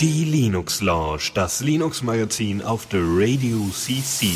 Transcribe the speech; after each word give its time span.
Die 0.00 0.24
Linux 0.24 0.80
Lounge, 0.80 1.20
das 1.34 1.60
Linux 1.60 2.02
Magazin 2.02 2.62
auf 2.62 2.86
der 2.86 3.02
Radio 3.02 3.58
CC. 3.70 4.28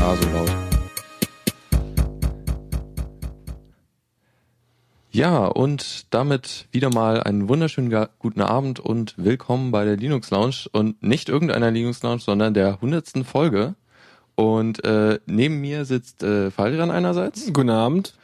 Ah, 0.00 0.16
so 0.16 0.28
laut. 0.30 0.50
Ja, 5.10 5.44
und 5.44 6.06
damit 6.14 6.68
wieder 6.72 6.88
mal 6.88 7.22
einen 7.22 7.50
wunderschönen 7.50 8.06
guten 8.18 8.40
Abend 8.40 8.80
und 8.80 9.14
willkommen 9.18 9.70
bei 9.70 9.84
der 9.84 9.98
Linux 9.98 10.30
Lounge 10.30 10.64
und 10.72 11.02
nicht 11.02 11.28
irgendeiner 11.28 11.70
Linux 11.70 12.02
Lounge, 12.02 12.20
sondern 12.20 12.54
der 12.54 12.80
hundertsten 12.80 13.26
Folge. 13.26 13.74
Und 14.34 14.82
äh, 14.84 15.18
neben 15.26 15.60
mir 15.60 15.84
sitzt 15.84 16.22
äh, 16.22 16.50
Fadrian 16.50 16.90
einerseits. 16.90 17.52
Guten 17.52 17.70
Abend. 17.70 18.14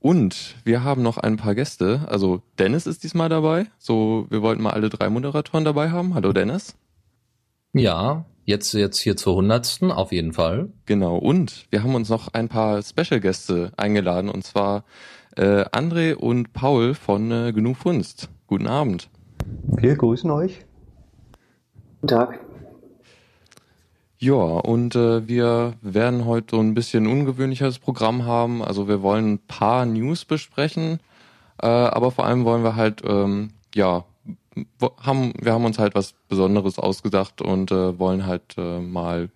Und 0.00 0.56
wir 0.64 0.84
haben 0.84 1.02
noch 1.02 1.18
ein 1.18 1.36
paar 1.36 1.54
Gäste. 1.54 2.02
Also 2.08 2.42
Dennis 2.58 2.86
ist 2.86 3.02
diesmal 3.02 3.28
dabei. 3.28 3.66
So, 3.78 4.26
wir 4.30 4.42
wollten 4.42 4.62
mal 4.62 4.70
alle 4.70 4.90
drei 4.90 5.10
Moderatoren 5.10 5.64
dabei 5.64 5.90
haben. 5.90 6.14
Hallo 6.14 6.32
Dennis. 6.32 6.76
Ja, 7.72 8.24
jetzt 8.44 8.72
jetzt 8.74 8.98
hier 8.98 9.16
zur 9.16 9.36
hundertsten 9.36 9.90
auf 9.90 10.12
jeden 10.12 10.32
Fall. 10.32 10.68
Genau. 10.86 11.16
Und 11.16 11.66
wir 11.70 11.82
haben 11.82 11.94
uns 11.94 12.08
noch 12.08 12.28
ein 12.32 12.48
paar 12.48 12.82
Special 12.82 13.20
Gäste 13.20 13.72
eingeladen. 13.76 14.30
Und 14.30 14.44
zwar 14.44 14.84
äh, 15.36 15.64
André 15.64 16.14
und 16.14 16.52
Paul 16.52 16.94
von 16.94 17.30
äh, 17.30 17.52
Genug 17.52 17.76
Funst. 17.76 18.28
Guten 18.46 18.66
Abend. 18.66 19.10
Wir 19.66 19.96
grüßen 19.96 20.30
euch. 20.30 20.64
Guten 22.00 22.08
Tag. 22.08 22.47
Ja, 24.20 24.32
und 24.34 24.96
äh, 24.96 25.28
wir 25.28 25.74
werden 25.80 26.24
heute 26.24 26.56
so 26.56 26.60
ein 26.60 26.74
bisschen 26.74 27.06
ungewöhnliches 27.06 27.78
Programm 27.78 28.24
haben. 28.24 28.62
Also 28.62 28.88
wir 28.88 29.00
wollen 29.00 29.34
ein 29.34 29.38
paar 29.38 29.86
News 29.86 30.24
besprechen, 30.24 30.98
äh, 31.62 31.66
aber 31.66 32.10
vor 32.10 32.26
allem 32.26 32.44
wollen 32.44 32.64
wir 32.64 32.74
halt, 32.74 33.02
ähm, 33.06 33.50
ja, 33.76 34.04
haben, 35.00 35.32
wir 35.40 35.52
haben 35.52 35.64
uns 35.64 35.78
halt 35.78 35.94
was 35.94 36.14
Besonderes 36.28 36.80
ausgedacht 36.80 37.40
und 37.40 37.70
äh, 37.70 37.96
wollen 38.00 38.26
halt 38.26 38.56
äh, 38.58 38.80
mal 38.80 39.30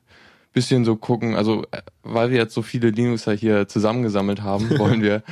bisschen 0.53 0.85
so 0.85 0.97
gucken, 0.97 1.35
also 1.37 1.63
äh, 1.71 1.81
weil 2.03 2.31
wir 2.31 2.39
jetzt 2.39 2.53
so 2.53 2.63
viele 2.63 2.91
Linuxer 2.91 3.33
hier 3.33 3.69
zusammengesammelt 3.69 4.43
haben, 4.43 4.69
wollen 4.79 5.01
wir, 5.01 5.23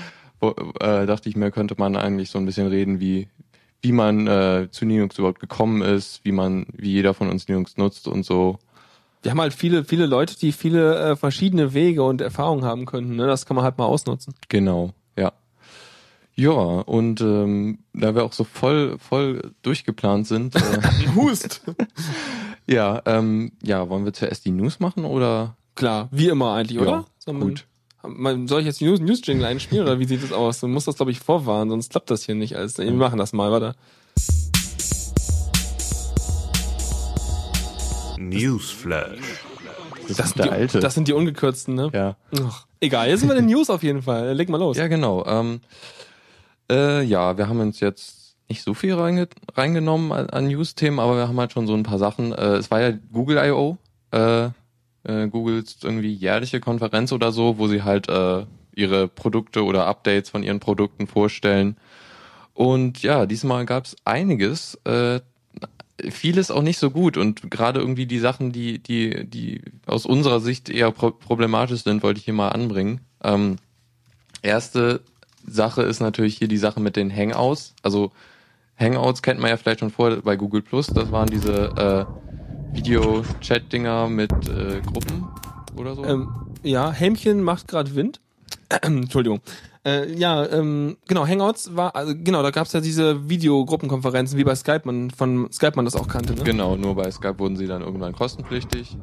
äh, 0.80 1.06
dachte 1.06 1.28
ich 1.28 1.36
mir, 1.36 1.50
könnte 1.50 1.74
man 1.76 1.96
eigentlich 1.96 2.30
so 2.30 2.38
ein 2.38 2.46
bisschen 2.46 2.68
reden, 2.68 3.00
wie 3.00 3.28
wie 3.82 3.92
man 3.92 4.26
äh, 4.26 4.68
zu 4.70 4.84
Linux 4.84 5.18
überhaupt 5.18 5.40
gekommen 5.40 5.80
ist, 5.80 6.22
wie 6.22 6.32
man, 6.32 6.66
wie 6.72 6.92
jeder 6.92 7.14
von 7.14 7.30
uns 7.30 7.48
Linux 7.48 7.78
nutzt 7.78 8.08
und 8.08 8.24
so 8.24 8.58
wir 9.22 9.30
haben 9.30 9.40
halt 9.40 9.52
viele, 9.52 9.84
viele 9.84 10.06
Leute, 10.06 10.38
die 10.38 10.52
viele 10.52 10.98
äh, 10.98 11.16
verschiedene 11.16 11.74
Wege 11.74 12.02
und 12.02 12.20
Erfahrungen 12.20 12.64
haben 12.64 12.86
könnten. 12.86 13.16
Ne? 13.16 13.26
Das 13.26 13.46
kann 13.46 13.54
man 13.54 13.64
halt 13.64 13.78
mal 13.78 13.84
ausnutzen. 13.84 14.34
Genau, 14.48 14.92
ja. 15.16 15.32
Ja, 16.34 16.52
und 16.52 17.20
ähm, 17.20 17.80
da 17.92 18.14
wir 18.14 18.24
auch 18.24 18.32
so 18.32 18.44
voll, 18.44 18.96
voll 18.98 19.52
durchgeplant 19.62 20.26
sind. 20.26 20.56
Äh, 20.56 20.60
Hust! 21.14 21.62
ja, 22.66 23.02
ähm, 23.04 23.52
ja, 23.62 23.88
wollen 23.90 24.04
wir 24.04 24.12
zuerst 24.12 24.46
die 24.46 24.52
News 24.52 24.80
machen 24.80 25.04
oder? 25.04 25.56
Klar, 25.74 26.08
wie 26.12 26.28
immer 26.28 26.54
eigentlich, 26.54 26.80
ja, 26.80 26.82
oder? 26.82 27.04
Man, 27.26 27.40
gut. 27.40 27.66
Man, 28.02 28.48
soll 28.48 28.60
ich 28.60 28.66
jetzt 28.66 28.80
die 28.80 28.86
News, 28.86 29.00
News 29.00 29.20
Jingle 29.24 29.44
einspielen 29.44 29.84
oder 29.84 29.98
wie 29.98 30.06
sieht 30.06 30.22
das 30.22 30.32
aus? 30.32 30.60
Du 30.60 30.68
musst 30.68 30.88
das, 30.88 30.96
glaube 30.96 31.10
ich, 31.10 31.20
vorwarnen, 31.20 31.68
sonst 31.68 31.90
klappt 31.90 32.10
das 32.10 32.24
hier 32.24 32.34
nicht. 32.34 32.56
Also, 32.56 32.82
wir 32.82 32.90
machen 32.92 33.18
das 33.18 33.34
mal, 33.34 33.50
warte. 33.50 33.74
Newsflash. 38.28 39.18
Das, 40.08 40.16
das, 40.16 40.30
sind 40.30 40.44
die, 40.44 40.50
alte. 40.50 40.80
das 40.80 40.94
sind 40.94 41.08
die 41.08 41.12
ungekürzten, 41.12 41.74
ne? 41.74 41.90
Ja. 41.92 42.16
Ach, 42.42 42.66
egal, 42.80 43.08
jetzt 43.08 43.20
sind 43.20 43.28
wir 43.28 43.36
in 43.36 43.46
den 43.46 43.54
News 43.54 43.70
auf 43.70 43.82
jeden 43.82 44.02
Fall. 44.02 44.32
Leg 44.32 44.48
mal 44.48 44.58
los. 44.58 44.76
Ja, 44.76 44.88
genau. 44.88 45.24
Ähm, 45.26 45.60
äh, 46.70 47.02
ja, 47.02 47.36
wir 47.36 47.48
haben 47.48 47.60
uns 47.60 47.80
jetzt 47.80 48.36
nicht 48.48 48.62
so 48.62 48.74
viel 48.74 48.94
reinge 48.94 49.28
reingenommen 49.54 50.12
an, 50.12 50.28
an 50.30 50.48
News-Themen, 50.48 50.98
aber 50.98 51.16
wir 51.16 51.28
haben 51.28 51.38
halt 51.38 51.52
schon 51.52 51.66
so 51.66 51.74
ein 51.74 51.84
paar 51.84 51.98
Sachen. 51.98 52.32
Äh, 52.32 52.56
es 52.56 52.70
war 52.70 52.80
ja 52.80 52.92
Google 53.12 53.38
I.O., 53.38 53.78
äh, 54.10 54.46
äh, 55.04 55.28
Googles 55.28 55.78
irgendwie 55.82 56.12
jährliche 56.12 56.60
Konferenz 56.60 57.12
oder 57.12 57.32
so, 57.32 57.58
wo 57.58 57.68
sie 57.68 57.82
halt 57.82 58.08
äh, 58.08 58.44
ihre 58.74 59.08
Produkte 59.08 59.64
oder 59.64 59.86
Updates 59.86 60.30
von 60.30 60.42
ihren 60.42 60.60
Produkten 60.60 61.06
vorstellen. 61.06 61.76
Und 62.54 63.02
ja, 63.02 63.26
diesmal 63.26 63.64
gab 63.66 63.86
es 63.86 63.96
einiges. 64.04 64.74
Äh, 64.84 65.20
vieles 66.10 66.50
auch 66.50 66.62
nicht 66.62 66.78
so 66.78 66.90
gut 66.90 67.16
und 67.16 67.50
gerade 67.50 67.80
irgendwie 67.80 68.06
die 68.06 68.18
Sachen, 68.18 68.52
die, 68.52 68.78
die, 68.78 69.26
die 69.28 69.62
aus 69.86 70.06
unserer 70.06 70.40
Sicht 70.40 70.68
eher 70.68 70.90
pro 70.90 71.10
problematisch 71.10 71.82
sind, 71.82 72.02
wollte 72.02 72.18
ich 72.18 72.24
hier 72.24 72.34
mal 72.34 72.50
anbringen. 72.50 73.00
Ähm, 73.22 73.56
erste 74.42 75.00
Sache 75.46 75.82
ist 75.82 76.00
natürlich 76.00 76.36
hier 76.36 76.48
die 76.48 76.56
Sache 76.56 76.80
mit 76.80 76.96
den 76.96 77.14
Hangouts. 77.14 77.74
Also 77.82 78.12
Hangouts 78.78 79.22
kennt 79.22 79.40
man 79.40 79.50
ja 79.50 79.56
vielleicht 79.56 79.80
schon 79.80 79.90
vor 79.90 80.16
bei 80.16 80.36
Google 80.36 80.62
Plus. 80.62 80.86
Das 80.88 81.12
waren 81.12 81.28
diese 81.28 82.06
äh, 82.10 82.74
Video-Chat-Dinger 82.74 84.08
mit 84.08 84.32
äh, 84.48 84.80
Gruppen 84.80 85.28
oder 85.76 85.94
so. 85.94 86.04
Ähm, 86.04 86.28
ja, 86.62 86.90
Hämchen 86.90 87.42
macht 87.42 87.68
gerade 87.68 87.94
Wind. 87.94 88.20
Entschuldigung. 88.82 89.40
Äh, 89.84 90.12
ja, 90.14 90.46
ähm, 90.46 90.98
genau, 91.08 91.26
Hangouts 91.26 91.74
war, 91.74 91.96
also, 91.96 92.12
genau, 92.14 92.42
da 92.42 92.50
gab's 92.50 92.72
ja 92.72 92.80
diese 92.80 93.30
Videogruppenkonferenzen, 93.30 94.38
wie 94.38 94.44
bei 94.44 94.54
Skype 94.54 94.82
man 94.84 95.10
von 95.10 95.50
Skype 95.50 95.72
man 95.74 95.86
das 95.86 95.96
auch 95.96 96.06
kannte, 96.06 96.34
ne? 96.34 96.44
Genau, 96.44 96.76
nur 96.76 96.96
bei 96.96 97.10
Skype 97.10 97.38
wurden 97.38 97.56
sie 97.56 97.66
dann 97.66 97.80
irgendwann 97.80 98.12
kostenpflichtig. 98.12 98.98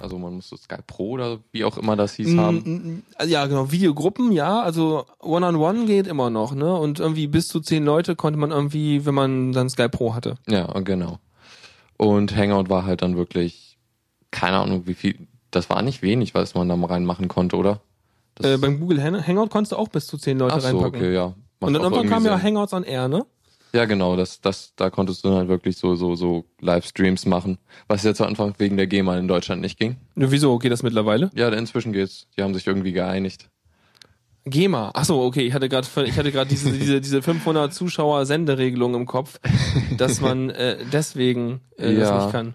Also 0.00 0.18
man 0.18 0.34
musste 0.34 0.56
Skype 0.56 0.84
Pro 0.86 1.10
oder 1.10 1.38
wie 1.52 1.64
auch 1.64 1.76
immer 1.76 1.96
das 1.96 2.14
hieß 2.14 2.36
haben. 2.36 3.02
Ja, 3.26 3.46
genau, 3.46 3.70
Videogruppen, 3.70 4.32
ja, 4.32 4.60
also 4.60 5.06
One-on-One 5.20 5.80
-on 5.80 5.82
-one 5.82 5.86
geht 5.86 6.06
immer 6.06 6.30
noch, 6.30 6.54
ne? 6.54 6.74
Und 6.74 7.00
irgendwie 7.00 7.26
bis 7.26 7.48
zu 7.48 7.60
zehn 7.60 7.84
Leute 7.84 8.16
konnte 8.16 8.38
man 8.38 8.50
irgendwie, 8.50 9.06
wenn 9.06 9.14
man 9.14 9.52
dann 9.52 9.68
Skype 9.68 9.90
Pro 9.90 10.14
hatte. 10.14 10.36
Ja, 10.48 10.66
genau. 10.80 11.18
Und 11.96 12.36
Hangout 12.36 12.70
war 12.70 12.84
halt 12.84 13.02
dann 13.02 13.16
wirklich, 13.16 13.78
keine 14.30 14.58
Ahnung, 14.58 14.86
wie 14.86 14.94
viel, 14.94 15.26
das 15.50 15.68
war 15.68 15.82
nicht 15.82 16.02
wenig, 16.02 16.34
was 16.34 16.54
man 16.54 16.68
da 16.68 16.76
mal 16.76 16.86
reinmachen 16.86 17.26
konnte, 17.28 17.56
oder? 17.56 17.80
Äh, 18.42 18.56
beim 18.56 18.80
Google 18.80 19.02
Hangout 19.02 19.48
konntest 19.48 19.72
du 19.72 19.76
auch 19.76 19.88
bis 19.88 20.06
zu 20.06 20.18
zehn 20.18 20.38
Leute 20.38 20.54
Ach 20.54 20.60
so, 20.60 20.66
reinpacken. 20.68 21.00
okay, 21.00 21.14
ja. 21.14 21.34
Macht 21.60 21.68
und 21.68 21.74
dann 21.74 21.82
irgendwann 21.82 22.08
kam 22.08 22.24
ja 22.24 22.40
Hangouts 22.40 22.72
on 22.72 22.84
Air, 22.84 23.08
ne? 23.08 23.26
Ja, 23.72 23.84
genau, 23.84 24.16
das, 24.16 24.40
das, 24.40 24.72
da 24.76 24.88
konntest 24.88 25.24
du 25.24 25.28
dann 25.28 25.38
halt 25.38 25.48
wirklich 25.48 25.76
so, 25.76 25.94
so, 25.94 26.14
so 26.14 26.44
Livestreams 26.60 27.26
machen, 27.26 27.58
was 27.86 28.02
ja 28.02 28.14
zu 28.14 28.24
Anfang 28.24 28.54
wegen 28.58 28.76
der 28.76 28.86
GEMA 28.86 29.18
in 29.18 29.28
Deutschland 29.28 29.60
nicht 29.60 29.78
ging. 29.78 29.96
Ja, 30.16 30.30
wieso? 30.30 30.58
Geht 30.58 30.72
das 30.72 30.82
mittlerweile? 30.82 31.30
Ja, 31.34 31.48
inzwischen 31.48 31.92
geht's. 31.92 32.28
Die 32.36 32.42
haben 32.42 32.54
sich 32.54 32.66
irgendwie 32.66 32.92
geeinigt. 32.92 33.50
GEMA. 34.46 34.92
Ach 34.94 35.04
so, 35.04 35.20
okay. 35.20 35.46
Ich 35.46 35.52
hatte 35.52 35.68
gerade, 35.68 35.86
ich 36.04 36.16
hatte 36.16 36.32
gerade 36.32 36.48
diese, 36.48 36.72
diese, 36.72 37.00
diese 37.02 37.20
500 37.20 37.74
Zuschauer 37.74 38.24
Senderegelung 38.24 38.94
im 38.94 39.04
Kopf, 39.04 39.38
dass 39.98 40.20
man 40.22 40.48
äh, 40.50 40.78
deswegen 40.90 41.60
äh, 41.78 41.92
ja, 41.92 41.98
das 41.98 42.24
nicht 42.24 42.32
kann. 42.32 42.54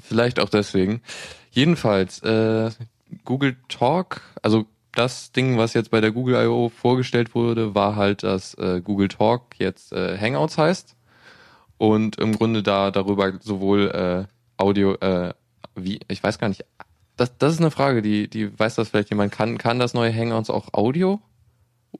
Vielleicht 0.00 0.40
auch 0.40 0.48
deswegen. 0.48 1.02
Jedenfalls 1.50 2.22
äh, 2.22 2.70
Google 3.24 3.56
Talk, 3.68 4.22
also 4.40 4.64
das 4.92 5.32
Ding, 5.32 5.58
was 5.58 5.74
jetzt 5.74 5.90
bei 5.90 6.00
der 6.00 6.12
Google 6.12 6.44
I.O. 6.44 6.68
vorgestellt 6.68 7.34
wurde, 7.34 7.74
war 7.74 7.96
halt, 7.96 8.22
dass 8.22 8.54
äh, 8.54 8.80
Google 8.82 9.08
Talk 9.08 9.58
jetzt 9.58 9.92
äh, 9.92 10.18
Hangouts 10.18 10.58
heißt 10.58 10.96
und 11.78 12.16
im 12.16 12.36
Grunde 12.36 12.62
da 12.62 12.90
darüber 12.90 13.32
sowohl 13.40 13.90
äh, 13.90 14.62
Audio, 14.62 14.94
äh, 14.96 15.32
wie, 15.74 16.00
ich 16.08 16.22
weiß 16.22 16.38
gar 16.38 16.48
nicht, 16.48 16.64
das, 17.16 17.36
das 17.38 17.54
ist 17.54 17.60
eine 17.60 17.70
Frage, 17.70 18.02
die, 18.02 18.28
die 18.28 18.58
weiß 18.58 18.74
das 18.74 18.88
vielleicht 18.88 19.10
jemand, 19.10 19.32
kann, 19.32 19.58
kann 19.58 19.78
das 19.78 19.94
neue 19.94 20.14
Hangouts 20.14 20.50
auch 20.50 20.72
Audio? 20.72 21.20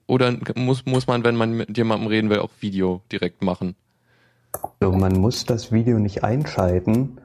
Oder 0.07 0.37
muss, 0.55 0.85
muss 0.85 1.07
man, 1.07 1.23
wenn 1.23 1.35
man 1.35 1.51
mit 1.51 1.77
jemandem 1.77 2.07
reden 2.07 2.29
will, 2.29 2.39
auch 2.39 2.51
Video 2.59 3.01
direkt 3.11 3.41
machen? 3.41 3.75
Also 4.79 4.95
man 4.95 5.19
muss 5.19 5.45
das 5.45 5.71
Video 5.71 5.99
nicht 5.99 6.23
einschalten, 6.23 7.19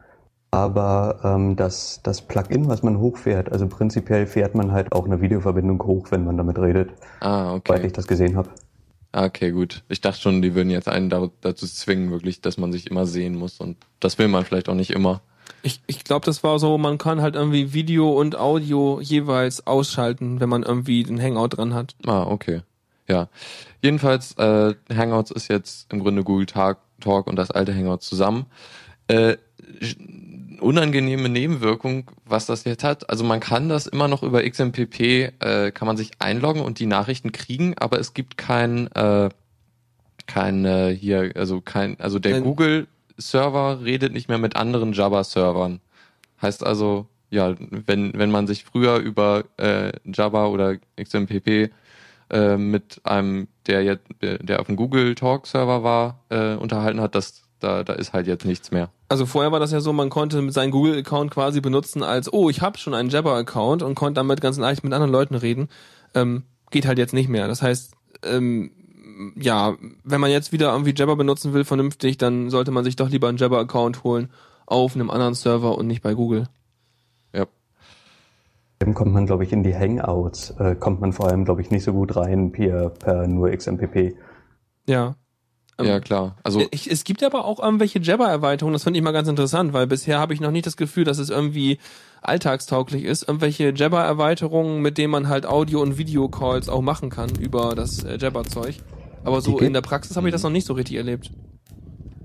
aber 0.57 1.21
ähm, 1.23 1.55
das, 1.55 2.01
das 2.03 2.23
Plugin, 2.23 2.67
was 2.67 2.83
man 2.83 2.99
hochfährt, 2.99 3.53
also 3.53 3.67
prinzipiell 3.67 4.27
fährt 4.27 4.55
man 4.55 4.73
halt 4.73 4.91
auch 4.93 5.05
eine 5.05 5.21
Videoverbindung 5.21 5.83
hoch, 5.83 6.07
wenn 6.09 6.25
man 6.25 6.39
damit 6.39 6.59
redet. 6.59 6.93
Ah, 7.21 7.53
okay. 7.53 7.75
Weil 7.75 7.85
ich 7.85 7.93
das 7.93 8.07
gesehen 8.07 8.39
habe. 8.39 8.49
Ah, 9.13 9.27
okay, 9.27 9.51
gut. 9.51 9.85
Ich 9.91 10.01
dachte 10.01 10.19
schon, 10.19 10.41
die 10.41 10.55
würden 10.55 10.71
jetzt 10.71 10.89
einen 10.89 11.11
dazu 11.11 11.67
zwingen, 11.67 12.11
wirklich, 12.11 12.41
dass 12.41 12.57
man 12.57 12.73
sich 12.73 12.91
immer 12.91 13.05
sehen 13.05 13.37
muss. 13.37 13.61
Und 13.61 13.77
das 14.01 14.19
will 14.19 14.29
man 14.29 14.47
vielleicht 14.47 14.71
auch 14.71 14.75
nicht 14.75 14.93
immer. 14.93 15.21
Ich, 15.63 15.83
ich 15.87 16.05
glaube, 16.05 16.25
das 16.25 16.43
war 16.43 16.59
so, 16.59 16.79
man 16.79 16.97
kann 16.97 17.21
halt 17.21 17.35
irgendwie 17.35 17.75
Video 17.75 18.19
und 18.19 18.39
Audio 18.39 18.99
jeweils 19.03 19.67
ausschalten, 19.67 20.41
wenn 20.41 20.49
man 20.49 20.63
irgendwie 20.63 21.03
den 21.03 21.21
Hangout 21.21 21.49
dran 21.49 21.75
hat. 21.75 21.97
Ah, 22.07 22.23
okay. 22.23 22.63
Ja. 23.09 23.29
Jedenfalls, 23.83 24.33
äh, 24.39 24.75
Hangouts 24.91 25.33
ist 25.33 25.49
jetzt 25.49 25.93
im 25.93 25.99
Grunde 26.01 26.25
Google 26.25 26.47
Talk, 26.47 26.79
Talk 26.99 27.27
und 27.27 27.37
das 27.37 27.51
alte 27.51 27.75
Hangout 27.75 27.99
zusammen. 27.99 28.47
Äh, 29.09 29.37
unangenehme 30.61 31.29
Nebenwirkung, 31.29 32.11
was 32.25 32.47
das 32.47 32.65
jetzt 32.65 32.85
hat. 32.85 33.09
Also 33.11 33.25
man 33.25 33.41
kann 33.41 33.69
das 33.69 33.87
immer 33.87 34.09
noch 34.09 34.23
über 34.23 34.43
XMPP, 34.43 35.01
äh, 35.41 35.71
kann 35.73 35.87
man 35.87 35.97
sich 35.97 36.13
einloggen 36.19 36.63
und 36.63 36.79
die 36.79 36.87
Nachrichten 36.87 37.33
kriegen, 37.33 37.75
aber 37.79 37.99
es 37.99 38.15
gibt 38.15 38.37
kein, 38.37 38.87
äh, 38.93 39.29
kein 40.27 40.65
äh, 40.65 40.95
hier, 40.95 41.33
also 41.35 41.61
kein, 41.61 41.99
also 42.01 42.19
der 42.19 42.41
Google-Server 42.41 43.85
redet 43.85 44.13
nicht 44.13 44.29
mehr 44.29 44.39
mit 44.39 44.57
anderen 44.57 44.93
Java-Servern. 44.93 45.81
Heißt 46.43 46.65
also, 46.65 47.07
ja, 47.31 47.55
wenn, 47.59 48.13
wenn 48.19 48.31
man 48.31 48.47
sich 48.47 48.65
früher 48.65 48.97
über 48.97 49.45
äh, 49.57 49.93
Java 50.05 50.47
oder 50.47 50.77
XMPP 51.01 51.71
äh, 52.31 52.57
mit 52.57 53.01
einem, 53.05 53.49
der 53.67 53.83
jetzt, 53.85 54.07
der 54.21 54.61
auf 54.61 54.67
dem 54.67 54.77
Google 54.77 55.15
Talk 55.15 55.47
Server 55.47 55.83
war, 55.83 56.25
äh, 56.29 56.55
unterhalten 56.55 57.01
hat, 57.01 57.15
dass 57.15 57.46
da, 57.61 57.85
da 57.85 57.95
ist 57.95 58.13
halt 58.13 58.27
jetzt 58.27 58.45
nichts 58.45 58.71
mehr. 58.71 58.91
Also 59.09 59.27
vorher 59.27 59.53
war 59.53 59.61
das 59.61 59.73
ja 59.73 59.81
so, 59.81 59.93
man 59.93 60.11
konnte 60.11 60.41
mit 60.43 60.53
seinem 60.53 60.71
Google-Account 60.71 61.31
quasi 61.31 61.61
benutzen 61.61 62.03
als, 62.03 62.33
oh, 62.33 62.51
ich 62.51 62.61
habe 62.61 62.79
schon 62.79 62.95
einen 62.95 63.09
Jabber-Account 63.09 63.83
und 63.83 63.95
konnte 63.95 64.19
damit 64.19 64.41
ganz 64.41 64.59
leicht 64.59 64.85
mit 64.85 64.93
anderen 64.93 65.13
Leuten 65.13 65.35
reden. 65.35 65.69
Ähm, 66.15 66.45
geht 66.71 66.87
halt 66.87 66.99
jetzt 66.99 67.15
nicht 67.15 67.29
mehr. 67.29 67.49
Das 67.49 67.63
heißt, 67.63 67.95
ähm, 68.25 68.71
ja, 69.37 69.75
wenn 70.05 70.21
man 70.21 70.31
jetzt 70.31 70.53
wieder 70.53 70.73
irgendwie 70.73 70.95
Jabber 70.95 71.17
benutzen 71.17 71.55
will, 71.55 71.65
vernünftig, 71.65 72.19
dann 72.19 72.51
sollte 72.51 72.71
man 72.71 72.85
sich 72.85 72.97
doch 72.97 73.09
lieber 73.09 73.29
einen 73.29 73.39
Jabber-Account 73.39 74.05
holen 74.05 74.31
auf 74.67 74.95
einem 74.95 75.11
anderen 75.11 75.35
Server 75.35 75.79
und 75.79 75.87
nicht 75.87 76.03
bei 76.03 76.15
Google. 76.15 76.49
Ja. 77.33 77.47
Dann 78.81 78.95
kommt 78.95 79.13
man, 79.13 79.27
glaube 79.27 79.45
ich, 79.45 79.53
in 79.53 79.63
die 79.63 79.75
Hangouts, 79.75 80.51
äh, 80.59 80.75
kommt 80.75 81.01
man 81.01 81.13
vor 81.13 81.29
allem, 81.29 81.45
glaube 81.45 81.63
ich, 81.63 81.71
nicht 81.71 81.85
so 81.85 81.93
gut 81.93 82.17
rein 82.17 82.53
per, 82.53 82.91
per 82.91 83.27
nur 83.27 83.51
XMPP. 83.51 84.17
Ja. 84.87 85.15
Ähm, 85.79 85.87
Ja, 85.87 86.01
klar. 86.01 86.37
Also, 86.43 86.63
Ich, 86.71 86.91
es 86.91 87.05
gibt 87.05 87.23
aber 87.23 87.45
auch 87.45 87.63
irgendwelche 87.63 88.01
Jabber-Erweiterungen, 88.01 88.73
das 88.73 88.85
finde 88.85 88.99
ich 88.99 89.05
mal 89.05 89.13
ganz 89.13 89.29
interessant, 89.29 89.73
weil 89.73 89.87
bisher 89.87 90.19
habe 90.19 90.35
ich 90.35 90.41
noch 90.41 90.51
nicht 90.51 90.67
das 90.67 90.77
Gefühl, 90.77 91.05
dass 91.05 91.19
es 91.19 91.31
irgendwie 91.31 91.79
alltagstauglich 92.23 93.05
ist. 93.05 93.29
Irgendwelche 93.29 93.73
Jabber-Erweiterungen, 93.75 94.81
mit 94.81 94.99
denen 94.99 95.11
man 95.11 95.29
halt 95.29 95.47
Audio- 95.47 95.83
und 95.83 95.99
Video-Calls 95.99 96.69
auch 96.69 96.83
machen 96.83 97.11
kann 97.11 97.31
über 97.39 97.75
das 97.75 98.05
äh, 98.05 98.17
Jabber-Zeug. 98.19 98.77
Aber 99.25 99.41
so 99.41 99.59
in 99.59 99.73
der 99.73 99.81
Praxis 99.83 100.17
habe 100.17 100.29
ich 100.29 100.33
das 100.33 100.43
noch 100.43 100.51
nicht 100.51 100.67
so 100.67 100.75
richtig 100.75 100.97
erlebt. 100.97 101.33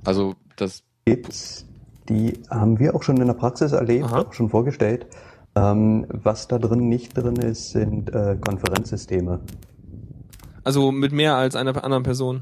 also 0.06 0.36
das, 0.56 0.84
Gibt's, 1.06 1.66
die 2.10 2.34
haben 2.50 2.78
wir 2.78 2.96
auch 2.96 3.02
schon 3.02 3.18
in 3.18 3.26
der 3.26 3.34
Praxis 3.34 3.72
erlebt, 3.72 4.06
Aha. 4.06 4.22
auch 4.22 4.34
schon 4.34 4.50
vorgestellt. 4.50 5.08
Ähm, 5.56 6.06
was 6.10 6.48
da 6.48 6.60
drin 6.60 6.88
nicht 6.88 7.18
drin 7.18 7.36
ist, 7.38 7.72
sind 7.72 8.14
äh, 8.14 8.38
Konferenzsysteme. 8.40 9.42
Also 10.64 10.92
mit 10.92 11.12
mehr 11.12 11.36
als 11.36 11.56
einer 11.56 11.84
anderen 11.84 12.04
Person. 12.04 12.42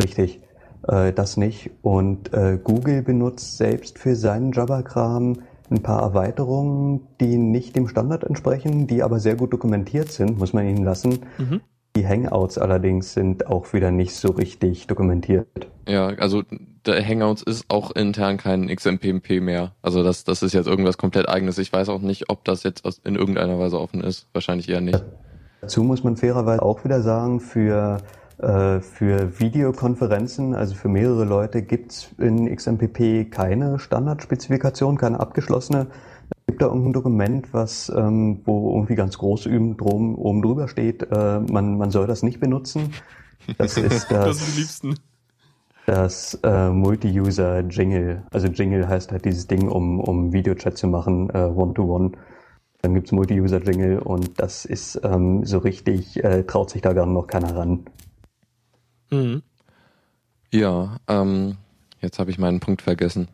Richtig, 0.00 0.40
äh, 0.86 1.12
das 1.12 1.36
nicht. 1.36 1.70
Und 1.82 2.32
äh, 2.32 2.58
Google 2.62 3.02
benutzt 3.02 3.56
selbst 3.56 3.98
für 3.98 4.14
seinen 4.14 4.52
Jabber-Kram 4.52 5.38
ein 5.70 5.82
paar 5.82 6.02
Erweiterungen, 6.02 7.00
die 7.20 7.38
nicht 7.38 7.76
dem 7.76 7.88
Standard 7.88 8.24
entsprechen, 8.24 8.86
die 8.86 9.02
aber 9.02 9.18
sehr 9.18 9.36
gut 9.36 9.52
dokumentiert 9.52 10.12
sind, 10.12 10.38
muss 10.38 10.52
man 10.52 10.66
ihnen 10.68 10.84
lassen. 10.84 11.20
Mhm. 11.38 11.60
Die 11.96 12.06
Hangouts 12.06 12.58
allerdings 12.58 13.12
sind 13.12 13.46
auch 13.46 13.72
wieder 13.72 13.90
nicht 13.90 14.14
so 14.14 14.30
richtig 14.30 14.86
dokumentiert. 14.86 15.46
ja, 15.86 16.08
also 16.08 16.42
der 16.86 17.06
Hangouts 17.06 17.42
ist 17.42 17.66
auch 17.68 17.90
intern 17.92 18.38
kein 18.38 18.68
XMPP 18.68 19.40
mehr. 19.40 19.72
Also 19.82 20.02
das, 20.02 20.24
das 20.24 20.42
ist 20.42 20.52
jetzt 20.52 20.66
irgendwas 20.66 20.98
komplett 20.98 21.28
eigenes. 21.28 21.58
Ich 21.58 21.72
weiß 21.72 21.88
auch 21.90 22.00
nicht, 22.00 22.28
ob 22.30 22.44
das 22.44 22.62
jetzt 22.62 22.84
in 23.04 23.14
irgendeiner 23.14 23.58
Weise 23.58 23.78
offen 23.78 24.02
ist. 24.02 24.26
Wahrscheinlich 24.32 24.68
eher 24.68 24.80
nicht. 24.80 25.02
Dazu 25.60 25.84
muss 25.84 26.02
man 26.02 26.16
fairerweise 26.16 26.62
auch 26.62 26.84
wieder 26.84 27.02
sagen, 27.02 27.40
für, 27.40 27.98
äh, 28.00 28.02
für 28.80 29.38
Videokonferenzen, 29.40 30.54
also 30.54 30.74
für 30.74 30.88
mehrere 30.88 31.24
Leute, 31.24 31.62
gibt's 31.62 32.10
in 32.18 32.54
XMPP 32.54 33.30
keine 33.30 33.78
Standardspezifikation, 33.78 34.98
keine 34.98 35.20
abgeschlossene. 35.20 35.86
Es 36.30 36.46
gibt 36.46 36.62
da 36.62 36.66
irgendein 36.66 36.92
Dokument, 36.92 37.52
was, 37.52 37.90
ähm, 37.94 38.40
wo 38.44 38.74
irgendwie 38.74 38.94
ganz 38.96 39.16
groß 39.18 39.44
drum, 39.76 40.16
oben 40.16 40.42
drüber 40.42 40.68
steht, 40.68 41.02
äh, 41.10 41.40
man, 41.40 41.78
man 41.78 41.90
soll 41.90 42.06
das 42.06 42.22
nicht 42.22 42.40
benutzen. 42.40 42.92
Das 43.58 43.76
ist 43.76 44.10
Das 44.10 44.38
das, 44.38 44.56
Liebsten. 44.56 44.94
das 45.86 46.34
äh, 46.42 46.70
Multi-User-Jingle. 46.70 48.22
Also 48.30 48.48
Jingle 48.48 48.88
heißt 48.88 49.12
halt 49.12 49.24
dieses 49.24 49.46
Ding, 49.46 49.68
um, 49.68 50.00
um 50.00 50.32
Videochat 50.32 50.76
zu 50.76 50.88
machen, 50.88 51.30
äh, 51.30 51.38
One-to-One. 51.44 52.12
Dann 52.82 52.94
gibt's 52.94 53.12
Multi-User-Jingle 53.12 53.98
und 54.00 54.40
das 54.40 54.64
ist 54.64 55.00
ähm, 55.04 55.44
so 55.44 55.58
richtig, 55.58 56.22
äh, 56.24 56.42
traut 56.44 56.70
sich 56.70 56.82
da 56.82 56.92
gar 56.92 57.06
noch 57.06 57.26
keiner 57.28 57.54
ran. 57.56 57.84
Mhm. 59.12 59.42
Ja, 60.50 60.96
ähm, 61.06 61.56
jetzt 62.00 62.18
habe 62.18 62.30
ich 62.30 62.38
meinen 62.38 62.60
Punkt 62.60 62.82
vergessen. 62.82 63.28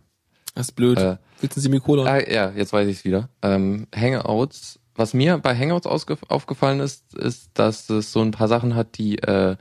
Das 0.54 0.68
ist 0.68 0.72
blöd. 0.72 0.98
Äh, 0.98 1.16
Willst 1.40 1.56
du 1.56 1.60
ein 1.60 1.62
Semikolon? 1.62 2.06
Ah, 2.06 2.18
ja, 2.18 2.50
jetzt 2.50 2.72
weiß 2.72 2.88
ich 2.88 2.98
es 2.98 3.04
wieder. 3.04 3.28
Ähm, 3.42 3.86
Hangouts, 3.94 4.80
was 4.94 5.14
mir 5.14 5.38
bei 5.38 5.56
Hangouts 5.56 5.86
aufgefallen 5.86 6.80
ist, 6.80 7.14
ist, 7.14 7.50
dass 7.54 7.88
es 7.90 8.12
so 8.12 8.20
ein 8.20 8.32
paar 8.32 8.48
Sachen 8.48 8.74
hat, 8.74 8.98
die 8.98 9.18
äh, 9.18 9.56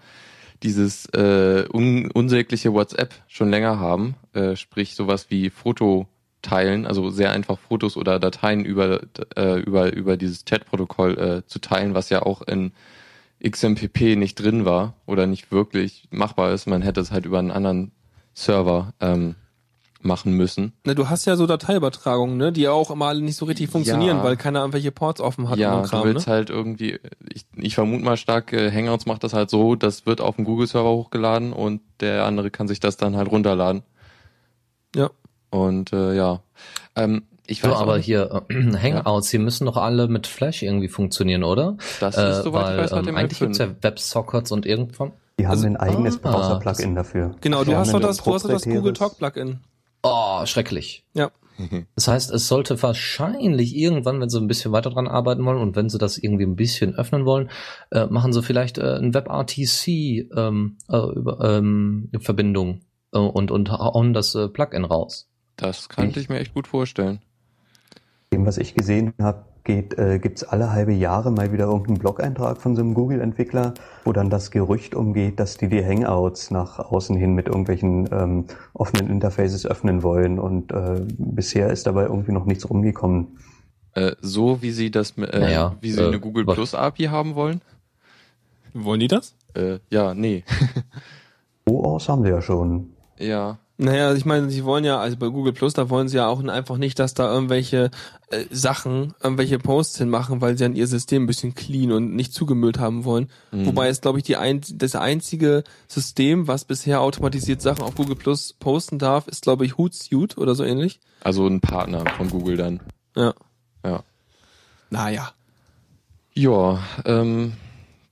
dieses 0.64 1.06
äh, 1.14 1.66
un 1.72 2.10
unsägliche 2.12 2.74
WhatsApp 2.74 3.14
schon 3.28 3.50
länger 3.50 3.80
haben. 3.80 4.16
Äh, 4.34 4.56
sprich 4.56 4.96
sowas 4.96 5.28
wie 5.30 5.52
Foto 5.52 6.08
teilen, 6.42 6.86
also 6.88 7.10
sehr 7.10 7.32
einfach 7.32 7.60
Fotos 7.60 7.98
oder 7.98 8.20
Dateien 8.20 8.66
über, 8.66 9.02
äh, 9.36 9.60
über, 9.60 9.94
über 9.94 10.18
dieses 10.18 10.46
Chat-Protokoll 10.46 11.18
äh, 11.18 11.48
zu 11.48 11.60
teilen, 11.60 11.94
was 11.94 12.10
ja 12.10 12.24
auch 12.24 12.42
in 12.42 12.72
XMPP 13.44 14.16
nicht 14.18 14.36
drin 14.36 14.66
war 14.66 14.94
oder 15.06 15.28
nicht 15.28 15.52
wirklich 15.52 16.08
machbar 16.12 16.52
ist. 16.54 16.66
Man 16.68 16.82
hätte 16.82 17.02
es 17.02 17.12
halt 17.12 17.26
über 17.26 17.40
einen 17.40 17.52
anderen 17.52 17.92
Server 18.34 18.94
ähm, 19.00 19.36
machen 20.02 20.34
müssen. 20.34 20.74
Ne, 20.86 20.96
du 20.96 21.10
hast 21.10 21.26
ja 21.26 21.36
so 21.36 21.48
Dateiübertragungen, 21.48 22.38
ne, 22.38 22.52
die 22.52 22.68
auch 22.68 22.92
immer 22.92 23.08
alle 23.08 23.22
nicht 23.22 23.36
so 23.36 23.46
richtig 23.46 23.70
funktionieren, 23.70 24.18
Ja. 24.18 24.24
weil 24.24 24.38
keiner 24.38 24.60
irgendwelche 24.60 24.92
Ports 24.92 25.22
offen 25.22 25.50
hat 25.50 25.58
ja, 25.58 25.74
und 25.76 25.86
so 25.86 25.92
du 25.92 25.98
Kram, 25.98 26.04
willst 26.06 26.28
ne? 26.28 26.34
halt 26.34 26.50
irgendwie, 26.50 27.00
ich, 27.34 27.46
ich 27.56 27.76
vermute 27.76 28.04
mal 28.04 28.18
stark, 28.18 28.54
äh, 28.54 28.72
Hangouts 28.72 29.06
macht 29.06 29.24
das 29.24 29.34
halt 29.34 29.50
so, 29.50 29.76
das 29.76 30.06
wird 30.06 30.22
auf 30.22 30.36
dem 30.36 30.46
Google-Server 30.46 30.90
hochgeladen 30.90 31.52
und 31.54 31.82
der 32.00 32.26
andere 32.26 32.52
kann 32.52 32.68
sich 32.68 32.80
das 32.80 32.98
dann 32.98 33.16
halt 33.16 33.32
runterladen. 33.32 33.84
Ja. 34.96 35.10
Und 35.50 35.94
äh, 35.94 36.16
ja, 36.16 36.42
ähm, 36.96 37.24
ich 37.48 37.62
So, 37.62 37.70
weiß 37.70 37.78
auch 37.78 37.82
aber 37.82 37.98
hier 37.98 38.44
äh, 38.50 38.54
Hangouts, 38.82 39.30
die 39.32 39.38
müssen 39.40 39.66
doch 39.66 39.78
alle 39.78 40.08
mit 40.08 40.28
Flash 40.28 40.62
irgendwie 40.64 40.88
funktionieren, 40.90 41.44
oder? 41.44 41.78
das 42.00 42.18
Äh, 42.18 42.30
ist, 42.32 42.44
soweit 42.44 42.66
weil 42.78 42.86
ich 42.86 42.92
weiß, 42.92 43.08
ähm, 43.08 43.16
eigentlich 43.16 43.40
gibt's 43.40 43.58
ja 43.58 43.70
WebSockets 43.82 44.52
und 44.52 44.66
irgendwann. 44.66 45.14
Die 45.40 45.46
haben 45.46 45.52
Also- 45.52 45.68
ein 45.68 45.78
eigenes 45.78 46.20
ah, 46.24 46.32
Browser-Plugin 46.32 46.96
dafür. 46.96 47.36
Genau, 47.42 47.64
du 47.64 47.76
hast 47.76 47.94
doch 47.94 48.00
das, 48.00 48.18
du 48.18 48.34
hast 48.34 48.44
doch 48.46 48.50
das 48.50 48.64
Google 48.64 48.92
proprietäres- 48.94 48.98
Talk 48.98 49.18
Plugin. 49.18 49.60
Oh, 50.04 50.46
schrecklich. 50.46 51.04
Ja. 51.14 51.32
Das 51.96 52.08
heißt, 52.08 52.32
es 52.32 52.48
sollte 52.48 52.80
wahrscheinlich 52.84 53.76
irgendwann, 53.76 54.22
wenn 54.22 54.30
sie 54.30 54.40
ein 54.40 54.48
bisschen 54.48 54.72
weiter 54.74 54.92
dran 54.92 55.08
arbeiten 55.08 55.44
wollen 55.44 55.58
und 55.58 55.76
wenn 55.76 55.90
sie 55.90 55.98
das 55.98 56.20
irgendwie 56.20 56.44
ein 56.44 56.56
bisschen 56.56 56.94
öffnen 56.94 57.26
wollen, 57.26 57.50
äh, 57.90 58.06
machen 58.06 58.32
sie 58.32 58.44
vielleicht 58.44 58.78
äh, 58.78 58.98
ein 58.98 59.16
WebRTC 59.16 59.88
ähm, 60.38 60.78
äh, 60.88 60.98
über, 61.16 61.40
ähm, 61.42 62.12
Verbindung 62.20 62.82
äh, 63.12 63.18
und 63.18 63.50
und 63.50 63.72
hauen 63.72 64.14
das 64.14 64.36
äh, 64.36 64.48
Plugin 64.50 64.86
raus. 64.86 65.28
das 65.56 65.90
kann 65.90 66.12
ich 66.16 66.30
mir 66.30 66.38
echt 66.40 66.54
gut 66.54 66.68
vorstellen. 66.68 67.22
Was 68.48 68.58
ich 68.58 68.76
gesehen 68.76 69.14
habe, 69.22 69.44
geht, 69.66 69.98
äh, 69.98 70.20
gibt's 70.20 70.46
alle 70.46 70.72
halbe 70.72 70.94
Jahre 70.94 71.32
mal 71.32 71.52
wieder 71.52 71.66
irgendeinen 71.66 71.98
Blog-Eintrag 71.98 72.62
von 72.62 72.78
so 72.78 72.82
einem 72.82 72.94
Google-Entwickler, 72.94 73.74
wo 74.06 74.14
dann 74.14 74.30
das 74.30 74.52
Gerücht 74.52 74.96
umgeht, 74.96 75.38
dass 75.42 75.58
die 75.58 75.68
die 75.68 75.84
Hangouts 75.84 76.50
nach 76.50 76.80
außen 76.80 77.18
hin 77.18 77.34
mit 77.34 77.48
irgendwelchen 77.48 78.08
ähm, 78.10 78.46
offenen 78.74 79.10
Interfaces 79.10 79.66
öffnen 79.66 80.02
wollen. 80.02 80.40
Und 80.40 80.72
äh, 80.72 81.02
bisher 81.18 81.72
ist 81.72 81.88
dabei 81.88 82.04
irgendwie 82.04 82.32
noch 82.32 82.46
nichts 82.46 82.70
rumgekommen. 82.70 83.38
Äh, 83.96 84.16
so 84.22 84.62
wie 84.62 84.72
sie 84.72 84.92
das, 84.92 85.18
äh, 85.18 85.40
Naja, 85.40 85.76
wie 85.82 85.92
sie 85.92 86.02
äh, 86.02 86.08
eine 86.08 86.22
Google 86.22 86.46
Plus 86.46 86.74
API 86.74 87.08
haben 87.08 87.36
wollen. 87.36 87.60
Wollen 88.74 89.02
die 89.02 89.10
das? 89.10 89.36
Äh, 89.56 89.80
ja, 89.90 90.14
nee. 90.14 90.46
OAuth 91.70 92.08
haben 92.08 92.24
sie 92.24 92.30
ja 92.30 92.42
schon. 92.42 92.92
ja, 93.20 93.58
Naja, 93.80 94.12
ich 94.16 94.26
meine, 94.26 94.50
sie 94.50 94.66
wollen 94.66 94.84
ja, 94.84 94.98
also 94.98 95.18
bei 95.18 95.28
Google 95.28 95.54
Plus, 95.54 95.74
da 95.74 95.92
wollen 95.92 96.08
sie 96.08 96.18
ja 96.18 96.28
auch 96.28 96.44
einfach 96.44 96.78
nicht, 96.78 96.98
dass 96.98 97.14
da 97.14 97.32
irgendwelche 97.32 97.92
äh, 98.32 98.46
Sachen, 98.50 99.14
irgendwelche 99.22 99.60
Posts 99.60 100.00
hinmachen, 100.00 100.42
weil 100.42 100.58
sie 100.58 100.66
an 100.66 100.76
ihr 100.76 100.88
System 100.88 101.24
ein 101.24 101.28
bisschen 101.28 101.54
clean 101.54 101.92
und 101.92 102.16
nicht 102.16 102.34
zugemüllt 102.34 102.80
haben 102.80 103.06
wollen. 103.06 103.30
Mhm. 103.52 103.68
Wobei 103.68 103.90
es, 103.90 104.02
glaube 104.02 104.18
ich, 104.18 104.24
die 104.24 104.36
ein, 104.36 104.62
das 104.74 104.96
einzige 104.96 105.64
System, 105.88 106.48
was 106.48 106.66
bisher 106.66 107.02
automatisiert 107.02 107.62
Sachen 107.62 107.84
auf 107.84 107.94
Google 107.94 108.16
Plus 108.16 108.54
posten 108.54 108.98
darf, 108.98 109.28
ist, 109.28 109.44
glaube 109.44 109.64
ich, 109.66 109.78
Hootsuite 109.78 110.40
oder 110.40 110.56
so 110.56 110.64
ähnlich. 110.64 111.00
also 111.24 111.46
ein 111.46 111.62
Partner 111.62 112.04
von 112.18 112.30
Google 112.32 112.58
dann. 112.58 112.80
Ja. 113.16 113.36
Ja. 113.86 114.04
Naja. 114.90 115.32
Ja, 116.34 116.80
ähm, 117.06 117.54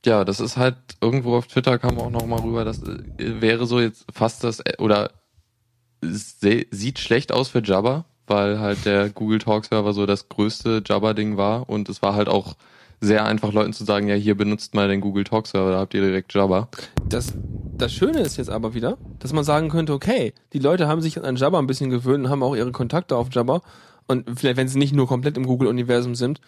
ja, 0.06 0.26
das 0.26 0.40
ist 0.40 0.58
halt 0.58 0.78
irgendwo 1.02 1.36
auf 1.38 1.48
Twitter 1.48 1.80
kam 1.80 1.98
auch 1.98 2.12
noch 2.12 2.26
mal 2.28 2.40
rüber, 2.40 2.66
das 2.66 2.84
äh, 2.84 3.42
wäre 3.42 3.66
so 3.66 3.80
jetzt 3.80 4.06
fast 4.14 4.44
das 4.44 4.60
äh, 4.60 4.74
oder 4.78 5.12
sieht 6.12 7.00
schlecht 7.00 7.32
aus 7.32 7.50
für 7.50 7.64
Jabba, 7.64 8.06
weil 8.28 8.60
halt 8.60 8.86
der 8.86 9.10
Google 9.10 9.40
Talk 9.40 9.66
Server 9.66 9.94
so 9.94 10.06
das 10.06 10.30
größte 10.30 10.84
Jabba 10.86 11.14
Ding 11.14 11.38
war 11.38 11.70
und 11.70 11.90
es 11.90 12.02
war 12.02 12.16
halt 12.16 12.28
auch 12.28 12.56
sehr 13.02 13.26
einfach 13.26 13.52
Leuten 13.52 13.74
zu 13.74 13.84
sagen, 13.84 14.08
ja, 14.08 14.16
hier 14.16 14.36
benutzt 14.36 14.74
mal 14.74 14.88
den 14.88 15.02
Google 15.02 15.24
Talk 15.24 15.48
Server, 15.48 15.72
da 15.72 15.80
habt 15.80 15.94
ihr 15.94 16.02
direkt 16.02 16.34
Jabba. 16.34 16.70
Das, 17.08 17.34
das 17.78 17.94
Schöne 17.94 18.20
ist 18.20 18.38
jetzt 18.38 18.50
aber 18.50 18.74
wieder, 18.74 18.98
dass 19.20 19.34
man 19.34 19.44
sagen 19.44 19.70
könnte, 19.70 19.94
okay, 19.94 20.34
die 20.54 20.60
Leute 20.60 20.88
haben 20.88 21.02
sich 21.02 21.24
an 21.24 21.36
Jabba 21.36 21.60
ein 21.60 21.68
bisschen 21.68 21.90
gewöhnt 21.90 22.26
und 22.26 22.30
haben 22.30 22.44
auch 22.44 22.56
ihre 22.56 22.72
Kontakte 22.72 23.16
auf 23.16 23.28
Jabba. 23.32 23.62
Und 24.08 24.40
vielleicht, 24.40 24.58
wenn 24.58 24.68
sie 24.68 24.78
nicht 24.78 24.94
nur 24.94 25.08
komplett 25.08 25.36
im 25.36 25.46
Google-Universum 25.46 26.16
sind. 26.16 26.40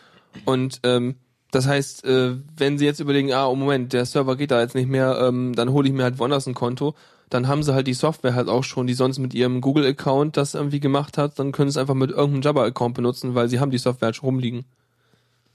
Und 0.46 0.80
ähm, 0.84 1.16
das 1.52 1.68
heißt, 1.68 2.06
äh, 2.06 2.36
wenn 2.56 2.78
sie 2.78 2.86
jetzt 2.86 3.00
überlegen, 3.00 3.34
ah, 3.34 3.48
oh 3.48 3.56
Moment, 3.56 3.94
der 3.94 4.06
Server 4.06 4.36
geht 4.36 4.52
da 4.52 4.62
jetzt 4.62 4.76
nicht 4.76 4.90
mehr, 4.90 5.20
ähm, 5.22 5.54
dann 5.56 5.72
hole 5.72 5.88
ich 5.88 5.94
mir 5.94 6.04
halt 6.04 6.20
woanders 6.20 6.48
ein 6.48 6.54
Konto, 6.54 6.94
dann 7.30 7.48
haben 7.48 7.64
sie 7.64 7.74
halt 7.74 7.88
die 7.88 7.94
Software 7.94 8.36
halt 8.36 8.48
auch 8.48 8.64
schon, 8.64 8.88
die 8.88 8.94
sonst 8.94 9.20
mit 9.20 9.34
ihrem 9.34 9.62
Google-Account 9.62 10.38
das 10.38 10.54
irgendwie 10.54 10.80
gemacht 10.80 11.18
hat, 11.18 11.38
dann 11.40 11.52
können 11.52 11.70
sie 11.70 11.78
es 11.78 11.82
einfach 11.82 11.94
mit 11.94 12.12
irgendeinem 12.12 12.42
Jabba-Account 12.42 12.96
benutzen, 12.96 13.36
weil 13.36 13.50
sie 13.50 13.60
haben 13.60 13.72
die 13.72 13.78
Software 13.78 14.08
halt 14.08 14.16
schon 14.16 14.28
rumliegen. 14.28 14.66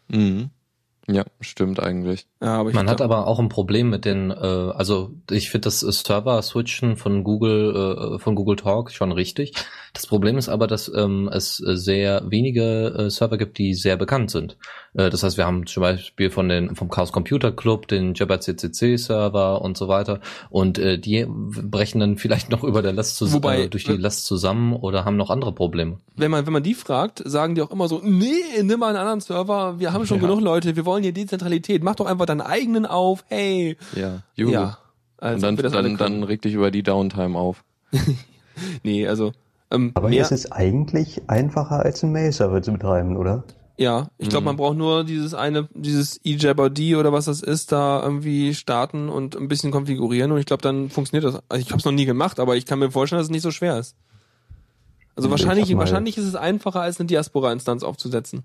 Mhm. 0.08 0.50
Ja, 1.08 1.24
stimmt 1.40 1.80
eigentlich. 1.80 2.26
Ja, 2.40 2.58
aber 2.60 2.68
ich 2.70 2.74
Man 2.76 2.88
hat 2.88 3.00
aber 3.00 3.26
auch 3.26 3.40
ein 3.40 3.48
Problem 3.48 3.90
mit 3.90 4.04
den, 4.04 4.30
äh, 4.30 4.34
also 4.34 5.10
ich 5.30 5.50
finde 5.50 5.64
das 5.66 5.80
Server-Switchen 5.80 6.96
von 6.96 7.24
Google, 7.24 8.14
äh, 8.14 8.18
von 8.18 8.34
Google 8.34 8.56
Talk 8.56 8.92
schon 8.92 9.10
richtig. 9.12 9.52
Das 9.94 10.06
Problem 10.06 10.38
ist 10.38 10.48
aber, 10.48 10.66
dass 10.66 10.90
ähm, 10.94 11.28
es 11.32 11.56
sehr 11.56 12.22
wenige 12.30 12.94
äh, 12.96 13.10
Server 13.10 13.36
gibt, 13.36 13.58
die 13.58 13.74
sehr 13.74 13.96
bekannt 13.96 14.30
sind. 14.30 14.56
Äh, 14.94 15.10
das 15.10 15.22
heißt, 15.22 15.36
wir 15.36 15.44
haben 15.44 15.66
zum 15.66 15.80
Beispiel 15.82 16.30
von 16.30 16.48
den 16.48 16.74
vom 16.76 16.88
Chaos 16.88 17.12
Computer 17.12 17.50
Club 17.52 17.88
den 17.88 18.14
Jabber 18.14 18.40
CCC 18.40 18.96
Server 18.96 19.60
und 19.60 19.76
so 19.76 19.88
weiter 19.88 20.20
und 20.50 20.78
äh, 20.78 20.98
die 20.98 21.26
brechen 21.28 22.00
dann 22.00 22.16
vielleicht 22.16 22.50
noch 22.50 22.62
über 22.64 22.80
der 22.80 22.92
Last 22.92 23.16
zus 23.16 23.32
Wobei- 23.34 23.64
äh, 23.64 23.68
durch 23.68 23.84
die 23.84 23.96
Last 23.96 24.24
zusammen 24.26 24.72
oder 24.74 25.04
haben 25.04 25.16
noch 25.16 25.30
andere 25.30 25.52
Probleme. 25.52 25.98
wenn 26.16 26.30
man, 26.30 26.46
wenn 26.46 26.52
man 26.52 26.62
die 26.62 26.74
fragt, 26.74 27.22
sagen 27.26 27.54
die 27.54 27.62
auch 27.62 27.70
immer 27.70 27.88
so, 27.88 28.00
nee, 28.04 28.30
nimm 28.62 28.78
mal 28.80 28.88
einen 28.88 28.98
anderen 28.98 29.20
Server, 29.20 29.78
wir 29.78 29.92
haben 29.92 30.06
schon 30.06 30.18
Ja. 30.18 30.26
genug 30.28 30.40
Leute, 30.40 30.76
wir 30.76 30.84
wollen 30.86 30.91
hier 31.00 31.12
Dezentralität, 31.12 31.82
mach 31.82 31.94
doch 31.94 32.06
einfach 32.06 32.26
deinen 32.26 32.40
eigenen 32.40 32.84
auf, 32.86 33.24
hey. 33.28 33.76
Ja, 33.94 34.22
Juhu. 34.34 34.52
Ja. 34.52 34.78
Als 35.18 35.36
Und 35.36 35.42
dann, 35.42 35.56
wir 35.56 35.62
das 35.62 35.72
dann, 35.72 35.96
dann 35.96 36.22
reg 36.24 36.42
dich 36.42 36.54
über 36.54 36.70
die 36.70 36.82
Downtime 36.82 37.38
auf. 37.38 37.64
Nee, 38.82 39.08
also, 39.08 39.32
ähm, 39.70 39.92
Aber 39.94 40.10
mehr, 40.10 40.22
es 40.22 40.30
ist 40.30 40.52
eigentlich 40.52 41.22
einfacher 41.28 41.80
als 41.80 42.02
einen 42.02 42.12
Mail-Server 42.12 42.60
zu 42.62 42.72
betreiben, 42.72 43.16
oder? 43.16 43.44
ja, 43.78 44.08
ich 44.18 44.28
glaube, 44.28 44.42
Mhm. 44.42 44.46
man 44.46 44.56
braucht 44.58 44.76
nur 44.76 45.02
dieses 45.04 45.32
eine, 45.34 45.68
dieses 45.74 46.20
eJabber-D 46.24 46.94
oder 46.96 47.12
was 47.12 47.24
das 47.24 47.40
ist, 47.42 47.72
da 47.72 48.00
irgendwie 48.02 48.54
starten 48.54 49.08
und 49.08 49.34
ein 49.34 49.48
bisschen 49.48 49.72
konfigurieren 49.72 50.30
und 50.30 50.38
ich 50.38 50.46
glaube, 50.46 50.62
dann 50.62 50.90
funktioniert 50.90 51.24
das. 51.24 51.42
Also 51.48 51.62
ich 51.62 51.70
habe 51.70 51.78
es 51.78 51.84
noch 51.84 51.92
nie 51.92 52.04
gemacht, 52.04 52.38
aber 52.38 52.54
ich 52.56 52.66
kann 52.66 52.78
mir 52.78 52.90
vorstellen, 52.90 53.18
dass 53.18 53.26
es 53.26 53.30
nicht 53.32 53.42
so 53.42 53.50
schwer 53.50 53.78
ist. 53.78 53.96
Also 55.16 55.28
Ich 55.28 55.30
wahrscheinlich, 55.30 55.74
wahrscheinlich 55.76 56.16
ist 56.18 56.26
es 56.26 56.34
einfacher, 56.36 56.82
als 56.82 57.00
eine 57.00 57.06
Diaspora-Instanz 57.06 57.82
aufzusetzen. 57.82 58.42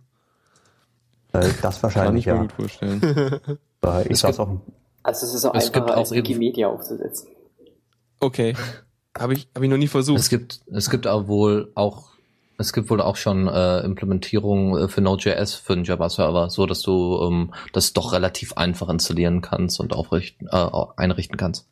Äh, 1.33 1.49
Das 1.61 1.75
Kann 1.81 1.83
wahrscheinlich, 1.83 2.25
ich 2.27 2.31
mir 2.31 2.37
ja. 2.37 2.41
gut 2.41 2.51
vorstellen. 2.53 3.01
Aber 3.81 4.05
ich 4.05 4.11
Es 4.11 4.19
saß 4.21 4.37
gibt- 4.37 4.49
auch 4.49 4.59
Also 5.03 5.25
es 5.25 5.33
ist 5.33 5.45
auch 5.45 5.53
Es 5.55 5.65
gibt 5.71 5.77
einfacher 5.77 5.93
auch 5.95 5.99
als 6.01 6.11
Wikimedia 6.11 6.67
aufzusetzen. 6.67 7.29
Okay. 8.19 8.55
Habe 9.17 9.33
ich, 9.33 9.47
hab 9.55 9.63
ich 9.63 9.69
noch 9.69 9.77
nie 9.77 9.87
versucht. 9.87 10.19
Es 10.19 10.29
gibt, 10.29 10.61
es 10.71 10.89
gibt 10.89 11.07
auch 11.07 11.27
wohl 11.27 11.71
auch, 11.75 12.09
es 12.59 12.71
gibt 12.73 12.89
wohl 12.89 13.01
auch 13.01 13.15
schon 13.15 13.47
äh, 13.47 13.79
Implementierungen 13.81 14.85
äh, 14.85 14.87
für 14.87 15.01
Node.js 15.01 15.53
für 15.55 15.75
den 15.75 15.83
Java-Server, 15.85 16.49
so 16.49 16.65
dass 16.65 16.81
du 16.81 17.19
ähm, 17.23 17.53
das 17.73 17.93
doch 17.93 18.13
relativ 18.13 18.53
einfach 18.53 18.89
installieren 18.89 19.41
kannst 19.41 19.79
und 19.79 19.93
aufrichten, 19.93 20.47
äh, 20.51 20.69
einrichten 20.97 21.37
kannst. 21.37 21.67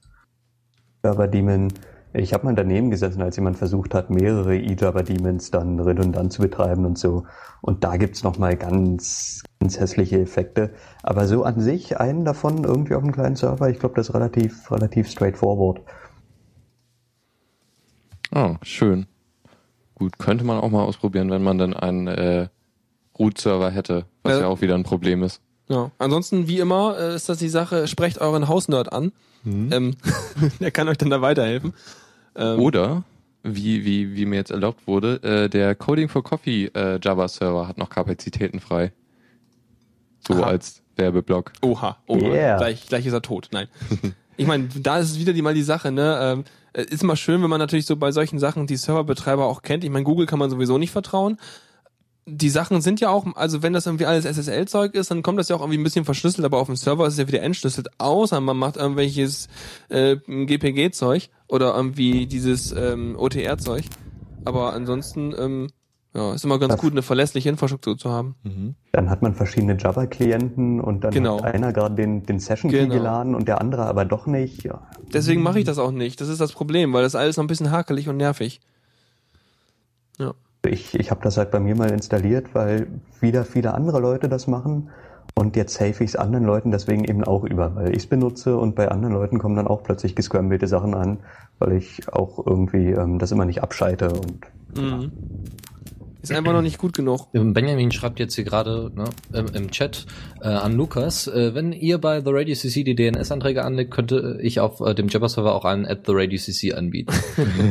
Java-Daemon. 1.04 1.72
Ich 2.18 2.34
habe 2.34 2.46
mal 2.46 2.56
daneben 2.56 2.92
gesessen, 2.92 3.22
als 3.22 3.36
jemand 3.36 3.58
versucht 3.58 3.94
hat, 3.94 4.10
mehrere 4.10 4.56
eJava-Daemons 4.56 5.52
dann 5.52 5.80
redundant 5.82 6.32
zu 6.32 6.42
betreiben 6.42 6.86
und 6.86 6.98
so. 6.98 7.26
Und 7.62 7.84
da 7.84 7.98
gibt's 7.98 8.24
noch 8.24 8.38
mal 8.38 8.56
ganz, 8.56 9.44
ganz 9.60 9.78
hässliche 9.80 10.22
Effekte. 10.22 10.74
Aber 11.04 11.28
so 11.28 11.44
an 11.44 11.60
sich, 11.60 12.00
einen 12.00 12.24
davon 12.24 12.64
irgendwie 12.64 12.96
auf 12.96 13.04
einem 13.04 13.12
kleinen 13.12 13.36
Server, 13.36 13.70
ich 13.70 13.80
glaube, 13.80 13.96
das 13.96 14.10
ist 14.10 14.16
relativ, 14.16 14.72
relativ 14.72 15.10
straightforward. 15.10 15.82
Ah, 18.32 18.56
schön. 18.62 19.08
Gut, 19.96 20.18
könnte 20.18 20.46
man 20.46 20.58
auch 20.58 20.70
mal 20.70 20.84
ausprobieren, 20.84 21.30
wenn 21.32 21.44
man 21.44 21.58
dann 21.58 21.74
einen 21.74 22.08
äh, 22.08 22.48
Root-Server 23.20 23.72
hätte, 23.72 24.06
was 24.24 24.34
Ja. 24.34 24.40
ja. 24.42 24.48
auch 24.48 24.62
wieder 24.62 24.76
ein 24.76 24.84
Problem 24.84 25.22
ist. 25.22 25.42
Ja. 25.68 25.92
Ansonsten, 25.98 26.48
wie 26.48 26.60
immer, 26.60 26.98
äh, 26.98 27.16
ist 27.16 27.28
das 27.28 27.40
die 27.40 27.50
Sache, 27.50 27.88
sprecht 27.88 28.20
euren 28.22 28.48
Hausnerd 28.48 28.94
an. 28.94 29.12
Ähm, 29.46 29.96
der 30.60 30.72
kann 30.72 30.88
euch 30.88 30.98
dann 30.98 31.10
da 31.10 31.22
weiterhelfen. 31.22 31.74
Ähm, 32.36 32.60
Oder, 32.60 33.04
wie, 33.44 33.86
wie, 33.86 34.15
wie 34.15 34.25
mir 34.25 34.38
jetzt 34.38 34.51
erlaubt 34.51 34.88
wurde, 34.88 35.22
äh, 35.24 35.50
der 35.50 35.75
Coding 35.75 36.10
for 36.10 36.24
Coffee 36.24 36.65
äh, 36.74 37.00
Java-Server 37.01 37.68
hat 37.68 37.77
noch 37.77 37.89
Kapazitäten 37.89 38.60
frei. 38.60 38.92
So 40.27 40.36
Aha. 40.36 40.44
als 40.44 40.82
Werbeblock. 40.96 41.54
Oha, 41.62 41.98
oha. 42.08 42.20
Yeah. 42.20 42.58
Gleich, 42.58 42.88
gleich 42.88 43.06
ist 43.06 43.13
er 43.13 43.22
tot. 43.22 43.50
Nein. 43.51 43.68
Ich 44.38 44.48
meine, 44.48 44.68
da 44.68 45.00
ist 45.00 45.12
es 45.12 45.20
wieder 45.20 45.32
die 45.32 45.42
mal 45.42 45.54
die 45.54 45.63
Sache, 45.63 45.94
ne? 45.94 46.20
Ähm, 46.22 46.44
äh, 46.74 46.84
ist 46.84 47.04
immer 47.04 47.15
schön, 47.15 47.42
wenn 47.42 47.50
man 47.50 47.60
natürlich 47.60 47.86
so 47.86 47.96
bei 47.96 48.12
solchen 48.12 48.39
Sachen 48.39 48.68
die 48.68 48.75
Serverbetreiber 48.75 49.46
auch 49.46 49.62
kennt. 49.62 49.84
Ich 49.84 49.89
meine, 49.89 50.04
Google 50.04 50.25
kann 50.25 50.39
man 50.39 50.50
sowieso 50.50 50.77
nicht 50.77 50.92
vertrauen. 50.92 51.38
Die 52.27 52.50
Sachen 52.50 52.82
sind 52.82 53.00
ja 53.01 53.10
auch, 53.10 53.25
also 53.36 53.62
wenn 53.62 53.74
das 53.74 53.86
irgendwie 53.86 54.08
alles 54.08 54.25
SSL-Zeug 54.25 54.96
ist, 54.96 55.12
dann 55.12 55.22
kommt 55.22 55.38
das 55.38 55.48
ja 55.50 55.55
auch 55.55 55.60
irgendwie 55.62 55.77
ein 55.77 55.84
bisschen 55.84 56.05
verschlüsselt, 56.05 56.44
aber 56.44 56.58
auf 56.58 56.65
dem 56.65 56.75
Server 56.75 57.05
ist 57.05 57.13
es 57.13 57.20
ja 57.20 57.27
wieder 57.27 57.44
entschlüsselt, 57.44 57.88
außer 58.00 58.41
man 58.41 58.58
macht 58.58 58.77
irgendwelches 58.77 59.48
äh, 59.89 60.15
GPG-Zeug 60.17 61.29
oder 61.48 61.75
irgendwie 61.75 62.25
dieses 62.25 62.72
ähm, 62.72 63.15
OTR-Zeug. 63.20 63.86
Aber 64.44 64.74
ansonsten, 64.74 65.36
ähm, 65.38 65.67
ja, 66.15 66.34
ist 66.34 66.44
immer 66.46 66.58
ganz 66.58 66.74
Ja. 66.74 66.79
gut, 66.79 66.94
eine 66.94 67.03
verlässliche 67.03 67.50
Infrastruktur 67.50 67.96
zu 67.96 68.10
haben. 68.10 68.36
Dann 68.91 69.10
hat 69.12 69.22
man 69.22 69.36
verschiedene 69.36 69.77
Java-Klienten 69.77 70.79
und 70.82 71.03
dann 71.03 71.12
Genau. 71.13 71.44
hat 71.44 71.53
einer 71.53 71.74
gerade 71.74 71.94
den, 71.94 72.25
den 72.25 72.39
Session-Key 72.39 72.75
Genau. 72.86 72.94
geladen 72.96 73.36
und 73.36 73.48
der 73.48 73.62
andere 73.62 73.86
aber 73.86 74.03
doch 74.05 74.25
nicht. 74.25 74.63
Ja. 74.63 74.88
Deswegen 75.13 75.44
mache 75.44 75.60
ich 75.60 75.65
das 75.65 75.77
auch 75.77 75.91
nicht. 75.91 76.20
Das 76.22 76.29
ist 76.29 76.41
das 76.41 76.53
Problem, 76.53 76.91
weil 76.94 77.03
das 77.03 77.13
alles 77.13 77.38
noch 77.38 77.44
ein 77.44 77.48
bisschen 77.48 77.70
hakelig 77.70 78.10
und 78.10 78.17
nervig. 78.17 78.62
Ja. 80.17 80.34
Ich, 80.70 81.00
ich 81.00 81.12
habe 81.12 81.22
das 81.24 81.38
halt 81.38 81.52
bei 81.52 81.60
mir 81.60 81.76
mal 81.76 81.92
installiert, 81.92 82.54
weil 82.54 82.88
wieder 83.20 83.46
viele 83.46 83.74
andere 83.74 84.00
Leute 84.00 84.30
das 84.30 84.48
machen. 84.48 84.90
Und 85.38 85.56
jetzt 85.56 85.80
helfe 85.80 86.04
ich 86.04 86.12
es 86.12 86.16
anderen 86.16 86.46
Leuten 86.46 86.72
deswegen 86.72 87.04
eben 87.04 87.24
auch 87.24 87.44
über, 87.44 87.76
weil 87.76 87.90
ich 87.90 87.98
es 87.98 88.08
benutze 88.08 88.58
und 88.58 88.76
bei 88.76 88.90
anderen 88.90 89.14
Leuten 89.14 89.40
kommen 89.40 89.56
dann 89.56 89.68
auch 89.68 89.84
plötzlich 89.84 90.16
gescrambelte 90.16 90.68
Sachen 90.68 90.94
an, 90.94 91.18
weil 91.60 91.74
ich 91.74 92.12
auch 92.14 92.46
irgendwie 92.46 92.92
ähm, 92.92 93.20
das 93.20 93.32
immer 93.32 93.44
nicht 93.44 93.62
abschalte 93.62 94.10
und 94.14 94.46
Mhm. 94.76 95.12
Ist 96.32 96.38
einfach 96.38 96.53
noch 96.53 96.62
nicht 96.62 96.77
gut 96.77 96.94
genug. 96.94 97.27
Benjamin 97.32 97.91
schreibt 97.91 98.20
jetzt 98.20 98.36
hier 98.36 98.44
gerade 98.44 98.91
ne, 98.96 99.05
im, 99.34 99.48
im 99.53 99.72
Chat 99.72 100.05
äh, 100.41 100.48
an 100.48 100.74
Lukas, 100.74 101.27
äh, 101.27 101.53
wenn 101.53 101.72
ihr 101.72 101.98
bei 102.00 102.22
The 102.22 102.29
Radio 102.32 102.55
CC 102.55 102.84
die 102.84 102.96
DNS-Anträge 102.96 103.63
anlegt, 103.63 103.91
könnte 103.91 104.39
ich 104.41 104.60
auf 104.60 104.82
äh, 104.82 104.94
dem 104.94 105.08
Jabber-Server 105.08 105.53
auch 105.53 105.65
einen 105.65 105.86
at 105.86 106.05
The 106.05 106.13
Radio 106.13 106.38
CC 106.39 106.74
anbieten. 106.74 107.13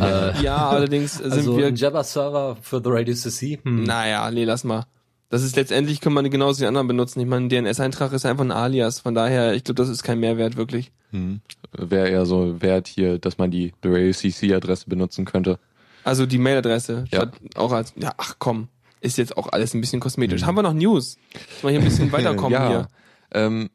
äh, 0.00 0.40
Ja, 0.42 0.68
allerdings 0.68 1.18
sind 1.18 1.32
also 1.32 1.56
wir. 1.56 1.66
ein 1.66 1.76
Jabber-Server 1.76 2.56
für 2.60 2.80
The 2.82 2.90
Radio 2.90 3.14
CC? 3.14 3.58
Hm. 3.62 3.84
Naja, 3.84 4.30
nee, 4.30 4.44
lass 4.44 4.64
mal. 4.64 4.84
Das 5.30 5.42
ist 5.42 5.56
letztendlich, 5.56 6.00
können 6.00 6.14
man 6.14 6.30
genauso 6.30 6.60
die 6.60 6.66
anderen 6.66 6.86
benutzen. 6.86 7.18
Ich 7.20 7.26
meine, 7.26 7.46
ein 7.46 7.48
DNS-Eintrag 7.48 8.12
ist 8.12 8.24
einfach 8.24 8.44
ein 8.44 8.52
Alias. 8.52 9.00
Von 9.00 9.14
daher, 9.14 9.54
ich 9.54 9.64
glaube, 9.64 9.82
das 9.82 9.88
ist 9.88 10.04
kein 10.04 10.20
Mehrwert 10.20 10.56
wirklich. 10.56 10.92
Hm. 11.10 11.40
Wäre 11.72 12.08
eher 12.08 12.24
so 12.26 12.62
wert 12.62 12.86
hier, 12.86 13.18
dass 13.18 13.38
man 13.38 13.50
die 13.50 13.72
CC-Adresse 13.82 14.88
benutzen 14.88 15.24
könnte. 15.24 15.58
Also 16.04 16.26
die 16.26 16.38
Mailadresse. 16.38 17.04
Ja. 17.10 17.30
Auch 17.56 17.72
als, 17.72 17.92
ja, 17.96 18.12
ach 18.16 18.36
komm. 18.38 18.68
Ist 19.00 19.18
jetzt 19.18 19.36
auch 19.36 19.52
alles 19.52 19.74
ein 19.74 19.80
bisschen 19.80 20.00
kosmetisch. 20.00 20.44
Haben 20.44 20.56
wir 20.56 20.62
noch 20.62 20.72
News? 20.72 21.16
Dass 21.32 21.62
wir 21.62 21.70
hier 21.70 21.80
ein 21.80 21.84
bisschen 21.84 22.12
weiterkommen 22.12 22.52
ja. 22.52 22.68
hier. 22.68 22.88
Ähm, 23.32 23.70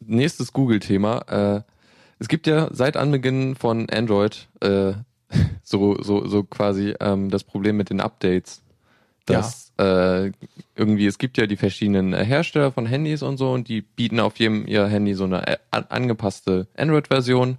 nächstes 0.00 0.52
Google-Thema. 0.52 1.56
Äh, 1.58 1.62
es 2.18 2.28
gibt 2.28 2.46
ja 2.46 2.68
seit 2.72 2.96
Anbeginn 2.96 3.54
von 3.54 3.88
Android 3.90 4.48
äh, 4.60 4.92
so, 5.62 6.00
so, 6.02 6.26
so 6.26 6.44
quasi 6.44 6.94
ähm, 7.00 7.30
das 7.30 7.44
Problem 7.44 7.76
mit 7.76 7.90
den 7.90 8.00
Updates. 8.00 8.62
Dass 9.26 9.72
äh, 9.78 10.32
irgendwie, 10.74 11.06
es 11.06 11.18
gibt 11.18 11.38
ja 11.38 11.46
die 11.46 11.56
verschiedenen 11.56 12.12
äh, 12.12 12.24
Hersteller 12.24 12.72
von 12.72 12.86
Handys 12.86 13.22
und 13.22 13.36
so 13.36 13.52
und 13.52 13.68
die 13.68 13.82
bieten 13.82 14.18
auf 14.18 14.38
jedem 14.38 14.66
ihr 14.66 14.86
Handy 14.86 15.14
so 15.14 15.24
eine 15.24 15.46
äh, 15.46 15.56
an, 15.70 15.84
angepasste 15.88 16.66
Android-Version. 16.76 17.58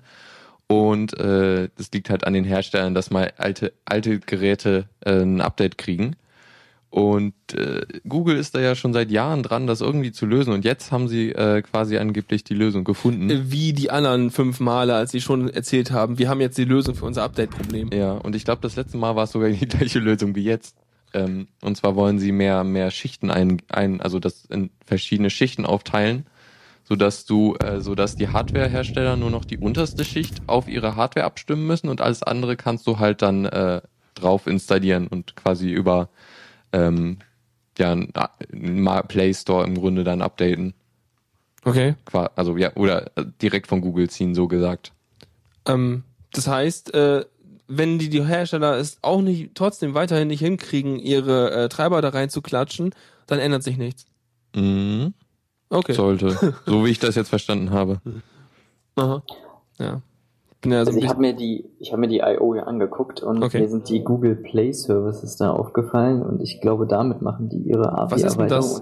Und 0.72 1.20
äh, 1.20 1.68
das 1.76 1.92
liegt 1.92 2.10
halt 2.10 2.26
an 2.26 2.32
den 2.32 2.46
Herstellern, 2.46 2.94
dass 2.94 3.10
mal 3.10 3.34
alte, 3.36 3.74
alte 3.84 4.20
Geräte 4.20 4.86
äh, 5.02 5.22
ein 5.22 5.42
Update 5.42 5.78
kriegen. 5.78 6.16
Und 6.90 7.34
äh, 7.54 7.86
Google 8.08 8.38
ist 8.38 8.56
da 8.56 8.62
ja 8.62 8.74
schon 8.74 8.94
seit 8.94 9.12
Jahren 9.12 9.44
dran, 9.44 9.68
das 9.68 9.82
irgendwie 9.82 10.14
zu 10.14 10.26
lösen. 10.26 10.54
Und 10.54 10.64
jetzt 10.64 10.94
haben 10.94 11.10
sie 11.10 11.32
äh, 11.32 11.62
quasi 11.62 11.98
angeblich 11.98 12.46
die 12.46 12.54
Lösung 12.54 12.86
gefunden. 12.86 13.52
Wie 13.52 13.74
die 13.74 13.92
anderen 13.92 14.32
fünf 14.32 14.62
Male, 14.62 14.96
als 14.96 15.12
sie 15.12 15.20
schon 15.20 15.50
erzählt 15.50 15.92
haben, 15.92 16.20
wir 16.20 16.30
haben 16.30 16.40
jetzt 16.40 16.58
die 16.58 16.64
Lösung 16.64 16.96
für 16.96 17.06
unser 17.06 17.24
Update-Problem. 17.24 17.90
Ja, 17.94 18.14
und 18.14 18.34
ich 18.34 18.46
glaube, 18.46 18.62
das 18.62 18.78
letzte 18.78 18.96
Mal 18.96 19.18
war 19.18 19.26
es 19.26 19.32
sogar 19.32 19.50
die 19.50 19.68
gleiche 19.68 20.00
Lösung 20.00 20.36
wie 20.36 20.44
jetzt. 20.46 20.78
Ähm, 21.14 21.50
und 21.62 21.76
zwar 21.76 21.98
wollen 21.98 22.18
sie 22.18 22.32
mehr, 22.32 22.64
mehr 22.64 22.92
Schichten 22.92 23.30
ein, 23.30 23.62
ein, 23.68 24.00
also 24.00 24.20
das 24.20 24.46
in 24.46 24.70
verschiedene 24.86 25.30
Schichten 25.30 25.66
aufteilen, 25.66 26.26
sodass 26.92 27.24
du, 27.24 27.56
äh, 27.56 27.80
sodass 27.80 28.18
die 28.18 28.28
Hardwarehersteller 28.28 29.16
nur 29.16 29.30
noch 29.30 29.46
die 29.46 29.58
unterste 29.58 30.04
Schicht 30.04 30.42
auf 30.48 30.68
ihre 30.68 30.98
Hardware 30.98 31.26
abstimmen 31.26 31.66
müssen 31.66 31.88
und 31.88 32.02
alles 32.02 32.22
andere 32.22 32.58
kannst 32.58 32.86
du 32.86 33.00
halt 33.00 33.22
dann 33.22 33.46
äh, 33.46 33.80
drauf 34.14 34.46
installieren 34.46 35.08
und 35.08 35.38
quasi 35.38 35.70
über 35.70 36.10
ähm, 36.74 37.20
ja, 37.78 37.96
Play 39.04 39.34
Store 39.34 39.66
im 39.66 39.76
Grunde 39.76 40.04
dann 40.04 40.22
updaten. 40.22 40.74
Okay. 41.64 41.96
Also 42.36 42.58
ja, 42.58 42.76
oder 42.76 43.10
äh, 43.16 43.24
direkt 43.42 43.68
von 43.68 43.80
Google 43.80 44.10
ziehen, 44.10 44.36
so 44.36 44.50
gesagt. 44.50 44.92
Ähm, 45.66 46.04
das 46.34 46.50
heißt, 46.50 46.94
äh, 46.94 47.24
wenn 47.70 48.00
die, 48.00 48.10
die 48.10 48.26
Hersteller 48.26 48.76
es 48.76 48.98
auch 49.02 49.22
nicht 49.22 49.56
trotzdem 49.56 49.94
weiterhin 49.94 50.28
nicht 50.28 50.42
hinkriegen, 50.42 51.00
ihre 51.00 51.52
äh, 51.52 51.70
Treiber 51.70 52.02
da 52.02 52.10
rein 52.10 52.30
zu 52.30 52.42
klatschen, 52.42 52.94
dann 53.28 53.40
ändert 53.40 53.64
sich 53.64 53.78
nichts. 53.78 54.04
Mhm. 54.54 55.14
Okay. 55.72 55.94
Sollte. 55.94 56.36
so 56.66 56.86
wie 56.86 56.90
ich 56.90 57.00
das 57.00 57.16
jetzt 57.16 57.30
verstanden 57.30 57.72
habe. 57.72 58.02
Aha. 58.96 59.24
Ja. 59.80 60.02
Bin 60.62 60.72
ja 60.74 60.84
so 60.86 60.90
Also 60.90 61.00
ein 61.00 61.04
ich 61.04 61.10
habe 61.10 61.22
mir 61.22 61.34
die, 61.34 61.66
ich 61.80 61.92
habe 61.92 62.02
mir 62.02 62.08
die 62.08 62.20
I.O. 62.20 62.54
ja 62.54 62.64
angeguckt 62.64 63.24
und 63.24 63.42
Okay. 63.42 63.62
mir 63.62 63.70
sind 63.70 63.90
die 63.90 64.04
Google 64.04 64.36
Play 64.36 64.72
Services 64.74 65.38
da 65.38 65.52
aufgefallen 65.52 66.22
und 66.22 66.42
ich 66.42 66.62
glaube, 66.62 66.86
damit 66.86 67.22
machen 67.24 67.50
die 67.50 67.58
ihre 67.58 67.92
Was 68.10 68.22
ist 68.22 68.36
denn 68.36 68.44
API-Erweiterung. 68.46 68.82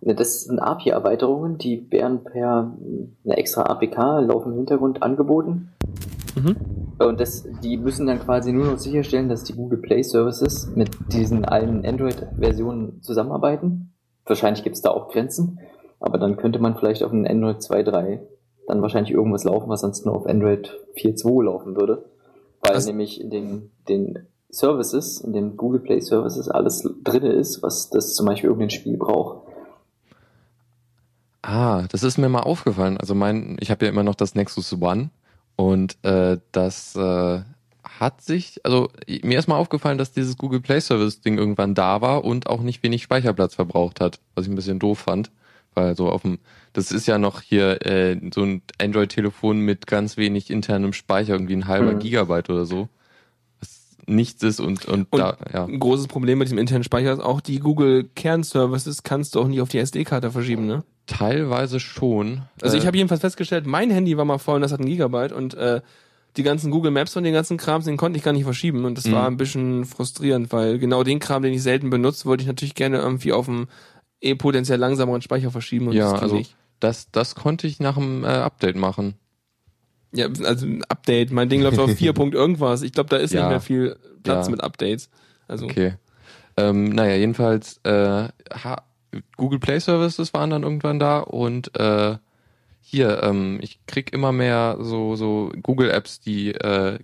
Ne, 0.00 0.14
Das 0.14 0.44
sind 0.44 0.58
API-Erweiterungen, 0.58 1.58
die 1.58 1.90
werden 1.90 2.24
per 2.24 2.72
eine 3.24 3.36
extra 3.36 3.64
APK 3.64 4.20
laufen 4.26 4.52
im 4.52 4.58
Hintergrund 4.58 5.02
angeboten. 5.02 5.72
Mhm. 6.34 6.56
Und 6.98 7.20
das, 7.20 7.46
die 7.62 7.76
müssen 7.76 8.06
dann 8.06 8.20
quasi 8.20 8.52
nur 8.52 8.66
noch 8.66 8.78
sicherstellen, 8.78 9.28
dass 9.28 9.42
die 9.44 9.54
Google 9.54 9.78
Play 9.78 10.02
Services 10.02 10.70
mit 10.74 10.90
diesen 11.12 11.44
allen 11.44 11.84
Android-Versionen 11.84 13.02
zusammenarbeiten. 13.02 13.92
Wahrscheinlich 14.26 14.62
gibt 14.62 14.76
es 14.76 14.82
da 14.82 14.90
auch 14.90 15.08
Grenzen, 15.10 15.58
aber 16.00 16.18
dann 16.18 16.36
könnte 16.36 16.58
man 16.58 16.76
vielleicht 16.76 17.02
auf 17.04 17.12
einem 17.12 17.26
Android 17.26 17.58
2.3 17.58 18.20
dann 18.66 18.82
wahrscheinlich 18.82 19.12
irgendwas 19.12 19.44
laufen, 19.44 19.68
was 19.68 19.80
sonst 19.82 20.04
nur 20.06 20.14
auf 20.14 20.26
Android 20.26 20.76
4.2 20.96 21.44
laufen 21.44 21.76
würde. 21.76 22.04
Weil 22.62 22.74
Also- 22.74 22.88
nämlich 22.88 23.20
in 23.20 23.30
den, 23.30 23.70
den 23.88 24.26
Services, 24.50 25.20
in 25.20 25.32
den 25.32 25.56
Google 25.56 25.80
Play 25.80 26.00
Services 26.00 26.48
alles 26.48 26.88
drinne 27.04 27.32
ist, 27.32 27.62
was 27.62 27.90
das 27.90 28.14
zum 28.14 28.26
Beispiel 28.26 28.48
irgendein 28.50 28.70
Spiel 28.70 28.96
braucht. 28.96 29.46
Ah, 31.42 31.84
das 31.90 32.02
ist 32.02 32.18
mir 32.18 32.28
mal 32.28 32.40
aufgefallen. 32.40 32.96
Also 32.98 33.14
mein, 33.14 33.56
ich 33.60 33.70
habe 33.70 33.84
ja 33.86 33.90
immer 33.90 34.02
noch 34.02 34.14
das 34.14 34.34
Nexus 34.34 34.72
One 34.80 35.10
und 35.56 35.96
äh, 36.04 36.38
das 36.52 36.94
äh, 36.96 37.40
hat 37.82 38.20
sich, 38.20 38.60
also 38.64 38.88
mir 39.22 39.38
ist 39.38 39.48
mal 39.48 39.56
aufgefallen, 39.56 39.98
dass 39.98 40.12
dieses 40.12 40.36
Google 40.36 40.60
Play 40.60 40.80
Service 40.80 41.22
Ding 41.22 41.38
irgendwann 41.38 41.74
da 41.74 42.00
war 42.02 42.24
und 42.24 42.46
auch 42.46 42.60
nicht 42.60 42.82
wenig 42.82 43.02
Speicherplatz 43.02 43.54
verbraucht 43.54 44.00
hat, 44.00 44.20
was 44.34 44.44
ich 44.46 44.52
ein 44.52 44.56
bisschen 44.56 44.78
doof 44.78 44.98
fand, 44.98 45.30
weil 45.74 45.96
so 45.96 46.08
auf 46.08 46.22
dem, 46.22 46.38
das 46.72 46.92
ist 46.92 47.06
ja 47.06 47.18
noch 47.18 47.40
hier 47.42 47.84
äh, 47.86 48.18
so 48.34 48.42
ein 48.42 48.62
Android-Telefon 48.80 49.60
mit 49.60 49.86
ganz 49.86 50.16
wenig 50.16 50.50
internem 50.50 50.92
Speicher, 50.92 51.34
irgendwie 51.34 51.54
ein 51.56 51.66
halber 51.68 51.94
Mhm. 51.94 51.98
Gigabyte 52.00 52.50
oder 52.50 52.64
so, 52.66 52.88
was 53.60 53.96
nichts 54.06 54.42
ist 54.42 54.60
und 54.60 54.86
und, 54.86 55.06
Und 55.12 55.18
da, 55.20 55.36
ja. 55.52 55.64
Ein 55.64 55.78
großes 55.80 56.06
Problem 56.08 56.38
mit 56.38 56.50
dem 56.50 56.58
internen 56.58 56.84
Speicher 56.84 57.12
ist 57.12 57.20
auch, 57.20 57.40
die 57.40 57.58
Google 57.58 58.04
Kernservices 58.14 59.02
kannst 59.02 59.34
du 59.34 59.40
auch 59.40 59.48
nicht 59.48 59.60
auf 59.60 59.68
die 59.68 59.78
SD-Karte 59.78 60.30
verschieben, 60.30 60.66
ne? 60.66 60.84
Teilweise 61.06 61.80
schon. 61.80 62.42
Also 62.62 62.76
ich 62.76 62.84
Äh, 62.84 62.86
habe 62.86 62.96
jedenfalls 62.96 63.20
festgestellt, 63.20 63.66
mein 63.66 63.90
Handy 63.90 64.16
war 64.16 64.24
mal 64.24 64.38
voll 64.38 64.56
und 64.56 64.62
das 64.62 64.72
hat 64.72 64.80
ein 64.80 64.86
Gigabyte 64.86 65.32
und 65.32 65.54
äh, 65.54 65.80
die 66.36 66.44
ganzen 66.44 66.70
Google 66.70 66.92
Maps 66.92 67.16
und 67.16 67.24
den 67.24 67.32
ganzen 67.34 67.56
Krams, 67.56 67.86
den 67.86 67.96
konnte 67.96 68.16
ich 68.16 68.22
gar 68.22 68.32
nicht 68.32 68.44
verschieben 68.44 68.84
und 68.84 68.96
das 68.96 69.06
Mhm. 69.06 69.12
war 69.12 69.26
ein 69.26 69.36
bisschen 69.36 69.84
frustrierend, 69.84 70.52
weil 70.52 70.78
genau 70.78 71.02
den 71.02 71.18
Kram, 71.18 71.42
den 71.42 71.52
ich 71.52 71.62
selten 71.64 71.90
benutze, 71.90 72.26
wollte 72.26 72.42
ich 72.42 72.46
natürlich 72.48 72.76
gerne 72.76 72.98
irgendwie 72.98 73.32
auf 73.32 73.46
dem 73.46 73.66
eh 74.20 74.34
potenziell 74.34 74.78
langsameren 74.78 75.22
Speicher 75.22 75.50
verschieben 75.50 75.88
und 75.88 75.94
Ja, 75.94 76.12
das 76.12 76.22
also 76.22 76.36
nicht. 76.36 76.54
das, 76.80 77.10
das 77.10 77.34
konnte 77.34 77.66
ich 77.66 77.80
nach 77.80 77.94
dem 77.96 78.24
äh, 78.24 78.28
Update 78.28 78.76
machen. 78.76 79.14
Ja, 80.12 80.26
also 80.44 80.66
ein 80.66 80.84
Update, 80.88 81.30
mein 81.30 81.48
Ding 81.48 81.62
läuft 81.62 81.78
auf 81.78 81.90
4 81.96 82.12
Punkt 82.12 82.34
irgendwas. 82.34 82.82
Ich 82.82 82.92
glaube, 82.92 83.10
da 83.10 83.16
ist 83.16 83.32
Ja. 83.32 83.40
nicht 83.42 83.48
mehr 83.50 83.60
viel 83.60 83.96
Platz 84.22 84.46
Ja. 84.46 84.50
mit 84.52 84.62
Updates. 84.62 85.08
Also 85.48 85.66
Okay. 85.66 85.94
Ähm, 86.56 86.90
naja, 86.90 87.14
jedenfalls 87.14 87.78
äh, 87.84 88.28
ha, 88.64 88.82
Google 89.36 89.58
Play 89.60 89.78
Services 89.80 90.34
waren 90.34 90.50
dann 90.50 90.62
irgendwann 90.64 90.98
da 90.98 91.20
und 91.20 91.74
äh, 91.78 92.16
hier, 92.82 93.22
ähm, 93.22 93.58
ich 93.62 93.78
krieg 93.86 94.12
immer 94.12 94.32
mehr 94.32 94.76
so 94.80 95.14
so 95.16 95.52
Google 95.62 95.90
Apps, 95.90 96.20
die 96.20 96.52
äh, 96.54 96.98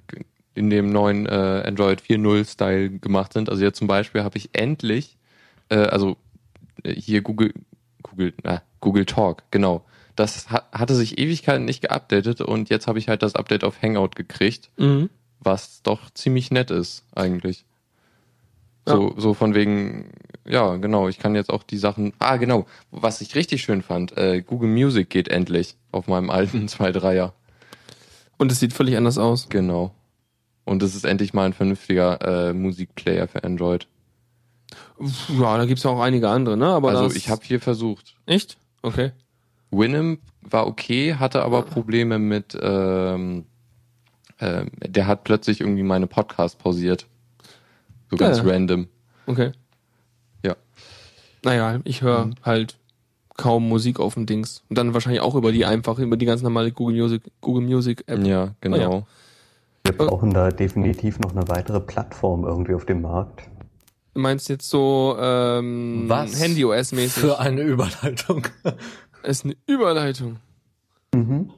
in 0.54 0.68
dem 0.70 0.90
neuen 0.90 1.26
äh, 1.26 1.62
Android 1.66 2.00
4.0 2.02 2.44
Style 2.50 2.90
gemacht 2.98 3.32
sind. 3.34 3.48
Also 3.48 3.62
jetzt 3.62 3.78
zum 3.78 3.86
Beispiel 3.86 4.24
habe 4.24 4.36
ich 4.36 4.50
endlich, 4.52 5.16
äh, 5.68 5.76
also 5.76 6.16
hier 6.84 7.22
Google 7.22 7.52
Google 8.02 8.34
äh, 8.44 8.58
Google 8.80 9.06
Talk, 9.06 9.42
genau. 9.50 9.84
Das 10.14 10.50
ha 10.50 10.62
hatte 10.72 10.94
sich 10.94 11.18
Ewigkeiten 11.18 11.64
nicht 11.64 11.82
geupdatet 11.82 12.40
und 12.40 12.70
jetzt 12.70 12.86
habe 12.86 12.98
ich 12.98 13.08
halt 13.08 13.22
das 13.22 13.34
Update 13.34 13.64
auf 13.64 13.82
Hangout 13.82 14.10
gekriegt 14.14 14.70
mhm. 14.76 15.10
was 15.40 15.82
doch 15.82 16.10
ziemlich 16.10 16.50
nett 16.50 16.70
ist 16.70 17.04
eigentlich. 17.14 17.64
So, 18.88 19.14
so 19.16 19.34
von 19.34 19.54
wegen, 19.54 20.12
ja, 20.46 20.76
genau, 20.76 21.08
ich 21.08 21.18
kann 21.18 21.34
jetzt 21.34 21.50
auch 21.50 21.64
die 21.64 21.76
Sachen, 21.76 22.12
ah, 22.20 22.36
genau, 22.36 22.66
was 22.92 23.20
ich 23.20 23.34
richtig 23.34 23.62
schön 23.62 23.82
fand, 23.82 24.16
äh, 24.16 24.42
Google 24.42 24.68
Music 24.68 25.10
geht 25.10 25.26
endlich 25.26 25.74
auf 25.90 26.06
meinem 26.06 26.30
alten 26.30 26.66
2.3er, 26.68 27.32
und 28.38 28.52
es 28.52 28.60
sieht 28.60 28.72
völlig 28.72 28.96
anders 28.96 29.18
aus. 29.18 29.48
genau. 29.48 29.92
Und 30.64 30.82
es 30.82 30.94
ist 30.94 31.04
endlich 31.04 31.32
mal 31.32 31.46
ein 31.46 31.52
vernünftiger 31.52 32.48
äh, 32.48 32.52
Musikplayer 32.52 33.28
für 33.28 33.44
Android. 33.44 33.86
Ja, 35.38 35.56
da 35.58 35.64
gibt's 35.66 35.82
ja 35.84 35.90
auch 35.90 36.00
einige 36.00 36.28
andere, 36.28 36.56
ne? 36.56 36.66
Aber 36.66 36.90
also 36.90 37.04
das, 37.04 37.16
ich 37.16 37.28
habe 37.28 37.42
hier 37.44 37.60
versucht. 37.60 38.14
echt? 38.26 38.56
Okay. 38.82 39.12
Winamp 39.70 40.20
war 40.42 40.66
okay, 40.66 41.14
hatte 41.14 41.42
aber 41.42 41.62
Probleme 41.62 42.18
mit, 42.18 42.56
ähm, 42.60 43.44
ähm, 44.40 44.70
der 44.80 45.06
hat 45.06 45.24
plötzlich 45.24 45.60
irgendwie 45.60 45.82
meine 45.82 46.06
Podcast 46.06 46.58
pausiert. 46.58 47.06
So 48.10 48.16
ganz 48.16 48.38
Ja. 48.38 48.44
random. 48.44 48.86
Okay. 49.26 49.52
Ja. 50.44 50.56
Naja, 51.42 51.80
ich 51.84 52.02
höre 52.02 52.26
Mhm. 52.26 52.34
halt 52.42 52.76
kaum 53.36 53.68
Musik 53.68 53.98
auf 54.00 54.14
dem 54.14 54.24
Dings. 54.26 54.62
Und 54.68 54.78
dann 54.78 54.94
wahrscheinlich 54.94 55.20
auch 55.20 55.34
über 55.34 55.52
die 55.52 55.64
einfach, 55.66 55.98
über 55.98 56.16
die 56.16 56.26
ganz 56.26 56.42
normale 56.42 56.72
Google 56.72 56.96
Music, 56.96 57.22
Google 57.40 57.64
Music 57.66 58.04
App. 58.06 58.24
Ja, 58.24 58.54
genau. 58.60 59.06
Wir 59.84 59.96
brauchen 59.96 60.32
da 60.32 60.50
definitiv 60.50 61.18
noch 61.20 61.32
eine 61.32 61.46
weitere 61.48 61.80
Plattform 61.80 62.44
irgendwie 62.44 62.74
auf 62.74 62.86
dem 62.86 63.02
Markt. 63.02 63.48
Du 64.16 64.22
meinst 64.22 64.48
jetzt 64.48 64.70
so 64.70 65.14
ähm, 65.20 66.04
Was 66.08 66.40
Handy-OS-mäßig? 66.40 67.12
Für 67.22 67.38
eine 67.38 67.60
Überleitung. 67.60 68.46
ist 69.22 69.44
eine 69.44 69.54
Überleitung. 69.66 70.38
Mhm. 71.14 71.50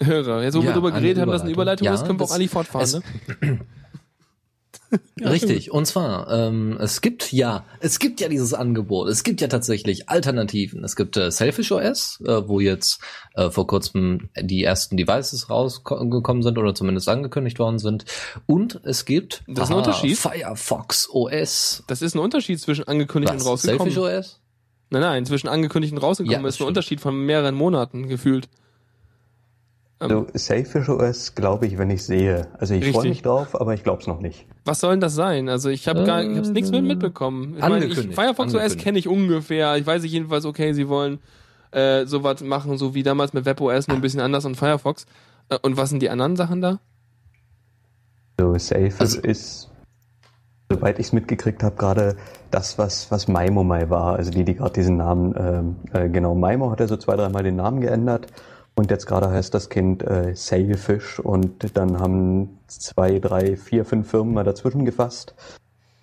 Hörer. 0.00 0.44
Jetzt, 0.44 0.54
wo 0.54 0.60
wir 0.60 0.66
Ja, 0.66 0.70
darüber 0.74 0.90
eine 0.92 1.00
geredet 1.00 1.20
haben, 1.22 1.32
dass 1.32 1.42
eine 1.42 1.50
Überleitung 1.50 1.88
Überleitung. 1.88 2.04
ist, 2.04 2.06
können 2.06 2.20
wir 2.20 2.24
auch 2.24 2.28
Ja, 2.30 2.36
eigentlich 2.36 2.50
fortfahren, 2.52 2.84
es- 2.84 2.94
ne? 3.40 3.58
Richtig. 5.20 5.70
Und 5.70 5.86
zwar, 5.86 6.30
ähm, 6.30 6.76
es 6.80 7.00
gibt 7.00 7.32
ja, 7.32 7.64
es 7.80 7.98
gibt 7.98 8.20
ja 8.20 8.28
dieses 8.28 8.54
Angebot. 8.54 9.08
Es 9.08 9.24
gibt 9.24 9.40
ja 9.40 9.48
tatsächlich 9.48 10.08
Alternativen. 10.08 10.84
Es 10.84 10.96
gibt 10.96 11.16
äh, 11.16 11.30
Selfish 11.30 11.72
OS, 11.72 12.20
äh, 12.26 12.42
wo 12.46 12.60
jetzt 12.60 13.00
äh, 13.34 13.50
vor 13.50 13.66
kurzem 13.66 14.28
die 14.40 14.62
ersten 14.62 14.96
Devices 14.96 15.50
rausgekommen 15.50 16.42
sind 16.42 16.58
oder 16.58 16.74
zumindest 16.74 17.08
angekündigt 17.08 17.58
worden 17.58 17.78
sind. 17.78 18.04
Und 18.46 18.80
es 18.84 19.04
gibt 19.04 19.42
Das 19.48 19.64
ist 19.68 19.70
ein 19.72 19.78
Unterschied? 19.78 20.16
Firefox 20.16 21.08
OS. 21.10 21.82
Das 21.86 22.02
ist 22.02 22.14
ein 22.14 22.20
Unterschied 22.20 22.60
zwischen 22.60 22.86
angekündigt 22.86 23.32
und 23.32 23.40
Was? 23.40 23.46
rausgekommen. 23.46 23.92
Selfish 23.92 24.18
OS? 24.18 24.40
Nein, 24.90 25.02
nein, 25.02 25.26
zwischen 25.26 25.48
angekündigt 25.48 25.92
und 25.92 25.98
rausgekommen 25.98 26.42
Ja, 26.42 26.48
ist 26.48 26.54
ein 26.54 26.56
stimmt. 26.56 26.68
Unterschied 26.68 27.00
von 27.00 27.16
mehreren 27.16 27.54
Monaten 27.54 28.08
gefühlt. 28.08 28.48
Ähm, 30.00 30.08
So, 30.10 30.26
Sailfish 30.34 30.88
OS 30.88 31.34
glaube 31.34 31.66
ich, 31.66 31.78
wenn 31.78 31.90
ich 31.90 32.04
sehe. 32.04 32.48
Also 32.58 32.74
ich 32.74 32.90
freue 32.92 33.08
mich 33.08 33.22
drauf, 33.22 33.58
aber 33.60 33.74
ich 33.74 33.82
glaube 33.84 34.00
es 34.02 34.06
noch 34.08 34.20
nicht. 34.20 34.46
Was 34.64 34.80
soll 34.80 34.92
denn 34.92 35.00
das 35.00 35.14
sein? 35.14 35.48
Also 35.48 35.68
ich 35.68 35.86
habe 35.88 36.04
gar, 36.04 36.22
ich 36.22 36.48
nichts 36.48 36.70
mit 36.70 36.84
mitbekommen. 36.84 37.54
Ich 37.56 37.60
meine, 37.62 37.84
ich, 37.84 38.14
Firefox 38.14 38.54
OS 38.54 38.76
kenne 38.76 38.98
ich 38.98 39.08
ungefähr. 39.08 39.76
Ich 39.76 39.86
weiß 39.86 40.02
nicht 40.02 40.12
jedenfalls, 40.12 40.44
okay, 40.44 40.72
sie 40.72 40.88
wollen 40.88 41.18
äh, 41.70 42.06
sowas 42.06 42.40
machen, 42.42 42.76
so 42.78 42.94
wie 42.94 43.02
damals 43.02 43.32
mit 43.32 43.44
WebOS, 43.46 43.88
nur 43.88 43.96
ein 43.96 44.00
bisschen 44.00 44.20
anders 44.20 44.44
und 44.44 44.56
Firefox. 44.56 45.06
Äh, 45.48 45.58
und 45.62 45.76
was 45.76 45.90
sind 45.90 46.00
die 46.02 46.10
anderen 46.10 46.36
Sachen 46.36 46.60
da? 46.60 46.78
So 48.40 48.56
Sailfish 48.58 49.00
Also- 49.00 49.20
ist, 49.20 49.70
soweit 50.70 50.98
ich 50.98 51.06
es 51.06 51.12
mitgekriegt 51.12 51.62
habe, 51.62 51.76
gerade 51.76 52.16
das, 52.50 52.78
was, 52.78 53.10
was 53.10 53.28
Maimo 53.28 53.62
mal 53.64 53.90
war. 53.90 54.16
Also 54.16 54.30
die, 54.30 54.44
die 54.44 54.54
gerade 54.56 54.72
diesen 54.72 54.96
Namen, 54.96 55.34
ähm, 55.36 55.76
äh, 55.92 56.08
genau, 56.08 56.34
Maimo 56.34 56.70
hat 56.70 56.80
ja 56.80 56.88
so 56.88 56.96
zwei, 56.96 57.16
dreimal 57.16 57.42
den 57.42 57.56
Namen 57.56 57.80
geändert. 57.80 58.26
Und 58.76 58.90
jetzt 58.90 59.06
gerade 59.06 59.30
heißt 59.30 59.54
das 59.54 59.68
Kind 59.68 60.02
äh, 60.02 60.34
Sailfish 60.34 61.20
und 61.20 61.76
dann 61.76 62.00
haben 62.00 62.58
zwei, 62.66 63.20
drei, 63.20 63.56
vier, 63.56 63.84
fünf 63.84 64.10
Firmen 64.10 64.34
mal 64.34 64.44
dazwischen 64.44 64.84
gefasst. 64.84 65.34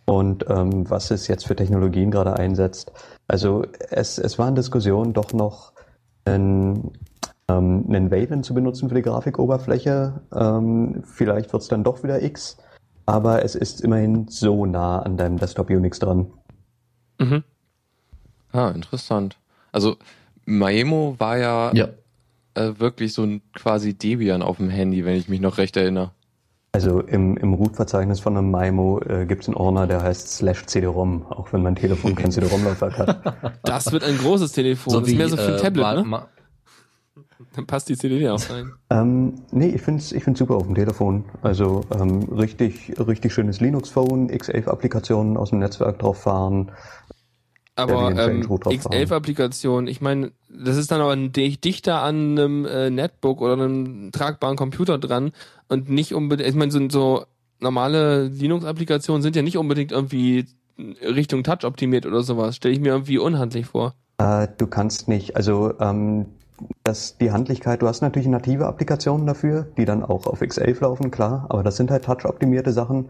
Und 0.06 0.46
ähm, 0.50 0.90
was 0.90 1.12
es 1.12 1.28
jetzt 1.28 1.46
für 1.46 1.56
Technologien 1.56 2.12
gerade 2.12 2.34
einsetzt. 2.34 2.92
Also 3.28 3.66
es, 3.90 4.18
es 4.18 4.40
war 4.40 4.48
in 4.48 4.56
Diskussion 4.56 5.14
doch 5.14 5.34
noch 5.34 5.74
ein, 6.26 6.92
ähm, 7.48 7.86
einen 7.88 8.10
Wayland 8.10 8.46
zu 8.46 8.54
benutzen 8.54 8.90
für 8.90 8.96
die 8.96 9.02
Grafikoberfläche. 9.02 10.22
Ähm, 10.34 11.04
vielleicht 11.06 11.52
wird 11.54 11.62
es 11.62 11.70
dann 11.70 11.84
doch 11.84 12.04
wieder 12.04 12.22
X, 12.22 12.58
aber 13.06 13.44
es 13.44 13.56
ist 13.56 13.82
immerhin 13.82 14.28
so 14.28 14.66
nah 14.66 15.02
an 15.02 15.18
deinem 15.18 15.38
Desktop 15.38 15.70
Unix 15.70 16.00
dran. 16.00 16.32
Mhm. 17.20 17.44
Ah, 18.52 18.72
interessant. 18.72 19.38
Also 19.72 19.96
Maemo 20.46 21.16
war 21.20 21.38
ja, 21.38 21.72
Ja. 21.74 21.88
Äh, 22.54 22.74
wirklich 22.80 23.14
so 23.14 23.24
ein 23.24 23.42
quasi 23.54 23.94
Debian 23.94 24.42
auf 24.42 24.58
dem 24.58 24.70
Handy, 24.70 25.06
wenn 25.06 25.16
ich 25.16 25.30
mich 25.30 25.40
noch 25.40 25.58
recht 25.58 25.78
erinnere. 25.78 26.12
Also 26.74 27.02
im, 27.02 27.36
im 27.38 27.54
Root-Verzeichnis 27.54 28.20
von 28.22 28.38
einem 28.38 28.50
Maimo 28.50 29.02
äh, 29.02 29.26
gibt 29.26 29.42
es 29.44 29.50
einen 29.50 29.58
Ordner, 29.58 29.88
der 29.88 30.02
heißt 30.04 30.30
slash 30.38 30.66
CD-ROM, 30.66 31.26
auch 31.28 31.52
wenn 31.52 31.64
mein 31.64 31.76
Telefon 31.76 32.16
kein 32.16 32.32
CD-ROM-Laufwerk 32.32 32.98
hat. 32.98 33.54
Das 33.64 33.92
wird 33.92 34.04
ein 34.04 34.18
großes 34.18 34.52
Telefon. 34.54 34.94
das 35.00 35.08
ist 35.10 35.16
mehr 35.18 35.28
so 35.30 35.36
für 35.38 35.48
ein 35.48 35.54
äh, 35.56 35.58
Tablet, 35.62 35.82
mal- 35.84 35.96
ne? 35.98 36.04
mal- 36.06 36.28
Dann 37.56 37.66
passt 37.68 37.90
die 37.90 37.98
CD 37.98 38.30
auch 38.30 38.50
rein. 38.50 38.72
Ähm, 38.90 39.34
nee, 39.52 39.68
ich 39.70 39.82
find's 39.82 40.12
ich 40.14 40.24
find's 40.24 40.40
super 40.40 40.56
auf 40.56 40.64
dem 40.66 40.76
Telefon. 40.76 41.26
Also 41.42 41.82
ähm, 41.94 42.24
richtig, 42.32 42.94
richtig 43.00 43.34
schönes 43.34 43.60
Linux-Phone, 43.60 44.30
X11-Applikationen 44.30 45.36
aus 45.38 45.50
dem 45.50 45.60
Netzwerk 45.60 46.00
drauf 46.00 46.22
fahren. 46.22 46.72
Aber 47.76 48.10
ähm, 48.10 48.18
Change 48.18 48.48
Root 48.48 48.66
drauf 48.66 48.74
X11-Applikation, 48.74 49.88
ich 49.88 50.02
meine, 50.02 50.32
das 50.50 50.78
ist 50.78 50.92
dann 50.92 51.02
aber 51.02 51.16
dichter 51.16 52.02
an 52.02 52.38
einem 52.38 52.66
äh, 52.66 52.90
Netbook 52.90 53.42
oder 53.42 53.54
einem 53.54 54.12
tragbaren 54.12 54.58
Computer 54.58 54.98
dran 54.98 55.32
und 55.70 55.90
nicht 55.90 56.14
unbedingt, 56.14 56.50
ich 56.50 56.56
meine, 56.56 56.72
so, 56.72 56.90
so 56.90 57.26
normale 57.60 58.26
Linux-Applikationen 58.28 59.22
sind 59.22 59.36
ja 59.36 59.42
nicht 59.42 59.58
unbedingt 59.58 59.92
irgendwie 59.92 60.46
Richtung 60.78 61.44
Touch 61.44 61.64
optimiert 61.64 62.06
oder 62.06 62.24
sowas. 62.24 62.56
Stelle 62.56 62.74
ich 62.74 62.80
mir 62.80 62.90
irgendwie 62.90 63.18
unhandlich 63.18 63.68
vor. 63.68 63.94
Äh, 64.18 64.48
du 64.58 64.68
kannst 64.68 65.08
nicht, 65.08 65.36
also 65.36 65.74
ähm, 65.80 66.26
das, 66.84 67.18
die 67.18 67.32
Handlichkeit, 67.32 67.82
du 67.82 67.88
hast 67.88 68.02
natürlich 68.02 68.28
native 68.28 68.68
Applikationen 68.68 69.26
dafür, 69.26 69.68
die 69.78 69.86
dann 69.86 70.04
auch 70.04 70.28
auf 70.28 70.42
X11 70.42 70.82
laufen, 70.82 71.12
klar, 71.12 71.46
aber 71.50 71.64
das 71.64 71.78
sind 71.78 71.92
halt 71.92 72.06
touch-optimierte 72.06 72.72
Sachen. 72.72 73.10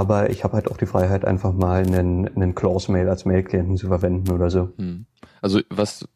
Aber 0.00 0.30
ich 0.30 0.44
habe 0.44 0.54
halt 0.54 0.70
auch 0.70 0.78
die 0.78 0.86
Freiheit, 0.86 1.26
einfach 1.26 1.52
mal 1.52 1.82
einen, 1.86 2.26
einen 2.34 2.54
Close-Mail 2.54 3.06
als 3.06 3.26
Mail-Klienten 3.26 3.76
zu 3.76 3.88
verwenden 3.88 4.30
oder 4.32 4.48
so. 4.48 4.70
Hm. 4.78 5.04
Also 5.42 5.60
was 5.68 6.08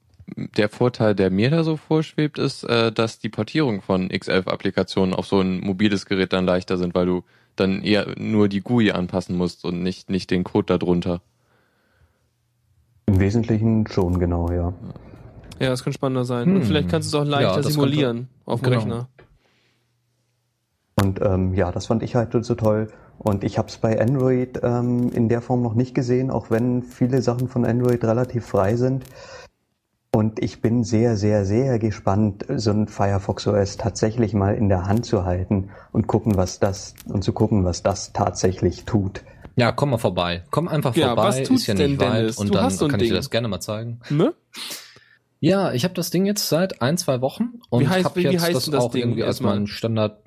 der 0.57 0.71
Vorteil, 0.71 1.15
der 1.15 1.29
mir 1.29 1.51
da 1.51 1.65
so 1.65 1.77
vorschwebt, 1.77 2.39
ist, 2.39 2.65
äh, 2.65 2.91
dass 2.93 3.19
die 3.19 3.29
Portierung 3.29 3.83
von 3.83 4.09
X11-Applikationen 4.09 5.13
auf 5.13 5.27
so 5.27 5.39
ein 5.41 5.61
mobiles 5.61 6.07
Gerät 6.07 6.33
dann 6.33 6.47
leichter 6.47 6.79
sind, 6.79 6.95
weil 6.95 7.05
du 7.05 7.25
dann 7.57 7.83
eher 7.83 8.07
nur 8.19 8.49
die 8.49 8.63
GUI 8.63 8.93
anpassen 8.93 9.37
musst 9.37 9.67
und 9.67 9.83
nicht, 9.83 10.09
nicht 10.09 10.31
den 10.31 10.45
Code 10.45 10.79
darunter. 10.79 11.21
Im 13.05 13.21
Wesentlichen 13.21 13.87
schon, 13.87 14.19
genau, 14.19 14.51
ja. 14.51 14.73
Ja, 15.61 15.69
das 15.69 15.85
könnte 15.85 15.99
spannender 15.99 16.25
sein. 16.25 16.49
Und 16.49 16.63
Hm. 16.63 16.63
vielleicht 16.63 16.89
kannst 16.89 17.13
du 17.13 17.19
es 17.19 17.23
auch 17.23 17.29
leichter 17.29 17.57
Ja, 17.57 17.63
simulieren 17.63 18.29
auf 18.47 18.63
dem 18.63 18.65
genau. 18.65 18.77
Rechner. 18.79 19.09
Und 21.03 21.21
ähm, 21.21 21.53
ja, 21.53 21.71
das 21.71 21.85
fand 21.85 22.03
ich 22.03 22.15
halt 22.15 22.33
so 22.33 22.55
toll. 22.55 22.89
Und 23.25 23.43
ich 23.43 23.59
habe 23.59 23.69
es 23.69 23.79
bei 23.79 24.01
Android 24.01 24.61
ähm, 24.63 25.11
in 25.13 25.29
der 25.29 25.41
Form 25.41 25.63
noch 25.63 25.75
nicht 25.75 25.95
gesehen, 25.95 26.31
auch 26.31 26.51
wenn 26.51 26.83
viele 26.83 27.23
Sachen 27.23 27.49
von 27.49 27.65
Android 27.65 28.05
relativ 28.05 28.45
frei 28.47 28.77
sind. 28.77 29.05
Und 30.15 30.41
ich 30.43 30.61
bin 30.61 30.85
sehr, 30.85 31.17
sehr, 31.17 31.45
sehr 31.45 31.79
gespannt, 31.81 32.45
so 32.55 32.71
ein 32.71 32.87
Firefox 32.87 33.47
OS 33.49 33.77
tatsächlich 33.79 34.33
mal 34.35 34.55
in 34.55 34.69
der 34.69 34.87
Hand 34.87 35.07
zu 35.07 35.25
halten 35.25 35.71
und 35.91 36.07
gucken, 36.07 36.37
was 36.37 36.61
das 36.61 36.95
und 37.09 37.25
zu 37.25 37.33
gucken, 37.33 37.65
was 37.65 37.83
das 37.83 38.13
tatsächlich 38.13 38.85
tut. 38.85 39.23
Ja, 39.57 39.73
komm 39.73 39.91
mal 39.91 39.99
vorbei. 39.99 40.45
Komm 40.51 40.69
einfach 40.69 40.95
Ja, 40.95 41.09
vorbei, 41.09 41.23
was 41.25 41.37
tut's 41.43 41.63
ist 41.63 41.67
ja 41.69 41.75
denn, 41.75 41.93
nicht 41.93 42.01
weit 42.01 42.15
Dennis? 42.21 42.37
und 42.39 42.49
Du 42.49 42.55
dann 42.55 42.65
hast 42.65 42.79
so 42.79 42.85
ein 42.85 42.91
kann 42.91 43.01
ich 43.01 43.07
dir 43.09 43.15
Ding. 43.15 43.19
das 43.19 43.31
gerne 43.31 43.49
mal 43.49 43.61
zeigen. 43.61 44.01
Ne? 44.11 44.35
Ja, 45.41 45.73
ich 45.73 45.85
habe 45.85 45.95
das 45.95 46.11
Ding 46.11 46.27
jetzt 46.27 46.49
seit 46.49 46.81
ein, 46.81 46.97
zwei 46.97 47.21
Wochen 47.21 47.61
und 47.71 47.83
Wie 47.83 47.89
heißt- 47.89 48.05
hab 48.05 48.17
wie- 48.17 48.25
wie 48.25 48.29
jetzt 48.29 48.43
heißt 48.43 48.55
das 48.55 48.65
denn 48.65 48.73
das 48.73 48.85
auch 48.85 48.91
Ding 48.93 49.03
irgendwie 49.03 49.23
als 49.23 49.37
erstmal? 49.37 49.57
mein 49.57 49.67
Standard. 49.67 50.19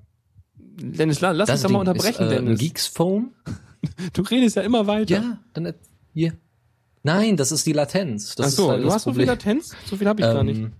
Dennis, 0.79 1.21
la- 1.21 1.31
lass 1.31 1.49
uns 1.49 1.61
doch 1.63 1.69
mal 1.69 1.79
unterbrechen, 1.79 2.23
ist, 2.25 2.31
äh, 2.31 2.35
Dennis. 2.35 2.59
Geeks 2.59 2.87
Phone. 2.87 3.31
Du 4.13 4.23
redest 4.23 4.55
ja 4.55 4.63
immer 4.63 4.87
weiter. 4.87 5.15
Ja, 5.15 5.37
dann 5.53 5.71
hier. 6.13 6.33
Nein, 7.03 7.37
das 7.37 7.51
ist 7.51 7.65
die 7.67 7.73
Latenz. 7.73 8.33
Das 8.35 8.47
Ach 8.47 8.51
so, 8.51 8.63
ist 8.63 8.69
halt 8.69 8.79
du 8.81 8.85
das 8.85 8.93
hast 8.95 9.03
so 9.03 9.11
viel 9.11 9.25
Problem. 9.25 9.27
Latenz? 9.27 9.75
So 9.85 9.95
viel 9.95 10.07
habe 10.07 10.19
ich 10.19 10.25
gar 10.25 10.43
nicht. 10.43 10.57
Ähm, 10.59 10.73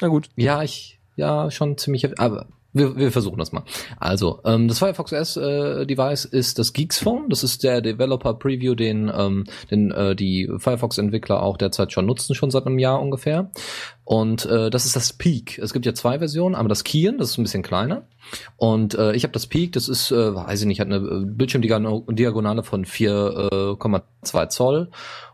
Na 0.00 0.08
gut. 0.08 0.28
Ja, 0.36 0.62
ich, 0.62 1.00
ja, 1.16 1.50
schon 1.50 1.76
ziemlich, 1.76 2.18
aber 2.20 2.46
wir, 2.72 2.96
wir 2.96 3.10
versuchen 3.10 3.38
das 3.38 3.50
mal. 3.50 3.64
Also, 3.98 4.40
ähm, 4.44 4.68
das 4.68 4.78
Firefox 4.78 5.12
OS 5.12 5.36
äh, 5.36 5.86
Device 5.86 6.24
ist 6.24 6.60
das 6.60 6.72
Geeks 6.72 7.00
Phone. 7.00 7.28
Das 7.28 7.42
ist 7.42 7.64
der 7.64 7.80
Developer 7.80 8.32
Preview, 8.34 8.76
den, 8.76 9.10
ähm, 9.14 9.44
den 9.72 9.90
äh, 9.90 10.14
die 10.14 10.48
Firefox 10.58 10.96
Entwickler 10.98 11.42
auch 11.42 11.56
derzeit 11.56 11.92
schon 11.92 12.06
nutzen, 12.06 12.34
schon 12.36 12.52
seit 12.52 12.64
einem 12.66 12.78
Jahr 12.78 13.02
ungefähr. 13.02 13.50
Und 14.10 14.44
äh, 14.46 14.70
das 14.70 14.86
ist 14.86 14.96
das 14.96 15.12
Peak. 15.12 15.58
Es 15.58 15.72
gibt 15.72 15.86
ja 15.86 15.94
zwei 15.94 16.18
Versionen, 16.18 16.56
aber 16.56 16.68
das 16.68 16.82
Kian, 16.82 17.18
das 17.18 17.30
ist 17.30 17.38
ein 17.38 17.44
bisschen 17.44 17.62
kleiner. 17.62 18.08
Und 18.56 18.94
äh, 18.94 19.12
ich 19.12 19.22
habe 19.22 19.32
das 19.32 19.46
Peak, 19.46 19.70
das 19.70 19.88
ist, 19.88 20.10
äh, 20.10 20.34
weiß 20.34 20.62
ich 20.62 20.66
nicht, 20.66 20.80
hat 20.80 20.88
eine 20.88 20.96
äh, 20.96 21.24
Bildschirmdiagonale 21.24 22.64
von 22.64 22.84
4,2 22.84 24.48
Zoll 24.48 24.90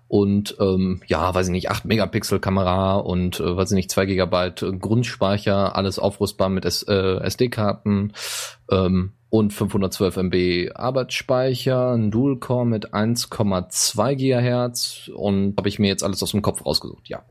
und 0.08 0.56
ähm, 0.60 1.00
ja, 1.06 1.34
weiß 1.34 1.46
ich 1.46 1.52
nicht, 1.52 1.70
8 1.70 1.86
Megapixel 1.86 2.38
Kamera 2.38 2.96
und 2.96 3.40
äh, 3.40 3.56
weiß 3.56 3.70
ich 3.70 3.76
nicht, 3.76 3.90
2 3.90 4.04
Gigabyte 4.04 4.66
Grundspeicher, 4.78 5.74
alles 5.74 5.98
aufrüstbar 5.98 6.50
mit 6.50 6.66
äh, 6.66 7.16
SD-Karten 7.20 8.12
ähm, 8.70 9.12
und 9.30 9.54
512 9.54 10.18
MB 10.18 10.72
Arbeitsspeicher, 10.74 11.92
ein 11.92 12.10
Dual-Core 12.10 12.66
mit 12.66 12.92
1,2 12.92 14.16
Gigahertz 14.16 15.10
und 15.14 15.56
habe 15.56 15.70
ich 15.70 15.78
mir 15.78 15.88
jetzt 15.88 16.04
alles 16.04 16.22
aus 16.22 16.32
dem 16.32 16.42
Kopf 16.42 16.66
rausgesucht, 16.66 17.08
ja. 17.08 17.22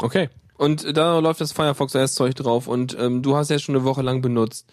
Okay. 0.00 0.28
Und 0.56 0.96
da 0.96 1.18
läuft 1.20 1.40
das 1.40 1.52
Firefox 1.52 1.94
OS-Zeug 1.94 2.34
drauf 2.34 2.66
und 2.66 2.96
ähm, 2.98 3.22
du 3.22 3.36
hast 3.36 3.48
ja 3.50 3.58
schon 3.58 3.76
eine 3.76 3.84
Woche 3.84 4.02
lang 4.02 4.22
benutzt. 4.22 4.66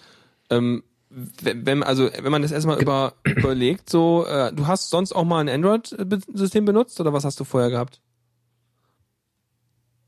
Ähm, 0.49 0.83
wenn- 1.09 1.83
also 1.83 2.09
wenn 2.21 2.31
man 2.31 2.41
das 2.41 2.51
erstmal 2.51 2.81
über, 2.81 3.13
überlegt, 3.23 3.89
so, 3.89 4.25
äh, 4.25 4.51
du 4.51 4.67
hast 4.67 4.89
sonst 4.89 5.13
auch 5.13 5.23
mal 5.23 5.39
ein 5.39 5.49
Android-System 5.49 6.65
benutzt 6.65 6.99
oder 6.99 7.13
was 7.13 7.23
hast 7.23 7.39
du 7.39 7.43
vorher 7.43 7.69
gehabt? 7.69 8.01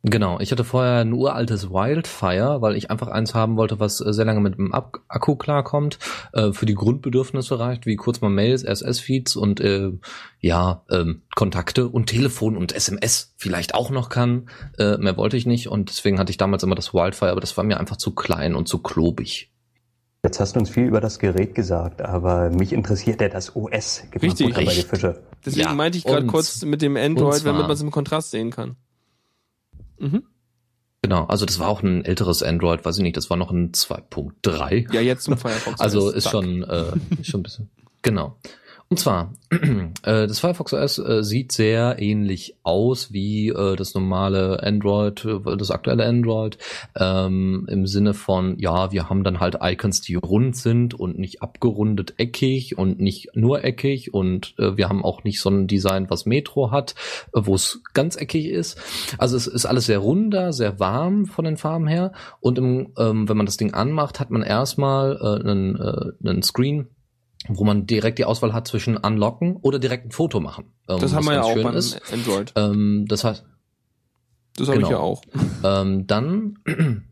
Genau, 0.10 0.40
ich 0.40 0.52
hatte 0.52 0.64
vorher 0.64 1.02
ein 1.02 1.12
uraltes 1.12 1.70
Wildfire, 1.70 2.62
weil 2.62 2.78
ich 2.78 2.90
einfach 2.90 3.10
eins 3.10 3.34
haben 3.34 3.58
wollte, 3.58 3.80
was 3.80 4.00
äh, 4.00 4.14
sehr 4.14 4.24
lange 4.24 4.40
mit 4.40 4.58
dem 4.58 4.74
Akku 4.74 5.36
klarkommt, 5.36 6.00
äh, 6.34 6.54
für 6.54 6.66
die 6.66 6.76
Grundbedürfnisse 6.76 7.60
reicht, 7.60 7.86
wie 7.86 7.98
kurz 7.98 8.22
mal 8.22 8.30
Mails, 8.30 8.66
RSS-Feeds 8.66 9.36
und 9.36 9.60
äh, 9.60 9.92
ja, 10.40 10.84
ähm, 10.90 11.24
Kontakte 11.36 11.88
und 11.88 12.08
Telefon 12.08 12.56
und 12.56 12.74
SMS 12.74 13.34
vielleicht 13.38 13.76
auch 13.76 13.90
noch 13.90 14.08
kann. 14.08 14.50
Äh, 14.78 14.98
mehr 14.98 15.18
wollte 15.18 15.36
ich 15.36 15.46
nicht 15.46 15.68
und 15.68 15.90
deswegen 15.90 16.20
hatte 16.20 16.32
ich 16.32 16.38
damals 16.38 16.64
immer 16.64 16.76
das 16.76 16.94
Wildfire, 16.94 17.32
aber 17.32 17.42
das 17.42 17.58
war 17.58 17.66
mir 17.66 17.80
einfach 17.80 17.98
zu 17.98 18.16
klein 18.16 18.56
und 18.56 18.68
zu 18.70 18.80
klobig. 18.80 19.52
Jetzt 20.24 20.40
hast 20.40 20.56
du 20.56 20.60
uns 20.60 20.70
viel 20.70 20.86
über 20.86 21.02
das 21.02 21.20
Gerät 21.20 21.54
gesagt, 21.54 22.02
aber 22.02 22.50
mich 22.50 22.74
interessiert 22.74 23.22
ja 23.22 23.30
das 23.30 23.56
OS. 23.56 24.04
Gib 24.12 24.24
mal 24.24 24.30
Richtig. 24.30 24.86
Fische. 24.86 25.22
Deswegen 25.46 25.68
Ja, 25.68 25.74
meinte 25.74 25.98
ich 25.98 26.06
gerade 26.06 26.26
kurz 26.28 26.64
mit 26.64 26.82
dem 26.82 26.98
Android, 26.98 27.46
damit 27.46 27.64
man 27.64 27.72
es 27.72 27.82
im 27.82 27.92
Kontrast 27.92 28.32
sehen 28.32 28.52
kann. 28.52 28.78
Mhm. 30.00 30.24
Genau, 31.02 31.26
also 31.26 31.46
das 31.46 31.60
war 31.60 31.68
auch 31.68 31.84
ein 31.84 32.04
älteres 32.04 32.42
Android, 32.44 32.84
weiß 32.84 32.98
ich 32.98 33.04
nicht, 33.04 33.18
das 33.18 33.30
war 33.30 33.38
noch 33.38 33.52
ein 33.52 33.72
2.3. 33.72 34.94
Ja, 34.94 35.02
jetzt 35.02 35.24
zum 35.24 35.38
Firefox. 35.38 35.80
Also 35.80 36.10
ist 36.10 36.24
Zack. 36.24 36.32
schon, 36.32 36.64
äh, 36.64 36.92
schon 37.24 37.42
ein 37.42 37.44
bisschen. 37.44 37.70
Genau. 38.02 38.38
Und 38.90 39.00
zwar, 39.00 39.34
äh, 39.52 40.28
das 40.28 40.40
Firefox 40.40 40.74
OS 40.74 40.98
äh, 41.00 41.22
sieht 41.22 41.52
sehr 41.52 41.98
ähnlich 42.00 42.56
aus 42.64 43.12
wie 43.12 43.50
äh, 43.50 43.76
das 43.76 43.94
normale 43.94 44.64
Android, 44.64 45.26
äh, 45.26 45.58
das 45.58 45.72
aktuelle 45.72 46.06
Android, 46.06 46.58
ähm, 46.96 47.68
im 47.70 47.86
Sinne 47.86 48.14
von, 48.14 48.58
ja, 48.60 48.94
wir 48.94 49.10
haben 49.10 49.26
dann 49.26 49.42
halt 49.42 49.58
Icons, 49.62 50.00
die 50.00 50.16
rund 50.16 50.56
sind 50.56 50.94
und 50.94 51.20
nicht 51.20 51.42
abgerundet 51.42 52.14
eckig 52.18 52.78
und 52.78 53.02
nicht 53.02 53.36
nur 53.36 53.66
eckig 53.66 54.14
und 54.14 54.56
äh, 54.58 54.78
wir 54.78 54.88
haben 54.88 55.04
auch 55.04 55.26
nicht 55.26 55.42
so 55.42 55.50
ein 55.50 55.68
Design, 55.68 56.10
was 56.10 56.26
Metro 56.26 56.72
hat, 56.72 56.96
äh, 57.34 57.42
wo 57.44 57.56
es 57.56 57.82
ganz 57.94 58.16
eckig 58.16 58.46
ist. 58.46 58.80
Also 59.18 59.36
es 59.36 59.48
ist 59.48 59.66
alles 59.66 59.88
sehr 59.88 60.00
runder, 60.00 60.54
sehr 60.54 60.80
warm 60.80 61.26
von 61.26 61.44
den 61.44 61.58
Farben 61.58 61.88
her 61.88 62.14
und 62.40 62.58
im, 62.58 62.94
ähm, 62.98 63.28
wenn 63.28 63.36
man 63.36 63.46
das 63.46 63.58
Ding 63.58 63.74
anmacht, 63.74 64.22
hat 64.22 64.32
man 64.32 64.44
erstmal 64.44 65.18
einen, 65.18 65.78
einen 66.24 66.42
Screen, 66.42 66.88
wo 67.50 67.64
man 67.64 67.86
direkt 67.86 68.20
die 68.20 68.26
Auswahl 68.26 68.54
hat 68.54 68.68
zwischen 68.68 68.98
unlocken 68.98 69.58
oder 69.58 69.80
direkt 69.80 70.06
ein 70.06 70.12
Foto 70.12 70.40
machen. 70.40 70.74
Ähm, 70.88 71.00
Das 71.00 71.14
haben 71.14 71.26
wir 71.26 71.34
ja 71.34 71.44
auch 71.44 71.74
ist. 71.74 72.02
Android. 72.12 72.54
Ähm, 72.56 73.06
das 73.08 73.24
heißt, 73.24 73.46
Das 74.58 74.68
habe 74.68 74.80
ich 74.80 74.88
genau. 74.88 74.98
ja 74.98 75.00
auch. 75.00 75.22
ähm, 75.64 76.08
dann, 76.08 76.60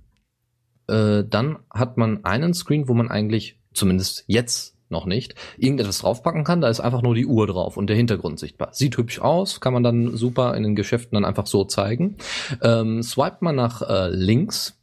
äh, 0.87 1.23
dann 1.27 1.59
hat 1.73 1.97
man 1.97 2.25
einen 2.25 2.53
Screen, 2.53 2.87
wo 2.87 2.93
man 2.93 3.09
eigentlich, 3.09 3.59
zumindest 3.73 4.23
jetzt 4.27 4.75
noch 4.89 5.05
nicht, 5.05 5.35
irgendetwas 5.57 5.99
draufpacken 5.99 6.43
kann. 6.43 6.61
Da 6.61 6.69
ist 6.69 6.79
einfach 6.79 7.01
nur 7.01 7.15
die 7.15 7.25
Uhr 7.25 7.47
drauf 7.47 7.77
und 7.77 7.87
der 7.87 7.97
Hintergrund 7.97 8.39
sichtbar. 8.39 8.69
Sieht 8.71 8.97
hübsch 8.97 9.19
aus, 9.19 9.59
kann 9.59 9.73
man 9.73 9.83
dann 9.83 10.15
super 10.15 10.55
in 10.55 10.63
den 10.63 10.75
Geschäften 10.75 11.15
dann 11.15 11.25
einfach 11.25 11.47
so 11.47 11.65
zeigen. 11.65 12.17
Ähm, 12.61 13.01
swipet 13.01 13.41
man 13.41 13.55
nach 13.55 13.81
äh, 13.81 14.09
links, 14.09 14.79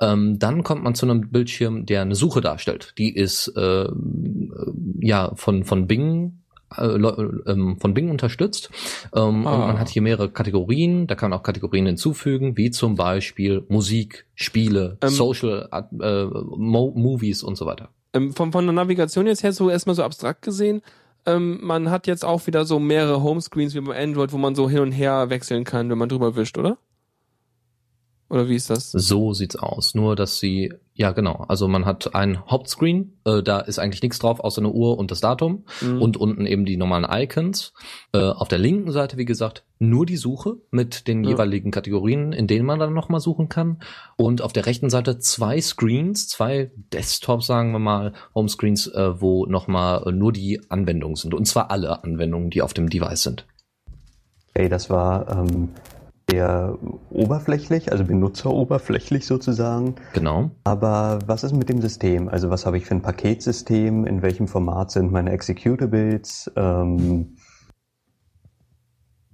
ähm, 0.00 0.38
dann 0.38 0.62
kommt 0.62 0.82
man 0.82 0.94
zu 0.94 1.06
einem 1.06 1.30
Bildschirm, 1.30 1.86
der 1.86 2.02
eine 2.02 2.14
Suche 2.14 2.40
darstellt. 2.40 2.94
Die 2.98 3.14
ist 3.14 3.48
äh, 3.56 3.84
äh, 3.84 3.88
ja 5.00 5.32
von 5.34 5.64
von 5.64 5.86
Bing 5.86 6.40
äh, 6.76 6.84
ähm, 6.86 7.78
von 7.80 7.94
Bing 7.94 8.10
unterstützt 8.10 8.70
Ah. 9.12 9.20
und 9.22 9.42
man 9.42 9.78
hat 9.78 9.88
hier 9.88 10.02
mehrere 10.02 10.30
Kategorien. 10.30 11.06
Da 11.06 11.14
kann 11.14 11.30
man 11.30 11.38
auch 11.38 11.42
Kategorien 11.42 11.86
hinzufügen, 11.86 12.56
wie 12.56 12.70
zum 12.70 12.96
Beispiel 12.96 13.64
Musik, 13.68 14.26
Spiele, 14.34 14.98
Ähm. 15.00 15.08
Social, 15.08 15.68
äh, 15.72 16.24
Mo 16.24 16.92
Movies 16.94 17.42
und 17.42 17.56
so 17.56 17.66
weiter. 17.66 17.88
Ähm, 18.12 18.32
von, 18.32 18.52
von 18.52 18.64
der 18.66 18.72
Navigation 18.72 19.26
jetzt 19.26 19.42
her 19.42 19.52
so 19.52 19.70
erstmal 19.70 19.94
so 19.94 20.02
abstrakt 20.02 20.42
gesehen, 20.42 20.82
ähm, 21.26 21.58
man 21.62 21.90
hat 21.90 22.06
jetzt 22.06 22.24
auch 22.24 22.46
wieder 22.46 22.64
so 22.64 22.78
mehrere 22.78 23.22
Homescreens 23.22 23.74
wie 23.74 23.80
bei 23.80 24.00
Android, 24.00 24.32
wo 24.32 24.38
man 24.38 24.54
so 24.54 24.68
hin 24.70 24.80
und 24.80 24.92
her 24.92 25.28
wechseln 25.28 25.64
kann, 25.64 25.90
wenn 25.90 25.98
man 25.98 26.08
drüber 26.08 26.36
wischt, 26.36 26.56
oder? 26.58 26.78
Oder 28.28 28.48
wie 28.48 28.56
ist 28.56 28.70
das? 28.70 28.90
So 28.90 29.34
sieht's 29.34 29.54
aus. 29.54 29.94
Nur, 29.94 30.16
dass 30.16 30.40
sie, 30.40 30.72
ja 30.94 31.12
genau, 31.12 31.44
also 31.46 31.68
man 31.68 31.84
hat 31.84 32.14
einen 32.16 32.44
Hauptscreen, 32.50 33.18
äh, 33.24 33.40
da 33.40 33.60
ist 33.60 33.78
eigentlich 33.78 34.02
nichts 34.02 34.18
drauf, 34.18 34.40
außer 34.40 34.60
eine 34.60 34.72
Uhr 34.72 34.98
und 34.98 35.12
das 35.12 35.20
Datum. 35.20 35.64
Mhm. 35.80 36.02
Und 36.02 36.16
unten 36.16 36.44
eben 36.44 36.64
die 36.64 36.76
normalen 36.76 37.06
Icons. 37.08 37.72
Äh, 38.12 38.18
auf 38.18 38.48
der 38.48 38.58
linken 38.58 38.90
Seite, 38.90 39.16
wie 39.16 39.24
gesagt, 39.26 39.64
nur 39.78 40.06
die 40.06 40.16
Suche 40.16 40.56
mit 40.72 41.06
den 41.06 41.22
Ja. 41.22 41.30
jeweiligen 41.30 41.70
Kategorien, 41.70 42.32
in 42.32 42.48
denen 42.48 42.66
man 42.66 42.80
dann 42.80 42.94
nochmal 42.94 43.20
suchen 43.20 43.48
kann. 43.48 43.78
Und 44.16 44.42
auf 44.42 44.52
der 44.52 44.66
rechten 44.66 44.90
Seite 44.90 45.18
zwei 45.18 45.60
Screens, 45.60 46.26
zwei 46.28 46.72
Desktops, 46.92 47.46
sagen 47.46 47.70
wir 47.70 47.78
mal, 47.78 48.12
Homescreens, 48.34 48.88
äh, 48.88 49.20
wo 49.20 49.46
nochmal 49.46 50.02
äh, 50.04 50.10
nur 50.12 50.32
die 50.32 50.60
Anwendungen 50.68 51.14
sind. 51.14 51.32
Und 51.32 51.46
zwar 51.46 51.70
alle 51.70 52.02
Anwendungen, 52.02 52.50
die 52.50 52.62
auf 52.62 52.74
dem 52.74 52.90
Device 52.90 53.22
sind. 53.22 53.46
Ey, 54.54 54.68
das 54.68 54.90
war 54.90 55.30
ähm, 55.30 55.68
sehr 56.30 56.76
oberflächlich, 57.10 57.92
also 57.92 58.04
benutzeroberflächlich 58.04 59.26
sozusagen. 59.26 59.94
Genau. 60.12 60.50
Aber 60.64 61.20
was 61.26 61.44
ist 61.44 61.52
mit 61.52 61.68
dem 61.68 61.80
System? 61.80 62.28
Also 62.28 62.50
was 62.50 62.66
habe 62.66 62.78
ich 62.78 62.84
für 62.84 62.94
ein 62.94 63.02
Paketsystem? 63.02 64.04
In 64.06 64.22
welchem 64.22 64.48
Format 64.48 64.90
sind 64.90 65.12
meine 65.12 65.30
Executables? 65.30 66.50
Ähm, 66.56 67.36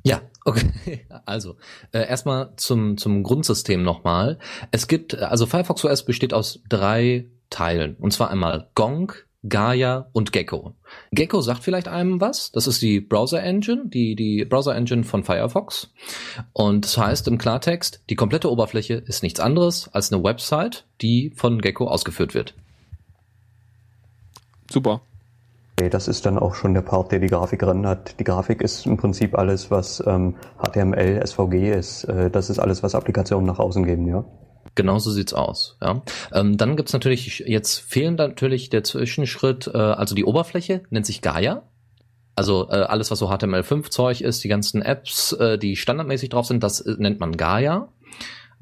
Ja, 0.04 0.20
okay. 0.44 1.06
Also, 1.24 1.56
äh, 1.92 2.06
erstmal 2.06 2.52
zum, 2.56 2.96
zum 2.98 3.22
Grundsystem 3.22 3.82
nochmal. 3.82 4.38
Es 4.70 4.88
gibt, 4.88 5.16
also 5.16 5.46
Firefox 5.46 5.84
OS 5.84 6.04
besteht 6.04 6.34
aus 6.34 6.62
drei 6.68 7.30
Teilen. 7.48 7.96
Und 7.96 8.12
zwar 8.12 8.30
einmal 8.30 8.70
Gong, 8.74 9.12
Gaia 9.48 10.06
und 10.12 10.32
Gecko. 10.32 10.74
Gecko 11.10 11.40
sagt 11.40 11.64
vielleicht 11.64 11.88
einem 11.88 12.20
was. 12.20 12.52
Das 12.52 12.66
ist 12.66 12.80
die 12.80 13.00
Browser 13.00 13.42
Engine, 13.42 13.82
die, 13.86 14.14
die 14.14 14.44
Browser 14.44 14.76
Engine 14.76 15.04
von 15.04 15.24
Firefox. 15.24 15.90
Und 16.52 16.84
das 16.84 16.96
heißt 16.96 17.28
im 17.28 17.38
Klartext, 17.38 18.02
die 18.08 18.14
komplette 18.14 18.50
Oberfläche 18.50 18.94
ist 18.94 19.22
nichts 19.22 19.40
anderes 19.40 19.88
als 19.92 20.12
eine 20.12 20.22
Website, 20.22 20.84
die 21.00 21.32
von 21.34 21.60
Gecko 21.60 21.88
ausgeführt 21.88 22.34
wird. 22.34 22.54
Super. 24.70 25.00
Okay, 25.76 25.90
das 25.90 26.06
ist 26.06 26.24
dann 26.26 26.38
auch 26.38 26.54
schon 26.54 26.74
der 26.74 26.82
Part, 26.82 27.10
der 27.10 27.18
die 27.18 27.26
Grafik 27.26 27.64
rendert. 27.64 28.20
Die 28.20 28.24
Grafik 28.24 28.62
ist 28.62 28.86
im 28.86 28.96
Prinzip 28.96 29.36
alles, 29.36 29.70
was 29.70 30.02
ähm, 30.06 30.36
HTML, 30.62 31.20
SVG 31.26 31.72
ist. 31.72 32.04
Äh, 32.04 32.30
das 32.30 32.50
ist 32.50 32.60
alles, 32.60 32.82
was 32.82 32.94
Applikationen 32.94 33.46
nach 33.46 33.58
außen 33.58 33.84
geben, 33.84 34.06
ja. 34.06 34.24
Genau 34.74 34.98
so 34.98 35.10
sieht's 35.10 35.34
aus. 35.34 35.76
Ja. 35.82 36.02
Ähm, 36.32 36.56
dann 36.56 36.76
gibt's 36.76 36.92
natürlich, 36.92 37.40
jetzt 37.46 37.78
fehlen 37.80 38.14
natürlich 38.14 38.70
der 38.70 38.84
Zwischenschritt, 38.84 39.66
äh, 39.66 39.76
also 39.76 40.14
die 40.14 40.24
Oberfläche 40.24 40.82
nennt 40.90 41.06
sich 41.06 41.20
Gaia. 41.20 41.62
Also 42.34 42.68
äh, 42.70 42.76
alles, 42.76 43.10
was 43.10 43.18
so 43.18 43.28
HTML5-Zeug 43.30 44.22
ist, 44.22 44.42
die 44.42 44.48
ganzen 44.48 44.80
Apps, 44.80 45.32
äh, 45.32 45.58
die 45.58 45.76
standardmäßig 45.76 46.30
drauf 46.30 46.46
sind, 46.46 46.62
das 46.62 46.80
äh, 46.80 46.94
nennt 46.98 47.20
man 47.20 47.36
Gaia. 47.36 47.88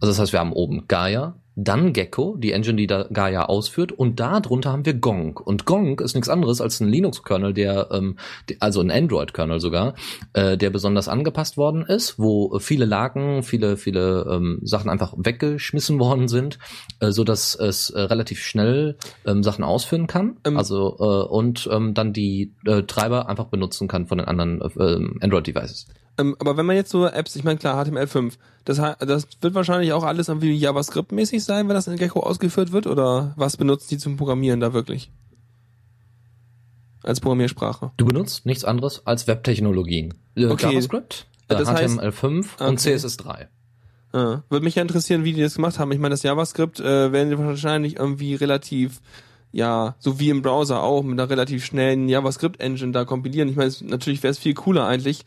Also 0.01 0.11
das 0.11 0.19
heißt, 0.19 0.33
wir 0.33 0.41
haben 0.41 0.53
oben 0.53 0.89
Gaia, 0.89 1.37
dann 1.65 1.93
Gecko, 1.93 2.37
die 2.39 2.53
Engine, 2.53 2.77
die 2.77 2.87
da 2.87 3.07
Gaia 3.13 3.45
ausführt, 3.45 3.93
und 3.93 4.19
da 4.19 4.41
drunter 4.41 4.73
haben 4.73 4.87
wir 4.87 4.95
Gong. 4.95 5.37
Und 5.37 5.67
Gong 5.67 5.99
ist 6.01 6.15
nichts 6.15 6.29
anderes 6.29 6.61
als 6.61 6.81
ein 6.81 6.89
Linux-Kernel, 6.89 7.53
der, 7.53 7.89
ähm, 7.93 8.17
also 8.61 8.81
ein 8.81 8.91
Android-Kernel 8.91 9.61
sogar, 9.61 9.95
äh, 10.33 10.57
der 10.57 10.71
besonders 10.71 11.09
angepasst 11.09 11.57
worden 11.57 11.83
ist, 11.83 12.19
wo 12.19 12.59
viele 12.59 12.87
Lagen, 12.87 13.43
viele, 13.43 13.77
viele 13.77 14.27
ähm, 14.31 14.61
Sachen 14.63 14.91
einfach 14.91 15.15
weggeschmissen 15.17 15.99
worden 15.99 16.29
sind, 16.29 16.59
äh, 17.01 17.11
so 17.11 17.25
dass 17.25 17.55
es 17.55 17.91
äh, 17.91 18.01
relativ 18.01 18.43
schnell 18.43 18.97
ähm, 19.27 19.43
Sachen 19.43 19.65
ausführen 19.65 20.07
kann. 20.07 20.39
Ähm, 20.45 20.57
also 20.57 20.97
äh, 20.99 21.29
und 21.29 21.69
ähm, 21.71 21.95
dann 21.95 22.13
die 22.13 22.55
äh, 22.65 22.83
Treiber 22.85 23.29
einfach 23.29 23.47
benutzen 23.47 23.87
kann 23.87 24.07
von 24.07 24.19
den 24.19 24.27
anderen 24.29 24.61
äh, 24.61 25.25
Android-Devices. 25.25 25.87
Ähm, 26.19 26.37
aber 26.39 26.57
wenn 26.57 26.67
man 26.67 26.77
jetzt 26.77 26.91
so 26.91 27.07
Apps, 27.07 27.37
ich 27.37 27.45
meine 27.45 27.59
klar, 27.59 27.83
HTML5, 27.85 28.35
das, 28.65 28.77
das 28.99 29.27
wird 29.41 29.55
wahrscheinlich 29.55 29.93
auch 29.93 30.05
alles 30.05 30.29
irgendwie 30.29 30.53
JavaScript-mäßig 30.59 31.41
sein, 31.43 31.69
wenn 31.69 31.75
das 31.75 31.87
in 31.87 31.97
Gecko 31.97 32.21
ausgeführt 32.21 32.73
wird, 32.73 32.87
oder 32.87 33.33
was 33.37 33.57
benutzen 33.57 33.87
die 33.91 33.99
zum 33.99 34.17
Programmieren 34.17 34.61
da 34.61 34.73
wirklich? 34.73 35.11
Als 37.03 37.21
Programmiersprache. 37.21 37.93
Du 37.97 38.05
benutzt 38.05 38.45
nichts 38.45 38.65
anderes 38.65 39.07
als 39.07 39.27
Webtechnologien. 39.27 40.15
Äh, 40.35 40.47
Okay. 40.47 40.67
JavaScript, 40.73 41.27
äh, 41.49 41.57
Das 41.57 41.69
heißt- 41.69 41.99
HTML5 41.99 42.61
und 42.61 42.79
Okay. 42.79 42.95
CSS3. 42.97 43.47
Ja. 44.13 44.43
Würde 44.51 44.65
mich 44.65 44.75
ja 44.75 44.83
interessieren, 44.83 45.25
wie 45.25 45.33
die 45.33 45.41
das 45.41 45.55
gemacht 45.55 45.79
haben. 45.79 45.93
Ich 45.93 45.99
meine, 45.99 46.13
das 46.13 46.23
JavaScript 46.25 46.81
äh, 46.81 47.13
werden 47.13 47.31
sie 47.31 47.39
wahrscheinlich 47.39 47.97
irgendwie 47.97 48.35
relativ, 48.35 49.01
ja, 49.53 49.95
so 49.99 50.19
wie 50.21 50.29
im 50.31 50.43
Browser 50.43 50.83
auch, 50.83 51.03
mit 51.03 51.13
einer 51.19 51.31
relativ 51.31 51.65
schnellen 51.65 52.09
JavaScript-Engine 52.09 52.93
da 52.93 53.05
kompilieren. 53.07 53.49
Ich 53.49 53.57
meine, 53.57 53.69
es- 53.69 53.81
natürlich 53.81 54.23
wäre 54.23 54.33
es 54.33 54.39
viel 54.39 54.55
cooler 54.55 54.85
eigentlich, 54.87 55.25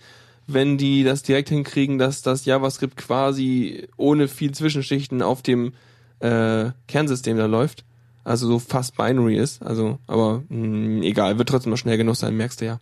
wenn 0.48 0.78
die 0.78 1.04
das 1.04 1.24
direkt 1.24 1.50
hinkriegen, 1.50 1.98
dass 1.98 2.22
das 2.22 2.46
JavaScript 2.46 2.98
quasi 2.98 3.88
ohne 3.98 4.28
viel 4.28 4.52
Zwischenschichten 4.52 5.22
auf 5.22 5.42
dem 5.42 5.74
äh, 6.20 6.72
Kernsystem 6.88 7.38
da 7.38 7.46
läuft. 7.46 7.86
Also 8.24 8.48
so 8.48 8.60
fast 8.60 8.96
binary 8.96 9.38
ist. 9.38 9.62
Also, 9.62 10.00
aber 10.08 10.44
mh, 10.50 11.04
egal, 11.04 11.38
wird 11.38 11.50
trotzdem 11.50 11.72
mal 11.72 11.78
schnell 11.78 11.98
genug 11.98 12.16
sein, 12.16 12.36
merkst 12.36 12.62
du 12.62 12.66
ja. 12.66 12.80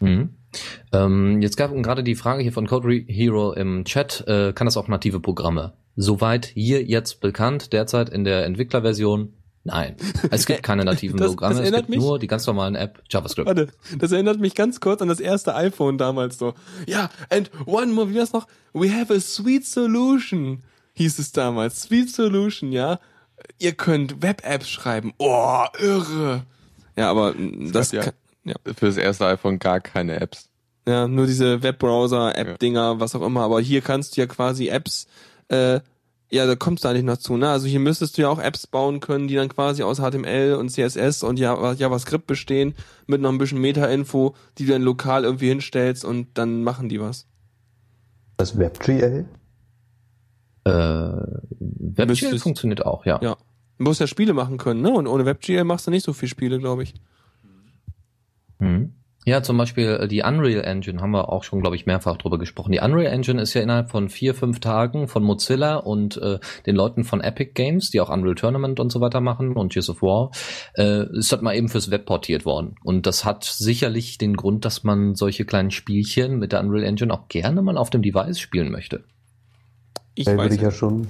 Mhm. 0.00 0.30
Ähm, 0.92 1.42
jetzt 1.42 1.56
gab 1.56 1.74
gerade 1.82 2.02
die 2.02 2.14
Frage 2.14 2.42
hier 2.42 2.52
von 2.52 2.66
Code 2.66 3.04
Hero 3.06 3.52
im 3.52 3.84
Chat, 3.84 4.24
äh, 4.26 4.52
kann 4.52 4.66
das 4.66 4.76
auch 4.76 4.88
native 4.88 5.20
Programme? 5.20 5.72
Soweit 5.96 6.46
hier 6.46 6.82
jetzt 6.82 7.20
bekannt, 7.20 7.72
derzeit 7.72 8.08
in 8.10 8.24
der 8.24 8.44
Entwicklerversion, 8.44 9.32
nein. 9.66 9.96
Es 10.30 10.46
gibt 10.46 10.62
keine 10.62 10.84
nativen 10.84 11.16
Das- 11.18 11.28
Programme, 11.28 11.54
das 11.54 11.60
es 11.60 11.64
erinnert 11.64 11.86
gibt 11.86 11.90
mich- 11.90 12.00
nur 12.00 12.18
die 12.18 12.26
ganz 12.26 12.46
normalen 12.46 12.74
App 12.74 13.02
JavaScript. 13.10 13.46
Warte, 13.46 13.68
das 13.98 14.12
erinnert 14.12 14.40
mich 14.40 14.54
ganz 14.54 14.80
kurz 14.80 15.02
an 15.02 15.08
das 15.08 15.20
erste 15.20 15.54
iPhone 15.54 15.98
damals 15.98 16.38
so. 16.38 16.54
Ja, 16.86 17.10
and 17.30 17.50
one 17.66 17.92
more, 17.92 18.08
wie 18.10 18.16
war's 18.16 18.32
noch? 18.32 18.46
We 18.72 18.90
have 18.92 19.12
a 19.14 19.20
sweet 19.20 19.66
solution, 19.66 20.62
hieß 20.94 21.18
es 21.18 21.32
damals. 21.32 21.82
Sweet 21.82 22.10
solution, 22.10 22.72
ja. 22.72 22.98
Ihr 23.58 23.72
könnt 23.72 24.22
Web-Apps 24.22 24.68
schreiben. 24.68 25.12
Oh, 25.18 25.64
irre. 25.78 26.44
Ja, 26.96 27.10
aber 27.10 27.34
das, 27.72 27.92
ja- 27.92 28.02
kann, 28.02 28.14
ja. 28.44 28.54
Für 28.76 28.86
das 28.86 28.96
erste 28.96 29.26
iPhone 29.26 29.58
gar 29.58 29.80
keine 29.80 30.18
Apps. 30.20 30.48
ja, 30.88 31.06
nur 31.06 31.26
diese 31.26 31.62
Webbrowser-App-Dinger, 31.62 33.00
was 33.00 33.14
auch 33.14 33.22
immer. 33.22 33.42
Aber 33.42 33.60
hier 33.60 33.80
kannst 33.82 34.16
du 34.16 34.20
ja 34.20 34.26
quasi 34.26 34.68
Apps, 34.68 35.06
äh, 35.48 35.80
ja, 36.30 36.44
da 36.46 36.56
kommst 36.56 36.84
du 36.84 36.88
eigentlich 36.88 37.04
noch 37.04 37.18
zu, 37.18 37.36
ne? 37.36 37.48
Also 37.48 37.66
hier 37.66 37.78
müsstest 37.80 38.16
du 38.18 38.22
ja 38.22 38.28
auch 38.28 38.38
Apps 38.40 38.66
bauen 38.66 39.00
können, 39.00 39.28
die 39.28 39.34
dann 39.36 39.48
quasi 39.48 39.82
aus 39.82 39.98
HTML 39.98 40.54
und 40.58 40.70
CSS 40.70 41.22
und 41.22 41.38
Java- 41.38 41.74
JavaScript 41.74 42.26
bestehen, 42.26 42.74
mit 43.06 43.20
noch 43.20 43.30
ein 43.30 43.38
bisschen 43.38 43.60
Meta-Info, 43.60 44.34
die 44.58 44.66
du 44.66 44.72
dann 44.72 44.82
lokal 44.82 45.24
irgendwie 45.24 45.48
hinstellst 45.48 46.04
und 46.04 46.26
dann 46.34 46.64
machen 46.64 46.88
die 46.88 47.00
was. 47.00 47.26
Das 48.38 48.58
WebGL? 48.58 49.24
Äh, 50.64 50.70
WebGL 50.70 52.06
Müsstest- 52.06 52.42
funktioniert 52.42 52.84
auch, 52.84 53.06
ja. 53.06 53.20
Ja. 53.22 53.36
Du 53.78 53.84
musst 53.84 54.00
ja 54.00 54.06
Spiele 54.06 54.32
machen 54.32 54.56
können, 54.58 54.80
ne? 54.80 54.90
Und 54.90 55.06
ohne 55.06 55.26
WebGL 55.26 55.64
machst 55.64 55.86
du 55.86 55.90
nicht 55.90 56.04
so 56.04 56.12
viel 56.12 56.28
Spiele, 56.28 56.58
glaube 56.58 56.82
ich. 56.82 56.94
Mhm. 58.58 58.94
Ja, 59.28 59.42
zum 59.42 59.58
Beispiel 59.58 59.98
äh, 60.02 60.08
die 60.08 60.22
Unreal 60.22 60.62
Engine 60.64 61.00
haben 61.00 61.10
wir 61.10 61.32
auch 61.32 61.42
schon, 61.42 61.60
glaube 61.60 61.74
ich, 61.74 61.84
mehrfach 61.84 62.16
drüber 62.16 62.38
gesprochen. 62.38 62.70
Die 62.70 62.78
Unreal 62.78 63.12
Engine 63.12 63.42
ist 63.42 63.54
ja 63.54 63.60
innerhalb 63.60 63.90
von 63.90 64.08
vier, 64.08 64.34
fünf 64.34 64.60
Tagen 64.60 65.08
von 65.08 65.24
Mozilla 65.24 65.76
und 65.76 66.16
äh, 66.18 66.38
den 66.64 66.76
Leuten 66.76 67.02
von 67.02 67.20
Epic 67.20 67.50
Games, 67.54 67.90
die 67.90 68.00
auch 68.00 68.08
Unreal 68.08 68.36
Tournament 68.36 68.78
und 68.78 68.92
so 68.92 69.00
weiter 69.00 69.20
machen 69.20 69.56
und 69.56 69.72
Gears 69.72 69.90
of 69.90 70.00
War, 70.00 70.30
äh, 70.76 71.04
ist 71.18 71.32
das 71.32 71.42
mal 71.42 71.56
eben 71.56 71.68
fürs 71.68 71.90
Web 71.90 72.06
portiert 72.06 72.44
worden. 72.44 72.76
Und 72.84 73.06
das 73.06 73.24
hat 73.24 73.42
sicherlich 73.42 74.16
den 74.16 74.36
Grund, 74.36 74.64
dass 74.64 74.84
man 74.84 75.16
solche 75.16 75.44
kleinen 75.44 75.72
Spielchen 75.72 76.38
mit 76.38 76.52
der 76.52 76.60
Unreal 76.60 76.84
Engine 76.84 77.12
auch 77.12 77.26
gerne 77.26 77.62
mal 77.62 77.76
auf 77.76 77.90
dem 77.90 78.02
Device 78.02 78.38
spielen 78.38 78.70
möchte. 78.70 79.02
Ich 80.14 80.26
Da 80.26 80.36
weiß 80.36 80.44
würde 80.44 80.54
ich 80.54 80.60
ja 80.60 80.68
ja. 80.68 80.74
schon 80.74 81.08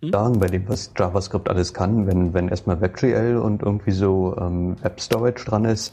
Hm? 0.00 0.12
sagen, 0.12 0.38
bei 0.38 0.46
dem, 0.46 0.68
was 0.68 0.92
JavaScript 0.96 1.48
alles 1.48 1.74
kann, 1.74 2.06
wenn, 2.06 2.32
wenn 2.34 2.48
erstmal 2.48 2.80
WebGL 2.80 3.36
und 3.36 3.62
irgendwie 3.62 3.90
so 3.90 4.36
ähm, 4.38 4.76
Web 4.80 5.00
Storage 5.00 5.44
dran 5.44 5.64
ist, 5.64 5.92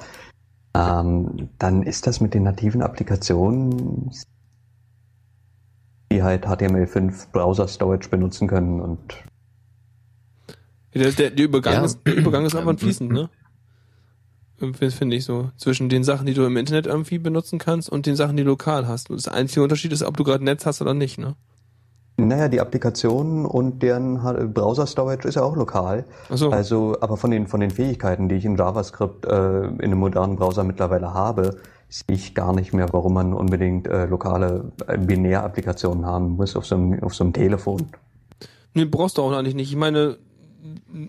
ähm, 0.75 1.49
dann 1.57 1.83
ist 1.83 2.05
das 2.05 2.19
mit 2.19 2.33
den 2.33 2.43
nativen 2.43 2.81
Applikationen, 2.81 4.11
die 6.11 6.21
halt 6.21 6.45
HTML5 6.45 7.31
Browser 7.31 7.67
Storage 7.67 8.09
benutzen 8.09 8.47
können 8.47 8.81
und 8.81 8.99
Der, 10.93 11.11
der, 11.11 11.29
der 11.31 11.45
Übergang, 11.45 11.73
Ja. 11.73 11.83
ist, 11.85 11.99
der 12.05 12.15
Übergang 12.15 12.45
ist 12.45 12.55
einfach 12.55 12.77
fließend, 12.77 13.11
ne? 13.11 13.29
Finde 14.57 15.15
ich 15.17 15.25
so. 15.25 15.51
Zwischen 15.57 15.89
den 15.89 16.03
Sachen, 16.05 16.25
die 16.25 16.33
du 16.33 16.45
im 16.45 16.55
Internet 16.55 16.87
irgendwie 16.87 17.19
benutzen 17.19 17.59
kannst 17.59 17.89
und 17.89 18.05
den 18.05 18.15
Sachen, 18.15 18.37
die 18.37 18.43
du 18.43 18.49
lokal 18.49 18.87
hast. 18.87 19.09
Und 19.09 19.17
das 19.17 19.27
einzige 19.27 19.61
Unterschied 19.63 19.91
ist, 19.91 20.01
ob 20.03 20.15
du 20.15 20.23
gerade 20.23 20.45
Netz 20.45 20.65
hast 20.65 20.81
oder 20.81 20.93
nicht, 20.93 21.17
ne? 21.17 21.35
Naja, 22.17 22.47
die 22.47 22.61
Applikationen 22.61 23.45
und 23.45 23.83
deren 23.83 24.23
H- 24.23 24.47
Browser 24.53 24.87
Storage 24.87 25.27
ist 25.27 25.35
ja 25.35 25.43
auch 25.43 25.55
lokal. 25.55 26.05
Achso. 26.29 26.49
Also, 26.49 26.95
aber 27.01 27.17
von 27.17 27.31
den, 27.31 27.47
von 27.47 27.59
den 27.59 27.71
Fähigkeiten, 27.71 28.29
die 28.29 28.35
ich 28.35 28.45
in 28.45 28.55
JavaScript 28.55 29.25
äh, 29.25 29.65
in 29.65 29.81
einem 29.81 29.99
modernen 29.99 30.35
Browser 30.37 30.63
mittlerweile 30.63 31.13
habe, 31.13 31.57
sehe 31.89 32.15
ich 32.15 32.33
gar 32.33 32.53
nicht 32.53 32.73
mehr, 32.73 32.87
warum 32.93 33.13
man 33.13 33.33
unbedingt 33.33 33.87
äh, 33.87 34.05
lokale 34.05 34.71
äh, 34.87 34.97
Binärapplikationen 34.97 36.05
haben 36.05 36.29
muss 36.37 36.55
auf 36.55 36.65
so 36.65 36.75
einem, 36.75 37.03
auf 37.03 37.13
so 37.13 37.23
einem 37.23 37.33
Telefon. 37.33 37.87
Nee, 38.73 38.85
brauchst 38.85 39.17
du 39.17 39.21
auch 39.21 39.31
eigentlich 39.31 39.55
nicht. 39.55 39.69
Ich 39.71 39.77
meine, 39.77 40.17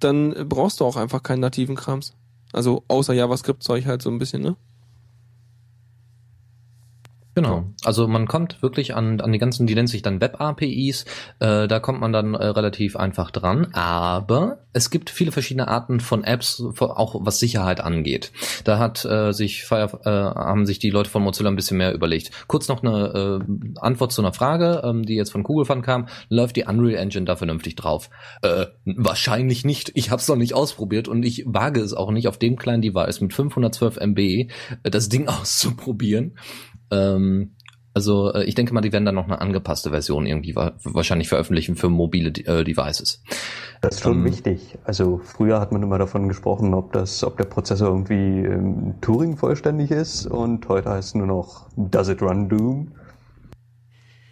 dann 0.00 0.48
brauchst 0.48 0.80
du 0.80 0.84
auch 0.84 0.96
einfach 0.96 1.22
keinen 1.22 1.38
nativen 1.40 1.76
Krams. 1.76 2.14
Also 2.52 2.82
außer 2.88 3.14
JavaScript-Zeug 3.14 3.86
halt 3.86 4.02
so 4.02 4.10
ein 4.10 4.18
bisschen, 4.18 4.42
ne? 4.42 4.56
Genau. 7.34 7.64
Also 7.84 8.06
man 8.06 8.28
kommt 8.28 8.62
wirklich 8.62 8.94
an, 8.94 9.20
an 9.20 9.32
die 9.32 9.38
ganzen, 9.38 9.66
die 9.66 9.74
nennen 9.74 9.88
sich 9.88 10.02
dann 10.02 10.20
Web-APIs, 10.20 11.04
äh, 11.40 11.66
da 11.66 11.80
kommt 11.80 12.00
man 12.00 12.12
dann 12.12 12.34
äh, 12.34 12.46
relativ 12.46 12.96
einfach 12.96 13.30
dran, 13.30 13.68
aber 13.72 14.58
es 14.72 14.90
gibt 14.90 15.08
viele 15.10 15.32
verschiedene 15.32 15.68
Arten 15.68 16.00
von 16.00 16.24
Apps, 16.24 16.62
auch 16.80 17.20
was 17.24 17.38
Sicherheit 17.38 17.80
angeht. 17.80 18.32
Da 18.64 18.78
hat 18.78 19.04
äh, 19.04 19.32
sich 19.32 19.64
Fire, 19.64 20.00
äh, 20.04 20.10
haben 20.10 20.66
sich 20.66 20.80
die 20.80 20.90
Leute 20.90 21.10
von 21.10 21.22
Mozilla 21.22 21.48
ein 21.48 21.56
bisschen 21.56 21.78
mehr 21.78 21.94
überlegt. 21.94 22.30
Kurz 22.48 22.68
noch 22.68 22.82
eine 22.82 23.40
äh, 23.46 23.78
Antwort 23.80 24.12
zu 24.12 24.20
einer 24.20 24.32
Frage, 24.32 24.82
ähm, 24.84 25.04
die 25.04 25.14
jetzt 25.14 25.30
von 25.30 25.44
Kugelfan 25.44 25.82
kam. 25.82 26.08
Läuft 26.28 26.56
die 26.56 26.64
Unreal 26.64 27.00
Engine 27.00 27.24
da 27.24 27.36
vernünftig 27.36 27.76
drauf? 27.76 28.10
Äh, 28.42 28.66
wahrscheinlich 28.84 29.64
nicht. 29.64 29.92
Ich 29.94 30.10
habe 30.10 30.20
es 30.20 30.28
noch 30.28 30.36
nicht 30.36 30.54
ausprobiert 30.54 31.06
und 31.06 31.24
ich 31.24 31.44
wage 31.46 31.80
es 31.80 31.94
auch 31.94 32.10
nicht 32.10 32.26
auf 32.26 32.38
dem 32.38 32.56
kleinen 32.56 32.82
Device 32.82 33.20
mit 33.20 33.32
512 33.32 33.98
MB 33.98 34.18
äh, 34.18 34.48
das 34.82 35.08
Ding 35.08 35.28
auszuprobieren. 35.28 36.36
Ähm, 36.90 37.56
also 37.94 38.32
äh, 38.32 38.44
ich 38.44 38.56
denke 38.56 38.74
mal, 38.74 38.80
die 38.80 38.92
werden 38.92 39.04
dann 39.04 39.14
noch 39.14 39.24
eine 39.24 39.40
angepasste 39.40 39.90
Version 39.90 40.26
irgendwie 40.26 40.56
wa 40.56 40.72
wahrscheinlich 40.82 41.28
veröffentlichen 41.28 41.76
für 41.76 41.88
mobile 41.88 42.30
äh, 42.30 42.64
Devices. 42.64 43.22
Das 43.80 43.96
ist 43.96 44.02
schon 44.02 44.18
ähm, 44.18 44.24
wichtig. 44.24 44.78
Also 44.84 45.20
früher 45.22 45.60
hat 45.60 45.70
man 45.70 45.82
immer 45.82 45.98
davon 45.98 46.26
gesprochen, 46.26 46.74
ob 46.74 46.92
das, 46.92 47.22
ob 47.22 47.36
der 47.36 47.44
Prozessor 47.44 47.88
irgendwie 47.88 48.14
ähm, 48.14 48.94
Turing 49.00 49.36
vollständig 49.36 49.92
ist 49.92 50.26
und 50.26 50.68
heute 50.68 50.90
heißt 50.90 51.08
es 51.08 51.14
nur 51.14 51.28
noch 51.28 51.68
Does 51.76 52.08
it 52.08 52.20
run 52.20 52.48
Doom? 52.48 52.92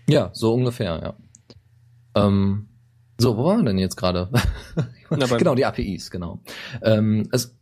Ja, 0.09 0.31
so 0.33 0.55
ungefähr, 0.55 1.01
ja. 1.01 1.15
Ähm, 2.15 2.69
so, 3.19 3.37
wo 3.37 3.45
waren 3.45 3.61
wir 3.61 3.67
denn 3.67 3.79
jetzt 3.79 3.97
gerade? 3.97 4.29
genau, 5.11 5.55
die 5.55 5.65
APIs, 5.65 6.11
genau. 6.11 6.41
Ähm, 6.83 7.29
es, 7.31 7.57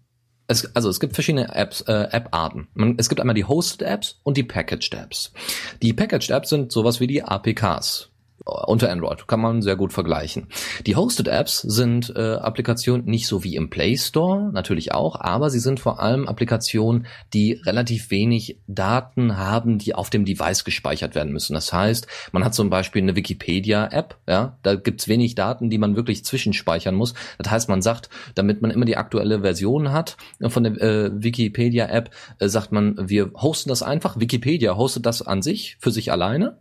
es, 0.51 0.75
also 0.75 0.89
es 0.89 1.01
gibt 1.01 1.15
verschiedene 1.15 1.55
Apps, 1.55 1.83
äh, 1.83 2.09
App-Arten. 2.11 2.69
Es 2.99 3.09
gibt 3.09 3.21
einmal 3.21 3.35
die 3.35 3.45
Hosted 3.45 3.87
Apps 3.87 4.21
und 4.25 4.37
die 4.37 4.43
Packaged 4.43 4.95
Apps. 4.95 5.33
Die 5.81 5.93
Packaged 5.93 6.31
Apps 6.31 6.51
sind 6.51 6.73
sowas 6.73 7.01
wie 7.01 7.07
die 7.07 7.23
APKs 7.23 8.10
unter 8.45 8.91
Android. 8.91 9.27
Kann 9.27 9.41
man 9.41 9.63
sehr 9.63 9.77
gut 9.77 9.93
vergleichen. 9.93 10.49
Die 10.87 10.97
Hosted 10.97 11.29
Apps 11.29 11.61
sind 11.61 12.13
äh, 12.17 12.35
Applikationen 12.35 13.05
nicht 13.07 13.27
so 13.27 13.45
wie 13.45 13.57
im 13.57 13.71
Play 13.71 13.97
Store, 13.97 14.51
natürlich 14.53 14.93
auch, 14.93 15.21
aber 15.21 15.51
sie 15.51 15.59
sind 15.59 15.81
vor 15.81 16.01
allem 16.01 16.27
Applikationen, 16.27 17.07
die 17.35 17.53
relativ 17.53 18.11
wenig 18.11 18.59
Daten 18.67 19.37
haben, 19.37 19.79
die 19.79 19.95
auf 19.95 20.11
dem 20.11 20.25
Device 20.25 20.65
gespeichert 20.65 21.15
werden 21.15 21.33
müssen. 21.33 21.55
Das 21.55 21.73
heißt, 21.73 22.07
man 22.33 22.45
hat 22.45 22.55
zum 22.55 22.71
Beispiel 22.71 23.03
eine 23.03 23.17
Wikipedia-App, 23.17 24.17
ja, 24.27 24.57
da 24.63 24.75
gibt's 24.75 25.09
wenig 25.09 25.35
Daten, 25.35 25.69
die 25.69 25.79
man 25.79 25.97
wirklich 25.97 26.25
zwischenspeichern 26.25 26.95
muss. 26.95 27.15
Das 27.39 27.51
heißt, 27.51 27.69
man 27.69 27.83
sagt, 27.83 28.09
damit 28.35 28.63
man 28.63 28.71
immer 28.71 28.87
die 28.87 28.97
aktuelle 28.97 29.41
Version 29.41 29.93
hat 29.93 30.17
von 30.49 30.65
der 30.65 30.81
äh, 30.81 31.11
Wikipedia-App, 31.13 32.11
äh, 32.39 32.49
sagt 32.49 32.73
man, 32.73 32.97
wir 33.09 33.33
hosten 33.35 33.69
das 33.69 33.83
einfach. 33.83 34.19
Wikipedia 34.19 34.77
hostet 34.77 35.05
das 35.05 35.23
an 35.23 35.43
sich, 35.43 35.77
für 35.81 35.91
sich 35.91 36.11
alleine 36.11 36.57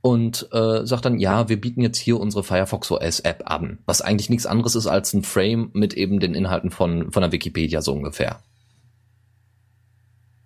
und 0.00 0.48
äh, 0.52 0.84
sagt 0.84 1.04
dann, 1.04 1.19
ja, 1.20 1.48
wir 1.50 1.60
bieten 1.60 1.82
jetzt 1.82 1.98
hier 1.98 2.18
unsere 2.18 2.42
Firefox 2.42 2.90
OS 2.90 3.20
App 3.20 3.42
an, 3.44 3.80
was 3.84 4.00
eigentlich 4.00 4.30
nichts 4.30 4.46
anderes 4.46 4.74
ist 4.74 4.86
als 4.86 5.12
ein 5.12 5.22
Frame 5.22 5.68
mit 5.74 5.92
eben 5.92 6.18
den 6.18 6.34
Inhalten 6.34 6.70
von, 6.70 7.12
von 7.12 7.20
der 7.20 7.30
Wikipedia 7.30 7.82
so 7.82 7.92
ungefähr. 7.92 8.38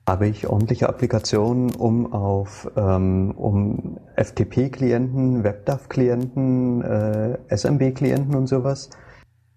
Habe 0.09 0.27
ich 0.27 0.49
ordentliche 0.49 0.89
Applikationen, 0.89 1.77
um 1.77 2.13
auf 2.13 2.69
ähm, 2.77 3.31
um 3.37 4.01
FTP-Klienten, 4.17 5.45
WebDAV-Klienten, 5.45 6.83
äh, 6.83 7.39
SMB-Klienten 7.57 8.35
und 8.35 8.49
sowas. 8.49 8.91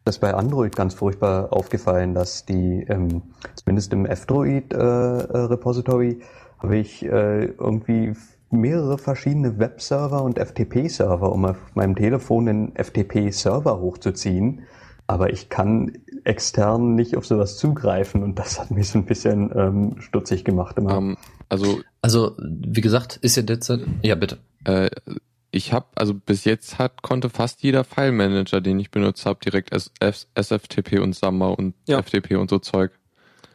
Das 0.06 0.18
ist 0.18 0.22
bei 0.22 0.36
Android 0.36 0.76
ganz 0.76 0.94
furchtbar 0.94 1.52
aufgefallen, 1.52 2.14
dass 2.14 2.46
die, 2.46 2.86
ähm, 2.88 3.24
zumindest 3.56 3.92
im 3.92 4.06
F-Droid-Repository, 4.06 6.12
äh, 6.12 6.22
habe 6.60 6.78
ich 6.78 7.04
äh, 7.04 7.46
irgendwie 7.46 8.14
mehrere 8.50 8.98
verschiedene 8.98 9.60
Webserver 9.60 10.24
und 10.24 10.40
FTP-Server, 10.40 11.32
um 11.32 11.46
auf 11.46 11.58
meinem 11.76 11.96
Telefon 11.96 12.48
einen 12.48 12.76
FTP-Server 12.76 13.80
hochzuziehen. 13.80 14.64
Aber 15.06 15.32
ich 15.32 15.50
kann 15.50 15.98
extern 16.26 16.96
nicht 16.96 17.16
auf 17.16 17.26
sowas 17.26 17.58
zugreifen 17.58 18.24
und 18.24 18.38
das 18.40 18.60
hat 18.60 18.72
mich 18.72 18.90
so 18.90 19.00
ein 19.00 19.06
bisschen 19.06 19.52
ähm, 19.56 19.96
stutzig 20.00 20.44
gemacht 20.44 20.78
immer. 20.78 20.98
Um, 20.98 21.10
ähm, 21.12 21.18
also, 21.50 21.80
also 22.02 22.36
wie 22.40 22.82
gesagt, 22.82 23.18
ist 23.18 23.38
ja 23.38 23.44
derzeit. 23.44 23.82
Ja, 24.02 24.16
bitte. 24.16 24.38
Äh, 24.66 24.90
ich 25.52 25.72
habe, 25.72 25.86
also 25.96 26.14
bis 26.14 26.44
jetzt 26.44 26.78
hat, 26.78 27.02
konnte 27.02 27.30
fast 27.30 27.64
jeder 27.64 27.86
File-Manager, 27.86 28.60
den 28.60 28.80
ich 28.80 28.92
benutzt 28.92 29.26
habe, 29.26 29.40
direkt 29.44 29.72
SFTP 29.72 31.00
und 31.00 31.16
Samba 31.16 31.48
und 31.48 31.74
ja. 31.88 32.02
FTP 32.02 32.36
und 32.36 32.50
so 32.50 32.60
Zeug. 32.60 32.92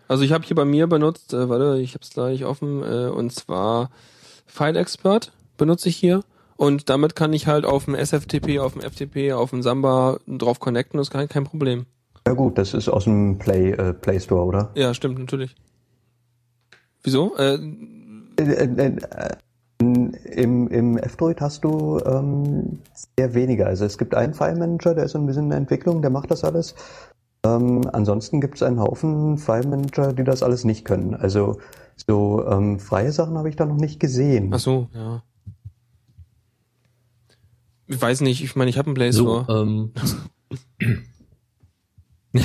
Also 0.08 0.24
ich 0.24 0.32
habe 0.32 0.44
hier 0.44 0.56
bei 0.56 0.64
mir 0.64 0.86
benutzt, 0.86 1.32
äh, 1.34 1.48
warte, 1.48 1.80
ich 1.80 1.94
habe 1.94 2.02
es 2.02 2.10
gleich 2.10 2.44
offen, 2.44 2.82
äh, 2.82 3.08
und 3.08 3.32
zwar 3.32 3.90
File 4.52 4.76
Expert 4.76 5.32
benutze 5.56 5.88
ich 5.88 5.96
hier. 5.96 6.20
Und 6.56 6.90
damit 6.90 7.16
kann 7.16 7.32
ich 7.32 7.46
halt 7.46 7.64
auf 7.64 7.86
dem 7.86 7.94
SFTP, 7.94 8.60
auf 8.60 8.74
dem 8.74 8.82
FTP, 8.82 9.32
auf 9.32 9.50
dem 9.50 9.62
Samba 9.62 10.18
drauf 10.26 10.60
connecten, 10.60 10.98
das 10.98 11.08
ist 11.08 11.10
kein, 11.10 11.28
kein 11.28 11.44
Problem. 11.44 11.86
Ja 12.26 12.34
gut, 12.34 12.58
das 12.58 12.74
ist 12.74 12.88
aus 12.88 13.04
dem 13.04 13.38
Play, 13.38 13.70
äh, 13.70 13.94
Play 13.94 14.20
Store, 14.20 14.44
oder? 14.44 14.70
Ja, 14.74 14.92
stimmt, 14.92 15.18
natürlich. 15.18 15.56
Wieso? 17.02 17.34
Äh, 17.36 17.54
äh, 18.36 18.42
äh, 18.42 18.96
äh 18.96 19.36
im, 19.80 20.68
Im 20.68 20.98
F-Droid 20.98 21.40
hast 21.40 21.64
du 21.64 21.98
ähm, 22.04 22.78
sehr 23.16 23.34
weniger. 23.34 23.66
Also 23.66 23.84
es 23.84 23.98
gibt 23.98 24.14
einen 24.14 24.32
File-Manager, 24.32 24.94
der 24.94 25.04
ist 25.04 25.16
ein 25.16 25.26
bisschen 25.26 25.44
in 25.44 25.48
der 25.48 25.58
Entwicklung, 25.58 26.02
der 26.02 26.10
macht 26.10 26.30
das 26.30 26.44
alles. 26.44 26.76
Ähm, 27.44 27.88
ansonsten 27.92 28.40
gibt 28.40 28.54
es 28.56 28.62
einen 28.62 28.78
Haufen 28.78 29.36
File-Manager, 29.36 30.12
die 30.12 30.24
das 30.24 30.42
alles 30.42 30.64
nicht 30.64 30.84
können. 30.84 31.14
Also 31.14 31.58
so 32.06 32.46
ähm, 32.46 32.78
freie 32.78 33.10
Sachen 33.10 33.36
habe 33.36 33.48
ich 33.48 33.56
da 33.56 33.66
noch 33.66 33.76
nicht 33.76 33.98
gesehen. 33.98 34.50
Ach 34.52 34.60
so, 34.60 34.88
ja. 34.94 35.22
Ich 37.88 38.00
weiß 38.00 38.20
nicht, 38.22 38.42
ich 38.42 38.56
meine, 38.56 38.70
ich 38.70 38.78
habe 38.78 38.86
einen 38.86 38.94
Play 38.94 39.12
Store. 39.12 39.44
So, 39.46 39.54
ähm, 39.54 39.92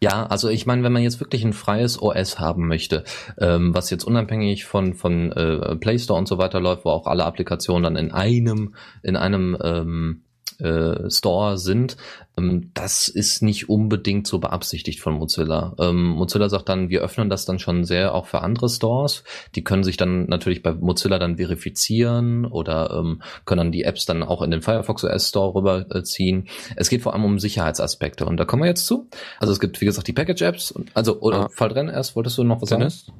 ja, 0.00 0.26
also 0.26 0.48
ich 0.48 0.66
meine, 0.66 0.82
wenn 0.82 0.92
man 0.92 1.02
jetzt 1.02 1.20
wirklich 1.20 1.44
ein 1.44 1.52
freies 1.52 2.00
OS 2.00 2.40
haben 2.40 2.66
möchte, 2.66 3.04
ähm, 3.38 3.74
was 3.74 3.90
jetzt 3.90 4.04
unabhängig 4.04 4.64
von 4.64 4.94
von 4.94 5.32
äh, 5.32 5.76
Play 5.76 5.98
Store 5.98 6.18
und 6.18 6.26
so 6.26 6.38
weiter 6.38 6.60
läuft, 6.60 6.84
wo 6.86 6.90
auch 6.90 7.06
alle 7.06 7.24
Applikationen 7.24 7.82
dann 7.82 7.96
in 7.96 8.10
einem 8.10 8.74
in 9.02 9.16
einem 9.16 9.56
ähm, 9.62 10.22
äh, 10.60 11.10
Store 11.10 11.58
sind, 11.58 11.96
ähm, 12.36 12.70
das 12.74 13.08
ist 13.08 13.42
nicht 13.42 13.68
unbedingt 13.68 14.26
so 14.26 14.38
beabsichtigt 14.38 15.00
von 15.00 15.14
Mozilla. 15.14 15.74
Ähm, 15.78 16.08
Mozilla 16.10 16.48
sagt 16.48 16.68
dann, 16.68 16.88
wir 16.88 17.00
öffnen 17.00 17.30
das 17.30 17.44
dann 17.44 17.58
schon 17.58 17.84
sehr 17.84 18.14
auch 18.14 18.26
für 18.26 18.40
andere 18.42 18.68
Stores. 18.68 19.24
Die 19.54 19.64
können 19.64 19.84
sich 19.84 19.96
dann 19.96 20.26
natürlich 20.26 20.62
bei 20.62 20.72
Mozilla 20.72 21.18
dann 21.18 21.36
verifizieren 21.36 22.46
oder 22.46 22.90
ähm, 22.98 23.22
können 23.44 23.58
dann 23.58 23.72
die 23.72 23.84
Apps 23.84 24.06
dann 24.06 24.22
auch 24.22 24.42
in 24.42 24.50
den 24.50 24.62
Firefox 24.62 25.04
OS 25.04 25.28
Store 25.28 25.54
rüberziehen. 25.54 26.48
Es 26.76 26.88
geht 26.88 27.02
vor 27.02 27.14
allem 27.14 27.24
um 27.24 27.38
Sicherheitsaspekte 27.38 28.24
und 28.26 28.36
da 28.36 28.44
kommen 28.44 28.62
wir 28.62 28.68
jetzt 28.68 28.86
zu. 28.86 29.08
Also 29.38 29.52
es 29.52 29.60
gibt, 29.60 29.80
wie 29.80 29.86
gesagt, 29.86 30.06
die 30.06 30.12
Package-Apps. 30.12 30.74
Also, 30.94 31.20
oder 31.20 31.46
ah. 31.46 31.48
fall 31.52 31.68
drin 31.68 31.88
erst, 31.88 32.16
wolltest 32.16 32.38
du 32.38 32.44
noch 32.44 32.62
was 32.62 32.68
Dennis? 32.68 33.06
sagen? 33.06 33.18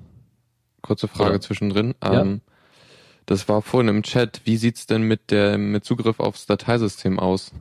Kurze 0.82 1.08
Frage 1.08 1.34
ja. 1.34 1.40
zwischendrin. 1.40 1.94
Ja. 2.02 2.22
Ähm, 2.22 2.40
das 3.26 3.48
war 3.48 3.62
vorhin 3.62 3.88
im 3.88 4.02
Chat. 4.02 4.42
Wie 4.44 4.56
sieht's 4.56 4.86
denn 4.86 5.02
mit 5.02 5.30
der 5.30 5.58
mit 5.58 5.84
Zugriff 5.84 6.20
aufs 6.20 6.46
Dateisystem 6.46 7.18
aus? 7.18 7.52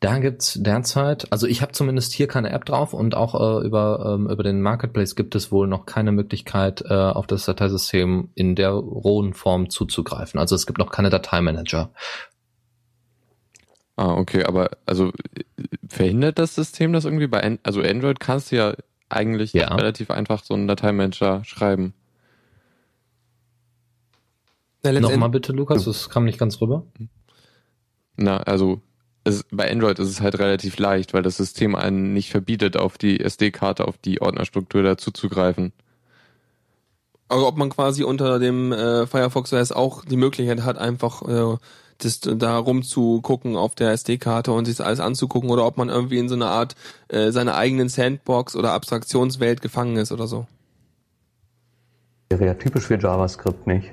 Da 0.00 0.18
gibt's 0.18 0.58
derzeit, 0.60 1.32
also 1.32 1.46
ich 1.46 1.62
habe 1.62 1.72
zumindest 1.72 2.12
hier 2.12 2.28
keine 2.28 2.50
App 2.50 2.66
drauf 2.66 2.92
und 2.92 3.14
auch 3.14 3.34
äh, 3.34 3.66
über 3.66 4.14
ähm, 4.14 4.28
über 4.28 4.42
den 4.42 4.60
Marketplace 4.60 5.16
gibt 5.16 5.34
es 5.34 5.50
wohl 5.50 5.66
noch 5.66 5.86
keine 5.86 6.12
Möglichkeit 6.12 6.82
äh, 6.82 6.94
auf 6.94 7.26
das 7.26 7.46
Dateisystem 7.46 8.28
in 8.34 8.54
der 8.54 8.72
rohen 8.72 9.32
Form 9.32 9.70
zuzugreifen. 9.70 10.38
Also 10.38 10.54
es 10.54 10.66
gibt 10.66 10.78
noch 10.78 10.90
keine 10.90 11.08
Dateimanager. 11.08 11.90
Ah, 13.96 14.12
okay, 14.12 14.44
aber 14.44 14.70
also 14.84 15.12
verhindert 15.88 16.38
das 16.38 16.54
System 16.54 16.92
das 16.92 17.06
irgendwie 17.06 17.26
bei 17.26 17.42
An 17.42 17.58
also 17.62 17.80
Android 17.80 18.20
kannst 18.20 18.52
du 18.52 18.56
ja 18.56 18.74
eigentlich 19.08 19.54
ja. 19.54 19.74
relativ 19.74 20.10
einfach 20.10 20.44
so 20.44 20.52
einen 20.52 20.68
Dateimanager 20.68 21.42
schreiben. 21.44 21.94
Ja, 24.94 25.00
Nochmal 25.00 25.30
bitte, 25.30 25.52
Lukas, 25.52 25.84
das 25.84 26.10
kam 26.10 26.24
nicht 26.24 26.38
ganz 26.38 26.60
rüber. 26.60 26.84
Na, 28.16 28.38
also 28.38 28.80
es, 29.24 29.44
bei 29.50 29.70
Android 29.70 29.98
ist 29.98 30.08
es 30.08 30.20
halt 30.20 30.38
relativ 30.38 30.78
leicht, 30.78 31.12
weil 31.12 31.22
das 31.22 31.36
System 31.36 31.74
einen 31.74 32.12
nicht 32.12 32.30
verbietet, 32.30 32.76
auf 32.76 32.96
die 32.96 33.20
SD-Karte, 33.20 33.86
auf 33.88 33.98
die 33.98 34.22
Ordnerstruktur 34.22 34.82
dazu 34.82 35.10
zuzugreifen. 35.10 35.72
Also 37.28 37.46
ob 37.48 37.56
man 37.56 37.70
quasi 37.70 38.04
unter 38.04 38.38
dem 38.38 38.72
äh, 38.72 39.06
Firefox 39.06 39.52
OS 39.52 39.72
auch 39.72 40.04
die 40.04 40.16
Möglichkeit 40.16 40.62
hat, 40.62 40.78
einfach 40.78 41.22
äh, 41.22 41.56
das 41.98 42.20
da 42.20 42.56
rumzugucken 42.58 43.56
auf 43.56 43.74
der 43.74 43.90
SD-Karte 43.90 44.52
und 44.52 44.66
sich 44.66 44.76
das 44.76 44.86
alles 44.86 45.00
anzugucken 45.00 45.50
oder 45.50 45.66
ob 45.66 45.76
man 45.76 45.88
irgendwie 45.88 46.18
in 46.18 46.28
so 46.28 46.36
einer 46.36 46.50
Art 46.50 46.76
äh, 47.08 47.32
seiner 47.32 47.56
eigenen 47.56 47.88
Sandbox 47.88 48.54
oder 48.54 48.72
Abstraktionswelt 48.72 49.60
gefangen 49.60 49.96
ist 49.96 50.12
oder 50.12 50.28
so. 50.28 50.46
Wäre 52.28 52.46
ja 52.46 52.54
typisch 52.54 52.84
für 52.84 52.98
JavaScript, 52.98 53.66
nicht? 53.66 53.92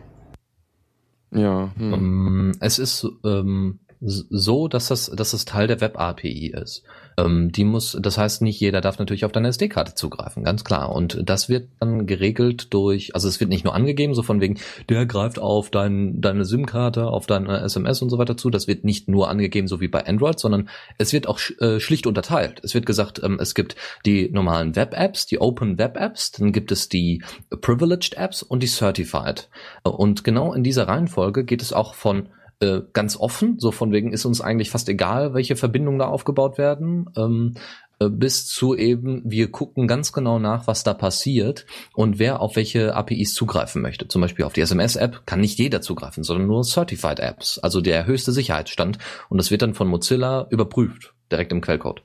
Ja. 1.33 1.71
Hm. 1.77 1.93
Ähm, 1.93 2.51
es 2.59 2.79
ist, 2.79 3.07
ähm, 3.25 3.79
so, 4.05 4.67
dass 4.67 4.87
das, 4.87 5.11
dass 5.15 5.31
das 5.31 5.45
Teil 5.45 5.67
der 5.67 5.81
Web-API 5.81 6.53
ist. 6.61 6.83
Ähm, 7.17 7.51
die 7.51 7.63
muss, 7.63 7.97
das 7.99 8.17
heißt, 8.17 8.41
nicht 8.41 8.59
jeder 8.59 8.81
darf 8.81 8.99
natürlich 8.99 9.25
auf 9.25 9.31
deine 9.31 9.49
SD-Karte 9.49 9.95
zugreifen, 9.95 10.43
ganz 10.43 10.63
klar. 10.63 10.93
Und 10.93 11.21
das 11.23 11.49
wird 11.49 11.69
dann 11.79 12.05
geregelt 12.05 12.73
durch, 12.73 13.15
also 13.15 13.27
es 13.27 13.39
wird 13.39 13.49
nicht 13.49 13.63
nur 13.63 13.75
angegeben, 13.75 14.13
so 14.13 14.23
von 14.23 14.41
wegen, 14.41 14.59
der 14.89 15.05
greift 15.05 15.39
auf 15.39 15.69
dein, 15.69 16.21
deine 16.21 16.45
SIM-Karte, 16.45 17.07
auf 17.07 17.25
deine 17.25 17.61
SMS 17.61 18.01
und 18.01 18.09
so 18.09 18.17
weiter 18.17 18.37
zu. 18.37 18.49
Das 18.49 18.67
wird 18.67 18.83
nicht 18.83 19.07
nur 19.07 19.29
angegeben, 19.29 19.67
so 19.67 19.81
wie 19.81 19.87
bei 19.87 20.05
Android, 20.05 20.39
sondern 20.39 20.69
es 20.97 21.13
wird 21.13 21.27
auch 21.27 21.39
äh, 21.59 21.79
schlicht 21.79 22.07
unterteilt. 22.07 22.61
Es 22.63 22.73
wird 22.73 22.85
gesagt, 22.85 23.21
ähm, 23.23 23.37
es 23.39 23.55
gibt 23.55 23.75
die 24.05 24.29
normalen 24.29 24.75
Web-Apps, 24.75 25.25
die 25.25 25.39
Open 25.39 25.77
Web-Apps, 25.77 26.31
dann 26.31 26.51
gibt 26.51 26.71
es 26.71 26.89
die 26.89 27.23
Privileged 27.61 28.15
Apps 28.15 28.43
und 28.43 28.63
die 28.63 28.67
Certified. 28.67 29.49
Und 29.83 30.23
genau 30.23 30.53
in 30.53 30.63
dieser 30.63 30.87
Reihenfolge 30.87 31.43
geht 31.43 31.61
es 31.61 31.73
auch 31.73 31.93
von 31.93 32.29
äh, 32.59 32.81
ganz 32.93 33.17
offen, 33.17 33.59
so 33.59 33.71
von 33.71 33.91
wegen 33.91 34.11
ist 34.11 34.25
uns 34.25 34.41
eigentlich 34.41 34.69
fast 34.69 34.89
egal, 34.89 35.33
welche 35.33 35.55
Verbindungen 35.55 35.99
da 35.99 36.05
aufgebaut 36.05 36.57
werden, 36.57 37.09
ähm, 37.17 37.55
äh, 37.99 38.09
bis 38.09 38.47
zu 38.47 38.75
eben, 38.75 39.21
wir 39.25 39.51
gucken 39.51 39.87
ganz 39.87 40.11
genau 40.11 40.39
nach, 40.39 40.67
was 40.67 40.83
da 40.83 40.93
passiert 40.93 41.65
und 41.93 42.19
wer 42.19 42.41
auf 42.41 42.55
welche 42.55 42.95
APIs 42.95 43.33
zugreifen 43.33 43.81
möchte. 43.81 44.07
Zum 44.07 44.21
Beispiel 44.21 44.45
auf 44.45 44.53
die 44.53 44.61
SMS-App 44.61 45.25
kann 45.25 45.41
nicht 45.41 45.59
jeder 45.59 45.81
zugreifen, 45.81 46.23
sondern 46.23 46.47
nur 46.47 46.63
Certified 46.63 47.19
Apps, 47.19 47.59
also 47.59 47.81
der 47.81 48.05
höchste 48.05 48.31
Sicherheitsstand. 48.31 48.97
Und 49.29 49.37
das 49.37 49.51
wird 49.51 49.61
dann 49.61 49.73
von 49.73 49.87
Mozilla 49.87 50.47
überprüft, 50.49 51.13
direkt 51.31 51.51
im 51.51 51.61
Quellcode. 51.61 52.03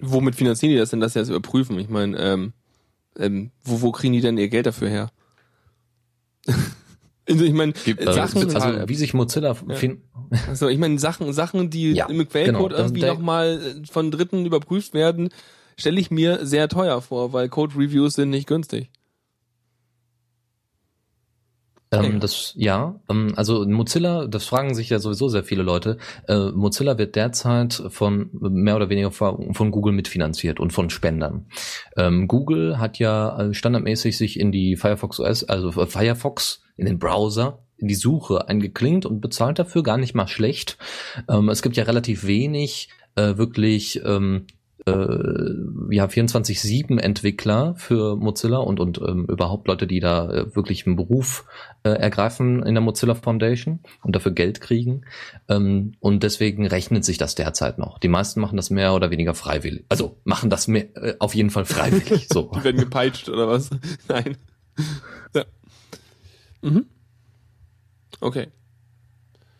Womit 0.00 0.36
finanzieren 0.36 0.72
die 0.72 0.78
das 0.78 0.90
denn, 0.90 1.00
dass 1.00 1.14
sie 1.14 1.18
das 1.18 1.28
überprüfen? 1.28 1.78
Ich 1.78 1.88
meine, 1.88 2.16
ähm, 2.18 2.52
ähm, 3.18 3.50
wo, 3.64 3.82
wo 3.82 3.92
kriegen 3.92 4.12
die 4.12 4.20
denn 4.20 4.38
ihr 4.38 4.48
Geld 4.48 4.66
dafür 4.66 4.88
her? 4.88 5.10
also 7.28 7.44
ich 7.44 7.52
meine, 7.52 7.72
äh, 7.86 7.90
äh, 7.90 8.12
Sachen, 8.12 8.54
Also 8.54 8.88
wie 8.88 8.94
sich 8.94 9.14
Mozilla 9.14 9.54
fin 9.54 10.02
also 10.48 10.68
ich 10.68 10.78
meine 10.78 10.98
Sachen, 10.98 11.32
Sachen, 11.32 11.70
die 11.70 11.92
Ja, 11.92 12.06
im 12.06 12.28
Quellcode 12.28 12.70
genau. 12.70 12.82
Irgendwie 12.82 13.02
nochmal 13.02 13.82
von 13.90 14.10
Dritten 14.10 14.44
überprüft 14.44 14.94
werden, 14.94 15.30
stelle 15.76 16.00
ich 16.00 16.10
mir 16.10 16.44
sehr 16.44 16.68
teuer 16.68 17.00
vor, 17.00 17.32
weil 17.32 17.48
Code 17.48 17.76
Reviews 17.76 18.14
sind 18.14 18.30
nicht 18.30 18.46
günstig. 18.46 18.90
Ähm, 21.90 22.14
Ja. 22.14 22.18
das 22.18 22.52
ja, 22.56 23.00
ähm, 23.08 23.32
also 23.36 23.64
Mozilla, 23.66 24.26
das 24.26 24.44
fragen 24.44 24.74
sich 24.74 24.90
ja 24.90 24.98
sowieso 24.98 25.28
sehr 25.28 25.44
viele 25.44 25.62
Leute. 25.62 25.96
Äh, 26.26 26.50
Mozilla 26.50 26.98
wird 26.98 27.16
derzeit 27.16 27.82
von 27.88 28.28
mehr 28.32 28.76
oder 28.76 28.90
weniger 28.90 29.10
von, 29.10 29.70
Google 29.70 29.94
mitfinanziert 29.94 30.60
und 30.60 30.72
von 30.72 30.90
Spendern. 30.90 31.46
Ähm, 31.96 32.28
Google 32.28 32.78
hat 32.78 32.98
ja 32.98 33.40
äh, 33.40 33.54
standardmäßig 33.54 34.18
sich 34.18 34.38
in 34.38 34.52
die 34.52 34.76
Firefox 34.76 35.18
OS, 35.18 35.44
also 35.44 35.70
äh, 35.80 35.86
Firefox 35.86 36.62
in 36.78 36.86
den 36.86 36.98
Browser 36.98 37.58
in 37.76 37.88
die 37.88 37.94
Suche 37.94 38.48
eingeklinkt 38.48 39.06
und 39.06 39.20
bezahlt 39.20 39.58
dafür 39.58 39.82
gar 39.82 39.98
nicht 39.98 40.14
mal 40.14 40.26
schlecht. 40.26 40.78
Ähm, 41.28 41.48
es 41.48 41.62
gibt 41.62 41.76
ja 41.76 41.84
relativ 41.84 42.26
wenig 42.26 42.88
äh, 43.14 43.36
wirklich 43.36 44.02
ähm, 44.04 44.46
äh, 44.86 45.94
ja 45.94 46.06
24/7 46.06 46.98
Entwickler 46.98 47.74
für 47.76 48.16
Mozilla 48.16 48.58
und 48.58 48.80
und 48.80 48.98
ähm, 48.98 49.26
überhaupt 49.26 49.68
Leute, 49.68 49.86
die 49.86 50.00
da 50.00 50.30
äh, 50.30 50.56
wirklich 50.56 50.86
einen 50.86 50.96
Beruf 50.96 51.44
äh, 51.82 51.90
ergreifen 51.90 52.62
in 52.62 52.74
der 52.74 52.82
Mozilla 52.82 53.14
Foundation 53.14 53.80
und 54.02 54.14
dafür 54.14 54.32
Geld 54.32 54.60
kriegen. 54.60 55.02
Ähm, 55.48 55.92
und 56.00 56.22
deswegen 56.22 56.66
rechnet 56.66 57.04
sich 57.04 57.18
das 57.18 57.34
derzeit 57.34 57.78
noch. 57.78 57.98
Die 57.98 58.08
meisten 58.08 58.40
machen 58.40 58.56
das 58.56 58.70
mehr 58.70 58.94
oder 58.94 59.10
weniger 59.10 59.34
freiwillig. 59.34 59.84
Also 59.88 60.18
machen 60.24 60.50
das 60.50 60.68
mehr, 60.68 60.96
äh, 60.96 61.14
auf 61.18 61.34
jeden 61.34 61.50
Fall 61.50 61.64
freiwillig. 61.64 62.28
So. 62.32 62.50
Die 62.56 62.64
werden 62.64 62.80
gepeitscht 62.80 63.28
oder 63.28 63.48
was? 63.48 63.70
Nein. 64.08 64.36
Ja. 65.34 65.44
Mhm. 66.62 66.86
Okay. 68.20 68.48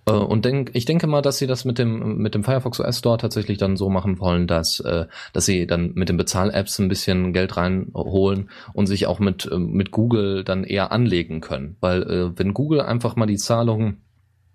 Äh, 0.07 0.13
Und 0.13 0.45
denk, 0.45 0.71
ich 0.75 0.85
denke 0.85 1.07
mal, 1.07 1.23
dass 1.23 1.39
sie 1.39 1.47
das 1.47 1.65
mit 1.65 1.79
dem 1.79 2.17
mit 2.19 2.35
dem 2.35 2.45
Firefox 2.45 2.81
OS 2.81 2.99
Store 2.99 3.19
tatsächlich 3.19 3.59
dann 3.59 3.77
so 3.77 3.91
machen 3.91 4.19
wollen, 4.19 4.47
dass 4.47 4.81
äh, 4.81 5.07
dass 5.33 5.47
sie 5.47 5.67
dann 5.67 5.93
mit 5.95 6.09
den 6.09 6.17
Bezahl-Apps 6.17 6.79
ein 6.79 6.89
bisschen 6.89 7.33
Geld 7.33 7.57
reinholen 7.57 8.51
und 8.73 8.87
sich 8.87 9.07
auch 9.07 9.19
mit 9.21 9.49
ähm, 9.51 9.73
mit 9.73 9.91
Google 9.91 10.45
dann 10.45 10.65
eher 10.65 10.93
anlegen 10.93 11.41
können, 11.41 11.77
weil 11.81 12.03
äh, 12.03 12.39
wenn 12.39 12.55
Google 12.55 12.81
einfach 12.81 13.17
mal 13.17 13.27
die 13.27 13.37
Zahlungen 13.37 14.03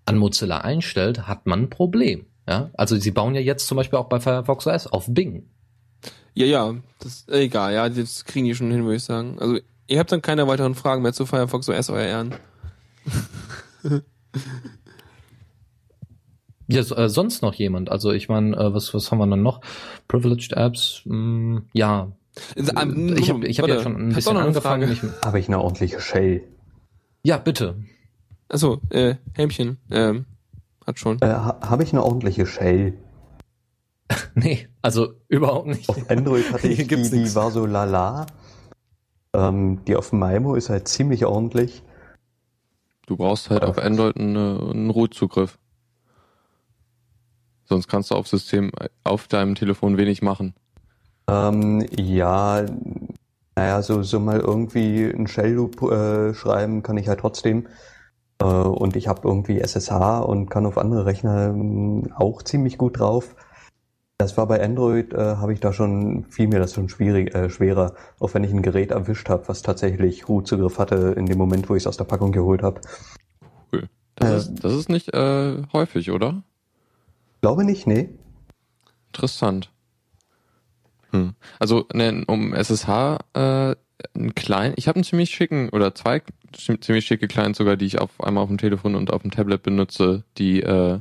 an 0.06 0.18
Mozilla 0.18 0.60
einstellt, 0.60 1.28
hat 1.28 1.46
man 1.46 1.64
ein 1.64 1.70
Problem. 1.70 2.26
Ja, 2.48 2.72
also 2.74 2.98
sie 2.98 3.12
bauen 3.12 3.36
ja 3.36 3.41
jetzt 3.41 3.68
zum 3.68 3.78
Beispiel 3.78 4.00
auch 4.00 4.10
bei 4.10 4.20
Firefox 4.20 4.68
OS 4.68 4.88
auf 4.88 5.06
Bing. 5.08 5.50
Ja, 6.36 6.46
ja, 6.46 6.76
das 7.00 7.28
egal, 7.30 7.74
ja, 7.74 7.88
das 7.88 8.26
kriegen 8.26 8.46
die 8.46 8.56
schon 8.56 8.72
hin, 8.72 8.84
würde 8.84 8.96
ich 8.96 9.04
sagen. 9.04 9.38
Also, 9.39 9.60
ihr 9.88 10.00
habt 10.00 10.12
dann 10.12 10.22
keine 10.22 10.48
weiteren 10.48 10.76
Fragen 10.76 11.02
mehr 11.02 11.14
zu 11.14 11.26
Firefox 11.26 11.70
OS, 11.70 11.90
euer 11.90 12.06
Ehren. 12.06 12.36
Ja, 16.68 16.84
so, 16.84 16.96
äh, 16.96 17.10
sonst 17.10 17.42
noch 17.42 17.54
jemand? 17.54 17.92
Also 17.92 18.12
ich 18.12 18.30
meine, 18.30 18.56
äh, 18.56 18.74
was 18.74 18.94
was 18.94 19.12
haben 19.12 19.18
wir 19.20 19.28
dann 19.28 19.44
noch? 19.44 19.62
Privileged 20.08 20.54
Apps, 20.54 21.02
mh, 21.06 21.64
ja. 21.74 22.12
Ähm, 22.56 23.16
ich 23.18 23.30
habe 23.30 23.46
ich 23.46 23.60
hab 23.60 23.68
ja 23.68 23.76
warte, 23.76 23.84
schon 23.84 23.96
ein 23.96 24.14
bisschen 24.14 24.34
noch 24.34 24.40
eine 24.42 24.48
angefangen. 24.48 24.96
Frage? 24.96 25.14
Habe 25.24 25.40
ich 25.40 25.48
eine 25.48 25.60
ordentliche 25.62 26.00
Shell? 26.00 26.44
ja, 27.24 27.38
bitte. 27.38 27.76
Achso, 28.50 28.82
äh, 28.90 29.16
Hämchen, 29.34 29.78
ähm, 29.92 30.26
hat 30.86 31.00
schon. 31.00 31.20
Äh, 31.22 31.28
ha 31.28 31.60
Habe 31.62 31.84
ich 31.84 31.92
eine 31.94 32.04
ordentliche 32.04 32.46
Shell? 32.46 32.94
Nee, 34.36 34.68
also 34.82 35.14
überhaupt 35.28 35.68
nicht. 35.68 35.88
Auf 35.90 36.10
Android 36.10 36.52
hatte 36.52 36.68
ich 36.68 36.88
die, 36.88 36.96
die 37.10 37.36
war 37.36 37.52
so 37.52 37.66
lala. 37.66 38.26
Ähm, 39.36 39.84
die 39.86 39.96
auf 39.96 40.12
Maimo 40.12 40.56
ist 40.56 40.70
halt 40.70 40.88
ziemlich 40.88 41.26
ordentlich. 41.26 41.84
Du 43.06 43.18
brauchst 43.18 43.50
halt 43.50 43.64
auf 43.64 43.78
Android 43.78 44.18
einen, 44.18 44.38
einen 44.38 44.90
Root-Zugriff. 44.90 45.58
Sonst 47.66 47.88
kannst 47.88 48.12
du 48.12 48.16
auf 48.16 48.28
System, 48.28 48.72
auf 49.04 49.28
deinem 49.28 49.56
Telefon 49.56 49.98
wenig 49.98 50.22
machen. 50.22 50.54
Ähm, 51.28 51.86
ja, 51.98 52.66
naja, 53.56 53.82
so, 53.82 54.04
so 54.04 54.20
mal 54.20 54.40
irgendwie 54.40 55.12
einen 55.12 55.28
Shell-Loop 55.28 55.82
äh, 55.84 56.34
schreiben 56.34 56.84
kann 56.84 56.98
ich 56.98 57.08
halt 57.08 57.20
trotzdem. 57.20 57.68
Äh, 58.40 58.46
und 58.46 58.96
ich 58.96 59.08
habe 59.08 59.28
irgendwie 59.28 59.60
SSH 59.60 60.20
und 60.20 60.50
kann 60.50 60.66
auf 60.66 60.78
andere 60.78 61.06
Rechner 61.06 61.48
ähm, 61.48 62.12
auch 62.16 62.44
ziemlich 62.44 62.78
gut 62.78 63.00
drauf. 63.00 63.36
Das 64.18 64.38
war 64.38 64.47
bei 64.47 64.64
Android, 64.64 65.14
äh, 65.14 65.18
habe 65.18 65.53
ich 65.53 65.59
da 65.59 65.74
schon, 65.74 66.26
fiel 66.26 66.47
mir 66.47 66.59
das 66.59 66.74
schon 66.74 66.88
schwierig, 66.88 67.34
äh, 67.34 67.49
schwerer, 67.49 67.95
auch 68.20 68.34
wenn 68.34 68.43
ich 68.43 68.51
ein 68.51 68.61
Gerät 68.61 68.91
erwischt 68.91 69.28
habe, 69.28 69.47
was 69.47 69.61
tatsächlich 69.64 70.30
Root-Zugriff 70.30 70.78
hatte 70.78 71.14
in 71.18 71.26
dem 71.26 71.38
Moment, 71.38 71.70
wo 71.70 71.76
ich 71.76 71.84
es 71.84 71.88
aus 71.88 71.97
der 71.97 72.05
Packung 72.05 72.32
geholt 72.32 72.61
habe. 72.61 72.80
Cool. 73.72 73.89
Das, 74.16 74.30
Äh. 74.30 74.38
ist, 74.38 74.64
das 74.64 74.74
ist 74.74 74.89
nicht 74.89 75.14
äh, 75.14 75.64
häufig, 75.74 76.11
oder? 76.11 76.43
Glaube 77.41 77.66
nicht, 77.66 77.88
nee. 77.88 78.09
Interessant. 79.07 79.72
Hm. 81.11 81.34
Also 81.59 81.86
ne, 81.93 82.24
um 82.28 82.53
SSH 82.53 83.18
äh, 83.34 83.76
ein 84.16 84.36
klein, 84.36 84.74
ich 84.76 84.88
habe 84.88 84.97
einen 84.97 85.03
ziemlich 85.03 85.32
schicken 85.32 85.70
oder 85.70 85.93
zwei 85.95 86.22
ziemlich 86.53 87.05
schicke 87.05 87.28
Clients 87.28 87.57
sogar, 87.57 87.78
die 87.78 87.86
ich 87.86 87.99
auf 87.99 88.22
einmal 88.24 88.43
auf 88.43 88.49
dem 88.49 88.57
Telefon 88.57 88.95
und 88.95 89.11
auf 89.11 89.22
dem 89.24 89.32
Tablet 89.32 89.64
benutze, 89.64 90.24
die 90.38 90.61
äh, 90.61 90.99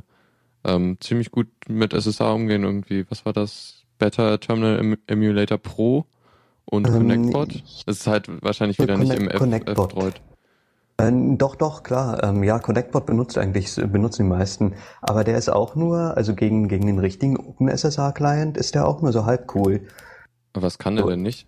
ähm, 0.63 0.97
ziemlich 0.99 1.31
gut 1.31 1.47
mit 1.67 1.93
SSH 1.93 2.21
umgehen. 2.21 2.63
Irgendwie, 2.63 3.05
was 3.09 3.25
war 3.25 3.33
das? 3.33 3.83
Better 3.99 4.39
Terminal 4.39 4.79
Em 4.79 4.97
Emulator 5.07 5.57
Pro 5.57 6.05
und 6.65 6.87
Ähm, 6.87 6.93
ConnectBot. 6.93 7.63
Das 7.85 7.97
ist 7.97 8.07
halt 8.07 8.27
wahrscheinlich 8.41 8.79
wieder 8.79 8.97
nicht 8.97 9.13
im 9.13 9.29
ConnectBot. 9.29 10.21
Äh, 10.97 11.11
doch, 11.37 11.55
doch, 11.55 11.83
klar. 11.83 12.23
Ähm, 12.23 12.43
ja, 12.43 12.59
ConnectBot 12.59 13.05
benutzt 13.05 13.37
eigentlich, 13.37 13.75
benutzen 13.75 14.23
die 14.23 14.29
meisten. 14.29 14.73
Aber 15.01 15.23
der 15.23 15.37
ist 15.37 15.49
auch 15.49 15.75
nur, 15.75 16.15
also 16.17 16.35
gegen, 16.35 16.67
gegen 16.67 16.87
den 16.87 16.99
richtigen 16.99 17.37
OpenSSH-Client 17.37 18.57
ist 18.57 18.75
der 18.75 18.87
auch 18.87 19.01
nur 19.01 19.11
so 19.11 19.25
halb 19.25 19.53
cool. 19.55 19.81
Aber 20.53 20.63
was 20.63 20.77
kann 20.77 20.95
der 20.95 21.05
So. 21.05 21.09
denn 21.09 21.21
nicht? 21.21 21.47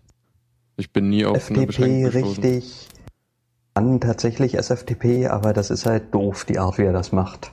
Ich 0.78 0.91
bin 0.91 1.09
nie 1.09 1.26
auf 1.26 1.49
eine 1.49 1.59
FTP 1.59 1.68
Beschränkung 1.68 2.03
gestoßen. 2.11 2.43
richtig. 2.43 2.89
Kann 3.76 3.99
tatsächlich 3.99 4.57
SFTP, 4.57 5.28
aber 5.28 5.53
das 5.53 5.70
ist 5.70 5.86
halt 5.86 6.13
doof, 6.13 6.45
die 6.45 6.59
Art, 6.59 6.78
wie 6.78 6.84
er 6.84 6.93
das 6.93 7.11
macht. 7.11 7.51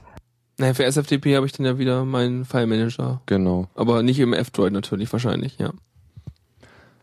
Naja, 0.63 0.75
für 0.75 0.85
SFTP 0.85 1.35
habe 1.35 1.45
ich 1.45 1.51
dann 1.51 1.67
ja 1.67 1.77
wieder 1.77 2.05
meinen 2.05 2.45
File-Manager. 2.45 3.21
Genau. 3.27 3.67
Aber 3.75 4.05
nicht 4.05 4.21
im 4.21 4.33
F-Droid 4.33 4.73
natürlich, 4.73 5.13
wahrscheinlich, 5.13 5.59
ja. 5.59 5.73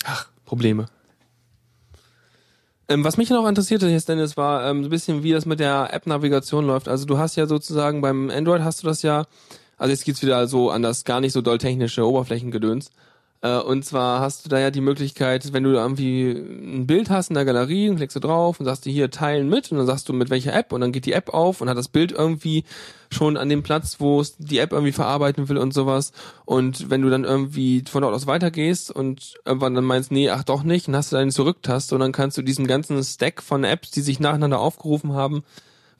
Ach, 0.06 0.30
Probleme. 0.46 0.86
Ähm, 2.88 3.04
was 3.04 3.18
mich 3.18 3.30
noch 3.32 3.46
interessierte 3.46 3.90
jetzt, 3.90 4.08
Dennis, 4.08 4.38
war 4.38 4.66
ähm, 4.66 4.84
so 4.84 4.88
ein 4.88 4.90
bisschen, 4.90 5.24
wie 5.24 5.34
das 5.34 5.46
mit 5.46 5.60
der 5.60 5.90
App-Navigation 5.92 6.66
läuft. 6.66 6.88
Also 6.88 7.06
du 7.06 7.18
hast 7.18 7.36
ja 7.36 7.48
sozusagen 7.48 8.00
beim 8.00 8.30
Android 8.30 8.62
hast 8.62 8.82
du 8.82 8.88
das 8.88 9.02
ja, 9.02 9.26
also 9.76 9.92
jetzt 9.92 10.06
geht's 10.06 10.22
wieder 10.22 10.48
so 10.48 10.70
an 10.70 10.82
das 10.82 11.04
gar 11.04 11.20
nicht 11.20 11.34
so 11.34 11.42
doll 11.42 11.58
technische 11.58 12.08
Oberflächengedöns. 12.08 12.92
Äh, 13.42 13.60
und 13.60 13.86
zwar 13.86 14.20
hast 14.20 14.46
du 14.46 14.50
da 14.50 14.60
ja 14.60 14.70
die 14.70 14.82
Möglichkeit, 14.82 15.54
wenn 15.54 15.64
du 15.64 15.72
irgendwie 15.72 16.32
ein 16.32 16.88
Bild 16.88 17.10
hast 17.10 17.30
in 17.30 17.36
der 17.36 17.46
Galerie, 17.46 17.88
dann 17.88 17.96
klickst 17.96 18.16
du 18.16 18.20
drauf 18.20 18.60
und 18.60 18.66
sagst 18.66 18.86
du 18.86 18.90
hier 18.90 19.12
teilen 19.12 19.48
mit 19.48 19.72
und 19.72 19.78
dann 19.78 19.88
sagst 19.88 20.10
du 20.10 20.14
mit 20.14 20.30
welcher 20.30 20.54
App 20.54 20.74
und 20.74 20.82
dann 20.82 20.92
geht 20.92 21.06
die 21.06 21.14
App 21.14 21.34
auf 21.34 21.62
und 21.62 21.70
hat 21.70 21.78
das 21.78 21.88
Bild 21.88 22.12
irgendwie 22.12 22.66
schon 23.12 23.38
an 23.38 23.48
dem 23.48 23.64
Platz, 23.64 23.98
wo 24.00 24.20
es 24.20 24.36
die 24.38 24.60
App 24.60 24.74
irgendwie 24.74 24.92
verarbeiten 24.92 25.48
will 25.48 25.58
und 25.58 25.74
sowas. 25.74 26.12
Und 26.46 26.90
wenn 26.90 27.02
du 27.02 27.10
dann 27.10 27.24
irgendwie 27.24 27.84
von 27.90 28.02
dort 28.02 28.14
aus 28.14 28.28
weitergehst 28.28 28.92
und 28.92 29.36
irgendwann 29.46 29.74
dann 29.74 29.86
meinst, 29.86 30.12
nee, 30.12 30.30
ach 30.30 30.44
doch 30.44 30.64
nicht, 30.64 30.88
dann 30.88 30.96
hast 30.96 31.12
du 31.12 31.16
deine 31.16 31.32
Zurücktaste 31.32 31.96
und 31.96 32.02
dann 32.02 32.12
kannst 32.12 32.38
du 32.38 32.42
diesen 32.42 32.68
ganzen 32.68 33.02
Stack 33.04 33.42
von 33.42 33.64
Apps, 33.64 33.92
die 33.92 34.02
sich 34.02 34.20
nacheinander 34.20 34.60
aufgerufen 34.60 35.14
haben, 35.14 35.44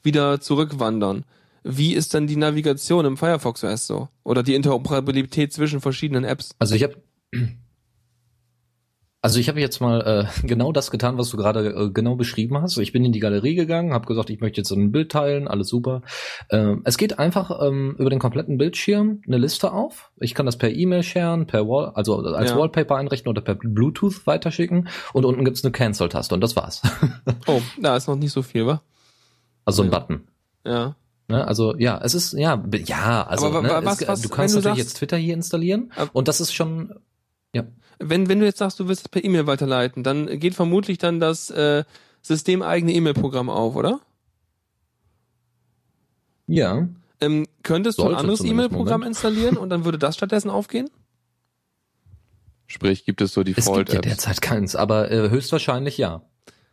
wieder 0.02 0.40
zurückwandern. 0.40 1.24
wie 1.62 1.92
ist 1.94 2.14
dann 2.14 2.26
die 2.26 2.36
Navigation 2.36 3.04
im 3.04 3.16
Firefox 3.18 3.64
OS 3.64 3.86
so? 3.86 4.08
Oder 4.24 4.42
die 4.42 4.54
Interoperabilität 4.54 5.52
zwischen 5.52 5.82
verschiedenen 5.82 6.24
Apps? 6.24 6.50
Also 6.58 6.74
ich 6.74 6.82
habe 6.82 6.96
also 9.22 9.38
ich 9.38 9.48
habe 9.50 9.60
jetzt 9.60 9.80
mal 9.80 10.00
äh, 10.42 10.46
genau 10.46 10.72
das 10.72 10.90
getan, 10.90 11.18
was 11.18 11.28
du 11.28 11.36
gerade 11.36 11.68
äh, 11.68 11.90
genau 11.90 12.16
beschrieben 12.16 12.56
hast. 12.62 12.78
Ich 12.78 12.92
bin 12.92 13.04
in 13.04 13.12
die 13.12 13.20
Galerie 13.20 13.54
gegangen, 13.54 13.92
habe 13.92 14.06
gesagt, 14.06 14.30
ich 14.30 14.40
möchte 14.40 14.60
jetzt 14.62 14.70
ein 14.70 14.92
Bild 14.92 15.12
teilen, 15.12 15.46
alles 15.46 15.68
super. 15.68 16.00
Ähm, 16.50 16.80
es 16.84 16.96
geht 16.96 17.18
einfach 17.18 17.60
ähm, 17.62 17.96
über 17.98 18.08
den 18.08 18.18
kompletten 18.18 18.56
Bildschirm 18.56 19.20
eine 19.26 19.36
Liste 19.36 19.72
auf. 19.72 20.10
Ich 20.18 20.34
kann 20.34 20.46
das 20.46 20.56
per 20.56 20.70
E-Mail 20.70 21.02
sharen, 21.02 21.46
per 21.46 21.68
Wall, 21.68 21.92
also 21.94 22.16
als 22.20 22.50
Ja. 22.52 22.56
Wallpaper 22.58 22.96
einrichten 22.96 23.28
oder 23.28 23.42
per 23.42 23.56
Bluetooth 23.56 24.26
weiterschicken. 24.26 24.88
Und 25.12 25.26
unten 25.26 25.44
gibt's 25.44 25.62
eine 25.64 25.72
Cancel-Taste 25.72 26.34
und 26.34 26.40
das 26.40 26.56
war's. 26.56 26.80
Oh, 27.46 27.60
da 27.80 27.96
ist 27.96 28.06
noch 28.08 28.16
nicht 28.16 28.32
so 28.32 28.42
viel, 28.42 28.66
wa? 28.66 28.82
also 29.66 29.82
ein 29.82 29.90
Ja. 29.92 29.98
Button. 29.98 30.20
Ja. 30.64 30.96
Ne, 31.28 31.46
also 31.46 31.76
ja, 31.76 32.00
es 32.02 32.14
ist 32.14 32.32
ja 32.32 32.60
ja, 32.86 33.22
also 33.26 33.48
ne, 33.60 33.68
was- 33.84 34.06
was, 34.08 34.20
du 34.22 34.28
kannst 34.28 34.54
natürlich 34.56 34.64
sagst- 34.64 34.78
jetzt 34.78 34.94
Twitter 34.96 35.16
hier 35.16 35.34
installieren 35.34 35.92
und 36.12 36.26
das 36.26 36.40
ist 36.40 36.52
schon 36.52 36.92
ja. 37.54 37.64
Wenn, 37.98 38.28
wenn 38.28 38.40
du 38.40 38.46
jetzt 38.46 38.58
sagst, 38.58 38.80
du 38.80 38.88
willst 38.88 39.02
es 39.02 39.08
per 39.08 39.22
E-Mail 39.22 39.46
weiterleiten, 39.46 40.02
dann 40.02 40.38
geht 40.40 40.54
vermutlich 40.54 40.96
dann 40.98 41.20
das 41.20 41.50
äh, 41.50 41.84
systemeigene 42.22 42.92
E-Mail-Programm 42.94 43.50
auf, 43.50 43.76
oder? 43.76 44.00
Ja, 46.46 46.88
Ähm, 47.20 47.46
könntest 47.62 47.98
du 47.98 48.02
ein 48.02 48.06
Sollte 48.06 48.18
anderes 48.20 48.40
E-Mail-Programm 48.44 49.02
installieren 49.02 49.56
und 49.58 49.68
dann 49.68 49.84
würde 49.84 49.98
das 49.98 50.16
stattdessen 50.16 50.50
aufgehen? 50.50 50.88
Sprich, 52.66 53.04
gibt 53.04 53.20
es 53.20 53.32
so 53.34 53.42
Es 53.42 53.66
gibt 53.70 53.92
ja 53.92 54.00
derzeit 54.00 54.40
keins, 54.40 54.74
aber 54.76 55.10
äh, 55.10 55.28
höchstwahrscheinlich 55.28 55.98
ja. 55.98 56.22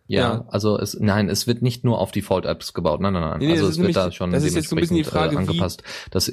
ja. 0.07 0.21
Ja. 0.21 0.45
also 0.47 0.79
es, 0.79 0.97
nein, 0.99 1.27
es 1.27 1.47
wird 1.47 1.61
nicht 1.61 1.83
nur 1.83 1.99
auf 1.99 2.11
Default-Apps 2.11 2.73
gebaut. 2.73 3.01
Nein, 3.01 3.13
nein, 3.13 3.21
nein. 3.23 3.39
Nee, 3.39 3.51
also 3.51 3.63
es 3.67 3.71
wird 3.71 3.77
nämlich- 3.79 3.95
da 3.95 4.11
schon 4.11 4.31
das 4.31 4.43
ist 4.43 4.55
jetzt 4.55 4.69
so 4.69 4.75
ein 4.75 4.79
bisschen 4.79 4.95
die 4.95 5.03
dementsprechend, 5.03 5.33
Frage, 5.33 5.43
äh, 5.43 5.47
wie- 5.47 5.51
angepasst. 5.51 5.83
Das, 6.11 6.31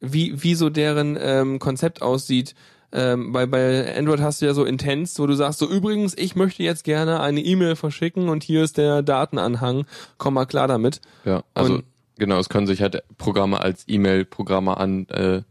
Wie, 0.00 0.42
wie 0.42 0.54
so 0.54 0.70
deren 0.70 1.18
ähm, 1.20 1.58
Konzept 1.58 2.00
aussieht. 2.00 2.54
Ähm, 2.92 3.32
bei, 3.32 3.46
bei 3.46 3.96
Android 3.96 4.20
hast 4.20 4.40
du 4.40 4.46
ja 4.46 4.54
so 4.54 4.64
Intents, 4.64 5.18
wo 5.18 5.26
du 5.26 5.34
sagst, 5.34 5.58
so 5.58 5.68
übrigens, 5.68 6.16
ich 6.16 6.36
möchte 6.36 6.62
jetzt 6.62 6.84
gerne 6.84 7.20
eine 7.20 7.40
E-Mail 7.40 7.76
verschicken 7.76 8.28
und 8.28 8.42
hier 8.42 8.62
ist 8.62 8.78
der 8.78 9.02
Datenanhang, 9.02 9.86
komm 10.18 10.34
mal 10.34 10.46
klar 10.46 10.68
damit. 10.68 11.00
Ja, 11.24 11.42
also 11.54 11.74
Und- 11.74 11.84
genau, 12.18 12.38
es 12.38 12.48
können 12.48 12.66
sich 12.66 12.82
halt 12.82 13.02
Programme 13.18 13.60
als 13.60 13.84
E-Mail-Programme 13.86 14.76
an, 14.76 15.06
äh, 15.08 15.42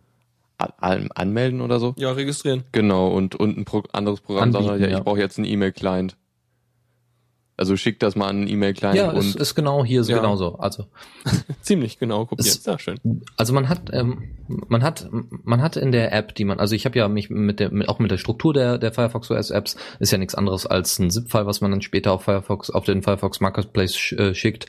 an, 0.58 1.10
anmelden 1.14 1.62
oder 1.62 1.80
so. 1.80 1.94
Ja, 1.98 2.12
registrieren. 2.12 2.64
Genau, 2.72 3.10
und, 3.10 3.36
und 3.36 3.58
ein 3.58 3.66
Pro 3.66 3.84
anderes 3.92 4.22
Programm 4.22 4.52
sagt, 4.52 4.64
Anbieten, 4.64 4.72
halt, 4.72 4.82
ja, 4.82 4.88
ja. 4.88 4.98
ich 5.00 5.04
brauche 5.04 5.20
jetzt 5.20 5.38
einen 5.38 5.48
E-Mail-Client. 5.48 6.16
Also 7.58 7.78
schick 7.78 8.00
das 8.00 8.16
mal 8.18 8.28
an 8.28 8.48
E-Mail-Client 8.48 8.98
ja, 8.98 9.12
und 9.12 9.18
ist, 9.20 9.36
ist 9.38 9.56
genau 9.56 9.86
hier 9.86 10.04
so 10.04 10.12
Ja. 10.12 10.18
genauso. 10.18 10.56
Also 10.60 10.88
Ziemlich 11.62 11.98
genau 12.00 12.26
kopiert. 12.26 12.48
Es- 12.48 12.64
Sehr 12.64 12.78
schön. 12.80 13.00
Also 13.38 13.54
man 13.54 13.70
hat, 13.70 13.90
ähm, 13.94 14.24
man 14.48 14.84
hat, 14.84 15.08
man 15.44 15.62
hat 15.62 15.78
in 15.78 15.92
der 15.94 16.12
App, 16.12 16.36
die 16.36 16.44
man, 16.44 16.60
also 16.60 16.76
ich 16.76 16.86
habe 16.86 16.98
ja 17.00 17.08
mich 17.08 17.30
mit 17.30 17.60
der, 17.62 17.72
mit, 17.72 17.88
auch 17.88 18.00
mit 18.00 18.12
der 18.12 18.18
Struktur 18.18 18.54
der, 18.54 18.78
der 18.78 18.92
Firefox 18.92 19.32
OS 19.32 19.52
Apps, 19.52 19.78
ist 20.00 20.12
ja 20.12 20.18
nichts 20.18 20.36
anderes 20.36 20.66
als 20.66 21.00
ein 21.00 21.10
ZIP-File, 21.10 21.46
was 21.46 21.62
man 21.62 21.72
dann 21.72 21.82
später 21.82 22.12
auf 22.12 22.24
Firefox, 22.24 22.70
auf 22.70 22.84
den 22.86 23.02
Firefox 23.04 23.40
Marketplace 23.40 23.96
sch, 23.96 24.14
äh, 24.14 24.36
schickt. 24.36 24.66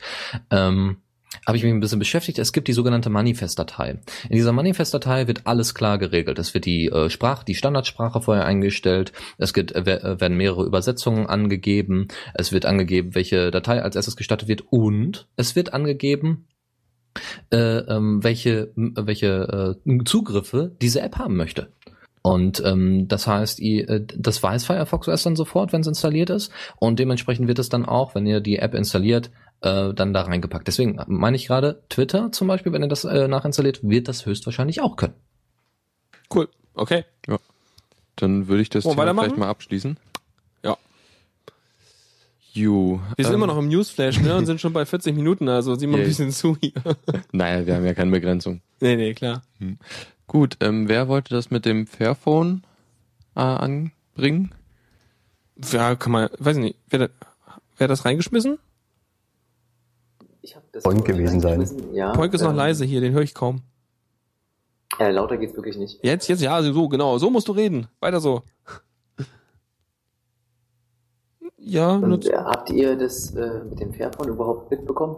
Ähm, 0.49 0.97
habe 1.45 1.57
ich 1.57 1.63
mich 1.63 1.71
ein 1.71 1.79
bisschen 1.79 1.99
beschäftigt. 1.99 2.39
Es 2.39 2.53
gibt 2.53 2.67
die 2.67 2.73
sogenannte 2.73 3.09
Manifest-Datei. 3.09 3.99
In 4.29 4.35
dieser 4.35 4.53
Manifest-Datei 4.53 5.27
wird 5.27 5.45
alles 5.45 5.75
klar 5.75 5.97
geregelt. 5.97 6.39
Es 6.39 6.53
wird 6.53 6.65
die 6.65 6.87
äh, 6.87 7.09
Sprache, 7.09 7.45
die 7.45 7.55
Standardsprache 7.55 8.21
vorher 8.21 8.45
eingestellt. 8.45 9.11
Es 9.37 9.53
gibt, 9.53 9.73
äh, 9.73 9.79
äh, 9.79 10.19
werden 10.21 10.37
mehrere 10.37 10.65
Übersetzungen 10.65 11.27
angegeben. 11.27 12.07
Es 12.33 12.51
wird 12.51 12.65
angegeben, 12.65 13.15
welche 13.15 13.51
Datei 13.51 13.81
als 13.81 13.95
erstes 13.95 14.15
gestattet 14.15 14.47
wird 14.47 14.63
und 14.69 15.27
es 15.35 15.55
wird 15.55 15.73
angegeben, 15.73 16.47
äh, 17.51 17.57
ähm, 17.57 18.23
welche, 18.23 18.71
welche 18.75 19.75
äh, 19.85 20.03
Zugriffe 20.05 20.75
diese 20.81 21.01
App 21.01 21.17
haben 21.17 21.35
möchte. 21.35 21.69
Und 22.27 22.61
ähm, 22.65 23.07
das 23.07 23.25
heißt, 23.25 23.59
ihr, 23.59 23.89
äh, 23.89 24.05
das 24.17 24.43
weiß 24.43 24.65
Firefox 24.65 25.07
OS 25.07 25.23
dann 25.23 25.37
sofort, 25.37 25.71
wenn 25.71 25.79
es 25.79 25.87
installiert 25.87 26.29
ist. 26.29 26.51
Und 26.77 26.99
dementsprechend 26.99 27.47
wird 27.47 27.59
es 27.59 27.69
dann 27.69 27.85
auch, 27.85 28.15
wenn 28.15 28.25
ihr 28.25 28.41
die 28.41 28.59
App 28.59 28.73
installiert, 28.73 29.31
äh, 29.61 29.93
dann 29.93 30.13
da 30.13 30.21
reingepackt. 30.21 30.67
Deswegen 30.67 30.99
meine 31.07 31.35
ich 31.35 31.47
gerade, 31.47 31.83
Twitter 31.89 32.31
zum 32.31 32.47
Beispiel, 32.47 32.71
wenn 32.73 32.83
ihr 32.83 32.87
das 32.87 33.05
äh, 33.05 33.27
nachinstalliert, 33.27 33.79
wird 33.83 34.07
das 34.07 34.25
höchstwahrscheinlich 34.25 34.81
auch 34.81 34.95
können. 34.95 35.15
Cool. 36.33 36.49
Okay. 36.73 37.05
dann 38.15 38.47
würde 38.47 38.61
ich 38.61 38.69
das 38.69 38.85
wir 38.85 38.91
Thema 38.91 39.13
vielleicht 39.13 39.37
mal 39.37 39.49
abschließen. 39.49 39.97
Ja. 40.63 40.77
You. 42.53 42.99
Wir 43.15 43.25
sind 43.25 43.33
ähm, 43.33 43.41
immer 43.41 43.47
noch 43.47 43.57
im 43.57 43.67
Newsflash, 43.67 44.19
ne? 44.19 44.35
Und 44.35 44.45
sind 44.45 44.61
schon 44.61 44.73
bei 44.73 44.85
40 44.85 45.15
Minuten, 45.15 45.49
also 45.49 45.75
sieh 45.75 45.87
mal 45.87 45.95
ein 45.95 46.01
Yay. 46.01 46.07
bisschen 46.07 46.31
zu 46.31 46.57
hier. 46.59 46.73
Naja, 47.31 47.65
wir 47.65 47.75
haben 47.75 47.85
ja 47.85 47.93
keine 47.93 48.11
Begrenzung. 48.11 48.61
nee, 48.79 48.95
nee, 48.95 49.13
klar. 49.13 49.41
Gut, 50.27 50.57
ähm, 50.59 50.87
wer 50.87 51.07
wollte 51.07 51.33
das 51.33 51.51
mit 51.51 51.65
dem 51.65 51.87
Fairphone 51.87 52.63
äh, 53.35 53.39
anbringen? 53.39 54.53
Ja, 55.71 55.95
kann 55.95 56.11
man, 56.11 56.29
weiß 56.37 56.57
ich 56.57 56.63
nicht, 56.63 56.77
wer, 56.89 57.09
wer 57.77 57.85
hat 57.85 57.89
das 57.91 58.05
reingeschmissen? 58.05 58.59
Ich 60.47 60.55
hab 60.55 60.71
das 60.71 60.83
Point 60.83 61.03
gewesen 61.03 61.41
sein. 61.41 61.69
Ja, 61.93 62.13
Poink 62.13 62.33
ist 62.33 62.41
noch 62.41 62.51
ähm, 62.51 62.55
leise 62.55 62.85
hier, 62.85 63.01
den 63.01 63.11
höre 63.11 63.21
ich 63.21 63.33
kaum. 63.33 63.63
Äh, 64.97 65.11
lauter 65.11 65.35
geht's 65.35 65.53
wirklich 65.57 65.77
nicht. 65.77 65.99
Jetzt, 66.03 66.29
jetzt, 66.29 66.41
ja, 66.41 66.55
also 66.55 66.71
so, 66.71 66.87
genau, 66.87 67.17
so 67.17 67.29
musst 67.29 67.49
du 67.49 67.51
reden. 67.51 67.87
Weiter 67.99 68.21
so. 68.21 68.43
Ja, 71.57 71.95
Und 71.95 72.27
äh, 72.27 72.37
habt 72.37 72.69
ihr 72.69 72.95
das 72.95 73.35
äh, 73.35 73.59
mit 73.69 73.81
dem 73.81 73.93
Fairphone 73.93 74.29
überhaupt 74.29 74.71
mitbekommen? 74.71 75.17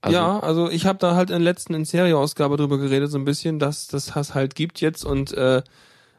Also, 0.00 0.16
ja, 0.16 0.40
also 0.40 0.68
ich 0.68 0.84
habe 0.84 0.98
da 0.98 1.14
halt 1.14 1.30
in 1.30 1.34
der 1.36 1.52
letzten 1.52 1.74
in 1.74 1.84
Serie-Ausgabe 1.84 2.56
drüber 2.56 2.78
geredet, 2.78 3.12
so 3.12 3.18
ein 3.18 3.24
bisschen, 3.24 3.60
dass 3.60 3.86
das 3.86 4.06
das 4.06 4.34
halt 4.34 4.56
gibt 4.56 4.80
jetzt 4.80 5.04
und 5.04 5.32
äh, 5.34 5.62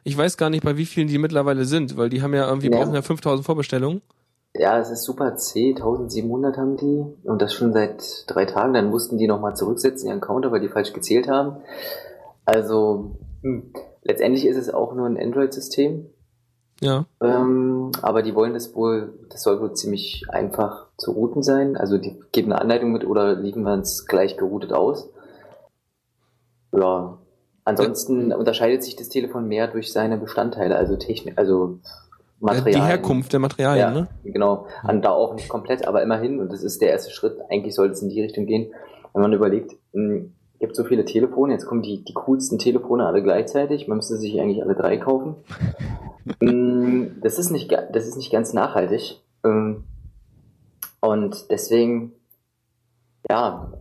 ich 0.04 0.16
weiß 0.16 0.38
gar 0.38 0.48
nicht, 0.48 0.64
bei 0.64 0.78
wie 0.78 0.86
vielen 0.86 1.08
die 1.08 1.18
mittlerweile 1.18 1.66
sind, 1.66 1.98
weil 1.98 2.08
die 2.08 2.22
haben 2.22 2.32
ja 2.32 2.48
irgendwie, 2.48 2.70
Ja. 2.70 2.78
brauchen 2.78 2.94
ja 2.94 3.02
5000 3.02 3.44
Vorbestellungen. 3.44 4.00
Ja, 4.54 4.78
es 4.78 4.90
ist 4.90 5.04
super 5.04 5.36
C, 5.36 5.68
1700 5.76 6.56
haben 6.56 6.76
die 6.76 7.04
und 7.24 7.40
das 7.42 7.52
schon 7.54 7.72
seit 7.72 8.24
drei 8.26 8.44
Tagen. 8.44 8.74
Dann 8.74 8.90
mussten 8.90 9.18
die 9.18 9.28
nochmal 9.28 9.54
zurücksetzen, 9.54 10.08
ihren 10.08 10.20
Counter, 10.20 10.50
weil 10.50 10.60
die 10.60 10.68
falsch 10.68 10.92
gezählt 10.92 11.28
haben. 11.28 11.56
Also 12.44 13.16
hm, 13.42 13.72
letztendlich 14.02 14.46
ist 14.46 14.56
es 14.56 14.70
auch 14.72 14.94
nur 14.94 15.06
ein 15.06 15.18
Android-System, 15.18 16.06
Ja. 16.80 17.04
ähm, 17.22 17.92
aber 18.02 18.22
die 18.22 18.34
wollen 18.34 18.54
das 18.54 18.74
wohl, 18.74 19.12
das 19.30 19.42
soll 19.42 19.60
wohl 19.60 19.74
ziemlich 19.74 20.24
einfach 20.30 20.86
zu 20.96 21.12
routen 21.12 21.42
sein. 21.42 21.76
Also 21.76 21.98
die 21.98 22.18
geben 22.32 22.52
eine 22.52 22.60
Anleitung 22.60 22.90
mit 22.92 23.06
oder 23.06 23.34
liefern 23.36 23.80
es 23.80 24.06
gleich 24.06 24.36
geroutet 24.36 24.72
aus. 24.72 25.10
Ja, 26.72 27.18
ansonsten 27.64 28.32
unterscheidet 28.32 28.82
sich 28.82 28.96
das 28.96 29.08
Telefon 29.08 29.46
mehr 29.46 29.68
durch 29.68 29.92
seine 29.92 30.18
Bestandteile, 30.18 30.76
also 30.76 30.96
Technik, 30.96 31.38
also 31.38 31.78
Äh, 32.40 32.44
Material. 32.44 32.72
Die 32.80 32.86
Herkunft 32.86 33.32
der 33.32 33.40
Materialien, 33.40 33.80
Ja, 33.94 34.00
ne? 34.00 34.08
genau. 34.24 34.66
Und 34.88 35.04
da 35.04 35.10
auch 35.10 35.34
nicht 35.34 35.48
komplett, 35.48 35.86
aber 35.86 36.02
immerhin, 36.02 36.38
und 36.40 36.52
das 36.52 36.62
ist 36.62 36.80
der 36.80 36.90
erste 36.90 37.10
Schritt, 37.10 37.38
eigentlich 37.50 37.74
sollte 37.74 37.94
es 37.94 38.02
in 38.02 38.08
die 38.08 38.20
Richtung 38.22 38.46
gehen, 38.46 38.72
wenn 39.12 39.22
man 39.22 39.32
überlegt, 39.32 39.74
mh, 39.92 40.26
es 40.54 40.58
gibt 40.60 40.76
so 40.76 40.84
viele 40.84 41.04
Telefone, 41.04 41.52
jetzt 41.52 41.66
kommen 41.66 41.82
die, 41.82 42.04
die 42.04 42.14
coolsten 42.14 42.58
Telefone 42.58 43.06
alle 43.06 43.22
gleichzeitig, 43.22 43.86
man 43.88 43.98
müsste 43.98 44.16
sich 44.16 44.40
eigentlich 44.40 44.62
alle 44.62 44.74
drei 44.74 44.96
kaufen. 44.96 45.36
Mh, 46.40 47.06
das 47.22 47.38
ist 47.38 47.50
nicht, 47.50 47.72
das 47.72 48.06
ist 48.06 48.16
nicht 48.16 48.30
ganz 48.32 48.52
nachhaltig. 48.52 49.20
Ähm, 49.44 49.84
Und 51.00 51.50
deswegen, 51.50 52.12
ja, 53.30 53.72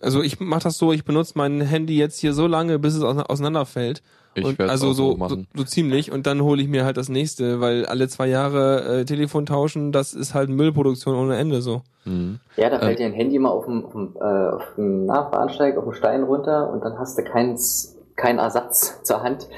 Also 0.00 0.22
ich 0.22 0.40
mache 0.40 0.64
das 0.64 0.78
so, 0.78 0.92
ich 0.92 1.04
benutze 1.04 1.32
mein 1.36 1.60
Handy 1.60 1.96
jetzt 1.96 2.18
hier 2.20 2.32
so 2.32 2.46
lange, 2.46 2.78
bis 2.78 2.94
es 2.94 3.02
ause- 3.02 3.28
auseinanderfällt. 3.30 4.02
ich 4.34 4.44
und 4.44 4.58
werde 4.58 4.70
also 4.70 4.88
auch 4.88 4.92
so, 4.94 5.10
so 5.12 5.16
machen. 5.16 5.46
so, 5.54 5.60
so 5.62 5.64
ziemlich 5.64 6.12
und 6.12 6.26
dann 6.26 6.42
hole 6.42 6.60
ich 6.62 6.68
mir 6.68 6.84
halt 6.84 6.96
das 6.98 7.08
nächste, 7.08 7.60
weil 7.60 7.86
alle 7.86 8.06
zwei 8.08 8.26
Jahre 8.26 9.00
äh, 9.00 9.04
Telefon 9.06 9.46
tauschen, 9.46 9.92
das 9.92 10.12
ist 10.12 10.34
halt 10.34 10.50
Müllproduktion 10.50 11.16
ohne 11.16 11.36
Ende 11.36 11.62
so. 11.62 11.82
Mhm. 12.04 12.40
ja, 12.56 12.68
da 12.68 12.76
Ähm. 12.76 12.82
fällt 12.82 12.98
dir 12.98 13.06
ein 13.06 13.14
Handy 13.14 13.38
mal 13.38 13.48
auf 13.50 13.64
dem, 13.64 13.84
auf 13.86 13.92
dem, 13.92 14.14
äh, 14.20 14.48
auf 14.54 14.62
dem 14.76 15.06
na, 15.06 15.22
Bahnsteig, 15.22 15.76
auf 15.78 15.84
dem 15.84 15.94
Stein 15.94 16.22
runter 16.24 16.70
und 16.70 16.84
dann 16.84 16.98
hast 16.98 17.16
du 17.18 17.24
keins, 17.24 17.96
keinen 18.16 18.38
Ersatz 18.38 19.02
zur 19.02 19.22
Hand. 19.22 19.48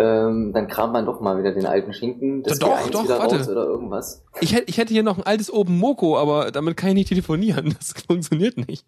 Ähm, 0.00 0.52
dann 0.54 0.68
kramt 0.68 0.92
man 0.92 1.04
doch 1.06 1.20
mal 1.20 1.38
wieder 1.38 1.50
den 1.50 1.66
alten 1.66 1.92
Schinken, 1.92 2.44
das 2.44 2.60
Doch, 2.60 2.68
G1 2.78 2.90
doch, 2.92 3.02
wieder 3.04 3.18
warte. 3.18 3.38
raus 3.38 3.48
oder 3.48 3.64
irgendwas. 3.64 4.22
Ich 4.40 4.54
hätte, 4.54 4.66
ich 4.68 4.78
hätte 4.78 4.92
hier 4.94 5.02
noch 5.02 5.18
ein 5.18 5.24
altes 5.26 5.52
Open 5.52 5.76
Moco, 5.76 6.16
aber 6.16 6.52
damit 6.52 6.76
kann 6.76 6.90
ich 6.90 6.94
nicht 6.94 7.08
telefonieren. 7.08 7.74
Das 7.76 7.94
funktioniert 8.06 8.56
nicht. 8.68 8.84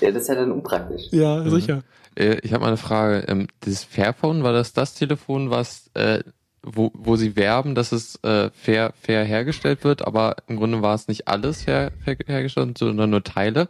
Ja, 0.00 0.10
das 0.10 0.22
ist 0.22 0.28
ja 0.28 0.34
dann 0.34 0.52
unpraktisch. 0.52 1.08
Ja, 1.10 1.36
Mhm. 1.36 1.50
sicher. 1.50 1.82
Äh, 2.16 2.38
ich 2.42 2.52
habe 2.52 2.62
mal 2.62 2.68
eine 2.68 2.76
Frage. 2.76 3.24
Ähm, 3.28 3.48
das 3.60 3.84
Fairphone, 3.84 4.42
war 4.42 4.52
das 4.52 4.72
das 4.72 4.94
Telefon, 4.94 5.50
was 5.50 5.90
äh, 5.94 6.22
wo, 6.66 6.90
wo 6.94 7.16
sie 7.16 7.36
werben, 7.36 7.74
dass 7.74 7.92
es 7.92 8.16
äh, 8.24 8.50
fair, 8.50 8.92
fair 9.00 9.24
hergestellt 9.24 9.84
wird, 9.84 10.04
aber 10.06 10.36
im 10.48 10.56
Grunde 10.56 10.82
war 10.82 10.94
es 10.94 11.06
nicht 11.06 11.28
alles 11.28 11.62
fair, 11.62 11.92
fair 12.04 12.16
hergestellt, 12.26 12.76
sondern 12.76 13.10
nur 13.10 13.22
Teile? 13.22 13.68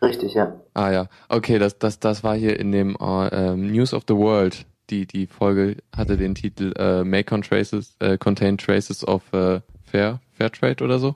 Richtig, 0.00 0.34
ja. 0.34 0.54
Ah 0.74 0.90
ja, 0.90 1.08
okay, 1.28 1.58
das, 1.58 1.78
das, 1.78 2.00
das 2.00 2.24
war 2.24 2.34
hier 2.34 2.58
in 2.58 2.72
dem 2.72 2.96
ähm, 3.00 3.70
News 3.70 3.92
of 3.92 4.04
the 4.08 4.14
World. 4.16 4.64
Die, 4.90 5.06
die 5.06 5.26
Folge 5.26 5.76
hatte 5.94 6.16
den 6.16 6.34
Titel 6.34 6.72
äh, 6.76 7.04
May 7.04 7.22
con 7.22 7.42
traces, 7.42 7.96
äh, 8.00 8.16
Contain 8.18 8.58
Traces 8.58 9.06
of 9.06 9.30
äh, 9.32 9.60
Fair, 9.84 10.20
Fair 10.32 10.50
Trade 10.50 10.82
oder 10.82 10.98
so. 10.98 11.14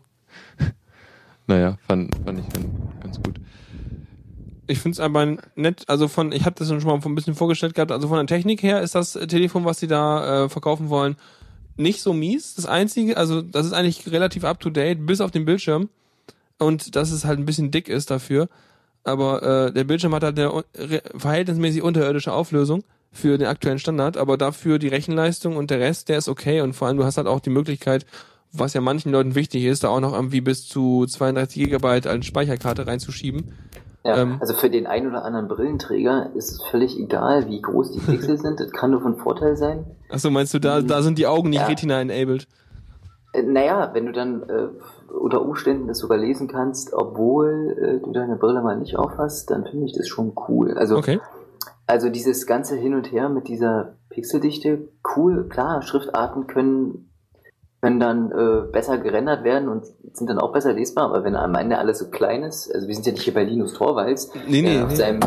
naja, 1.47 1.79
fand, 1.87 2.14
fand 2.25 2.41
ich 2.41 2.47
ganz 3.03 3.21
gut. 3.23 3.41
Ich 4.67 4.81
finde 4.81 4.95
es 4.95 5.01
aber 5.01 5.37
nett, 5.55 5.85
also 5.87 6.09
von, 6.09 6.33
ich 6.33 6.45
habe 6.45 6.57
das 6.59 6.69
schon 6.69 6.83
mal 6.83 7.01
ein 7.05 7.14
bisschen 7.14 7.35
vorgestellt 7.35 7.75
gehabt, 7.75 7.93
also 7.93 8.09
von 8.09 8.17
der 8.17 8.27
Technik 8.27 8.62
her 8.62 8.81
ist 8.81 8.95
das 8.95 9.12
Telefon, 9.12 9.64
was 9.64 9.79
sie 9.79 9.87
da 9.87 10.45
äh, 10.45 10.49
verkaufen 10.49 10.89
wollen, 10.89 11.17
nicht 11.77 12.01
so 12.01 12.12
mies. 12.12 12.55
Das 12.55 12.67
einzige, 12.67 13.17
also 13.17 13.43
das 13.43 13.67
ist 13.67 13.73
eigentlich 13.73 14.11
relativ 14.11 14.45
up 14.45 14.61
to 14.61 14.71
date, 14.71 15.07
bis 15.07 15.21
auf 15.21 15.31
den 15.31 15.45
Bildschirm. 15.45 15.89
Und 16.59 16.97
dass 16.97 17.11
es 17.11 17.25
halt 17.25 17.39
ein 17.39 17.45
bisschen 17.45 17.71
dick 17.71 17.89
ist 17.89 18.11
dafür. 18.11 18.49
Aber 19.05 19.43
äh, 19.43 19.73
der 19.73 19.85
Bildschirm 19.85 20.14
hat 20.14 20.23
halt 20.23 20.39
eine 20.39 20.64
verhältnismäßig 21.14 21.83
unterirdische 21.83 22.33
Auflösung 22.33 22.83
für 23.12 23.39
den 23.39 23.47
aktuellen 23.47 23.79
Standard, 23.79 24.17
aber 24.17 24.37
dafür 24.37 24.79
die 24.79 24.89
Rechenleistung 24.89 25.57
und 25.57 25.71
der 25.71 25.81
Rest, 25.81 26.09
der 26.09 26.19
ist 26.19 26.29
okay. 26.29 26.61
Und 26.61 26.73
vor 26.73 26.89
allem, 26.89 26.97
du 26.97 27.05
hast 27.05 27.17
halt 27.17 27.29
auch 27.29 27.41
die 27.41 27.51
Möglichkeit, 27.51 28.05
was 28.53 28.75
ja 28.75 28.81
manchen 28.81 29.12
Leuten 29.12 29.35
wichtig 29.35 29.64
ist, 29.64 29.85
da 29.85 29.89
auch 29.89 30.01
noch 30.01 30.12
irgendwie 30.12 30.41
bis 30.41 30.67
zu 30.67 31.07
32 31.07 31.64
Gigabyte 31.64 32.07
als 32.07 32.27
Speicherkarte 32.27 32.87
reinzuschieben. 32.87 33.53
Ja, 34.07 34.17
Ähm, 34.19 34.37
also 34.41 34.55
für 34.55 34.71
den 34.71 34.87
einen 34.87 35.09
oder 35.09 35.25
anderen 35.25 35.49
Brillenträger 35.49 36.31
ist 36.35 36.53
es 36.53 36.63
völlig 36.71 36.97
egal, 36.99 37.49
wie 37.49 37.61
groß 37.61 37.91
die 37.93 37.99
Pixel 38.01 38.39
sind. 38.45 38.61
Das 38.61 38.71
kann 38.71 38.93
nur 38.93 39.01
von 39.01 39.17
Vorteil 39.17 39.57
sein. 39.57 39.85
Achso, 40.11 40.31
meinst 40.31 40.55
du, 40.55 40.61
da, 40.61 40.81
da 40.81 41.03
sind 41.03 41.19
die 41.19 41.27
Augen 41.27 41.51
nicht 41.51 41.61
Ja. 41.63 41.67
Retina-enabled? 41.67 42.47
Äh, 43.33 43.43
naja, 43.43 43.91
wenn 43.95 44.07
du 44.07 44.13
dann 44.13 44.43
äh, 44.49 44.69
unter 45.13 45.43
Umständen 45.43 45.89
das 45.89 45.99
sogar 45.99 46.19
lesen 46.19 46.47
kannst, 46.47 46.93
obwohl 46.93 47.77
äh, 48.01 48.05
du 48.05 48.13
deine 48.13 48.37
Brille 48.37 48.63
mal 48.63 48.79
nicht 48.79 48.97
aufhast, 48.97 49.51
dann 49.51 49.65
finde 49.65 49.87
ich 49.87 49.95
das 49.97 50.07
schon 50.07 50.33
cool. 50.49 50.75
Also, 50.79 50.97
Okay. 50.97 51.19
also 51.89 52.09
dieses 52.09 52.47
ganze 52.47 52.77
Hin 52.77 52.95
und 52.95 53.11
Her 53.11 53.29
mit 53.29 53.49
dieser 53.49 53.95
Pixeldichte, 54.11 54.89
cool, 55.17 55.49
klar, 55.49 55.83
Schriftarten 55.83 56.47
können, 56.47 57.06
können 57.87 58.01
dann 58.01 58.32
äh, 58.32 58.72
besser 58.72 58.99
gerendert 58.99 59.45
werden 59.45 59.68
und 59.68 59.84
sind 60.12 60.28
dann 60.28 60.39
auch 60.39 60.53
besser 60.53 60.72
lesbar, 60.72 61.05
aber 61.05 61.22
wenn 61.22 61.37
am 61.37 61.55
Ende 61.55 61.78
alles 61.78 62.01
so 62.01 62.09
klein 62.09 62.43
ist, 62.43 62.74
also 62.74 62.89
wir 62.89 62.95
sind 62.95 63.07
ja 63.07 63.12
nicht 63.12 63.22
hier 63.22 63.34
bei 63.34 63.45
Linus 63.45 63.74
Torvalds, 63.74 64.32
Nee, 64.49 64.62
nee, 64.62 64.80
auf 64.82 64.89
nee. 64.91 64.97
seinem, 64.97 65.20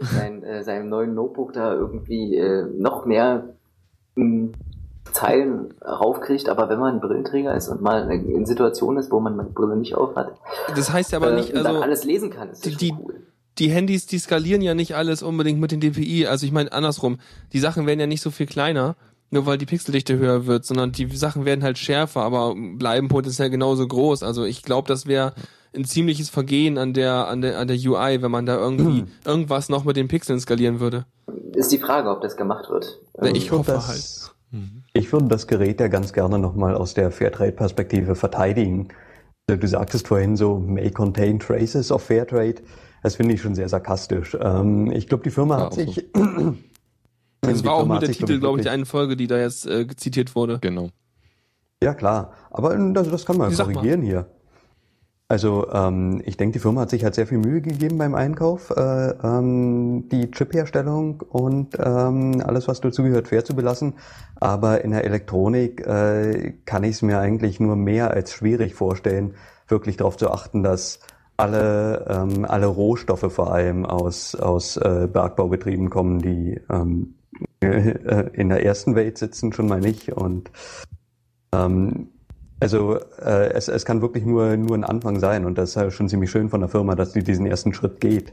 sein, 0.00 0.42
äh, 0.42 0.62
seinem 0.62 0.88
neuen 0.90 1.14
Notebook 1.14 1.54
da 1.54 1.72
irgendwie 1.74 2.36
äh, 2.36 2.66
noch 2.76 3.06
mehr 3.06 3.44
mh, 4.16 4.50
Zeilen 5.12 5.72
raufkriegt, 5.84 6.48
aber 6.48 6.68
wenn 6.68 6.78
man 6.78 6.94
ein 6.96 7.00
Brillenträger 7.00 7.54
ist 7.54 7.68
und 7.68 7.80
mal 7.82 8.10
in 8.10 8.44
Situationen 8.46 8.98
ist, 9.02 9.10
wo 9.10 9.18
man 9.20 9.38
die 9.38 9.52
Brille 9.52 9.76
nicht 9.76 9.94
auf 9.94 10.14
hat, 10.16 10.32
Das 10.76 10.92
heißt 10.92 11.12
ja 11.12 11.18
aber 11.18 11.32
äh, 11.32 11.36
nicht, 11.36 11.54
also 11.54 11.80
alles 11.80 12.04
lesen 12.04 12.28
kann, 12.30 12.50
ist 12.50 12.64
die- 12.64 12.88
schon 12.88 12.98
cool. 13.04 13.14
die 13.58 13.68
Handys, 13.70 14.06
die 14.06 14.18
skalieren 14.18 14.60
ja 14.62 14.74
nicht 14.74 14.94
alles 14.96 15.22
unbedingt 15.22 15.60
mit 15.60 15.70
den 15.72 15.80
DPI. 15.80 16.26
Also 16.26 16.46
ich 16.46 16.52
meine 16.52 16.72
andersrum, 16.72 17.18
die 17.52 17.58
Sachen 17.58 17.86
werden 17.86 18.00
ja 18.00 18.06
nicht 18.06 18.22
so 18.22 18.30
viel 18.30 18.46
kleiner, 18.46 18.96
nur 19.32 19.46
weil 19.46 19.58
die 19.58 19.66
Pixeldichte 19.66 20.16
höher 20.18 20.46
wird, 20.46 20.64
sondern 20.64 20.92
die 20.92 21.06
Sachen 21.16 21.44
werden 21.44 21.64
halt 21.64 21.78
schärfer, 21.78 22.20
aber 22.22 22.54
bleiben 22.54 23.08
potenziell 23.08 23.50
genauso 23.50 23.86
groß. 23.86 24.22
Also 24.22 24.44
ich 24.44 24.62
glaube, 24.62 24.88
das 24.88 25.06
wäre 25.06 25.32
ein 25.74 25.84
ziemliches 25.84 26.28
Vergehen 26.28 26.76
an 26.76 26.92
der 26.92 27.28
an 27.28 27.40
der 27.40 27.58
an 27.58 27.66
der 27.66 27.76
UI, 27.76 28.20
wenn 28.22 28.30
man 28.30 28.44
da 28.44 28.56
irgendwie 28.56 29.04
irgendwas 29.24 29.70
noch 29.70 29.84
mit 29.84 29.96
den 29.96 30.06
Pixeln 30.08 30.38
skalieren 30.38 30.80
würde. 30.80 31.06
Ist 31.54 31.72
die 31.72 31.78
Frage, 31.78 32.10
ob 32.10 32.20
das 32.20 32.36
gemacht 32.36 32.68
wird. 32.70 33.00
Na, 33.18 33.28
Ähm, 33.28 33.34
ich 33.34 33.50
würde 33.50 33.58
hoffe 33.60 33.72
das, 33.72 33.88
halt. 33.88 34.62
Ich 34.92 35.10
würde 35.12 35.28
das 35.28 35.46
Gerät 35.46 35.80
ja 35.80 35.88
ganz 35.88 36.12
gerne 36.12 36.38
nochmal 36.38 36.74
aus 36.74 36.92
der 36.92 37.10
Fairtrade-Perspektive 37.10 38.14
verteidigen. 38.14 38.88
Also 39.48 39.58
Du 39.60 39.66
sagtest 39.66 40.08
vorhin 40.08 40.36
so, 40.36 40.58
may 40.58 40.90
contain 40.90 41.38
traces 41.38 41.90
of 41.90 42.02
Fairtrade. 42.02 42.56
Das 43.02 43.16
finde 43.16 43.34
ich 43.34 43.40
schon 43.40 43.54
sehr 43.54 43.68
sarkastisch. 43.70 44.36
Ähm, 44.38 44.90
ich 44.92 45.08
glaube, 45.08 45.24
die 45.24 45.30
Firma 45.30 45.58
Ja, 45.58 45.64
hat 45.64 45.72
auch 45.72 45.94
so. 45.94 46.54
Das 47.42 47.64
war 47.64 47.74
auch 47.74 47.88
hat 47.88 48.02
der 48.02 48.12
Titel, 48.12 48.38
glaube 48.38 48.58
ich, 48.58 48.64
der 48.64 48.72
einen 48.72 48.86
Folge, 48.86 49.16
die 49.16 49.26
da 49.26 49.36
jetzt 49.36 49.66
äh, 49.66 49.86
zitiert 49.96 50.34
wurde. 50.36 50.58
Genau. 50.60 50.90
Ja, 51.82 51.94
klar. 51.94 52.32
Aber 52.50 52.74
ähm, 52.74 52.94
das, 52.94 53.10
das 53.10 53.26
kann 53.26 53.36
man 53.36 53.50
Wie 53.50 53.56
korrigieren 53.56 54.02
hier. 54.02 54.26
Also 55.32 55.66
ähm, 55.72 56.20
ich 56.26 56.36
denke, 56.36 56.52
die 56.52 56.58
Firma 56.58 56.82
hat 56.82 56.90
sich 56.90 57.04
halt 57.04 57.14
sehr 57.14 57.26
viel 57.26 57.38
Mühe 57.38 57.62
gegeben 57.62 57.96
beim 57.96 58.14
Einkauf, 58.14 58.70
äh, 58.70 59.10
ähm, 59.22 60.08
die 60.10 60.30
Chip-Herstellung 60.30 61.22
und 61.22 61.74
ähm, 61.78 62.42
alles, 62.44 62.68
was 62.68 62.82
dazugehört, 62.82 63.28
fair 63.28 63.42
zu 63.42 63.56
belassen. 63.56 63.94
Aber 64.38 64.84
in 64.84 64.90
der 64.90 65.04
Elektronik 65.04 65.86
äh, 65.86 66.52
kann 66.66 66.84
ich 66.84 66.96
es 66.96 67.02
mir 67.02 67.18
eigentlich 67.18 67.60
nur 67.60 67.76
mehr 67.76 68.10
als 68.10 68.32
schwierig 68.32 68.74
vorstellen, 68.74 69.34
wirklich 69.68 69.96
darauf 69.96 70.18
zu 70.18 70.30
achten, 70.30 70.62
dass 70.62 71.00
alle, 71.38 72.04
ähm, 72.08 72.44
alle 72.44 72.66
Rohstoffe 72.66 73.32
vor 73.32 73.52
allem 73.52 73.86
aus, 73.86 74.34
aus 74.34 74.76
äh, 74.76 75.08
Bergbaubetrieben 75.10 75.88
kommen, 75.88 76.20
die 76.20 76.60
ähm, 76.70 77.14
äh, 77.14 77.21
in 77.60 78.48
der 78.48 78.64
ersten 78.64 78.94
Welt 78.94 79.18
sitzen, 79.18 79.52
schon 79.52 79.66
mal 79.66 79.80
nicht. 79.80 80.12
Und 80.12 80.50
ähm, 81.54 82.08
also 82.60 82.96
äh, 83.20 83.52
es, 83.52 83.68
es 83.68 83.84
kann 83.84 84.02
wirklich 84.02 84.24
nur, 84.24 84.56
nur 84.56 84.76
ein 84.76 84.84
Anfang 84.84 85.18
sein 85.18 85.44
und 85.44 85.58
das 85.58 85.70
ist 85.70 85.76
halt 85.76 85.92
schon 85.92 86.08
ziemlich 86.08 86.30
schön 86.30 86.48
von 86.48 86.60
der 86.60 86.68
Firma, 86.68 86.94
dass 86.94 87.12
die 87.12 87.22
diesen 87.22 87.46
ersten 87.46 87.74
Schritt 87.74 88.00
geht. 88.00 88.32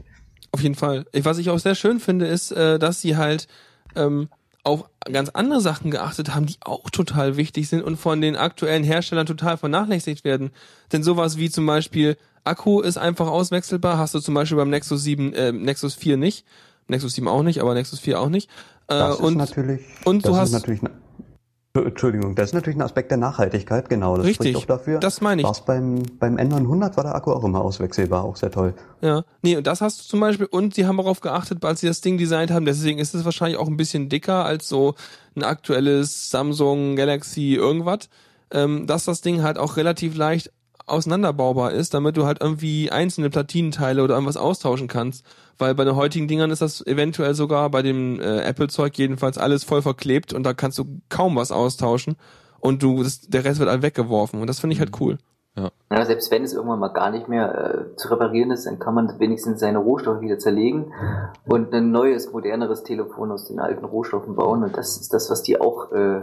Auf 0.52 0.62
jeden 0.62 0.74
Fall. 0.74 1.06
Was 1.22 1.38
ich 1.38 1.50
auch 1.50 1.58
sehr 1.58 1.74
schön 1.74 2.00
finde, 2.00 2.26
ist, 2.26 2.52
äh, 2.52 2.78
dass 2.78 3.00
sie 3.00 3.16
halt 3.16 3.46
ähm, 3.96 4.28
auf 4.62 4.84
ganz 5.10 5.30
andere 5.30 5.60
Sachen 5.60 5.90
geachtet 5.90 6.34
haben, 6.34 6.46
die 6.46 6.56
auch 6.60 6.90
total 6.90 7.36
wichtig 7.36 7.68
sind 7.68 7.82
und 7.82 7.96
von 7.96 8.20
den 8.20 8.36
aktuellen 8.36 8.84
Herstellern 8.84 9.26
total 9.26 9.56
vernachlässigt 9.56 10.24
werden. 10.24 10.50
Denn 10.92 11.02
sowas 11.02 11.38
wie 11.38 11.50
zum 11.50 11.66
Beispiel 11.66 12.16
Akku 12.44 12.80
ist 12.80 12.98
einfach 12.98 13.28
auswechselbar, 13.28 13.98
hast 13.98 14.14
du 14.14 14.20
zum 14.20 14.34
Beispiel 14.34 14.56
beim 14.56 14.70
Nexus 14.70 15.02
7, 15.02 15.32
äh, 15.32 15.52
Nexus 15.52 15.94
4 15.94 16.16
nicht, 16.16 16.44
Nexus 16.88 17.14
7 17.14 17.28
auch 17.28 17.42
nicht, 17.42 17.60
aber 17.60 17.74
Nexus 17.74 18.00
4 18.00 18.20
auch 18.20 18.28
nicht. 18.28 18.50
Äh, 18.90 18.98
Das 18.98 19.16
und 19.16 19.32
ist 19.32 19.38
natürlich, 19.38 19.80
und 20.04 20.24
das 20.24 20.30
du 20.30 20.34
ist 20.34 20.40
hast- 20.40 20.52
natürlich, 20.52 20.80
Entschuldigung, 21.72 22.34
das 22.34 22.46
ist 22.50 22.52
natürlich 22.54 22.76
ein 22.76 22.82
Aspekt 22.82 23.12
der 23.12 23.18
Nachhaltigkeit, 23.18 23.88
genau. 23.88 24.16
Das 24.16 24.26
Richtig, 24.26 24.50
spricht 24.50 24.56
auch 24.56 24.76
dafür. 24.78 24.98
das 24.98 25.20
meine 25.20 25.42
ich. 25.42 25.46
War's 25.46 25.64
beim, 25.64 26.02
beim 26.18 26.36
N900 26.36 26.96
war 26.96 27.04
der 27.04 27.14
Akku 27.14 27.30
auch 27.32 27.44
immer 27.44 27.60
auswechselbar, 27.60 28.24
auch 28.24 28.34
sehr 28.34 28.50
toll. 28.50 28.74
Ja, 29.02 29.22
nee, 29.42 29.56
und 29.56 29.64
das 29.68 29.80
hast 29.80 30.00
du 30.00 30.04
zum 30.08 30.18
Beispiel, 30.18 30.46
und 30.46 30.74
sie 30.74 30.86
haben 30.86 30.96
darauf 30.96 31.20
geachtet, 31.20 31.64
als 31.64 31.78
sie 31.80 31.86
das 31.86 32.00
Ding 32.00 32.18
designt 32.18 32.50
haben, 32.50 32.64
deswegen 32.64 32.98
ist 32.98 33.14
es 33.14 33.24
wahrscheinlich 33.24 33.56
auch 33.56 33.68
ein 33.68 33.76
bisschen 33.76 34.08
dicker 34.08 34.44
als 34.44 34.68
so 34.68 34.94
ein 35.36 35.44
aktuelles 35.44 36.30
Samsung 36.30 36.96
Galaxy 36.96 37.54
irgendwas, 37.54 38.08
ähm, 38.50 38.88
dass 38.88 39.04
das 39.04 39.20
Ding 39.20 39.42
halt 39.44 39.56
auch 39.56 39.76
relativ 39.76 40.16
leicht 40.16 40.50
auseinanderbaubar 40.86 41.72
ist, 41.72 41.94
damit 41.94 42.16
du 42.16 42.26
halt 42.26 42.40
irgendwie 42.40 42.90
einzelne 42.90 43.30
Platinenteile 43.30 44.02
oder 44.02 44.14
irgendwas 44.14 44.36
austauschen 44.36 44.88
kannst. 44.88 45.24
Weil 45.58 45.74
bei 45.74 45.84
den 45.84 45.96
heutigen 45.96 46.28
Dingern 46.28 46.50
ist 46.50 46.62
das 46.62 46.84
eventuell 46.86 47.34
sogar 47.34 47.70
bei 47.70 47.82
dem 47.82 48.20
äh, 48.20 48.40
Apple-Zeug 48.40 48.96
jedenfalls 48.96 49.38
alles 49.38 49.64
voll 49.64 49.82
verklebt 49.82 50.32
und 50.32 50.44
da 50.44 50.54
kannst 50.54 50.78
du 50.78 51.00
kaum 51.08 51.36
was 51.36 51.52
austauschen 51.52 52.16
und 52.60 52.82
du, 52.82 53.02
das, 53.02 53.20
der 53.22 53.44
Rest 53.44 53.60
wird 53.60 53.70
halt 53.70 53.82
weggeworfen 53.82 54.40
und 54.40 54.46
das 54.46 54.60
finde 54.60 54.74
ich 54.74 54.80
halt 54.80 55.00
cool. 55.00 55.18
Ja, 55.90 56.04
selbst 56.04 56.30
wenn 56.30 56.44
es 56.44 56.54
irgendwann 56.54 56.78
mal 56.78 56.92
gar 56.92 57.10
nicht 57.10 57.28
mehr 57.28 57.90
äh, 57.92 57.96
zu 57.96 58.08
reparieren 58.08 58.50
ist, 58.50 58.66
dann 58.66 58.78
kann 58.78 58.94
man 58.94 59.18
wenigstens 59.18 59.60
seine 59.60 59.78
Rohstoffe 59.78 60.20
wieder 60.20 60.38
zerlegen 60.38 60.92
und 61.44 61.74
ein 61.74 61.90
neues, 61.90 62.32
moderneres 62.32 62.84
Telefon 62.84 63.32
aus 63.32 63.46
den 63.46 63.58
alten 63.58 63.84
Rohstoffen 63.84 64.36
bauen. 64.36 64.62
Und 64.62 64.76
das 64.76 65.00
ist 65.00 65.12
das, 65.12 65.30
was 65.30 65.42
die 65.42 65.60
auch 65.60 65.90
äh, 65.92 66.22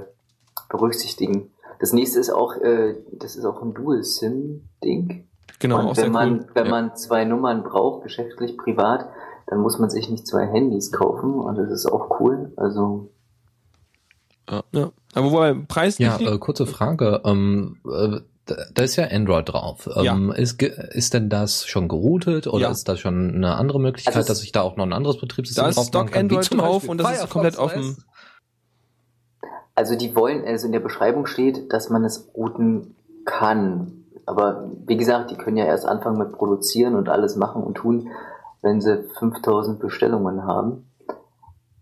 berücksichtigen. 0.69 1.51
Das 1.79 1.93
nächste 1.93 2.19
ist 2.19 2.29
auch, 2.29 2.55
äh, 2.57 2.95
das 3.11 3.35
ist 3.35 3.45
auch 3.45 3.61
ein 3.61 3.73
Dual-SIM-Ding. 3.73 5.27
Genau, 5.59 5.77
auch 5.79 5.89
und 5.89 5.95
sehr 5.95 6.05
wenn 6.05 6.11
man, 6.11 6.31
cool. 6.39 6.45
wenn 6.53 6.65
Ja. 6.65 6.71
man 6.71 6.95
zwei 6.95 7.25
Nummern 7.25 7.63
braucht, 7.63 8.03
geschäftlich, 8.03 8.57
privat, 8.57 9.07
dann 9.47 9.59
muss 9.59 9.79
man 9.79 9.89
sich 9.89 10.09
nicht 10.09 10.27
zwei 10.27 10.45
Handys 10.45 10.91
kaufen 10.91 11.33
und 11.35 11.55
das 11.57 11.71
ist 11.71 11.85
auch 11.91 12.19
cool. 12.19 12.51
Also 12.57 13.09
Ja. 14.71 14.91
Aber 15.13 15.31
wobei, 15.31 15.53
Preis 15.67 15.97
Ja, 15.97 16.17
äh, 16.19 16.37
kurze 16.37 16.65
Frage. 16.67 17.21
Ähm, 17.25 17.77
äh, 17.85 18.19
da 18.73 18.83
ist 18.83 18.95
ja 18.95 19.05
Android 19.07 19.49
drauf. 19.49 19.89
Ähm, 19.95 20.31
ist, 20.31 20.57
ge- 20.57 20.71
ist 20.91 21.13
denn 21.13 21.29
das 21.29 21.65
schon 21.65 21.87
geroutet 21.89 22.47
oder 22.47 22.61
Ja. 22.63 22.69
ist 22.71 22.87
das 22.87 22.99
schon 23.01 23.35
eine 23.35 23.55
andere 23.55 23.79
Möglichkeit, 23.81 24.15
Also 24.15 24.27
dass 24.29 24.41
ich 24.43 24.51
da 24.53 24.61
auch 24.61 24.77
noch 24.77 24.85
ein 24.85 24.93
anderes 24.93 25.17
Betriebssystem 25.19 25.63
Da 25.63 25.69
ist 25.69 25.75
drauf 25.75 25.87
Stock 25.87 26.15
Android 26.15 26.43
zum 26.45 26.59
drauf 26.59 26.87
und 26.87 26.97
das 26.99 27.07
ist 27.11 27.13
Firefox 27.17 27.33
komplett 27.33 27.57
OS? 27.59 27.63
offen. 27.73 28.03
Also 29.77 29.95
die 29.95 30.15
wollen, 30.15 30.43
also 30.43 30.65
in 30.65 30.71
der 30.71 30.79
Beschreibung 30.79 31.27
steht, 31.27 31.71
dass 31.71 31.91
man 31.91 32.03
es 32.03 32.31
routen 32.35 32.95
kann. 33.25 34.05
Aber 34.25 34.71
wie 34.87 34.97
gesagt, 34.97 35.29
die 35.29 35.35
können 35.35 35.55
ja 35.55 35.65
erst 35.65 35.85
anfangen 35.85 36.17
mit 36.17 36.31
produzieren 36.31 36.95
und 36.95 37.09
alles 37.09 37.35
machen 37.35 37.61
und 37.61 37.75
tun, 37.75 38.09
wenn 38.63 38.81
sie 38.81 39.03
5000 39.19 39.79
Bestellungen 39.79 40.45
haben. 40.45 40.87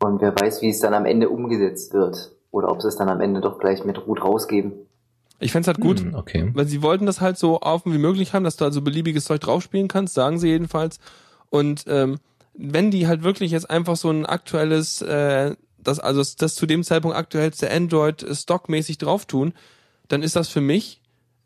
Und 0.03 0.19
wer 0.19 0.35
weiß, 0.35 0.61
wie 0.61 0.71
es 0.71 0.81
dann 0.81 0.93
am 0.93 1.05
Ende 1.05 1.29
umgesetzt 1.29 1.93
wird. 1.93 2.33
Oder 2.51 2.69
ob 2.69 2.81
sie 2.81 2.89
es 2.89 2.97
dann 2.97 3.07
am 3.07 3.21
Ende 3.21 3.39
doch 3.39 3.59
gleich 3.59 3.85
mit 3.85 4.05
Root 4.05 4.21
rausgeben. 4.25 4.73
Ich 5.39 5.53
fänd's 5.53 5.67
halt 5.67 5.79
gut, 5.79 6.01
Hm, 6.01 6.15
okay. 6.15 6.51
weil 6.53 6.67
sie 6.67 6.81
wollten 6.81 7.05
das 7.05 7.21
halt 7.21 7.37
so 7.37 7.61
offen 7.61 7.93
wie 7.93 7.97
möglich 7.97 8.33
haben, 8.33 8.43
dass 8.43 8.57
du 8.57 8.65
also 8.65 8.81
beliebiges 8.81 9.23
Zeug 9.23 9.39
draufspielen 9.39 9.87
kannst, 9.87 10.15
sagen 10.15 10.37
sie 10.37 10.49
jedenfalls. 10.49 10.99
Und 11.49 11.85
ähm, 11.87 12.17
wenn 12.53 12.91
die 12.91 13.07
halt 13.07 13.23
wirklich 13.23 13.51
jetzt 13.51 13.69
einfach 13.69 13.95
so 13.95 14.09
ein 14.09 14.25
aktuelles, 14.25 15.01
äh, 15.01 15.55
das 15.87 15.99
also 15.99 16.23
das, 16.37 16.55
zu 16.55 16.65
dem 16.65 16.83
Zeitpunkt 16.83 17.15
aktuellste 17.17 17.71
Android 17.71 18.23
äh, 18.23 18.35
stockmäßig 18.35 18.97
drauf 18.97 19.25
tun, 19.25 19.53
dann 20.07 20.23
ist 20.23 20.35
das 20.35 20.49
für 20.49 20.61
mich 20.61 21.01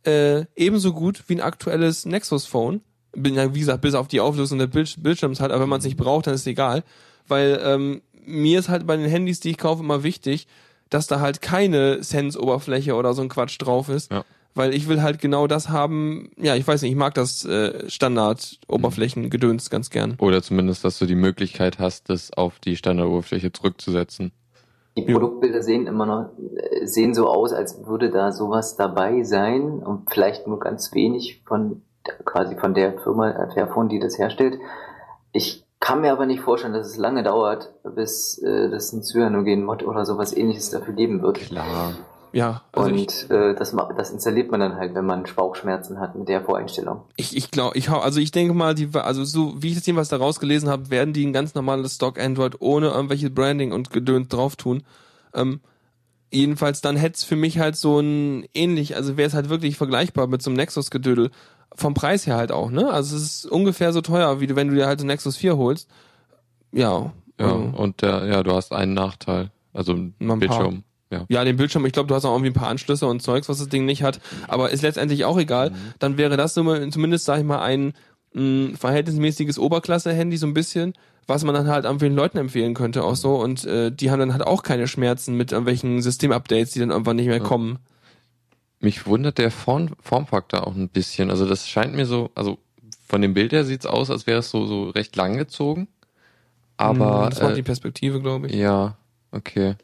äh, 0.05 0.45
ebenso 0.55 0.93
gut 0.93 1.23
wie 1.27 1.35
ein 1.35 1.41
aktuelles 1.41 2.05
Nexus 2.05 2.45
Phone. 2.45 2.81
Bin 3.13 3.35
ja 3.35 3.53
wie 3.53 3.59
gesagt 3.59 3.81
bis 3.81 3.95
auf 3.95 4.07
die 4.07 4.19
Auflösung 4.19 4.59
des 4.59 4.69
Bild 4.69 4.95
Bildschirms 5.01 5.39
halt, 5.39 5.51
aber 5.51 5.61
wenn 5.63 5.69
man 5.69 5.79
es 5.79 5.85
nicht 5.85 5.97
braucht, 5.97 6.27
dann 6.27 6.33
ist 6.33 6.41
es 6.41 6.47
egal, 6.47 6.83
weil 7.27 7.59
ähm, 7.63 8.01
mir 8.25 8.59
ist 8.59 8.69
halt 8.69 8.85
bei 8.85 8.95
den 8.95 9.09
Handys, 9.09 9.39
die 9.39 9.51
ich 9.51 9.57
kaufe, 9.57 9.83
immer 9.83 10.03
wichtig, 10.03 10.47
dass 10.89 11.07
da 11.07 11.19
halt 11.19 11.41
keine 11.41 12.03
Sense-Oberfläche 12.03 12.95
oder 12.95 13.13
so 13.13 13.21
ein 13.21 13.29
Quatsch 13.29 13.57
drauf 13.59 13.89
ist, 13.89 14.11
Ja. 14.11 14.23
Weil 14.55 14.73
ich 14.73 14.87
will 14.87 15.01
halt 15.01 15.19
genau 15.19 15.47
das 15.47 15.69
haben. 15.69 16.31
Ja, 16.37 16.55
ich 16.55 16.67
weiß 16.67 16.81
nicht, 16.81 16.91
ich 16.91 16.97
mag 16.97 17.13
das 17.13 17.45
äh, 17.45 17.89
Standard-Oberflächengedöns 17.89 19.69
ganz 19.69 19.89
gern. 19.89 20.15
Oder 20.19 20.41
zumindest, 20.41 20.83
dass 20.83 20.99
du 20.99 21.05
die 21.05 21.15
Möglichkeit 21.15 21.79
hast, 21.79 22.09
das 22.09 22.33
auf 22.33 22.59
die 22.59 22.75
Standardoberfläche 22.75 23.51
zurückzusetzen. 23.51 24.31
Die 24.97 25.03
Produktbilder 25.03 25.61
sehen 25.61 25.87
immer 25.87 26.05
noch, 26.05 26.29
äh, 26.55 26.85
sehen 26.85 27.13
so 27.13 27.27
aus, 27.27 27.53
als 27.53 27.85
würde 27.85 28.09
da 28.09 28.31
sowas 28.31 28.75
dabei 28.75 29.23
sein 29.23 29.79
und 29.79 30.11
vielleicht 30.11 30.47
nur 30.47 30.59
ganz 30.59 30.93
wenig 30.93 31.41
von, 31.45 31.83
quasi 32.25 32.55
von 32.55 32.73
der 32.73 32.99
Firma 32.99 33.49
Fairphone, 33.53 33.89
die 33.89 33.99
das 33.99 34.17
herstellt. 34.17 34.59
Ich 35.31 35.63
kann 35.79 36.01
mir 36.01 36.11
aber 36.11 36.25
nicht 36.25 36.41
vorstellen, 36.41 36.73
dass 36.73 36.87
es 36.87 36.97
lange 36.97 37.23
dauert, 37.23 37.73
bis 37.83 38.37
äh, 38.39 38.69
das 38.69 38.91
ein 38.91 39.03
Cyanogen-Mod 39.03 39.83
oder 39.83 40.05
sowas 40.05 40.35
ähnliches 40.35 40.71
dafür 40.71 40.93
geben 40.93 41.21
wird. 41.21 41.37
Klar. 41.37 41.93
Ja, 42.31 42.61
also 42.73 42.91
ich, 42.91 43.01
und 43.01 43.31
äh, 43.31 43.55
das, 43.55 43.75
das 43.97 44.11
installiert 44.11 44.51
man 44.51 44.59
dann 44.59 44.75
halt, 44.75 44.93
wenn 44.93 45.05
man 45.05 45.23
Bauchschmerzen 45.35 45.99
hat 45.99 46.15
mit 46.15 46.27
der 46.29 46.41
Voreinstellung. 46.43 47.01
ich, 47.15 47.35
ich 47.35 47.49
glaube, 47.49 47.77
ich 47.77 47.89
hau, 47.89 47.99
also 47.99 48.19
ich 48.19 48.31
denke 48.31 48.53
mal, 48.53 48.75
die, 48.75 48.89
also 48.93 49.23
so 49.23 49.55
wie 49.61 49.69
ich 49.69 49.75
das 49.75 49.85
jedenfalls 49.85 50.09
da 50.09 50.17
rausgelesen 50.17 50.69
habe, 50.69 50.89
werden 50.91 51.13
die 51.13 51.25
ein 51.25 51.33
ganz 51.33 51.55
normales 51.55 51.95
Stock 51.95 52.19
Android 52.19 52.57
ohne 52.59 52.89
irgendwelche 52.89 53.29
Branding 53.29 53.71
und 53.71 53.89
Gedöns 53.89 54.27
drauf 54.27 54.55
tun. 54.55 54.83
Ähm, 55.33 55.59
jedenfalls 56.31 56.81
dann 56.81 56.95
hätte 56.97 57.15
es 57.15 57.23
für 57.23 57.35
mich 57.35 57.57
halt 57.57 57.75
so 57.75 57.99
ein 57.99 58.45
ähnlich, 58.53 58.95
also 58.95 59.17
wäre 59.17 59.27
es 59.27 59.33
halt 59.33 59.49
wirklich 59.49 59.77
vergleichbar 59.77 60.27
mit 60.27 60.41
so 60.43 60.49
einem 60.51 60.57
Nexus-Gedödel. 60.57 61.31
Vom 61.75 61.93
Preis 61.93 62.27
her 62.27 62.35
halt 62.35 62.51
auch, 62.51 62.69
ne? 62.71 62.91
Also 62.91 63.15
es 63.15 63.23
ist 63.23 63.45
ungefähr 63.45 63.93
so 63.93 64.01
teuer, 64.01 64.39
wie 64.39 64.47
du, 64.47 64.55
wenn 64.55 64.67
du 64.69 64.75
dir 64.75 64.85
halt 64.87 64.99
ein 65.01 65.07
Nexus 65.07 65.37
4 65.37 65.57
holst. 65.57 65.89
Ja. 66.71 67.11
Ja, 67.39 67.45
also- 67.45 67.77
und 67.77 68.01
der, 68.01 68.25
ja, 68.25 68.43
du 68.43 68.53
hast 68.53 68.73
einen 68.73 68.93
Nachteil. 68.93 69.49
Also 69.73 69.93
ein. 69.93 70.13
Bildschirm. 70.39 70.83
Ja. 71.11 71.25
Ja, 71.27 71.43
den 71.43 71.57
Bildschirm, 71.57 71.85
ich 71.85 71.93
glaube, 71.93 72.07
du 72.07 72.15
hast 72.15 72.25
auch 72.25 72.33
irgendwie 72.33 72.51
ein 72.51 72.53
paar 72.53 72.69
Anschlüsse 72.69 73.07
und 73.07 73.21
Zeugs, 73.21 73.49
was 73.49 73.57
das 73.57 73.69
Ding 73.69 73.85
nicht 73.85 74.03
hat, 74.03 74.19
aber 74.47 74.69
ist 74.69 74.83
letztendlich 74.83 75.25
auch 75.25 75.37
egal. 75.39 75.71
Dann 75.97 76.17
wäre 76.17 76.37
das 76.37 76.53
zumindest, 76.53 77.25
sag 77.25 77.39
ich 77.39 77.45
mal, 77.45 77.61
ein 77.61 77.93
mh, 78.33 78.77
verhältnismäßiges 78.77 79.57
Oberklasse-Handy, 79.57 80.37
so 80.37 80.45
ein 80.45 80.53
bisschen, 80.53 80.93
was 81.25 81.43
man 81.43 81.55
dann 81.55 81.67
halt 81.67 81.85
irgendwelchen 81.85 82.15
Leuten 82.15 82.37
empfehlen 82.37 82.73
könnte 82.75 83.03
auch 83.03 83.15
so 83.15 83.35
und 83.35 83.65
äh, 83.65 83.91
die 83.91 84.11
haben 84.11 84.19
dann 84.19 84.33
halt 84.33 84.45
auch 84.45 84.61
keine 84.63 84.87
Schmerzen 84.87 85.35
mit 85.35 85.51
irgendwelchen 85.51 86.01
Systemupdates, 86.01 86.71
die 86.71 86.79
dann 86.79 86.91
irgendwann 86.91 87.15
nicht 87.15 87.27
mehr 87.27 87.39
kommen. 87.39 87.79
Mich 88.79 89.05
wundert 89.07 89.37
der 89.39 89.51
Form, 89.51 89.89
Formfaktor 89.99 90.65
auch 90.65 90.75
ein 90.75 90.89
bisschen. 90.89 91.31
Also 91.31 91.45
das 91.47 91.67
scheint 91.67 91.95
mir 91.95 92.05
so, 92.05 92.29
also 92.35 92.59
von 93.07 93.21
dem 93.21 93.33
Bild 93.33 93.51
her 93.51 93.65
sieht's 93.65 93.85
aus, 93.85 94.09
als 94.09 94.27
wäre 94.27 94.39
es 94.39 94.51
so, 94.51 94.65
so 94.65 94.89
recht 94.91 95.15
lang 95.15 95.37
gezogen. 95.37 95.87
Aber 96.77 97.23
Hm, 97.23 97.29
das 97.31 97.41
macht 97.41 97.51
äh, 97.51 97.55
die 97.55 97.63
Perspektive, 97.63 98.21
glaube 98.21 98.47
ich. 98.47 98.53
Ja, 98.53 98.95
okay. 99.31 99.75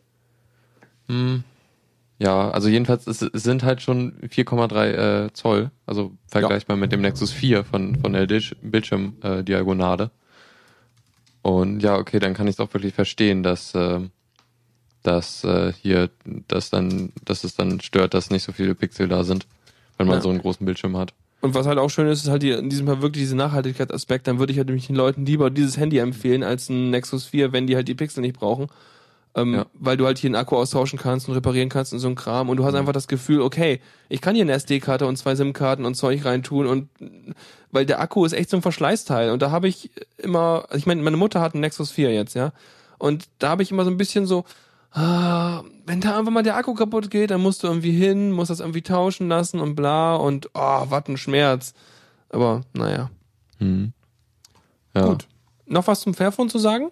Hm. 1.08 1.43
Ja, 2.18 2.49
also 2.51 2.70
jedenfalls 2.70 3.08
es, 3.08 3.20
sind 3.20 3.64
halt 3.64 3.82
schon 3.82 4.14
4,3 4.22 5.26
äh, 5.26 5.34
Zoll, 5.34 5.72
also 5.86 6.14
vergleichbar 6.28 6.78
mit 6.78 6.91
dem 6.93 7.01
Nexus 7.01 7.32
4 7.32 7.66
von 7.66 7.97
von 7.97 8.14
der 8.14 8.26
Bildschirmdiagonale. 8.62 10.03
Äh. 10.06 10.10
Und 11.47 11.82
ja, 11.82 11.97
okay, 11.97 12.20
dann 12.20 12.34
kann 12.34 12.47
ich 12.47 12.56
es 12.56 12.60
auch 12.60 12.74
wirklich 12.74 12.93
verstehen, 12.93 13.43
dass 13.43 13.76
äh, 13.76 13.99
dass 15.03 15.43
äh, 15.43 15.74
hier 15.74 16.10
dass 16.47 16.70
dann 16.70 17.12
dass 17.26 17.43
es 17.43 17.56
dann 17.56 17.82
stört, 17.82 18.14
dass 18.14 18.30
nicht 18.32 18.43
so 18.43 18.53
viele 18.53 18.76
Pixel 18.76 19.08
da 19.10 19.24
sind, 19.24 19.45
wenn 19.97 20.08
man 20.08 20.18
Ja. 20.18 20.22
so 20.22 20.30
einen 20.30 20.39
großen 20.39 20.66
Bildschirm 20.66 20.95
hat. 20.97 21.14
Und 21.41 21.53
was 21.53 21.68
halt 21.68 21.78
auch 21.78 21.89
schön 21.89 22.08
ist, 22.08 22.24
ist 22.24 22.30
halt 22.30 22.41
die, 22.41 22.51
in 22.51 22.70
diesem 22.70 22.88
Fall 22.88 23.01
wirklich 23.01 23.24
dieser 23.24 23.36
Nachhaltigkeitsaspekt. 23.36 24.26
Dann 24.26 24.39
würde 24.39 24.51
ich 24.51 24.58
halt 24.58 24.68
nämlich 24.68 24.88
den 24.88 24.95
Leuten 24.95 25.26
lieber 25.26 25.51
dieses 25.51 25.78
Handy 25.78 25.99
empfehlen 25.99 26.41
als 26.43 26.70
ein 26.70 26.89
Nexus 26.89 27.26
4, 27.26 27.51
wenn 27.51 27.68
die 27.68 27.76
halt 27.76 27.88
die 27.88 27.93
Pixel 27.93 28.22
nicht 28.22 28.39
brauchen. 28.39 28.68
Ähm, 29.36 29.53
Ja. 29.53 29.65
Weil 29.73 29.97
du 29.97 30.05
halt 30.05 30.17
hier 30.17 30.29
einen 30.29 30.36
Akku 30.36 30.55
austauschen 30.55 30.97
kannst 30.97 31.27
und 31.27 31.36
reparieren 31.36 31.69
kannst 31.69 31.91
und 31.93 31.99
so 31.99 32.07
ein 32.07 32.15
Kram. 32.15 32.49
Und 32.49 32.57
du 32.57 32.65
hast 32.65 32.73
einfach 32.73 32.93
das 32.93 33.07
Gefühl, 33.07 33.41
okay, 33.41 33.81
ich 34.07 34.21
kann 34.21 34.33
hier 34.33 34.43
eine 34.43 34.53
SD-Karte 34.53 35.05
und 35.05 35.17
zwei 35.17 35.36
SIM-Karten 35.36 35.83
und 35.86 35.95
Zeug 35.95 36.23
reintun. 36.23 36.65
Und 36.67 36.89
weil 37.71 37.86
der 37.86 37.99
Akku 37.99 38.23
ist 38.25 38.33
echt 38.33 38.49
so 38.49 38.57
ein 38.57 38.61
Verschleißteil. 38.61 39.31
Und 39.31 39.41
da 39.41 39.51
habe 39.51 39.67
ich 39.67 39.91
immer, 40.17 40.63
also 40.69 40.77
ich 40.77 40.86
meine, 40.86 41.01
meine 41.01 41.17
Mutter 41.17 41.41
hat 41.41 41.53
einen 41.53 41.61
Nexus 41.61 41.91
4 41.91 42.13
jetzt, 42.13 42.33
ja. 42.33 42.53
Und 42.97 43.25
da 43.39 43.49
habe 43.49 43.63
ich 43.63 43.71
immer 43.71 43.83
so 43.83 43.91
ein 43.91 43.97
bisschen 43.97 44.25
so, 44.25 44.45
ah, 44.91 45.63
wenn 45.86 45.99
da 45.99 46.17
einfach 46.17 46.31
mal 46.31 46.43
der 46.43 46.55
Akku 46.55 46.73
kaputt 46.73 47.11
geht, 47.11 47.31
dann 47.31 47.41
musst 47.41 47.61
du 47.61 47.67
irgendwie 47.67 47.91
hin, 47.91 48.31
musst 48.31 48.49
das 48.49 48.61
irgendwie 48.61 48.81
tauschen 48.83 49.27
lassen 49.27 49.59
und 49.59 49.75
bla 49.75 50.15
und 50.15 50.49
oh, 50.53 50.86
was 50.88 51.07
ein 51.09 51.17
Schmerz. 51.17 51.73
Aber 52.29 52.61
naja. 52.73 53.09
Hm. 53.59 53.91
Ja. 54.95 55.07
Gut. 55.07 55.27
Noch 55.65 55.88
was 55.88 55.99
zum 56.01 56.13
Fairphone 56.13 56.49
zu 56.49 56.57
sagen? 56.57 56.89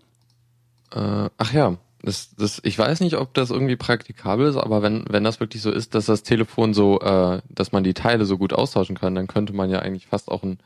Äh, 0.91 1.29
ach 1.37 1.53
ja, 1.53 1.77
das, 2.03 2.35
das, 2.35 2.59
ich 2.63 2.77
weiß 2.77 2.99
nicht, 2.99 3.15
ob 3.17 3.33
das 3.33 3.49
irgendwie 3.49 3.77
praktikabel 3.77 4.47
ist, 4.47 4.57
aber 4.57 4.81
wenn, 4.81 5.05
wenn 5.09 5.23
das 5.23 5.39
wirklich 5.39 5.61
so 5.61 5.71
ist, 5.71 5.95
dass 5.95 6.05
das 6.05 6.21
Telefon 6.23 6.73
so, 6.73 6.99
äh, 6.99 7.41
dass 7.49 7.71
man 7.71 7.83
die 7.85 7.93
Teile 7.93 8.25
so 8.25 8.37
gut 8.37 8.51
austauschen 8.53 8.97
kann, 8.97 9.15
dann 9.15 9.27
könnte 9.27 9.53
man 9.53 9.69
ja 9.69 9.79
eigentlich 9.79 10.07
fast 10.07 10.29
auch 10.29 10.43
ein, 10.43 10.59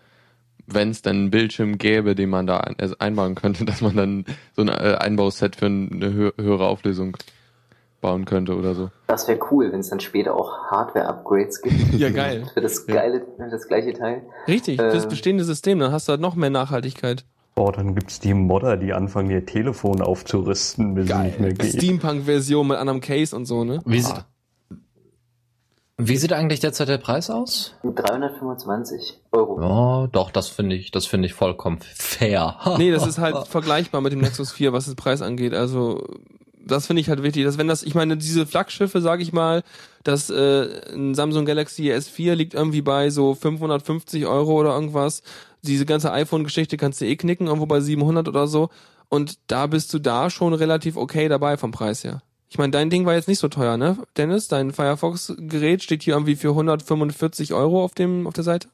wenn 0.66 0.90
es 0.90 1.04
dann 1.04 1.16
einen 1.16 1.32
Bildschirm 1.32 1.78
gäbe, 1.78 2.16
den 2.16 2.30
man 2.32 2.48
da 2.48 2.58
ein, 2.58 2.76
äh, 2.80 2.90
einbauen 2.98 3.36
könnte, 3.36 3.66
dass 3.66 3.82
man 3.82 3.96
dann 3.96 4.26
so 4.56 4.64
ein 4.64 4.70
äh, 4.70 4.98
Einbauset 5.00 5.56
für 5.56 5.68
eine 5.68 6.12
hö 6.12 6.32
höhere 6.38 6.68
Auflösung 6.68 7.16
bauen 8.02 8.26
könnte 8.26 8.56
oder 8.56 8.74
so. 8.76 8.90
Das 9.08 9.28
wäre 9.28 9.40
cool, 9.52 9.72
wenn 9.72 9.80
es 9.80 9.90
dann 9.90 10.00
später 10.00 10.36
auch 10.36 10.72
Hardware-Upgrades 10.72 11.62
gibt. 11.62 11.94
Ja, 12.00 12.10
geil. 12.10 12.50
Für 12.54 12.62
das 12.62 12.86
geile, 12.86 13.26
für 13.38 13.50
das 13.50 13.68
gleiche 13.68 13.94
Teil. 13.94 14.24
Richtig, 14.48 14.80
Äh. 14.80 14.92
das 14.92 15.08
bestehende 15.08 15.44
System, 15.44 15.80
dann 15.80 15.92
hast 15.92 16.08
du 16.08 16.12
halt 16.12 16.22
noch 16.22 16.36
mehr 16.36 16.50
Nachhaltigkeit. 16.52 17.26
Oh, 17.58 17.72
dann 17.72 17.96
gibt's 17.96 18.20
die 18.20 18.36
Modder, 18.36 18.78
die 18.78 18.94
anfangen, 18.94 19.32
ihr 19.32 19.44
Telefon 19.46 20.02
aufzurüsten, 20.02 20.94
bis 20.94 21.10
es 21.10 21.18
nicht 21.18 21.40
mehr 21.40 21.54
geht. 21.54 21.74
Steampunk-Version 21.74 22.68
mit 22.68 22.78
anderem 22.78 23.02
Case 23.02 23.36
und 23.36 23.46
so, 23.46 23.64
ne? 23.64 23.82
Wie, 23.84 24.00
sieht, 24.00 24.24
wie 25.98 26.18
sieht 26.18 26.34
eigentlich 26.34 26.60
derzeit 26.60 26.88
der 26.88 27.00
Preis 27.00 27.32
aus? 27.32 27.74
325 27.82 29.22
Euro. 29.32 29.60
Ja, 29.60 30.08
doch, 30.08 30.30
das 30.30 30.50
finde 30.50 30.76
ich, 30.76 30.92
das 30.92 31.08
finde 31.08 31.26
ich 31.26 31.34
vollkommen 31.34 31.80
fair. 31.82 32.58
Nee, 32.78 32.92
das 32.92 33.08
ist 33.08 33.18
halt 33.18 33.48
vergleichbar 33.48 34.02
mit 34.02 34.14
dem 34.14 34.22
Nexus 34.22 34.52
4, 34.52 34.72
was 34.72 34.86
den 34.86 34.96
Preis 34.96 35.24
angeht. 35.24 35.56
Also 35.56 36.04
das 36.68 36.86
finde 36.86 37.02
ich 37.02 37.10
halt 37.10 37.24
wichtig, 37.24 37.44
dass 37.44 37.58
wenn 37.58 37.68
das, 37.68 37.82
ich 37.82 37.96
meine, 37.96 38.18
diese 38.18 38.46
Flaggschiffe, 38.46 39.02
sage 39.02 39.24
ich 39.24 39.34
mal, 39.34 39.64
dass 40.04 40.30
äh, 40.30 40.94
ein 40.94 41.16
Samsung 41.16 41.46
Galaxy 41.46 41.92
S4 41.92 42.36
liegt 42.36 42.54
irgendwie 42.54 42.82
bei 42.82 43.10
so 43.10 43.34
550 43.34 44.26
Euro 44.28 44.54
oder 44.60 44.76
irgendwas. 44.76 45.24
Diese 45.64 45.86
ganze 45.86 46.12
iPhone-Geschichte 46.12 46.78
kannst 46.78 47.02
du 47.02 47.06
eh 47.06 47.16
knicken, 47.16 47.48
irgendwo 47.48 47.66
bei 47.66 47.80
700 47.80 48.28
oder 48.28 48.48
so. 48.48 48.70
Und 49.10 49.40
da 49.48 49.68
bist 49.68 49.94
du 49.94 50.00
da 50.00 50.30
schon 50.30 50.54
relativ 50.54 50.98
okay 50.98 51.28
dabei 51.28 51.58
vom 51.58 51.72
Preis 51.72 52.04
her. 52.04 52.22
Ich 52.50 52.58
meine, 52.58 52.72
dein 52.72 52.90
Ding 52.90 53.06
war 53.06 53.14
jetzt 53.14 53.28
nicht 53.28 53.40
so 53.40 53.50
teuer, 53.50 53.78
ne? 53.78 53.98
Dennis, 54.16 54.48
dein 54.48 54.72
Firefox-Gerät 54.72 55.84
steht 55.84 56.04
hier 56.04 56.14
irgendwie 56.14 56.36
für 56.36 56.50
145 56.50 57.54
Euro 57.54 57.84
auf 57.84 57.94
dem 57.94 58.26
auf 58.26 58.34
der 58.34 58.44
Seite. 58.44 58.70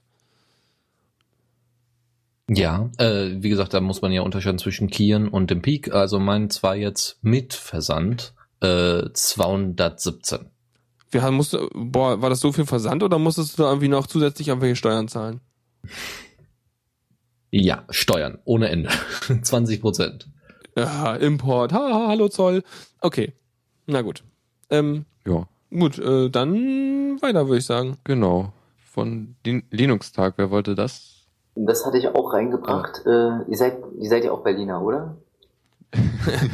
Ja, 2.50 2.90
äh, 2.98 3.32
wie 3.38 3.50
gesagt, 3.50 3.74
da 3.74 3.82
muss 3.82 4.02
man 4.02 4.12
ja 4.12 4.22
unterscheiden 4.22 4.60
zwischen 4.60 4.90
Kieren 4.90 5.28
und 5.28 5.50
dem 5.50 5.62
Peak. 5.62 5.92
Also 5.94 6.20
mein 6.20 6.50
zwar 6.50 6.76
jetzt 6.76 7.18
mit 7.22 7.54
Versand 7.54 8.34
äh, 8.62 9.04
217. 9.12 10.50
Wir 11.10 11.22
haben, 11.22 11.36
musste, 11.36 11.70
boah, 11.74 12.22
war 12.22 12.30
das 12.30 12.40
so 12.40 12.52
viel 12.52 12.66
Versand 12.66 13.02
oder 13.04 13.18
musstest 13.18 13.58
du 13.58 13.64
da 13.64 13.70
irgendwie 13.70 13.88
noch 13.88 14.08
zusätzlich 14.08 14.50
irgendwelche 14.50 14.76
Steuern 14.76 15.08
zahlen? 15.08 15.42
Ja, 17.56 17.84
Steuern 17.92 18.40
ohne 18.46 18.70
Ende. 18.70 18.90
20 19.44 19.80
Prozent. 19.80 20.28
Ja, 20.76 21.16
Import, 21.16 21.72
ha, 21.72 21.78
ha, 21.94 22.08
hallo 22.08 22.28
Zoll. 22.28 22.64
Okay, 23.00 23.34
na 23.86 24.02
gut. 24.02 24.24
Ähm, 24.72 25.06
Ja, 25.28 25.48
gut, 25.70 26.00
äh, 26.00 26.32
dann 26.32 27.22
weiter 27.22 27.48
würde 27.48 27.60
ich 27.60 27.66
sagen. 27.66 27.98
genau. 28.04 28.54
Von 28.92 29.36
Lin 29.46 29.64
Linux-Tag, 29.70 30.34
wer 30.38 30.50
wollte 30.52 30.74
das? 30.76 31.26
Das 31.56 31.86
hatte 31.86 31.98
ich 32.00 32.08
auch 32.08 32.34
reingebracht. 32.34 33.02
Äh, 33.06 33.50
ihr 33.50 33.58
seid, 33.58 33.78
ihr 34.00 34.10
seid 34.10 34.24
ja 34.24 34.32
auch 34.32 34.44
Berliner, 34.44 34.82
oder? 34.82 35.18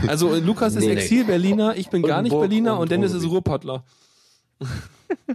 Also 0.08 0.34
äh, 0.34 0.40
Lukas 0.40 0.76
ist 0.76 0.82
Nee, 0.86 0.96
nee. 0.96 1.02
Exil-Berliner, 1.02 1.78
ich 1.78 1.90
bin 1.90 2.02
gar 2.02 2.22
nicht 2.22 2.32
Burg- 2.32 2.42
Berliner 2.50 2.74
und 2.76 2.82
und 2.84 2.92
Dennis 2.92 3.12
ist 3.14 3.24
Ruhrgebiet. 3.24 3.32
Ruhrpottler. 3.48 3.84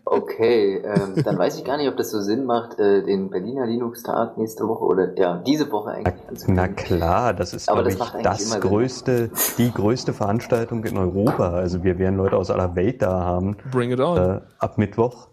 Okay, 0.04 0.76
ähm, 0.84 1.22
dann 1.24 1.36
weiß 1.38 1.58
ich 1.58 1.64
gar 1.64 1.76
nicht, 1.76 1.88
ob 1.88 1.96
das 1.96 2.10
so 2.10 2.20
Sinn 2.20 2.44
macht, 2.44 2.78
äh, 2.78 3.02
den 3.02 3.30
Berliner 3.30 3.66
Linux-Tag 3.66 4.38
nächste 4.38 4.68
Woche 4.68 4.84
oder 4.84 5.18
ja, 5.18 5.38
diese 5.44 5.70
Woche 5.72 5.90
eigentlich 5.90 6.14
Na 6.46 6.64
anzukündigen. 6.64 6.76
klar, 6.76 7.34
das 7.34 7.52
ist, 7.54 7.68
Aber 7.68 7.82
glaube 7.82 7.98
das 7.98 8.14
ich, 8.14 8.22
das 8.22 8.40
immer 8.42 8.52
Sinn. 8.52 8.70
größte, 8.70 9.30
die 9.58 9.72
größte 9.72 10.12
Veranstaltung 10.12 10.84
in 10.84 10.96
Europa. 10.96 11.50
Also 11.50 11.82
wir 11.82 11.98
werden 11.98 12.16
Leute 12.16 12.36
aus 12.36 12.50
aller 12.50 12.76
Welt 12.76 13.02
da 13.02 13.12
haben, 13.24 13.56
Bring 13.72 13.90
it 13.90 14.00
on. 14.00 14.16
äh, 14.18 14.40
ab 14.58 14.78
Mittwoch. 14.78 15.28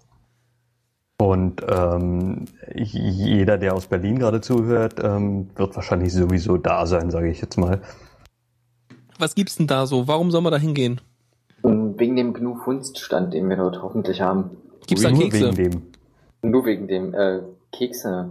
Und 1.18 1.62
ähm, 1.70 2.46
jeder, 2.74 3.60
der 3.60 3.76
aus 3.76 3.86
Berlin 3.88 4.18
gerade 4.18 4.42
zuhört, 4.42 4.96
ähm, 5.04 5.50
wird 5.56 5.76
wahrscheinlich 5.76 6.14
sowieso 6.14 6.58
da 6.58 6.88
sein, 6.88 7.12
sage 7.12 7.30
ich 7.30 7.42
jetzt 7.42 7.58
mal. 7.58 7.82
Was 9.20 9.36
gibt's 9.36 9.56
denn 9.58 9.68
da 9.68 9.86
so? 9.86 10.08
Warum 10.08 10.32
soll 10.32 10.42
man 10.42 10.52
da 10.52 10.58
hingehen? 10.58 11.00
Wegen 12.02 12.16
dem 12.16 12.34
GNU 12.34 12.56
Funst-Stand, 12.56 13.32
den 13.36 13.48
wir 13.48 13.58
dort 13.58 13.80
hoffentlich 13.84 14.22
haben. 14.22 14.58
Gibt's 14.88 15.04
da 15.04 15.12
Nur 15.12 15.22
Kekse? 15.22 15.56
wegen 15.56 15.72
dem. 16.42 16.52
Nur 16.52 16.66
wegen 16.66 16.88
dem 16.88 17.14
äh, 17.14 17.42
Kekse. 17.72 18.30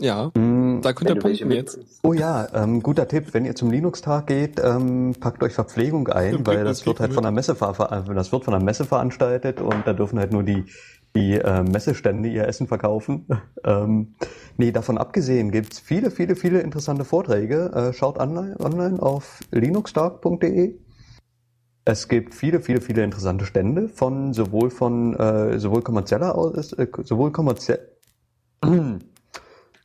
Ja, 0.00 0.32
Mm, 0.34 0.80
da 0.82 0.92
könnt 0.92 1.10
ihr 1.10 1.16
punkten 1.20 1.52
jetzt. 1.52 1.78
Oh 2.02 2.14
ja, 2.14 2.48
ähm, 2.52 2.82
guter 2.82 3.06
Tipp, 3.06 3.32
wenn 3.32 3.44
ihr 3.44 3.54
zum 3.54 3.70
Linux-Tag 3.70 4.26
geht, 4.26 4.58
ähm, 4.58 5.14
packt 5.20 5.40
euch 5.44 5.52
Verpflegung 5.52 6.08
ein, 6.08 6.32
Bringt 6.32 6.46
weil 6.48 6.64
das 6.64 6.84
wird 6.84 6.98
halt 6.98 7.12
von 7.12 7.22
der 7.22 7.30
Messe 7.30 7.54
ver- 7.54 8.04
das 8.12 8.32
wird 8.32 8.44
von 8.44 8.52
der 8.54 8.62
Messe 8.62 8.84
veranstaltet 8.84 9.60
und 9.60 9.86
da 9.86 9.92
dürfen 9.92 10.18
halt 10.18 10.32
nur 10.32 10.42
die 10.42 10.64
die 11.14 11.34
äh, 11.34 11.62
Messestände 11.62 12.28
ihr 12.28 12.48
Essen 12.48 12.66
verkaufen. 12.66 13.26
ähm, 13.64 14.14
nee, 14.56 14.72
davon 14.72 14.98
abgesehen 14.98 15.52
gibt's 15.52 15.78
viele, 15.78 16.10
viele, 16.10 16.34
viele 16.34 16.60
interessante 16.60 17.04
Vorträge. 17.04 17.70
Äh, 17.72 17.92
schaut 17.92 18.18
online, 18.18 18.56
online 18.58 19.00
auf 19.00 19.40
linuxdark.de. 19.52 20.74
Es 21.84 22.08
gibt 22.08 22.34
viele, 22.34 22.60
viele, 22.60 22.80
viele 22.80 23.02
interessante 23.02 23.46
Stände 23.46 23.88
von 23.88 24.32
sowohl 24.34 24.70
von 24.70 25.14
äh, 25.14 25.58
sowohl 25.58 25.82
kommerzieller 25.82 26.36
aus, 26.36 26.72
äh, 26.74 26.86
sowohl 27.02 27.32
kommerziell 27.32 27.80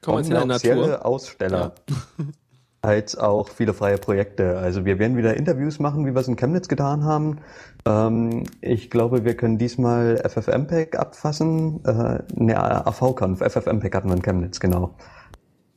Kommerzielle. 0.02 1.04
Aussteller 1.04 1.74
als 2.86 3.18
auch 3.18 3.50
viele 3.50 3.74
freie 3.74 3.98
Projekte. 3.98 4.58
Also 4.58 4.86
wir 4.86 5.00
werden 5.00 5.18
wieder 5.18 5.36
Interviews 5.36 5.80
machen, 5.80 6.06
wie 6.06 6.14
wir 6.14 6.22
es 6.22 6.28
in 6.28 6.36
Chemnitz 6.36 6.68
getan 6.68 7.04
haben. 7.04 7.40
Ähm, 7.88 8.44
ich 8.62 8.92
glaube, 8.92 9.26
wir 9.26 9.36
können 9.36 9.58
diesmal 9.58 10.18
FFmpeg 10.18 10.98
abfassen. 11.00 11.84
Äh, 11.86 12.20
ne, 12.36 12.86
AVConf, 12.86 13.40
FFmpeg 13.40 13.96
hatten 13.96 14.10
wir 14.10 14.16
in 14.16 14.22
Chemnitz, 14.22 14.60
genau. 14.60 14.96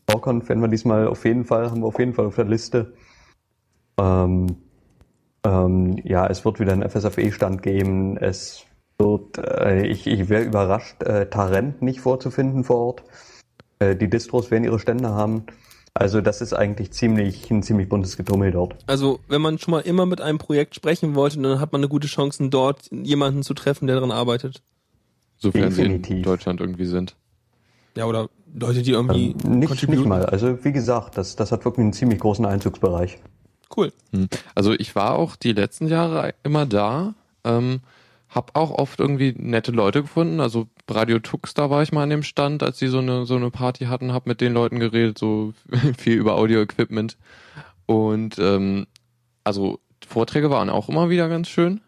AVConf 0.06 0.48
werden 0.48 0.60
wir 0.60 0.68
diesmal 0.68 1.08
auf 1.08 1.24
jeden 1.24 1.46
Fall, 1.46 1.70
haben 1.70 1.80
wir 1.80 1.86
auf 1.86 1.98
jeden 1.98 2.12
Fall 2.12 2.26
auf 2.26 2.36
der 2.36 2.44
Liste. 2.44 2.92
Ähm, 3.98 4.56
ähm, 5.48 5.98
ja, 6.04 6.26
es 6.26 6.44
wird 6.44 6.60
wieder 6.60 6.72
einen 6.72 6.88
FSFE-Stand 6.88 7.62
geben. 7.62 8.16
Es 8.16 8.64
wird, 8.98 9.38
äh, 9.38 9.86
ich, 9.86 10.06
ich 10.06 10.28
wäre 10.28 10.42
überrascht, 10.44 11.02
äh, 11.02 11.28
Tarent 11.30 11.80
nicht 11.82 12.00
vorzufinden 12.00 12.64
vor 12.64 12.76
Ort. 12.76 13.02
Äh, 13.78 13.96
die 13.96 14.10
Distros 14.10 14.50
werden 14.50 14.64
ihre 14.64 14.78
Stände 14.78 15.08
haben. 15.10 15.44
Also 15.94 16.20
das 16.20 16.40
ist 16.40 16.52
eigentlich 16.52 16.92
ziemlich 16.92 17.50
ein 17.50 17.62
ziemlich 17.62 17.88
buntes 17.88 18.16
Getummel 18.16 18.52
dort. 18.52 18.76
Also 18.86 19.20
wenn 19.28 19.40
man 19.40 19.58
schon 19.58 19.72
mal 19.72 19.80
immer 19.80 20.06
mit 20.06 20.20
einem 20.20 20.38
Projekt 20.38 20.74
sprechen 20.74 21.14
wollte, 21.14 21.40
dann 21.40 21.60
hat 21.60 21.72
man 21.72 21.80
eine 21.80 21.88
gute 21.88 22.06
Chance, 22.06 22.48
dort 22.50 22.88
jemanden 22.92 23.42
zu 23.42 23.54
treffen, 23.54 23.86
der 23.86 23.96
daran 23.96 24.12
arbeitet. 24.12 24.62
Sofern 25.38 25.72
sie 25.72 25.82
in 25.82 26.02
Definitiv. 26.02 26.24
Deutschland 26.24 26.60
irgendwie 26.60 26.84
sind. 26.84 27.16
Ja, 27.96 28.04
oder 28.04 28.28
Leute, 28.54 28.82
die 28.82 28.92
irgendwie 28.92 29.34
Ähm, 29.44 29.58
nicht, 29.58 29.88
nicht 29.88 30.04
mal. 30.04 30.26
Also 30.26 30.64
wie 30.64 30.72
gesagt, 30.72 31.16
das, 31.16 31.36
das 31.36 31.50
hat 31.50 31.64
wirklich 31.64 31.82
einen 31.82 31.92
ziemlich 31.92 32.20
großen 32.20 32.44
Einzugsbereich. 32.44 33.18
Cool. 33.74 33.92
Hm. 34.12 34.28
Also 34.54 34.72
ich 34.72 34.94
war 34.94 35.16
auch 35.16 35.36
die 35.36 35.52
letzten 35.52 35.88
Jahre 35.88 36.34
immer 36.42 36.66
da, 36.66 37.14
ähm, 37.44 37.80
hab 38.28 38.56
auch 38.56 38.70
oft 38.70 39.00
irgendwie 39.00 39.34
nette 39.36 39.72
Leute 39.72 40.02
gefunden. 40.02 40.40
Also 40.40 40.68
Radio 40.88 41.18
Tux, 41.18 41.54
da 41.54 41.70
war 41.70 41.82
ich 41.82 41.92
mal 41.92 42.02
an 42.02 42.10
dem 42.10 42.22
Stand, 42.22 42.62
als 42.62 42.78
die 42.78 42.88
so 42.88 42.98
eine 42.98 43.26
so 43.26 43.36
eine 43.36 43.50
Party 43.50 43.86
hatten, 43.86 44.12
hab 44.12 44.26
mit 44.26 44.40
den 44.40 44.52
Leuten 44.52 44.78
geredet, 44.78 45.18
so 45.18 45.54
viel 45.98 46.14
über 46.14 46.34
Audio-Equipment. 46.36 47.16
Und 47.86 48.38
ähm, 48.38 48.86
also 49.44 49.80
Vorträge 50.06 50.50
waren 50.50 50.70
auch 50.70 50.88
immer 50.88 51.10
wieder 51.10 51.28
ganz 51.28 51.48
schön. 51.48 51.80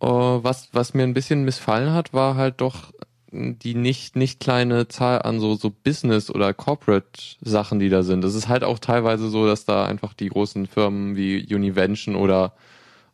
Äh, 0.00 0.06
was 0.06 0.68
was 0.72 0.94
mir 0.94 1.04
ein 1.04 1.14
bisschen 1.14 1.44
missfallen 1.44 1.92
hat, 1.92 2.12
war 2.12 2.34
halt 2.36 2.60
doch 2.60 2.92
die 3.32 3.74
nicht 3.74 4.16
nicht 4.16 4.40
kleine 4.40 4.88
Zahl 4.88 5.22
an 5.22 5.40
so 5.40 5.54
so 5.54 5.70
Business 5.70 6.30
oder 6.30 6.54
Corporate 6.54 7.06
Sachen, 7.42 7.78
die 7.78 7.88
da 7.88 8.02
sind. 8.02 8.24
Es 8.24 8.34
ist 8.34 8.48
halt 8.48 8.64
auch 8.64 8.78
teilweise 8.78 9.28
so, 9.28 9.46
dass 9.46 9.64
da 9.64 9.84
einfach 9.86 10.14
die 10.14 10.28
großen 10.28 10.66
Firmen 10.66 11.16
wie 11.16 11.46
Univention 11.54 12.16
oder 12.16 12.52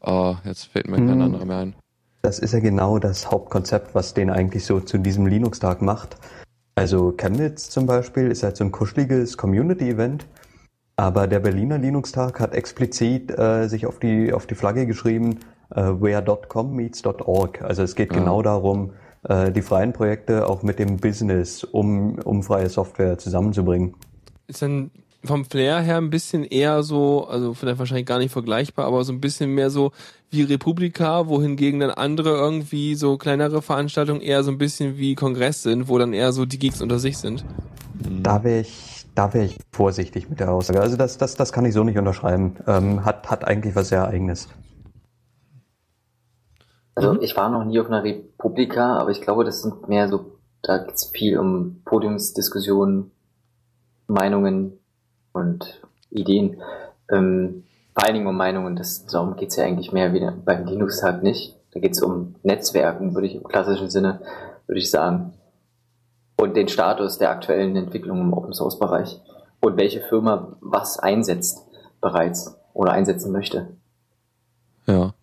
oh, 0.01 0.37
jetzt 0.45 0.65
fällt 0.67 0.89
mir 0.89 0.97
kein 0.97 1.11
Hm. 1.11 1.21
anderer 1.23 1.45
mehr 1.45 1.59
ein. 1.59 1.75
Das 2.23 2.39
ist 2.39 2.53
ja 2.55 2.61
genau 2.61 2.99
das 2.99 3.31
Hauptkonzept, 3.31 3.95
was 3.95 4.15
den 4.15 4.31
eigentlich 4.31 4.65
so 4.65 4.81
zu 4.81 4.99
diesem 4.99 5.27
Linux-Tag 5.27 5.83
macht. 5.83 6.17
Also 6.75 7.13
Chemnitz 7.13 7.69
zum 7.71 7.87
Beispiel 7.87 8.31
ist 8.31 8.43
halt 8.43 8.57
so 8.57 8.65
ein 8.65 8.73
kuscheliges 8.73 9.37
Community-Event, 9.37 10.27
aber 10.97 11.27
der 11.27 11.41
Berliner 11.41 11.79
Linux-Tag 11.79 12.41
hat 12.41 12.55
explizit 12.55 13.31
äh, 13.39 13.69
sich 13.69 13.87
auf 13.87 13.99
die, 13.99 14.33
auf 14.33 14.47
die 14.47 14.55
Flagge 14.55 14.87
geschrieben, 14.87 15.41
äh, 15.75 15.83
where.com 15.83 16.75
meets 16.75 17.05
.org. 17.05 17.63
Also 17.63 17.83
es 17.83 17.95
geht 17.95 18.11
Ah. 18.13 18.15
genau 18.15 18.43
darum, 18.43 18.93
äh, 19.29 19.51
die 19.51 19.63
freien 19.63 19.93
Projekte 19.93 20.47
auch 20.49 20.63
mit 20.63 20.79
dem 20.79 20.99
Business, 20.99 21.65
um, 21.65 22.19
um 22.19 22.43
freie 22.43 22.69
Software 22.69 23.19
zusammenzubringen. 23.19 23.95
Ist 24.47 24.63
dann 24.63 24.91
vom 25.25 25.45
Flair 25.45 25.81
her 25.81 25.97
ein 25.97 26.11
bisschen 26.11 26.45
eher 26.45 26.83
so, 26.83 27.27
also 27.27 27.55
vielleicht 27.55 27.79
wahrscheinlich 27.79 28.07
gar 28.07 28.19
nicht 28.19 28.33
vergleichbar, 28.33 28.87
aber 28.87 29.05
so 29.05 29.13
ein 29.13 29.21
bisschen 29.21 29.55
mehr 29.55 29.71
so 29.71 29.93
wie 30.31 30.43
Republika, 30.43 31.27
wohingegen 31.29 31.81
dann 31.81 31.91
andere 31.91 32.31
irgendwie 32.31 32.95
so 32.95 33.17
kleinere 33.17 33.63
Veranstaltungen 33.63 34.21
eher 34.21 34.45
so 34.45 34.51
ein 34.51 34.59
bisschen 34.59 34.99
wie 34.99 35.15
Kongress 35.15 35.63
sind, 35.63 35.89
wo 35.89 35.99
dann 35.99 36.13
eher 36.13 36.33
so 36.33 36.45
die 36.45 36.59
Geeks 36.59 36.83
unter 36.83 36.99
sich 36.99 37.17
sind. 37.17 37.45
Da 38.23 38.45
wäre 38.45 38.61
ich, 38.61 39.07
da 39.15 39.33
wäre 39.33 39.47
ich 39.47 39.59
vorsichtig 39.73 40.29
mit 40.29 40.41
der 40.41 40.53
Aussage. 40.53 40.81
Also 40.81 40.97
das, 40.97 41.17
das, 41.17 41.37
das 41.37 41.53
kann 41.53 41.65
ich 41.65 41.73
so 41.73 41.85
nicht 41.85 41.97
unterschreiben. 41.97 42.57
Ähm, 42.67 43.05
hat, 43.05 43.31
hat 43.31 43.47
eigentlich 43.47 43.75
was 43.75 43.89
sehr 43.89 44.07
eigenes. 44.07 44.49
Also 46.95 47.15
Mhm. 47.15 47.19
ich 47.23 47.37
war 47.37 47.49
noch 47.49 47.65
nie 47.65 47.81
auf 47.81 47.87
einer 47.87 48.05
Republika, 48.05 48.99
aber 48.99 49.11
ich 49.11 49.21
glaube, 49.21 49.45
das 49.45 49.63
sind 49.63 49.89
mehr 49.89 50.09
so, 50.09 50.39
da 50.63 50.79
geht's 50.79 51.07
viel 51.07 51.39
um 51.39 51.83
Podiumsdiskussionen, 51.85 53.11
Meinungen 54.07 54.79
und 55.33 55.81
Ideen. 56.11 56.63
Ähm, 57.11 57.65
vor 57.95 58.05
allen 58.05 58.15
Dingen 58.15 58.27
um 58.27 58.37
Meinungen, 58.37 58.77
das, 58.77 59.07
darum 59.07 59.37
geht's 59.37 59.57
ja 59.57 59.65
eigentlich 59.65 59.93
mehr 59.93 60.13
wieder 60.13 60.33
beim 60.33 60.67
Linux-Tag 60.67 61.23
nicht. 61.23 61.57
Da 61.73 61.81
geht's 61.81 62.03
um 62.03 62.37
Netzwerken, 62.43 63.15
würde 63.15 63.27
ich 63.27 63.35
im 63.35 63.45
klassischen 63.45 63.91
Sinne, 63.91 64.21
würde 64.67 64.79
ich 64.79 64.91
sagen. 64.91 65.35
Und 66.37 66.57
den 66.57 66.69
Status 66.69 67.19
der 67.19 67.31
aktuellen 67.31 67.77
Entwicklung 67.77 68.21
im 68.21 68.33
Open-Source-Bereich. 68.33 69.21
Und 69.61 69.77
welche 69.77 70.01
Firma 70.01 70.57
was 70.61 70.99
einsetzt 70.99 71.67
bereits 72.01 72.57
oder 72.75 72.93
einsetzen 72.93 73.33
möchte. 73.33 73.69
Ja. 74.87 75.15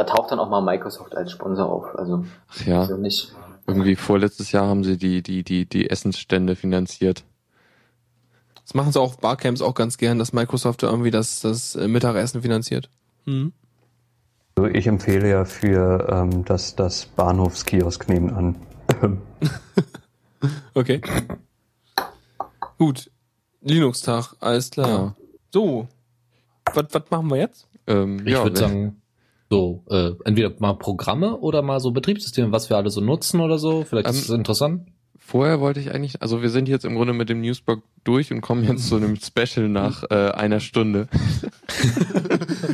Da, 0.00 0.04
taucht 0.04 0.30
dann 0.30 0.38
auch 0.38 0.48
mal 0.48 0.62
Microsoft 0.62 1.14
als 1.16 1.32
Sponsor 1.32 1.66
auf. 1.70 1.94
Also, 1.98 2.24
Ach 2.48 2.66
ja. 2.66 2.80
also 2.80 2.96
nicht. 2.96 3.32
Irgendwie 3.66 3.96
vorletztes 3.96 4.50
Jahr 4.52 4.66
haben 4.66 4.82
sie 4.82 4.96
die, 4.96 5.22
die, 5.22 5.44
die, 5.44 5.66
die 5.66 5.90
Essensstände 5.90 6.56
finanziert. 6.56 7.24
Das 8.64 8.74
machen 8.74 8.92
sie 8.92 9.00
auch 9.00 9.10
auf 9.10 9.18
Barcamps 9.18 9.62
auch 9.62 9.74
ganz 9.74 9.98
gern, 9.98 10.18
dass 10.18 10.32
Microsoft 10.32 10.82
da 10.82 10.88
irgendwie 10.88 11.10
das, 11.10 11.40
das 11.40 11.74
äh, 11.76 11.88
Mittagessen 11.88 12.42
finanziert. 12.42 12.88
Mhm. 13.26 13.52
Also 14.56 14.70
ich 14.70 14.86
empfehle 14.86 15.28
ja 15.28 15.44
für 15.44 16.08
ähm, 16.10 16.44
das, 16.44 16.76
das 16.76 17.06
Bahnhofskiosk 17.06 18.08
nebenan. 18.08 18.56
Okay. 20.72 21.02
Gut. 22.78 23.10
Linux-Tag, 23.60 24.36
alles 24.40 24.70
klar. 24.70 24.88
Ja. 24.88 25.16
So. 25.52 25.88
Was, 26.72 26.86
was 26.92 27.02
machen 27.10 27.28
wir 27.28 27.36
jetzt? 27.36 27.68
Ähm, 27.86 28.22
Ich 28.24 28.32
ja, 28.32 28.42
würde 28.42 28.58
sagen, 28.58 28.99
so, 29.50 29.82
äh, 29.90 30.12
entweder 30.24 30.52
mal 30.60 30.74
Programme 30.74 31.36
oder 31.38 31.60
mal 31.62 31.80
so 31.80 31.90
Betriebssysteme, 31.90 32.52
was 32.52 32.70
wir 32.70 32.76
alle 32.76 32.90
so 32.90 33.00
nutzen 33.00 33.40
oder 33.40 33.58
so. 33.58 33.84
Vielleicht 33.84 34.08
ist 34.08 34.22
es 34.22 34.30
Ähm, 34.30 34.36
interessant. 34.36 34.88
Vorher 35.18 35.60
wollte 35.60 35.80
ich 35.80 35.92
eigentlich, 35.92 36.22
also 36.22 36.42
wir 36.42 36.50
sind 36.50 36.68
jetzt 36.68 36.84
im 36.84 36.94
Grunde 36.94 37.12
mit 37.12 37.28
dem 37.28 37.40
Newsblog 37.40 37.82
durch 38.04 38.32
und 38.32 38.40
kommen 38.40 38.64
jetzt 38.64 38.88
zu 38.88 38.96
einem 38.96 39.16
Special 39.16 39.68
nach 39.68 40.04
äh, 40.10 40.30
einer 40.30 40.60
Stunde. 40.60 41.08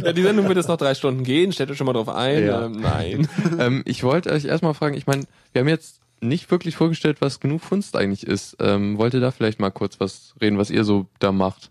Ja, 0.04 0.12
die 0.12 0.22
Sendung 0.22 0.46
wird 0.46 0.56
jetzt 0.56 0.68
noch 0.68 0.76
drei 0.76 0.94
Stunden 0.94 1.24
gehen. 1.24 1.52
Stellt 1.52 1.70
euch 1.70 1.78
schon 1.78 1.86
mal 1.86 1.92
drauf 1.92 2.08
ein. 2.08 2.44
Ja. 2.46 2.66
Ähm, 2.66 2.80
nein. 2.80 3.28
ähm, 3.58 3.82
ich 3.86 4.04
wollte 4.04 4.30
euch 4.30 4.44
erstmal 4.44 4.74
fragen, 4.74 4.94
ich 4.94 5.06
meine, 5.06 5.24
wir 5.52 5.60
haben 5.60 5.68
jetzt 5.68 6.00
nicht 6.20 6.50
wirklich 6.50 6.76
vorgestellt, 6.76 7.16
was 7.20 7.40
genug 7.40 7.60
Funst 7.60 7.96
eigentlich 7.96 8.24
ist. 8.26 8.56
Ähm, 8.60 8.98
wollt 8.98 9.14
ihr 9.14 9.20
da 9.20 9.30
vielleicht 9.32 9.58
mal 9.58 9.70
kurz 9.70 9.98
was 9.98 10.34
reden, 10.40 10.58
was 10.58 10.70
ihr 10.70 10.84
so 10.84 11.06
da 11.18 11.32
macht 11.32 11.70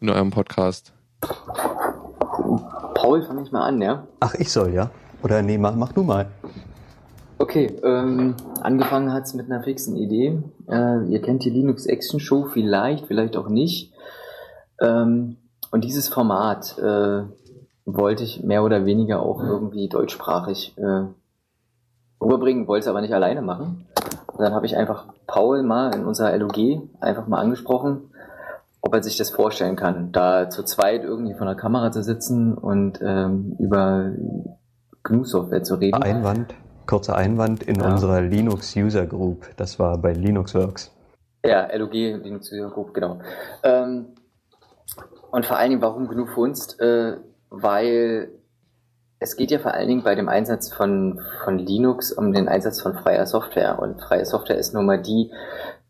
in 0.00 0.08
eurem 0.08 0.30
Podcast? 0.30 0.92
Paul, 2.96 3.22
fang 3.22 3.44
ich 3.44 3.52
mal 3.52 3.66
an, 3.66 3.80
ja? 3.82 4.06
Ach, 4.20 4.34
ich 4.34 4.50
soll, 4.50 4.72
ja? 4.72 4.90
Oder 5.22 5.42
nee, 5.42 5.58
mach, 5.58 5.74
mach 5.76 5.92
du 5.92 6.02
mal. 6.02 6.28
Okay, 7.38 7.66
ähm, 7.84 8.34
angefangen 8.62 9.12
hat's 9.12 9.34
mit 9.34 9.50
einer 9.50 9.62
fixen 9.62 9.96
Idee. 9.96 10.42
Äh, 10.66 11.04
ihr 11.08 11.20
kennt 11.20 11.44
die 11.44 11.50
Linux 11.50 11.84
Action 11.84 12.18
Show 12.20 12.46
vielleicht, 12.50 13.06
vielleicht 13.06 13.36
auch 13.36 13.50
nicht. 13.50 13.92
Ähm, 14.80 15.36
und 15.70 15.84
dieses 15.84 16.08
Format 16.08 16.78
äh, 16.78 17.24
wollte 17.84 18.24
ich 18.24 18.42
mehr 18.42 18.64
oder 18.64 18.86
weniger 18.86 19.20
auch 19.20 19.42
irgendwie 19.42 19.90
deutschsprachig 19.90 20.74
äh, 20.78 21.04
rüberbringen, 22.18 22.66
wollte 22.66 22.84
es 22.84 22.88
aber 22.88 23.02
nicht 23.02 23.12
alleine 23.12 23.42
machen. 23.42 23.86
Und 24.26 24.40
dann 24.40 24.54
habe 24.54 24.64
ich 24.64 24.74
einfach 24.74 25.04
Paul 25.26 25.62
mal 25.62 25.94
in 25.94 26.06
unserer 26.06 26.34
LOG 26.38 26.56
einfach 27.00 27.26
mal 27.26 27.40
angesprochen, 27.40 28.10
ob 28.86 28.94
er 28.94 29.02
sich 29.02 29.16
das 29.16 29.30
vorstellen 29.30 29.76
kann, 29.76 30.12
da 30.12 30.48
zu 30.48 30.62
zweit 30.62 31.02
irgendwie 31.02 31.34
vor 31.34 31.46
der 31.46 31.56
Kamera 31.56 31.90
zu 31.90 32.02
sitzen 32.02 32.54
und 32.56 33.00
ähm, 33.02 33.56
über 33.58 34.12
GNU-Software 35.02 35.62
zu 35.64 35.74
reden. 35.74 36.02
Einwand, 36.02 36.54
kurzer 36.86 37.16
Einwand 37.16 37.62
in 37.64 37.80
Ja. 37.80 37.92
unserer 37.92 38.20
Linux 38.20 38.76
User 38.76 39.06
Group. 39.06 39.48
Das 39.56 39.78
war 39.78 39.98
bei 39.98 40.12
Linuxworks. 40.12 40.92
Ja, 41.44 41.68
LOG, 41.76 41.92
Linux 41.92 42.52
User 42.52 42.70
Group, 42.70 42.94
genau. 42.94 43.18
Ähm, 43.62 44.06
und 45.30 45.44
vor 45.46 45.58
allen 45.58 45.70
Dingen, 45.70 45.82
warum 45.82 46.08
GNU 46.08 46.26
Funst? 46.26 46.80
Äh, 46.80 47.16
weil 47.50 48.30
es 49.18 49.36
geht 49.36 49.50
ja 49.50 49.58
vor 49.58 49.72
allen 49.72 49.88
Dingen 49.88 50.02
bei 50.02 50.14
dem 50.14 50.28
Einsatz 50.28 50.72
von, 50.72 51.20
von 51.44 51.58
Linux 51.58 52.12
um 52.12 52.32
den 52.32 52.48
Einsatz 52.48 52.80
von 52.80 52.94
freier 52.94 53.26
Software. 53.26 53.78
Und 53.78 54.00
freie 54.00 54.24
Software 54.26 54.58
ist 54.58 54.74
nun 54.74 54.86
mal 54.86 55.00
die, 55.00 55.32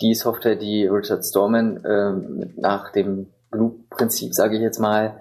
die 0.00 0.14
Software, 0.14 0.56
die 0.56 0.86
Richard 0.86 1.24
Stallman 1.24 1.82
ähm, 1.88 2.52
nach 2.56 2.92
dem 2.92 3.28
GNU-Prinzip, 3.50 4.34
sage 4.34 4.56
ich 4.56 4.62
jetzt 4.62 4.78
mal, 4.78 5.20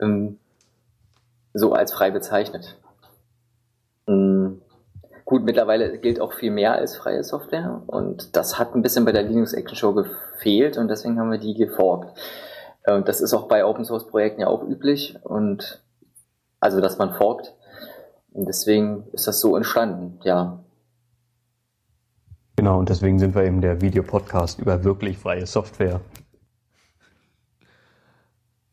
ähm, 0.00 0.38
so 1.52 1.72
als 1.72 1.92
frei 1.92 2.10
bezeichnet. 2.10 2.76
Mm, 4.06 4.54
Gut, 5.24 5.42
mittlerweile 5.42 5.98
gilt 5.98 6.20
auch 6.20 6.34
viel 6.34 6.50
mehr 6.50 6.74
als 6.74 6.96
freie 6.96 7.24
Software 7.24 7.82
und 7.86 8.36
das 8.36 8.58
hat 8.58 8.74
ein 8.74 8.82
bisschen 8.82 9.06
bei 9.06 9.12
der 9.12 9.22
Linux 9.22 9.54
Action 9.54 9.76
Show 9.76 9.94
gefehlt 9.94 10.76
und 10.76 10.88
deswegen 10.88 11.18
haben 11.18 11.30
wir 11.30 11.38
die 11.38 11.54
geforkt. 11.54 12.18
Äh, 12.82 13.02
das 13.02 13.22
ist 13.22 13.32
auch 13.32 13.48
bei 13.48 13.64
Open 13.64 13.86
Source 13.86 14.06
Projekten 14.06 14.42
ja 14.42 14.48
auch 14.48 14.62
üblich 14.62 15.16
und 15.22 15.82
also, 16.60 16.80
dass 16.80 16.98
man 16.98 17.14
forkt. 17.14 17.54
Und 18.32 18.48
deswegen 18.48 19.06
ist 19.12 19.26
das 19.26 19.40
so 19.40 19.56
entstanden, 19.56 20.18
ja. 20.24 20.63
Genau, 22.56 22.78
und 22.78 22.88
deswegen 22.88 23.18
sind 23.18 23.34
wir 23.34 23.44
eben 23.44 23.60
der 23.60 23.80
Videopodcast 23.80 24.60
über 24.60 24.84
wirklich 24.84 25.18
freie 25.18 25.46
Software. 25.46 26.00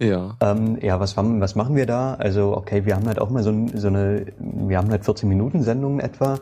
Ja. 0.02 0.36
Ähm, 0.40 0.80
ja, 0.82 1.00
was, 1.00 1.16
was 1.16 1.56
machen 1.56 1.76
wir 1.76 1.86
da? 1.86 2.16
Also, 2.16 2.58
okay, 2.58 2.86
wir 2.86 2.96
haben 2.96 3.08
halt 3.08 3.20
auch 3.20 3.30
mal 3.30 3.44
so, 3.44 3.68
so 3.74 3.88
eine, 3.88 4.26
wir 4.40 4.78
haben 4.78 4.90
halt 4.90 5.06
14 5.06 5.30
Minuten 5.30 5.62
Sendungen 5.62 6.00
etwa. 6.00 6.40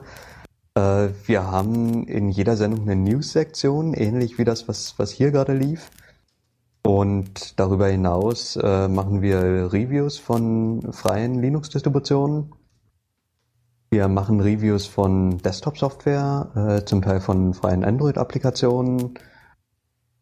Äh, 0.75 1.09
wir 1.25 1.51
haben 1.51 2.05
in 2.07 2.29
jeder 2.29 2.55
Sendung 2.55 2.83
eine 2.83 2.95
News-Sektion, 2.95 3.93
ähnlich 3.93 4.37
wie 4.37 4.45
das, 4.45 4.67
was, 4.69 4.97
was 4.97 5.11
hier 5.11 5.31
gerade 5.31 5.53
lief. 5.53 5.91
Und 6.83 7.59
darüber 7.59 7.87
hinaus 7.87 8.55
äh, 8.55 8.87
machen 8.87 9.21
wir 9.21 9.73
Reviews 9.73 10.17
von 10.17 10.93
freien 10.93 11.41
Linux-Distributionen. 11.41 12.53
Wir 13.91 14.07
machen 14.07 14.39
Reviews 14.39 14.85
von 14.85 15.39
Desktop-Software, 15.39 16.51
äh, 16.55 16.85
zum 16.85 17.01
Teil 17.01 17.19
von 17.21 17.55
freien 17.55 17.83
Android-Applikationen 17.83 19.15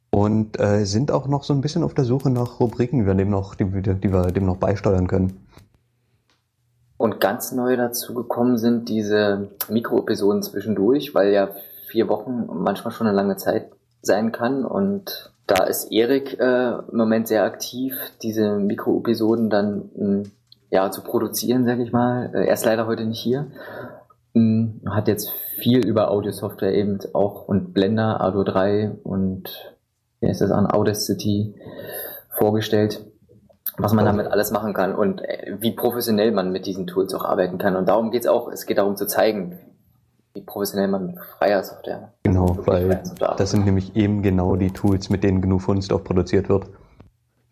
und 0.09 0.57
äh, 0.57 0.85
sind 0.85 1.11
auch 1.11 1.27
noch 1.27 1.43
so 1.43 1.53
ein 1.53 1.59
bisschen 1.59 1.83
auf 1.83 1.93
der 1.93 2.05
Suche 2.05 2.29
nach 2.29 2.61
Rubriken, 2.61 2.99
die 2.99 3.05
wir 3.05 3.13
dem 3.13 3.29
noch, 3.29 3.55
die, 3.55 3.65
die 3.65 4.13
wir 4.13 4.31
dem 4.31 4.45
noch 4.45 4.55
beisteuern 4.55 5.07
können. 5.07 5.45
Und 6.95 7.19
ganz 7.19 7.51
neu 7.51 7.75
dazu 7.75 8.13
gekommen 8.13 8.57
sind 8.57 8.87
diese 8.87 9.49
Mikroepisoden 9.69 10.43
zwischendurch, 10.43 11.13
weil 11.13 11.33
ja 11.33 11.49
vier 11.87 12.07
Wochen 12.07 12.47
manchmal 12.47 12.93
schon 12.93 13.07
eine 13.07 13.15
lange 13.15 13.35
Zeit 13.35 13.69
sein 14.01 14.31
kann. 14.31 14.63
Und 14.63 15.33
da 15.45 15.65
ist 15.65 15.91
Erik 15.91 16.39
äh, 16.39 16.69
im 16.71 16.97
Moment 16.97 17.27
sehr 17.27 17.43
aktiv, 17.43 17.95
diese 18.21 18.57
Mikroepisoden 18.57 19.49
dann 19.49 19.89
hm, 19.93 20.31
ja 20.69 20.91
zu 20.91 21.01
produzieren, 21.01 21.65
sag 21.65 21.79
ich 21.79 21.91
mal. 21.91 22.31
Äh, 22.33 22.47
er 22.47 22.53
ist 22.53 22.65
leider 22.65 22.87
heute 22.87 23.05
nicht 23.05 23.19
hier. 23.19 23.47
Mh, 24.33 24.41
hm, 24.81 24.81
hat 24.89 25.07
jetzt 25.07 25.31
viel 25.31 25.85
über 25.85 26.11
Audio-Software 26.11 26.73
eben 26.73 26.99
auch 27.13 27.47
und 27.47 27.73
Blender, 27.73 28.21
Ardo 28.21 28.43
3 28.43 28.97
und 29.03 29.75
wie 30.19 30.27
heißt 30.27 30.41
das 30.41 30.51
an 30.51 30.67
Audacity 30.67 31.55
vorgestellt, 32.29 33.05
was 33.77 33.93
man 33.93 34.05
damit 34.05 34.27
alles 34.27 34.51
machen 34.51 34.73
kann 34.73 34.95
und 34.95 35.21
äh, 35.21 35.55
wie 35.59 35.71
professionell 35.71 36.31
man 36.31 36.51
mit 36.51 36.65
diesen 36.65 36.87
Tools 36.87 37.13
auch 37.13 37.25
arbeiten 37.25 37.57
kann. 37.57 37.75
Und 37.75 37.87
darum 37.87 38.11
geht 38.11 38.23
es 38.23 38.27
auch, 38.27 38.51
es 38.51 38.65
geht 38.65 38.77
darum 38.77 38.95
zu 38.95 39.07
zeigen, 39.07 39.59
wie 40.33 40.41
professionell 40.41 40.87
man 40.87 41.07
mit 41.07 41.19
freier 41.19 41.63
Software. 41.63 42.13
Genau, 42.23 42.57
weil 42.65 43.01
das 43.37 43.51
sind 43.51 43.65
nämlich 43.65 43.95
eben 43.95 44.21
genau 44.21 44.55
die 44.55 44.71
Tools, 44.71 45.09
mit 45.09 45.23
denen 45.23 45.41
GNU 45.41 45.59
Funst 45.59 45.91
auch 45.91 46.03
produziert 46.03 46.49
wird. 46.49 46.67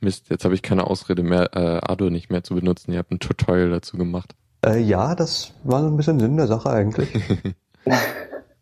Mist, 0.02 0.30
jetzt 0.30 0.46
habe 0.46 0.56
ich 0.56 0.62
keine 0.62 0.88
Ausrede 0.88 1.24
mehr, 1.24 1.56
äh, 1.56 1.80
Ardo 1.82 2.10
nicht 2.10 2.30
mehr 2.30 2.43
zu 2.43 2.56
benutzen. 2.56 2.91
Ihr 2.91 3.00
habt 3.00 3.12
ein 3.12 3.20
Tutorial 3.20 3.70
dazu 3.70 3.98
gemacht. 3.98 4.36
Äh, 4.66 4.80
ja, 4.80 5.16
das 5.16 5.54
war 5.64 5.82
so 5.82 5.88
ein 5.88 5.98
bisschen 5.98 6.20
Sinn 6.20 6.38
der 6.38 6.48
Sache 6.48 6.70
eigentlich. 6.70 7.10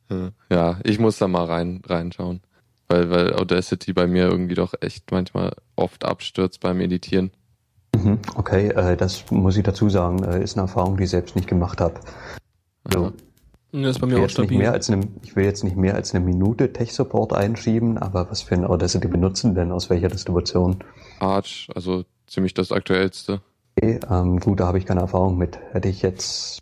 ja, 0.49 0.79
ich 0.83 0.99
muss 0.99 1.17
da 1.17 1.27
mal 1.27 1.45
rein 1.45 1.81
reinschauen 1.85 2.41
weil, 2.93 3.09
weil 3.09 3.33
Audacity 3.33 3.93
bei 3.93 4.07
mir 4.07 4.25
irgendwie 4.25 4.55
doch 4.55 4.73
echt 4.81 5.11
manchmal 5.11 5.53
oft 5.75 6.05
abstürzt 6.05 6.59
beim 6.59 6.79
Editieren. 6.79 7.31
Mhm, 7.95 8.19
okay, 8.35 8.69
äh, 8.69 8.97
das 8.97 9.29
muss 9.31 9.57
ich 9.57 9.63
dazu 9.63 9.89
sagen, 9.89 10.23
äh, 10.23 10.43
ist 10.43 10.57
eine 10.57 10.63
Erfahrung, 10.63 10.97
die 10.97 11.03
ich 11.03 11.09
selbst 11.09 11.35
nicht 11.35 11.47
gemacht 11.47 11.79
habe. 11.81 11.99
So. 12.91 13.13
Das 13.81 13.95
ist 13.95 13.99
bei 13.99 14.07
mir 14.07 14.23
auch 14.23 14.29
stabil. 14.29 14.59
Mehr 14.59 14.71
als 14.71 14.89
eine, 14.91 15.07
ich 15.23 15.35
will 15.35 15.45
jetzt 15.45 15.63
nicht 15.63 15.75
mehr 15.75 15.95
als 15.95 16.13
eine 16.13 16.23
Minute 16.23 16.71
Tech-Support 16.71 17.33
einschieben, 17.33 17.97
aber 17.97 18.29
was 18.29 18.43
für 18.43 18.53
ein 18.53 18.65
Audacity 18.65 19.07
benutzen 19.07 19.55
denn? 19.55 19.71
Aus 19.71 19.89
welcher 19.89 20.09
Distribution? 20.09 20.77
Arch, 21.19 21.67
also 21.73 22.05
ziemlich 22.27 22.53
das 22.53 22.71
aktuellste. 22.71 23.41
Okay, 23.75 23.99
ähm, 24.07 24.39
gut, 24.39 24.59
da 24.59 24.67
habe 24.67 24.77
ich 24.77 24.85
keine 24.85 24.99
Erfahrung 25.01 25.39
mit. 25.39 25.57
Hätte 25.71 25.89
ich 25.89 26.03
jetzt 26.03 26.59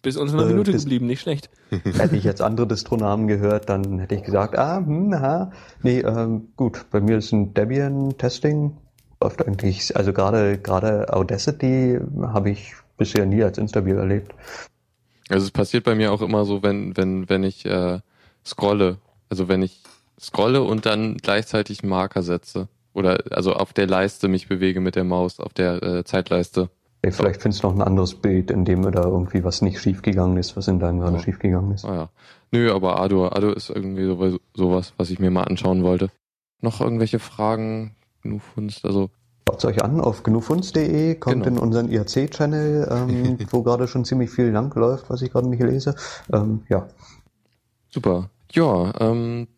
bis 0.00 0.16
uns 0.16 0.32
eine 0.32 0.44
äh, 0.44 0.46
Minute 0.46 0.72
geblieben, 0.72 1.06
nicht 1.06 1.20
schlecht. 1.20 1.50
Hätte 1.70 2.16
ich 2.16 2.24
jetzt 2.24 2.40
andere 2.40 2.66
Distronamen 2.66 3.28
gehört, 3.28 3.68
dann 3.68 3.98
hätte 3.98 4.14
ich 4.14 4.22
gesagt, 4.22 4.56
ah, 4.56 4.78
hm, 4.78 5.12
aha. 5.12 5.52
Nee, 5.82 6.00
ähm, 6.00 6.48
gut, 6.56 6.86
bei 6.90 7.00
mir 7.00 7.18
ist 7.18 7.32
ein 7.32 7.52
Debian-Testing, 7.52 8.76
läuft 9.20 9.46
eigentlich, 9.46 9.96
also 9.96 10.14
gerade 10.14 10.58
gerade 10.58 11.12
Audacity 11.12 11.98
habe 12.22 12.50
ich 12.50 12.74
bisher 12.96 13.26
nie 13.26 13.42
als 13.42 13.58
instabil 13.58 13.96
erlebt. 13.96 14.34
Also 15.28 15.44
es 15.44 15.50
passiert 15.50 15.84
bei 15.84 15.94
mir 15.94 16.12
auch 16.12 16.22
immer 16.22 16.44
so, 16.44 16.62
wenn, 16.62 16.96
wenn, 16.96 17.28
wenn 17.28 17.44
ich 17.44 17.64
äh, 17.66 18.00
scrolle, 18.44 18.98
also 19.30 19.48
wenn 19.48 19.62
ich 19.62 19.82
scrolle 20.20 20.62
und 20.62 20.86
dann 20.86 21.16
gleichzeitig 21.16 21.82
einen 21.82 21.90
Marker 21.90 22.22
setze. 22.22 22.68
Oder 22.92 23.24
also 23.30 23.54
auf 23.54 23.72
der 23.72 23.86
Leiste 23.86 24.28
mich 24.28 24.48
bewege 24.48 24.80
mit 24.80 24.94
der 24.94 25.04
Maus, 25.04 25.40
auf 25.40 25.52
der 25.52 25.82
äh, 25.82 26.04
Zeitleiste. 26.04 26.70
Ey, 27.02 27.12
vielleicht 27.12 27.42
findest 27.42 27.62
du 27.62 27.68
noch 27.68 27.74
ein 27.74 27.82
anderes 27.82 28.14
Bild, 28.14 28.50
in 28.50 28.64
dem 28.64 28.82
da 28.90 29.02
irgendwie 29.02 29.44
was 29.44 29.60
nicht 29.60 29.80
schiefgegangen 29.80 30.38
ist, 30.38 30.56
was 30.56 30.68
in 30.68 30.78
deinem 30.78 31.00
gerade 31.00 31.16
ja. 31.16 31.22
schiefgegangen 31.22 31.72
ist. 31.72 31.84
Ah 31.84 31.94
ja. 31.94 32.08
Nö, 32.50 32.72
aber 32.72 33.00
Ado, 33.00 33.28
Ado 33.28 33.50
ist 33.50 33.68
irgendwie 33.68 34.04
so, 34.04 34.38
sowas, 34.54 34.94
was 34.96 35.10
ich 35.10 35.18
mir 35.18 35.30
mal 35.30 35.42
anschauen 35.42 35.82
wollte. 35.82 36.10
Noch 36.60 36.80
irgendwelche 36.80 37.18
Fragen? 37.18 37.94
Gnufunst, 38.22 38.84
also. 38.84 39.10
Schaut 39.48 39.64
euch 39.66 39.82
an 39.82 40.00
auf 40.00 40.22
gnufunst.de, 40.22 41.16
kommt 41.16 41.44
genau. 41.44 41.56
in 41.56 41.58
unseren 41.58 41.88
IRC-Channel, 41.90 42.88
ähm, 42.90 43.38
wo 43.50 43.62
gerade 43.62 43.88
schon 43.88 44.04
ziemlich 44.04 44.30
viel 44.30 44.50
lang 44.50 44.74
läuft, 44.74 45.10
was 45.10 45.22
ich 45.22 45.30
gerade 45.30 45.48
nicht 45.48 45.62
lese. 45.62 45.94
Ähm, 46.32 46.62
ja. 46.68 46.88
Super. 47.90 48.30
Ja, 48.52 48.92
ähm, 49.00 49.48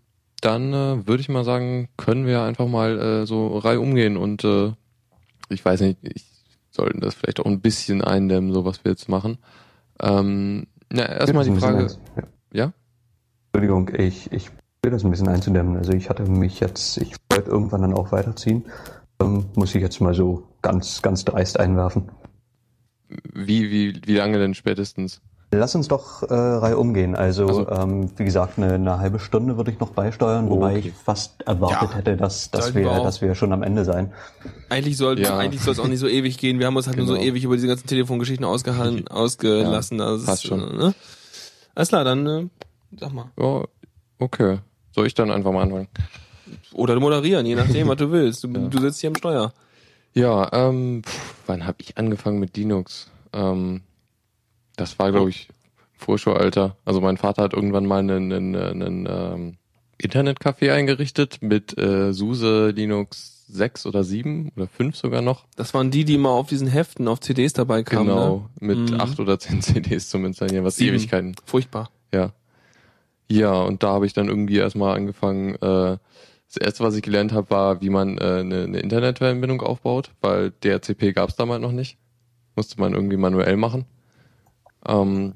dann 0.41 0.73
äh, 0.73 1.07
würde 1.07 1.21
ich 1.21 1.29
mal 1.29 1.45
sagen, 1.45 1.89
können 1.97 2.27
wir 2.27 2.43
einfach 2.43 2.67
mal 2.67 2.99
äh, 2.99 3.27
so 3.27 3.59
Reihe 3.59 3.81
umgehen 3.81 4.17
und 4.17 4.45
äh, 4.45 4.73
ich 5.49 5.65
weiß 5.65 5.81
nicht, 5.83 5.99
ich 6.03 6.25
sollten 6.77 7.01
das 7.01 7.15
vielleicht 7.15 7.41
auch 7.41 7.47
ein 7.47 7.61
bisschen 7.61 8.03
eindämmen, 8.03 8.53
so 8.53 8.65
was 8.65 8.85
wir 8.85 8.93
jetzt 8.93 9.09
machen. 9.09 9.39
Ähm, 10.01 10.67
na, 10.93 11.07
erstmal 11.07 11.45
die 11.45 11.57
Frage. 11.57 11.89
Ja. 12.17 12.23
ja? 12.53 12.73
Entschuldigung, 13.53 13.91
ich, 13.97 14.31
ich 14.31 14.51
will 14.83 14.93
das 14.93 15.05
ein 15.05 15.11
bisschen 15.11 15.29
einzudämmen. 15.29 15.77
Also 15.77 15.93
ich 15.93 16.11
hatte 16.11 16.25
mich 16.31 16.61
jetzt, 16.61 16.99
ich 16.99 17.17
wollte 17.31 17.51
irgendwann 17.51 17.83
dann 17.83 17.95
auch 17.95 18.13
weiterziehen. 18.13 18.65
Ähm, 19.21 19.47
muss 19.55 19.75
ich 19.75 19.83
jetzt 19.83 20.01
mal 20.01 20.15
so 20.15 20.45
ganz, 20.63 21.03
ganz 21.03 21.25
dreist 21.25 21.59
einwerfen. 21.59 22.11
Wie, 23.33 23.71
wie, 23.71 24.01
wie 24.05 24.17
lange 24.17 24.39
denn 24.39 24.55
spätestens? 24.55 25.21
Lass 25.53 25.77
uns 25.77 25.87
doch 25.87 26.25
äh, 26.25 26.35
Reihe 26.35 26.77
umgehen. 26.77 27.15
Also, 27.15 27.47
also 27.47 27.71
ähm, 27.71 28.11
wie 28.17 28.25
gesagt, 28.25 28.59
eine, 28.59 28.75
eine 28.75 28.99
halbe 28.99 29.21
Stunde 29.21 29.57
würde 29.57 29.71
ich 29.71 29.79
noch 29.79 29.91
beisteuern, 29.91 30.51
wobei 30.51 30.79
okay. 30.79 30.89
ich 30.89 30.93
fast 30.93 31.41
erwartet 31.43 31.91
ja, 31.91 31.97
hätte, 31.97 32.17
dass, 32.17 32.51
dass, 32.51 32.75
wir, 32.75 32.83
wir 32.83 33.03
dass 33.03 33.23
wir 33.23 33.35
schon 33.37 33.53
am 33.53 33.63
Ende 33.63 33.85
sein. 33.85 34.13
Eigentlich 34.71 34.97
soll 34.97 35.21
ja. 35.21 35.39
eigentlich 35.39 35.63
soll 35.63 35.73
es 35.73 35.79
auch 35.79 35.87
nicht 35.87 36.01
so 36.01 36.09
ewig 36.09 36.39
gehen. 36.39 36.59
Wir 36.59 36.67
haben 36.67 36.77
uns 36.77 36.89
halt 36.89 36.97
genau. 36.97 37.07
nur 37.07 37.17
so 37.17 37.21
genau. 37.21 37.33
ewig 37.33 37.45
über 37.45 37.55
diese 37.55 37.69
ganzen 37.69 37.87
Telefongeschichten 37.87 38.45
ausgehalten, 38.45 39.07
ausgelassen. 39.07 39.99
Ja, 39.99 40.07
also 40.07 40.27
passt 40.27 40.47
schon. 40.47 40.59
Ne? 40.59 40.95
Alles 41.77 41.89
klar, 41.91 42.03
dann 42.03 42.27
äh, 42.27 42.49
sag 42.99 43.13
mal. 43.13 43.31
Ja, 43.39 43.65
okay. 44.19 44.59
Soll 44.91 45.07
ich 45.07 45.15
dann 45.15 45.31
einfach 45.31 45.53
mal 45.53 45.63
anfangen? 45.63 45.89
Oder 46.77 47.01
moderieren, 47.01 47.47
je 47.47 47.55
nachdem, 47.55 47.89
was 47.89 47.97
du 47.97 48.11
willst. 48.11 48.45
Du, 48.45 48.49
ja. 48.53 48.59
du 48.69 48.79
sitzt 48.81 49.01
hier 49.01 49.09
am 49.09 49.17
Steuer. 49.17 49.53
Ja, 50.13 50.51
ähm, 50.53 51.03
pff, 51.05 51.35
wann 51.47 51.67
habe 51.67 51.79
ich 51.81 51.97
angefangen 51.97 52.39
mit 52.39 52.57
Linux? 52.57 53.11
Ähm, 53.33 53.83
das 54.77 54.99
war, 54.99 55.11
glaube 55.11 55.31
ich, 55.31 55.49
Vorschulalter. 55.97 56.77
Also 56.85 57.01
mein 57.01 57.17
Vater 57.17 57.43
hat 57.43 57.55
irgendwann 57.55 57.87
mal 57.87 58.01
einen, 58.01 58.33
einen, 58.33 58.57
einen 58.57 59.09
ähm, 59.09 59.57
Internetcafé 60.03 60.73
eingerichtet 60.73 61.39
mit 61.41 61.77
äh, 61.79 62.13
SUSE 62.13 62.71
Linux 62.71 63.47
6 63.49 63.87
oder 63.87 64.05
7 64.05 64.53
oder 64.57 64.67
5 64.67 64.97
sogar 64.97 65.23
noch. 65.23 65.47
Das 65.57 65.73
waren 65.73 65.91
die, 65.91 66.05
die 66.05 66.15
immer 66.15 66.31
auf 66.31 66.49
diesen 66.49 66.69
Heften 66.69 67.09
auf 67.09 67.21
CDs 67.21 67.55
dabei 67.55 67.83
kamen. 67.83 68.09
Genau, 68.09 68.49
ne? 68.61 68.75
mit 68.75 68.91
mhm. 68.91 69.01
8 69.01 69.21
oder 69.21 69.39
10 69.39 69.63
CDs 69.63 70.11
zum 70.11 70.25
Installieren, 70.27 70.65
was 70.65 70.77
Sieben. 70.77 70.97
Ewigkeiten. 70.97 71.37
Furchtbar. 71.45 71.91
Ja. 72.13 72.33
Ja, 73.29 73.63
und 73.63 73.83
da 73.83 73.89
habe 73.89 74.07
ich 74.07 74.13
dann 74.13 74.29
irgendwie 74.29 74.59
erstmal 74.59 74.97
angefangen, 74.97 75.55
äh, 75.57 75.97
das 76.57 76.67
erste, 76.67 76.85
was 76.85 76.97
ich 76.97 77.03
gelernt 77.03 77.33
habe, 77.33 77.51
war, 77.51 77.81
wie 77.81 77.91
man 77.91 78.19
äh, 78.19 78.41
eine, 78.41 78.65
eine 78.65 78.79
Internetverbindung 78.79 79.61
aufbaut, 79.63 80.11
weil 80.21 80.51
DHCP 80.51 81.13
gab 81.13 81.29
es 81.29 81.37
damals 81.37 81.61
noch 81.61 81.73
nicht. 81.73 81.99
Musste 82.55 82.81
man 82.81 82.95
irgendwie 82.95 83.17
manuell 83.17 83.57
machen. 83.57 83.85
Ähm, 84.87 85.35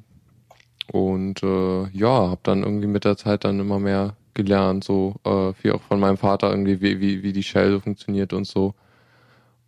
und 0.91 1.43
äh, 1.43 1.89
ja, 1.91 2.31
habe 2.31 2.41
dann 2.43 2.63
irgendwie 2.63 2.87
mit 2.87 3.05
der 3.05 3.17
Zeit 3.17 3.45
dann 3.45 3.61
immer 3.61 3.79
mehr 3.79 4.17
gelernt, 4.35 4.85
so 4.85 5.17
äh, 5.25 5.53
wie 5.63 5.73
auch 5.73 5.83
von 5.83 6.01
meinem 6.01 6.17
Vater 6.17 6.51
irgendwie, 6.51 6.81
wie, 6.81 7.01
wie, 7.01 7.23
wie 7.23 7.33
die 7.33 7.43
Shell 7.43 7.73
so 7.73 7.81
funktioniert 7.81 8.33
und 8.33 8.47
so. 8.47 8.75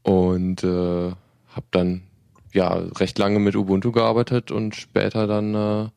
Und 0.03 0.65
äh, 0.65 1.11
habe 1.49 1.67
dann 1.71 2.03
ja 2.53 2.73
recht 2.73 3.19
lange 3.19 3.39
mit 3.39 3.57
Ubuntu 3.57 3.93
gearbeitet 3.93 4.51
und 4.51 4.75
später 4.75 5.27
dann 5.27 5.55
äh, 5.55 5.89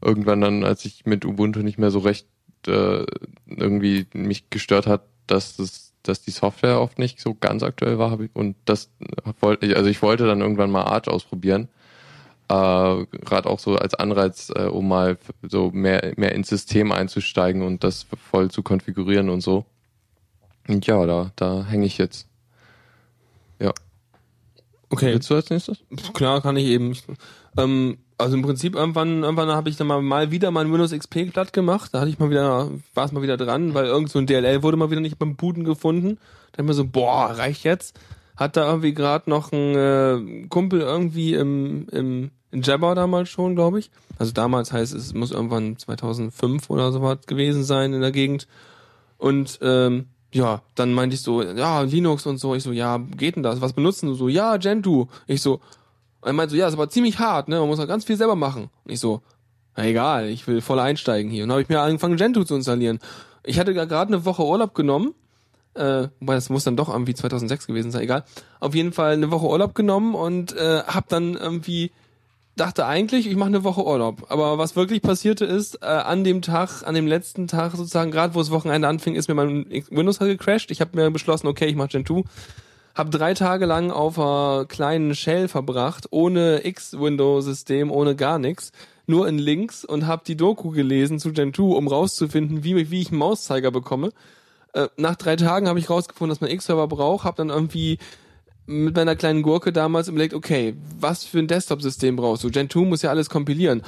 irgendwann 0.00 0.40
dann, 0.40 0.64
als 0.64 0.84
ich 0.84 1.06
mit 1.06 1.24
Ubuntu 1.24 1.60
nicht 1.60 1.78
mehr 1.78 1.90
so 1.90 2.00
recht 2.00 2.26
äh, 2.68 3.04
irgendwie 3.46 4.06
mich 4.12 4.50
gestört 4.50 4.86
hat, 4.86 5.02
dass 5.26 5.56
das, 5.56 5.92
dass 6.02 6.22
die 6.22 6.30
Software 6.30 6.80
oft 6.80 6.98
nicht 6.98 7.20
so 7.20 7.34
ganz 7.34 7.62
aktuell 7.62 7.98
war, 7.98 8.18
und 8.34 8.56
das 8.64 8.90
wollte 9.40 9.66
ich, 9.66 9.76
also 9.76 9.90
ich 9.90 10.02
wollte 10.02 10.26
dann 10.26 10.40
irgendwann 10.40 10.70
mal 10.70 10.84
Arch 10.84 11.08
ausprobieren 11.08 11.68
Äh, 12.48 13.06
Gerade 13.24 13.48
auch 13.48 13.58
so 13.58 13.76
als 13.76 13.94
Anreiz, 13.94 14.52
äh, 14.54 14.66
um 14.66 14.88
mal 14.88 15.18
so 15.42 15.70
mehr, 15.72 16.12
mehr 16.16 16.32
ins 16.32 16.48
System 16.48 16.92
einzusteigen 16.92 17.62
und 17.62 17.82
das 17.82 18.06
voll 18.30 18.50
zu 18.52 18.62
konfigurieren 18.62 19.30
und 19.30 19.40
so. 19.40 19.64
Und 20.68 20.86
ja, 20.86 21.06
da, 21.06 21.32
da 21.36 21.64
hänge 21.64 21.86
ich 21.86 21.98
jetzt. 21.98 22.28
Okay. 24.90 25.14
Willst 25.14 25.30
du 25.30 25.34
als 25.34 25.50
nächstes? 25.50 25.78
Klar, 26.14 26.40
kann 26.40 26.56
ich 26.56 26.66
eben. 26.66 26.92
Ich, 26.92 27.04
ähm, 27.56 27.98
also 28.18 28.36
im 28.36 28.42
Prinzip 28.42 28.74
irgendwann, 28.74 29.22
irgendwann 29.22 29.50
habe 29.50 29.68
ich 29.68 29.76
dann 29.76 29.88
mal, 29.88 30.00
mal 30.00 30.30
wieder 30.30 30.50
mein 30.50 30.72
Windows 30.72 30.92
XP 30.92 31.32
glatt 31.32 31.52
gemacht. 31.52 31.90
Da 31.92 32.00
hatte 32.00 32.10
ich 32.10 32.18
mal 32.18 32.30
wieder, 32.30 32.70
war 32.94 33.04
es 33.04 33.12
mal 33.12 33.22
wieder 33.22 33.36
dran, 33.36 33.74
weil 33.74 33.86
irgend 33.86 34.10
so 34.10 34.18
ein 34.18 34.26
DLL 34.26 34.62
wurde 34.62 34.76
mal 34.76 34.90
wieder 34.90 35.00
nicht 35.00 35.18
beim 35.18 35.36
Booten 35.36 35.64
gefunden. 35.64 36.18
Dann 36.52 36.66
mir 36.66 36.74
so, 36.74 36.86
boah, 36.86 37.26
reicht 37.32 37.64
jetzt. 37.64 37.98
Hat 38.36 38.56
da 38.56 38.66
irgendwie 38.66 38.94
gerade 38.94 39.28
noch 39.28 39.52
ein 39.52 39.74
äh, 39.74 40.46
Kumpel 40.48 40.80
irgendwie 40.80 41.34
im, 41.34 41.88
im 41.90 42.30
in 42.56 42.62
Jabber 42.62 42.94
damals 42.94 43.28
schon, 43.28 43.54
glaube 43.54 43.78
ich. 43.78 43.90
Also 44.18 44.32
damals 44.32 44.72
heißt 44.72 44.94
es, 44.94 45.12
muss 45.12 45.30
irgendwann 45.30 45.76
2005 45.76 46.70
oder 46.70 46.90
so 46.90 47.02
was 47.02 47.26
gewesen 47.26 47.64
sein 47.64 47.92
in 47.92 48.00
der 48.00 48.12
Gegend. 48.12 48.46
Und 49.18 49.58
ähm, 49.62 50.06
ja, 50.32 50.62
dann 50.74 50.92
meinte 50.92 51.14
ich 51.14 51.22
so, 51.22 51.42
ja, 51.42 51.80
Linux 51.82 52.26
und 52.26 52.38
so. 52.38 52.54
Ich 52.54 52.62
so, 52.62 52.72
ja, 52.72 52.98
geht 52.98 53.36
denn 53.36 53.42
das? 53.42 53.60
Was 53.60 53.72
benutzen 53.72 54.08
du 54.08 54.14
so? 54.14 54.28
Ja, 54.28 54.56
Gentoo. 54.56 55.06
Ich 55.26 55.40
so, 55.40 55.60
er 56.22 56.32
meinte 56.32 56.52
so, 56.52 56.56
ja, 56.56 56.68
ist 56.68 56.74
aber 56.74 56.88
ziemlich 56.88 57.18
hart, 57.18 57.48
ne? 57.48 57.58
Man 57.60 57.68
muss 57.68 57.78
halt 57.78 57.88
ganz 57.88 58.04
viel 58.04 58.16
selber 58.16 58.36
machen. 58.36 58.68
Und 58.84 58.92
ich 58.92 59.00
so, 59.00 59.22
na 59.76 59.84
egal, 59.84 60.28
ich 60.28 60.46
will 60.46 60.60
voll 60.60 60.80
einsteigen 60.80 61.30
hier. 61.30 61.44
Und 61.44 61.50
habe 61.50 61.62
ich 61.62 61.68
mir 61.68 61.80
angefangen, 61.80 62.16
Gentoo 62.16 62.44
zu 62.44 62.54
installieren. 62.54 62.98
Ich 63.44 63.58
hatte 63.58 63.74
gerade 63.74 64.12
eine 64.12 64.24
Woche 64.24 64.44
Urlaub 64.44 64.74
genommen. 64.74 65.14
Äh, 65.74 66.08
wobei 66.20 66.34
das 66.34 66.48
muss 66.48 66.64
dann 66.64 66.76
doch 66.76 66.88
irgendwie 66.88 67.14
2006 67.14 67.66
gewesen 67.66 67.90
sein, 67.90 68.02
egal. 68.02 68.24
Auf 68.60 68.74
jeden 68.74 68.92
Fall 68.92 69.12
eine 69.12 69.30
Woche 69.30 69.46
Urlaub 69.46 69.74
genommen 69.74 70.14
und 70.14 70.56
äh, 70.56 70.82
hab 70.86 71.08
dann 71.08 71.34
irgendwie 71.34 71.92
dachte 72.56 72.86
eigentlich, 72.86 73.26
ich 73.28 73.36
mache 73.36 73.48
eine 73.48 73.64
Woche 73.64 73.84
Urlaub. 73.84 74.26
Aber 74.30 74.58
was 74.58 74.76
wirklich 74.76 75.02
passierte 75.02 75.44
ist, 75.44 75.82
äh, 75.82 75.86
an 75.86 76.24
dem 76.24 76.42
Tag, 76.42 76.82
an 76.84 76.94
dem 76.94 77.06
letzten 77.06 77.46
Tag 77.46 77.72
sozusagen, 77.72 78.10
gerade 78.10 78.34
wo 78.34 78.38
das 78.38 78.50
Wochenende 78.50 78.88
anfing, 78.88 79.14
ist 79.14 79.28
mir 79.28 79.34
mein 79.34 79.66
Windows 79.90 80.20
halt 80.20 80.38
gecrashed. 80.38 80.70
Ich 80.70 80.80
habe 80.80 80.96
mir 80.96 81.10
beschlossen, 81.10 81.46
okay, 81.46 81.66
ich 81.66 81.76
mache 81.76 81.88
Gentoo. 81.88 82.24
Hab 82.94 83.10
drei 83.10 83.34
Tage 83.34 83.66
lang 83.66 83.90
auf 83.90 84.18
einer 84.18 84.64
kleinen 84.64 85.14
Shell 85.14 85.48
verbracht, 85.48 86.06
ohne 86.10 86.64
X-Window-System, 86.64 87.90
ohne 87.90 88.16
gar 88.16 88.38
nichts, 88.38 88.72
nur 89.06 89.28
in 89.28 89.38
Links 89.38 89.84
und 89.84 90.06
hab 90.06 90.24
die 90.24 90.36
Doku 90.36 90.70
gelesen 90.70 91.18
zu 91.18 91.32
Gentoo, 91.32 91.74
um 91.76 91.88
rauszufinden, 91.88 92.64
wie, 92.64 92.90
wie 92.90 93.02
ich 93.02 93.10
einen 93.10 93.18
Mauszeiger 93.18 93.70
bekomme. 93.70 94.12
Äh, 94.72 94.88
nach 94.96 95.16
drei 95.16 95.36
Tagen 95.36 95.68
habe 95.68 95.78
ich 95.78 95.90
rausgefunden, 95.90 96.30
dass 96.30 96.40
man 96.40 96.50
X-Server 96.50 96.88
braucht, 96.88 97.24
hab 97.24 97.36
dann 97.36 97.50
irgendwie 97.50 97.98
mit 98.66 98.96
meiner 98.96 99.16
kleinen 99.16 99.42
Gurke 99.42 99.72
damals 99.72 100.08
überlegt, 100.08 100.34
okay, 100.34 100.74
was 100.98 101.24
für 101.24 101.38
ein 101.38 101.48
Desktop-System 101.48 102.16
brauchst 102.16 102.44
du? 102.44 102.50
Gentoo 102.50 102.84
muss 102.84 103.02
ja 103.02 103.10
alles 103.10 103.30
kompilieren. 103.30 103.82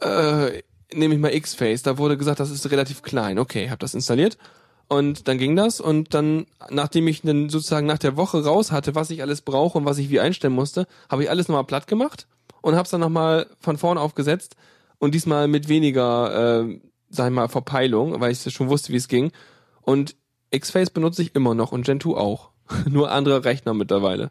Äh, 0.00 0.62
nehme 0.92 1.14
ich 1.14 1.20
mal 1.20 1.34
X-Face, 1.34 1.82
da 1.82 1.98
wurde 1.98 2.16
gesagt, 2.16 2.40
das 2.40 2.50
ist 2.50 2.70
relativ 2.70 3.02
klein. 3.02 3.38
Okay, 3.38 3.70
hab 3.70 3.78
das 3.78 3.94
installiert 3.94 4.38
und 4.88 5.28
dann 5.28 5.38
ging 5.38 5.54
das 5.54 5.80
und 5.80 6.14
dann, 6.14 6.46
nachdem 6.70 7.06
ich 7.08 7.22
dann 7.22 7.50
sozusagen 7.50 7.86
nach 7.86 7.98
der 7.98 8.16
Woche 8.16 8.44
raus 8.44 8.72
hatte, 8.72 8.94
was 8.94 9.10
ich 9.10 9.22
alles 9.22 9.42
brauche 9.42 9.78
und 9.78 9.84
was 9.84 9.98
ich 9.98 10.10
wie 10.10 10.20
einstellen 10.20 10.54
musste, 10.54 10.86
habe 11.10 11.22
ich 11.22 11.30
alles 11.30 11.48
nochmal 11.48 11.64
platt 11.64 11.86
gemacht 11.86 12.26
und 12.62 12.74
hab's 12.74 12.90
dann 12.90 13.00
nochmal 13.00 13.46
von 13.60 13.76
vorn 13.76 13.98
aufgesetzt 13.98 14.56
und 14.98 15.14
diesmal 15.14 15.46
mit 15.46 15.68
weniger, 15.68 16.62
äh, 16.62 16.80
sag 17.10 17.28
ich 17.28 17.34
mal, 17.34 17.48
Verpeilung, 17.48 18.18
weil 18.20 18.32
ich 18.32 18.42
schon 18.52 18.68
wusste, 18.68 18.92
wie 18.92 18.96
es 18.96 19.08
ging. 19.08 19.30
Und 19.82 20.16
X-Face 20.50 20.90
benutze 20.90 21.22
ich 21.22 21.34
immer 21.34 21.54
noch 21.54 21.72
und 21.72 21.84
Gentoo 21.84 22.16
auch. 22.16 22.50
Nur 22.88 23.10
andere 23.10 23.44
Rechner 23.44 23.74
mittlerweile. 23.74 24.30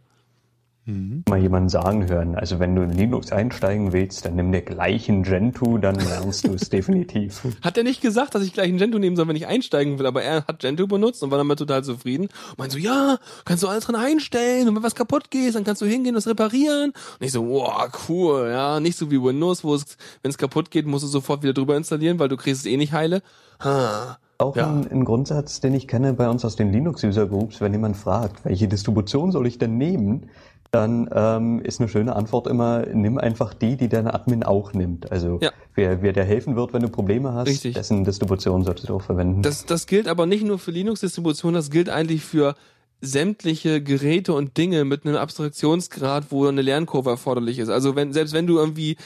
Mal 1.28 1.42
jemanden 1.42 1.68
sagen 1.68 2.08
hören, 2.08 2.36
also 2.36 2.60
wenn 2.60 2.74
du 2.74 2.82
in 2.82 2.92
Linux 2.92 3.34
einsteigen 3.34 3.92
willst, 3.92 4.24
dann 4.24 4.38
nimm 4.38 4.54
dir 4.54 4.62
gleich 4.62 5.10
ein 5.10 5.24
Gentoo, 5.24 5.78
dann 5.78 5.96
lernst 5.96 6.48
du 6.48 6.54
es 6.54 6.70
definitiv. 6.70 7.42
Hat 7.62 7.78
er 7.78 7.84
nicht 7.84 8.00
gesagt, 8.00 8.36
dass 8.36 8.44
ich 8.44 8.54
gleich 8.54 8.70
ein 8.70 8.78
Gentoo 8.78 8.98
nehmen 8.98 9.18
soll, 9.18 9.28
wenn 9.28 9.36
ich 9.36 9.48
einsteigen 9.48 10.00
will, 10.00 10.06
aber 10.06 10.24
er 10.24 10.48
hat 10.48 10.60
Gentoo 10.60 10.88
benutzt 10.88 11.22
und 11.24 11.32
war 11.32 11.40
damit 11.40 11.60
total 11.60 11.84
zufrieden. 11.84 12.30
Und 12.52 12.60
meinte 12.60 12.78
so, 12.78 12.80
ja, 12.80 13.18
kannst 13.44 13.64
du 13.64 13.68
alles 13.68 13.84
dran 13.84 13.98
einstellen 13.98 14.70
und 14.70 14.78
wenn 14.78 14.84
was 14.84 14.96
kaputt 14.96 15.30
geht, 15.30 15.56
dann 15.56 15.66
kannst 15.66 15.82
du 15.82 15.86
hingehen 15.86 16.16
und 16.16 16.20
es 16.20 16.28
reparieren. 16.28 16.92
Und 16.92 17.26
ich 17.26 17.34
so, 17.34 17.46
wow, 17.46 17.90
cool, 18.08 18.50
ja, 18.50 18.80
nicht 18.80 18.98
so 18.98 19.12
wie 19.12 19.22
Windows, 19.22 19.66
wo 19.66 19.76
es, 19.76 19.98
wenn 20.22 20.30
es 20.30 20.38
kaputt 20.38 20.72
geht, 20.72 20.86
musst 20.86 21.04
du 21.04 21.10
sofort 21.10 21.44
wieder 21.44 21.54
drüber 21.54 21.76
installieren, 21.76 22.18
weil 22.18 22.30
du 22.30 22.38
kriegst 22.38 22.62
es 22.62 22.66
eh 22.66 22.78
nicht 22.78 22.94
heile. 22.94 23.24
Ha. 23.62 24.20
Auch 24.40 24.56
Ja. 24.56 24.68
ein, 24.70 24.88
ein 24.92 25.04
Grundsatz, 25.06 25.62
den 25.62 25.74
ich 25.74 25.88
kenne 25.88 26.14
bei 26.14 26.30
uns 26.30 26.46
aus 26.46 26.56
den 26.56 26.72
Linux-User-Groups, 26.72 27.60
wenn 27.60 27.74
jemand 27.74 27.98
fragt, 27.98 28.46
welche 28.46 28.68
Distribution 28.68 29.32
soll 29.32 29.48
ich 29.48 29.58
denn 29.58 29.78
nehmen, 29.78 30.30
dann 30.72 31.10
ähm, 31.14 31.62
ist 31.62 31.80
eine 31.80 31.90
schöne 31.90 32.16
Antwort 32.16 32.46
immer, 32.46 32.86
nimm 32.86 33.18
einfach 33.18 33.54
die, 33.54 33.78
die 33.78 33.88
dein 33.88 34.06
Admin 34.08 34.44
auch 34.44 34.74
nimmt. 34.74 35.12
Also 35.12 35.40
Ja. 35.42 35.52
wer, 35.76 36.02
wer 36.02 36.14
dir 36.14 36.24
helfen 36.24 36.56
wird, 36.56 36.74
wenn 36.74 36.82
du 36.84 36.90
Probleme 36.90 37.34
hast, 37.34 37.48
Richtig. 37.48 37.74
dessen 37.76 38.04
Distribution 38.04 38.64
solltest 38.64 38.90
du 38.90 38.96
auch 38.96 39.02
verwenden. 39.02 39.42
Das, 39.42 39.66
das 39.66 39.88
gilt 39.88 40.08
aber 40.08 40.26
nicht 40.26 40.44
nur 40.46 40.60
für 40.60 40.72
Linux-Distributionen, 40.72 41.56
das 41.56 41.72
gilt 41.72 41.90
eigentlich 41.90 42.24
für 42.24 42.54
sämtliche 43.02 43.82
Geräte 43.82 44.34
und 44.34 44.58
Dinge 44.58 44.84
mit 44.84 45.06
einem 45.06 45.16
Abstraktionsgrad, 45.16 46.26
wo 46.32 46.46
eine 46.46 46.62
Lernkurve 46.62 47.12
erforderlich 47.12 47.60
ist. 47.60 47.70
Also 47.70 47.96
wenn, 47.96 48.12
selbst 48.12 48.34
wenn 48.34 48.46
du 48.46 48.58
irgendwie 48.58 48.98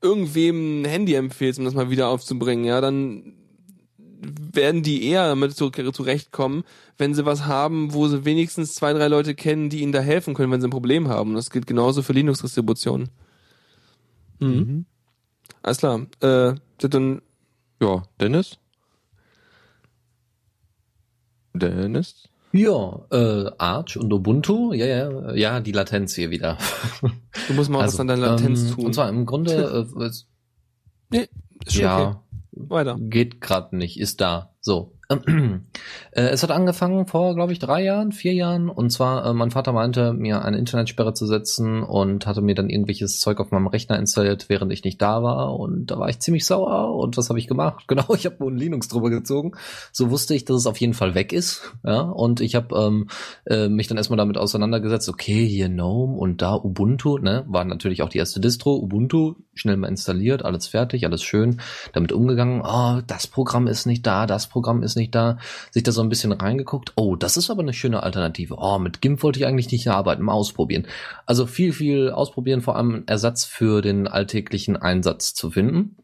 irgendwem 0.00 0.82
ein 0.82 0.84
Handy 0.86 1.14
empfehlst, 1.14 1.58
um 1.58 1.64
das 1.64 1.74
mal 1.74 1.90
wieder 1.90 2.08
aufzubringen, 2.08 2.64
ja, 2.64 2.80
dann 2.80 3.34
werden 4.22 4.82
die 4.82 5.04
eher 5.04 5.26
damit 5.28 5.56
zu- 5.56 5.70
zurechtkommen, 5.70 6.64
wenn 6.98 7.14
sie 7.14 7.26
was 7.26 7.46
haben, 7.46 7.92
wo 7.92 8.06
sie 8.08 8.24
wenigstens 8.24 8.74
zwei, 8.74 8.92
drei 8.92 9.08
Leute 9.08 9.34
kennen, 9.34 9.68
die 9.68 9.80
ihnen 9.82 9.92
da 9.92 10.00
helfen 10.00 10.34
können, 10.34 10.52
wenn 10.52 10.60
sie 10.60 10.68
ein 10.68 10.70
Problem 10.72 11.08
haben. 11.08 11.34
Das 11.34 11.50
gilt 11.50 11.66
genauso 11.66 12.02
für 12.02 12.12
Linux-Distributionen. 12.12 13.08
Mhm. 14.40 14.86
Alles 15.62 15.78
klar. 15.78 16.06
Äh, 16.20 16.54
dann 16.78 17.22
Ja, 17.80 18.02
Dennis? 18.20 18.58
Dennis? 21.54 22.28
Ja, 22.52 23.00
äh, 23.10 23.50
Arch 23.58 23.96
und 23.96 24.12
Ubuntu, 24.12 24.72
ja, 24.74 24.84
ja, 24.86 25.32
ja, 25.34 25.60
die 25.60 25.72
Latenz 25.72 26.14
hier 26.14 26.30
wieder. 26.30 26.58
du 27.48 27.54
musst 27.54 27.70
mal 27.70 27.78
was 27.86 27.98
an 27.98 28.08
deiner 28.08 28.26
Latenz 28.28 28.62
ähm, 28.62 28.70
tun. 28.74 28.86
Und 28.86 28.94
zwar 28.94 29.08
im 29.08 29.24
Grunde, 29.26 29.86
äh, 30.00 30.10
Nee, 31.10 31.28
ist 31.64 31.74
schon 31.76 31.84
okay. 31.86 32.16
Weiter. 32.52 32.96
geht 32.98 33.40
gerade 33.40 33.76
nicht, 33.76 33.98
ist 33.98 34.20
da. 34.20 34.51
So. 34.62 34.92
äh, 36.12 36.22
es 36.28 36.42
hat 36.42 36.50
angefangen 36.50 37.06
vor, 37.06 37.34
glaube 37.34 37.52
ich, 37.52 37.58
drei 37.58 37.82
Jahren, 37.82 38.12
vier 38.12 38.32
Jahren. 38.32 38.68
Und 38.68 38.90
zwar, 38.90 39.26
äh, 39.26 39.34
mein 39.34 39.50
Vater 39.50 39.72
meinte, 39.72 40.12
mir 40.12 40.44
eine 40.44 40.56
Internetsperre 40.56 41.12
zu 41.12 41.26
setzen 41.26 41.82
und 41.82 42.26
hatte 42.26 42.40
mir 42.40 42.54
dann 42.54 42.70
irgendwelches 42.70 43.20
Zeug 43.20 43.40
auf 43.40 43.50
meinem 43.50 43.66
Rechner 43.66 43.98
installiert, 43.98 44.48
während 44.48 44.72
ich 44.72 44.84
nicht 44.84 45.02
da 45.02 45.22
war. 45.22 45.58
Und 45.58 45.90
da 45.90 45.98
war 45.98 46.08
ich 46.08 46.20
ziemlich 46.20 46.46
sauer. 46.46 46.96
Und 46.96 47.16
was 47.16 47.28
habe 47.28 47.38
ich 47.38 47.46
gemacht? 47.46 47.84
Genau, 47.92 48.14
ich 48.14 48.24
habe 48.24 48.46
ein 48.46 48.56
Linux 48.56 48.88
drüber 48.88 49.10
gezogen. 49.10 49.52
So 49.92 50.10
wusste 50.10 50.34
ich, 50.34 50.46
dass 50.46 50.56
es 50.56 50.66
auf 50.66 50.78
jeden 50.78 50.94
Fall 50.94 51.14
weg 51.14 51.34
ist. 51.34 51.74
Ja, 51.84 52.00
und 52.00 52.40
ich 52.40 52.54
habe 52.54 52.74
ähm, 52.74 53.08
äh, 53.44 53.68
mich 53.68 53.86
dann 53.86 53.98
erstmal 53.98 54.16
damit 54.16 54.38
auseinandergesetzt, 54.38 55.10
okay, 55.10 55.46
hier 55.46 55.68
GNOME 55.68 56.16
und 56.16 56.40
da 56.40 56.54
Ubuntu, 56.54 57.18
ne, 57.18 57.44
war 57.48 57.66
natürlich 57.66 58.00
auch 58.00 58.08
die 58.08 58.16
erste 58.16 58.40
Distro, 58.40 58.76
Ubuntu, 58.76 59.34
schnell 59.52 59.76
mal 59.76 59.88
installiert, 59.88 60.42
alles 60.42 60.68
fertig, 60.68 61.04
alles 61.04 61.22
schön, 61.22 61.60
damit 61.92 62.12
umgegangen, 62.12 62.62
oh, 62.64 63.00
das 63.06 63.26
Programm 63.26 63.66
ist 63.66 63.84
nicht 63.84 64.06
da, 64.06 64.26
das 64.26 64.46
Programm 64.52 64.82
ist 64.82 64.96
nicht 64.96 65.14
da, 65.14 65.38
sich 65.70 65.82
da 65.82 65.92
so 65.92 66.02
ein 66.02 66.08
bisschen 66.08 66.32
reingeguckt, 66.32 66.92
oh, 66.96 67.16
das 67.16 67.36
ist 67.36 67.50
aber 67.50 67.62
eine 67.62 67.72
schöne 67.72 68.02
Alternative, 68.02 68.56
oh, 68.58 68.78
mit 68.78 69.00
GIMP 69.00 69.22
wollte 69.22 69.38
ich 69.38 69.46
eigentlich 69.46 69.72
nicht 69.72 69.88
arbeiten, 69.88 70.22
mal 70.22 70.32
ausprobieren. 70.32 70.86
Also 71.26 71.46
viel, 71.46 71.72
viel 71.72 72.10
ausprobieren, 72.10 72.60
vor 72.60 72.76
allem 72.76 73.04
Ersatz 73.06 73.44
für 73.44 73.82
den 73.82 74.06
alltäglichen 74.06 74.76
Einsatz 74.76 75.34
zu 75.34 75.50
finden 75.50 75.96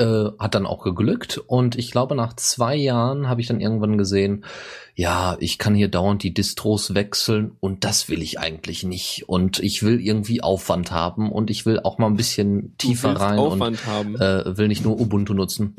äh, 0.00 0.30
hat 0.38 0.54
dann 0.54 0.66
auch 0.66 0.82
geglückt 0.82 1.38
und 1.46 1.76
ich 1.76 1.90
glaube 1.90 2.14
nach 2.14 2.34
zwei 2.34 2.74
Jahren 2.74 3.28
habe 3.28 3.40
ich 3.40 3.46
dann 3.46 3.60
irgendwann 3.60 3.98
gesehen, 3.98 4.44
ja, 4.94 5.36
ich 5.40 5.58
kann 5.58 5.74
hier 5.74 5.88
dauernd 5.88 6.22
die 6.22 6.34
Distros 6.34 6.94
wechseln 6.94 7.52
und 7.60 7.84
das 7.84 8.08
will 8.08 8.22
ich 8.22 8.38
eigentlich 8.38 8.82
nicht 8.82 9.28
und 9.28 9.58
ich 9.58 9.82
will 9.82 10.00
irgendwie 10.00 10.42
Aufwand 10.42 10.90
haben 10.90 11.30
und 11.30 11.50
ich 11.50 11.66
will 11.66 11.80
auch 11.80 11.98
mal 11.98 12.06
ein 12.06 12.16
bisschen 12.16 12.76
tiefer 12.78 13.12
rein 13.12 13.38
Aufwand 13.38 13.86
haben. 13.86 14.14
und 14.14 14.20
äh, 14.20 14.56
will 14.56 14.68
nicht 14.68 14.84
nur 14.84 14.98
Ubuntu 14.98 15.34
nutzen. 15.34 15.76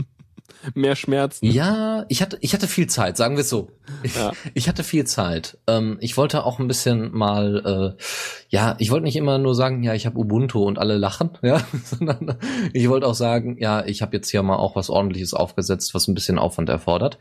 Mehr 0.74 0.96
Schmerzen. 0.96 1.46
Ja, 1.46 2.06
ich 2.10 2.22
hatte, 2.22 2.38
ich 2.42 2.54
hatte 2.54 2.68
viel 2.68 2.88
Zeit, 2.88 3.18
sagen 3.18 3.36
wir 3.36 3.42
es 3.42 3.50
so. 3.50 3.72
Ja. 4.16 4.32
Ich 4.54 4.68
hatte 4.68 4.84
viel 4.84 5.06
Zeit. 5.06 5.58
Ähm, 5.68 5.98
ich 6.02 6.18
wollte 6.18 6.46
auch 6.46 6.60
ein 6.60 6.68
bisschen 6.68 7.16
mal, 7.16 7.96
äh, 7.98 8.02
ja, 8.50 8.76
ich 8.80 8.92
wollte 8.92 9.06
nicht 9.06 9.16
immer 9.16 9.38
nur 9.38 9.56
sagen, 9.56 9.84
ja, 9.84 9.94
ich 9.94 10.06
habe 10.06 10.18
Ubuntu 10.18 10.64
und 10.64 10.80
alle 10.80 10.98
lachen, 10.98 11.32
ja, 11.42 11.62
sondern 11.84 12.38
ich 12.74 12.90
wollte 12.90 13.08
auch 13.08 13.16
sagen, 13.16 13.58
ja, 13.60 13.86
ich 13.86 14.02
habe 14.02 14.16
jetzt 14.16 14.30
hier 14.30 14.44
mal 14.44 14.58
auch 14.58 14.76
was 14.76 14.90
ordentliches 14.90 15.34
aufgesetzt, 15.34 15.94
was 15.94 16.08
ein 16.08 16.14
bisschen 16.14 16.40
Aufwand 16.40 16.70
erfordert. 16.70 17.18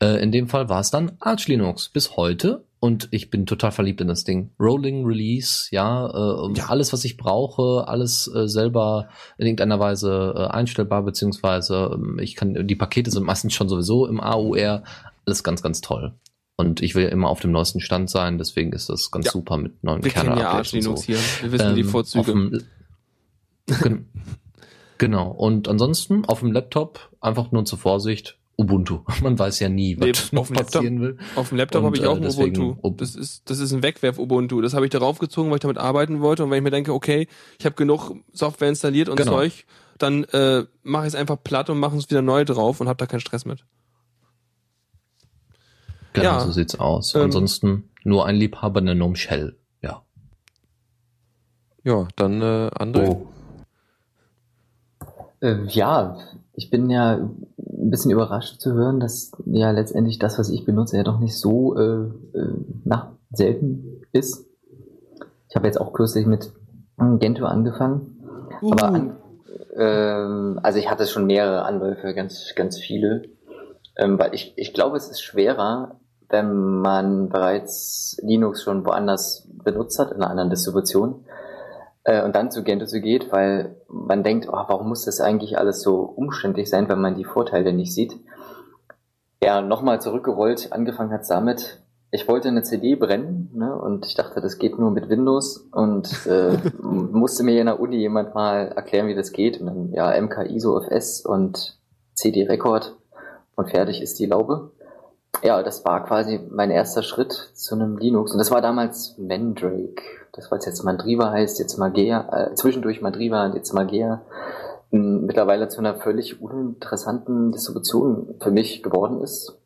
Äh, 0.00 0.22
in 0.22 0.32
dem 0.32 0.48
Fall 0.48 0.68
war 0.68 0.80
es 0.80 0.90
dann 0.90 1.12
Arch 1.20 1.48
Linux 1.48 1.88
bis 1.88 2.16
heute 2.16 2.64
und 2.84 3.08
ich 3.12 3.30
bin 3.30 3.46
total 3.46 3.72
verliebt 3.72 4.00
in 4.02 4.08
das 4.08 4.24
Ding. 4.24 4.50
Rolling 4.60 5.06
Release, 5.06 5.68
ja, 5.70 6.06
äh, 6.06 6.52
Ja. 6.58 6.66
alles, 6.68 6.92
was 6.92 7.04
ich 7.06 7.16
brauche, 7.16 7.88
alles 7.88 8.30
äh, 8.34 8.46
selber 8.46 9.08
in 9.38 9.46
irgendeiner 9.46 9.80
Weise 9.80 10.34
äh, 10.36 10.46
einstellbar, 10.48 11.02
beziehungsweise 11.02 11.92
ähm, 11.94 12.18
ich 12.20 12.34
kann, 12.36 12.66
die 12.66 12.76
Pakete 12.76 13.10
sind 13.10 13.24
meistens 13.24 13.54
schon 13.54 13.68
sowieso 13.70 14.06
im 14.06 14.20
AUR, 14.20 14.82
alles 15.24 15.42
ganz, 15.42 15.62
ganz 15.62 15.80
toll. 15.80 16.12
Und 16.56 16.82
ich 16.82 16.94
will 16.94 17.06
immer 17.08 17.30
auf 17.30 17.40
dem 17.40 17.52
neuesten 17.52 17.80
Stand 17.80 18.10
sein, 18.10 18.36
deswegen 18.38 18.72
ist 18.72 18.88
das 18.90 19.10
ganz 19.10 19.26
Ja. 19.26 19.32
super 19.32 19.56
mit 19.56 19.82
neuen 19.82 20.04
Wir 20.04 20.10
kennen 20.12 20.36
ja 20.38 20.50
Arch 20.50 20.72
Linux 20.72 21.00
so. 21.00 21.06
hier. 21.06 21.18
Wir 21.42 21.52
wissen 21.52 21.74
die 21.74 21.80
Ähm, 21.80 21.88
Vorzüge. 21.88 22.20
auf 22.20 22.26
dem- 22.26 22.62
Gen 23.82 24.06
genau. 24.98 25.30
Und 25.30 25.68
ansonsten 25.68 26.24
auf 26.26 26.40
dem 26.40 26.52
Laptop 26.52 27.10
einfach 27.20 27.50
nur 27.50 27.64
zur 27.64 27.78
Vorsicht 27.78 28.36
Ubuntu. 28.56 29.00
Man 29.22 29.38
weiß 29.38 29.60
ja 29.60 29.68
nie, 29.68 29.98
was 29.98 30.06
Nee, 30.06 30.12
noch 30.32 30.42
auf 30.42 30.48
dem 30.48 30.56
Laptop- 30.56 30.72
passieren 30.74 31.00
will. 31.00 31.18
Auf 31.36 31.48
dem 31.48 31.58
Laptop 31.58 31.84
habe 31.84 31.96
ich 31.96 32.04
auch 32.06 32.14
äh, 32.14 32.16
ein 32.16 32.22
deswegen 32.22 32.56
Ubuntu. 32.62 32.86
Ub- 32.88 32.98
Das 32.98 33.14
ist, 33.16 33.48
das 33.50 33.58
ist 33.58 33.72
ein 33.72 33.82
Wegwerf-Ubuntu. 33.82 34.60
Das 34.60 34.74
habe 34.74 34.86
ich 34.86 34.90
darauf 34.90 35.18
gezogen, 35.18 35.50
weil 35.50 35.56
ich 35.56 35.62
damit 35.62 35.78
arbeiten 35.78 36.20
wollte. 36.20 36.44
Und 36.44 36.50
wenn 36.50 36.58
ich 36.58 36.62
mir 36.64 36.70
denke, 36.70 36.92
okay, 36.92 37.26
ich 37.58 37.64
habe 37.66 37.74
genug 37.76 38.14
Software 38.32 38.68
installiert 38.68 39.08
und 39.08 39.16
Genau. 39.16 39.32
Zeug, 39.32 39.64
dann 39.98 40.24
äh, 40.24 40.64
mache 40.82 41.04
ich 41.06 41.08
es 41.08 41.14
einfach 41.14 41.36
platt 41.42 41.70
und 41.70 41.78
mache 41.78 41.96
es 41.96 42.08
wieder 42.10 42.22
neu 42.22 42.44
drauf 42.44 42.80
und 42.80 42.88
habe 42.88 42.96
da 42.96 43.06
keinen 43.06 43.20
Stress 43.20 43.44
mit. 43.44 43.64
Genau, 46.12 46.24
Ja. 46.26 46.40
so 46.40 46.52
sieht's 46.52 46.78
aus. 46.78 47.14
Ähm, 47.14 47.22
Ansonsten 47.22 47.90
nur 48.04 48.26
ein 48.26 48.36
Liebhaber 48.36 48.80
der 48.80 48.94
Gnome 48.94 49.16
Shell. 49.16 49.56
Ja. 49.82 50.02
Ja, 51.82 52.06
dann 52.16 52.40
äh, 52.40 52.70
André. 52.78 53.08
Oh. 53.08 53.28
Äh, 55.40 55.64
ja, 55.68 56.16
ich 56.56 56.70
bin 56.70 56.88
ja 56.90 57.14
ein 57.14 57.90
bisschen 57.90 58.10
überrascht 58.10 58.60
zu 58.60 58.72
hören, 58.72 59.00
dass 59.00 59.32
ja 59.44 59.70
letztendlich 59.70 60.18
das, 60.18 60.38
was 60.38 60.50
ich 60.50 60.64
benutze, 60.64 60.96
ja 60.96 61.02
doch 61.02 61.18
nicht 61.18 61.36
so 61.38 61.76
äh, 61.76 62.04
äh, 62.38 62.54
na, 62.84 63.16
selten 63.30 64.02
ist. 64.12 64.46
Ich 65.48 65.56
habe 65.56 65.66
jetzt 65.66 65.80
auch 65.80 65.92
kürzlich 65.92 66.26
mit 66.26 66.52
Gentoo 67.18 67.44
angefangen. 67.44 68.22
Aber 68.62 68.84
an, 68.84 69.16
ähm, 69.76 70.60
also 70.62 70.78
ich 70.78 70.90
hatte 70.90 71.06
schon 71.06 71.26
mehrere 71.26 71.64
Anläufe, 71.64 72.14
ganz, 72.14 72.52
ganz 72.54 72.78
viele. 72.78 73.22
Ähm, 73.96 74.18
weil 74.18 74.34
ich, 74.34 74.54
ich 74.56 74.74
glaube, 74.74 74.96
es 74.96 75.08
ist 75.08 75.22
schwerer, 75.22 76.00
wenn 76.28 76.80
man 76.80 77.28
bereits 77.28 78.18
Linux 78.22 78.62
schon 78.62 78.84
woanders 78.84 79.48
benutzt 79.62 79.98
hat, 79.98 80.10
in 80.10 80.16
einer 80.16 80.30
anderen 80.30 80.50
Distribution, 80.50 81.24
äh, 82.04 82.22
und 82.22 82.36
dann 82.36 82.50
zu 82.50 82.62
Gentoo 82.62 82.86
zu 82.86 83.00
geht, 83.00 83.32
weil 83.32 83.76
man 83.88 84.22
denkt, 84.22 84.48
oh, 84.48 84.64
warum 84.68 84.88
muss 84.88 85.04
das 85.04 85.20
eigentlich 85.20 85.58
alles 85.58 85.82
so 85.82 86.00
umständlich 86.00 86.70
sein, 86.70 86.88
wenn 86.88 87.00
man 87.00 87.16
die 87.16 87.24
Vorteile 87.24 87.72
nicht 87.72 87.94
sieht. 87.94 88.14
Ja, 89.42 89.60
nochmal 89.60 90.00
zurückgerollt, 90.00 90.72
angefangen 90.72 91.12
hat 91.12 91.28
damit, 91.28 91.84
ich 92.14 92.28
wollte 92.28 92.46
eine 92.46 92.62
CD 92.62 92.94
brennen 92.94 93.50
ne, 93.54 93.74
und 93.76 94.06
ich 94.06 94.14
dachte, 94.14 94.40
das 94.40 94.58
geht 94.58 94.78
nur 94.78 94.92
mit 94.92 95.08
Windows 95.08 95.68
und 95.72 96.26
äh, 96.26 96.56
musste 96.80 97.42
mir 97.42 97.58
in 97.58 97.66
der 97.66 97.80
Uni 97.80 97.96
jemand 97.96 98.36
mal 98.36 98.68
erklären, 98.68 99.08
wie 99.08 99.16
das 99.16 99.32
geht 99.32 99.60
und 99.60 99.66
dann 99.66 99.92
ja 99.92 100.20
MK 100.20 100.46
ISO 100.48 100.80
FS 100.80 101.26
und 101.26 101.76
CD 102.14 102.46
Record 102.46 102.96
und 103.56 103.70
fertig 103.70 104.00
ist 104.00 104.20
die 104.20 104.26
Laube. 104.26 104.70
Ja, 105.42 105.62
das 105.62 105.84
war 105.84 106.04
quasi 106.04 106.40
mein 106.50 106.70
erster 106.70 107.02
Schritt 107.02 107.32
zu 107.32 107.74
einem 107.74 107.98
Linux 107.98 108.32
und 108.32 108.38
das 108.38 108.50
war 108.50 108.62
damals 108.62 109.16
Mandrake. 109.18 110.02
Das 110.32 110.50
was 110.50 110.64
jetzt 110.66 110.82
Mandriva 110.82 111.30
heißt, 111.30 111.58
jetzt 111.58 111.78
Magea, 111.78 112.28
äh, 112.32 112.54
zwischendurch 112.54 113.00
Mandriva 113.00 113.44
und 113.46 113.54
jetzt 113.54 113.72
Magea 113.72 114.22
m, 114.90 115.26
mittlerweile 115.26 115.68
zu 115.68 115.78
einer 115.78 115.96
völlig 115.96 116.40
uninteressanten 116.40 117.52
Distribution 117.52 118.36
für 118.40 118.50
mich 118.50 118.82
geworden 118.82 119.20
ist. 119.20 119.58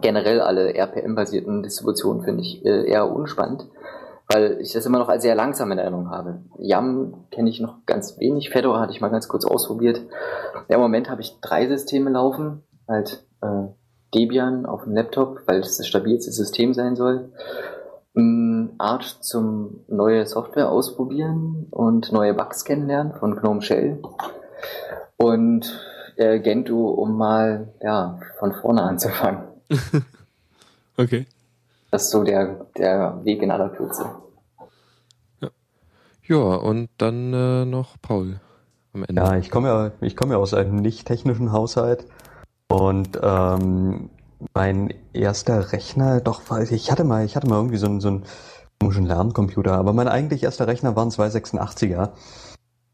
Generell 0.00 0.40
alle 0.40 0.74
RPM-basierten 0.74 1.62
Distributionen 1.62 2.22
finde 2.22 2.42
ich 2.42 2.64
äh, 2.64 2.88
eher 2.88 3.10
unspannend, 3.10 3.66
weil 4.28 4.58
ich 4.60 4.72
das 4.72 4.84
immer 4.84 4.98
noch 4.98 5.08
als 5.08 5.22
sehr 5.22 5.34
langsam 5.34 5.72
in 5.72 5.78
Erinnerung 5.78 6.10
habe. 6.10 6.42
YAM 6.58 7.26
kenne 7.30 7.48
ich 7.48 7.60
noch 7.60 7.84
ganz 7.86 8.18
wenig, 8.18 8.50
Fedora 8.50 8.80
hatte 8.80 8.92
ich 8.92 9.00
mal 9.00 9.08
ganz 9.08 9.28
kurz 9.28 9.44
ausprobiert. 9.44 10.02
Ja, 10.68 10.76
Im 10.76 10.82
Moment 10.82 11.08
habe 11.08 11.22
ich 11.22 11.38
drei 11.40 11.66
Systeme 11.66 12.10
laufen, 12.10 12.62
halt 12.88 13.24
äh, 13.40 13.68
Debian 14.16 14.66
auf 14.66 14.84
dem 14.84 14.94
Laptop, 14.94 15.42
weil 15.46 15.60
es 15.60 15.76
das 15.76 15.86
stabilste 15.86 16.32
System 16.32 16.74
sein 16.74 16.96
soll. 16.96 17.30
Mm, 18.14 18.68
Arch 18.78 19.20
zum 19.20 19.80
neue 19.88 20.26
Software 20.26 20.70
ausprobieren 20.70 21.66
und 21.70 22.12
neue 22.12 22.34
Bugs 22.34 22.64
kennenlernen 22.64 23.12
von 23.12 23.36
GNOME 23.36 23.62
Shell. 23.62 24.02
Und 25.16 25.80
äh, 26.16 26.40
Gentoo, 26.40 26.88
um 26.88 27.16
mal 27.16 27.68
ja, 27.82 28.18
von 28.38 28.52
vorne 28.52 28.82
anzufangen. 28.82 29.44
Okay. 30.98 31.26
Das 31.90 32.04
ist 32.04 32.10
so 32.10 32.24
der, 32.24 32.66
der 32.76 33.22
Weg 33.24 33.42
in 33.42 33.50
aller 33.50 33.68
Kürze. 33.68 34.06
Ja, 36.22 36.36
und 36.36 36.88
dann 36.98 37.32
äh, 37.32 37.64
noch 37.64 37.96
Paul 38.02 38.40
am 38.92 39.04
Ende. 39.04 39.22
Ja, 39.22 39.36
ich 39.36 39.50
komme 39.50 39.68
ja, 39.68 39.92
ich 40.00 40.16
komme 40.16 40.32
ja 40.32 40.38
aus 40.38 40.54
einem 40.54 40.76
nicht 40.76 41.06
technischen 41.06 41.52
Haushalt 41.52 42.06
und 42.68 43.18
ähm, 43.22 44.10
mein 44.54 44.92
erster 45.12 45.72
Rechner, 45.72 46.20
doch, 46.20 46.42
ich 46.70 46.90
hatte 46.90 47.04
mal, 47.04 47.24
ich 47.24 47.36
hatte 47.36 47.48
mal 47.48 47.56
irgendwie 47.56 47.76
so 47.76 47.86
einen, 47.86 48.00
so 48.00 48.08
einen 48.08 48.24
komischen 48.80 49.06
Lerncomputer, 49.06 49.72
aber 49.72 49.92
mein 49.92 50.08
eigentlich 50.08 50.42
erster 50.42 50.66
Rechner 50.66 50.96
waren 50.96 51.10
zwei 51.10 51.28
86er. 51.28 52.10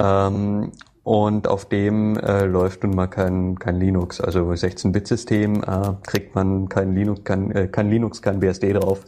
Ähm, 0.01 0.73
und 1.05 1.49
auf 1.49 1.65
dem 1.65 2.17
äh, 2.17 2.45
läuft 2.45 2.85
nun 2.85 2.95
mal 2.95 3.09
kein, 3.09 3.59
kein 3.59 3.81
Linux, 3.81 4.21
also 4.21 4.49
16-Bit-System, 4.51 5.63
äh, 5.65 5.95
kriegt 6.05 6.35
man 6.37 6.69
kein 6.69 6.95
Linux, 6.95 7.25
kein, 7.25 7.51
äh, 7.51 7.67
kein 7.67 7.91
Linux, 7.91 8.23
kein 8.23 8.39
BSD 8.39 8.75
drauf. 8.75 9.05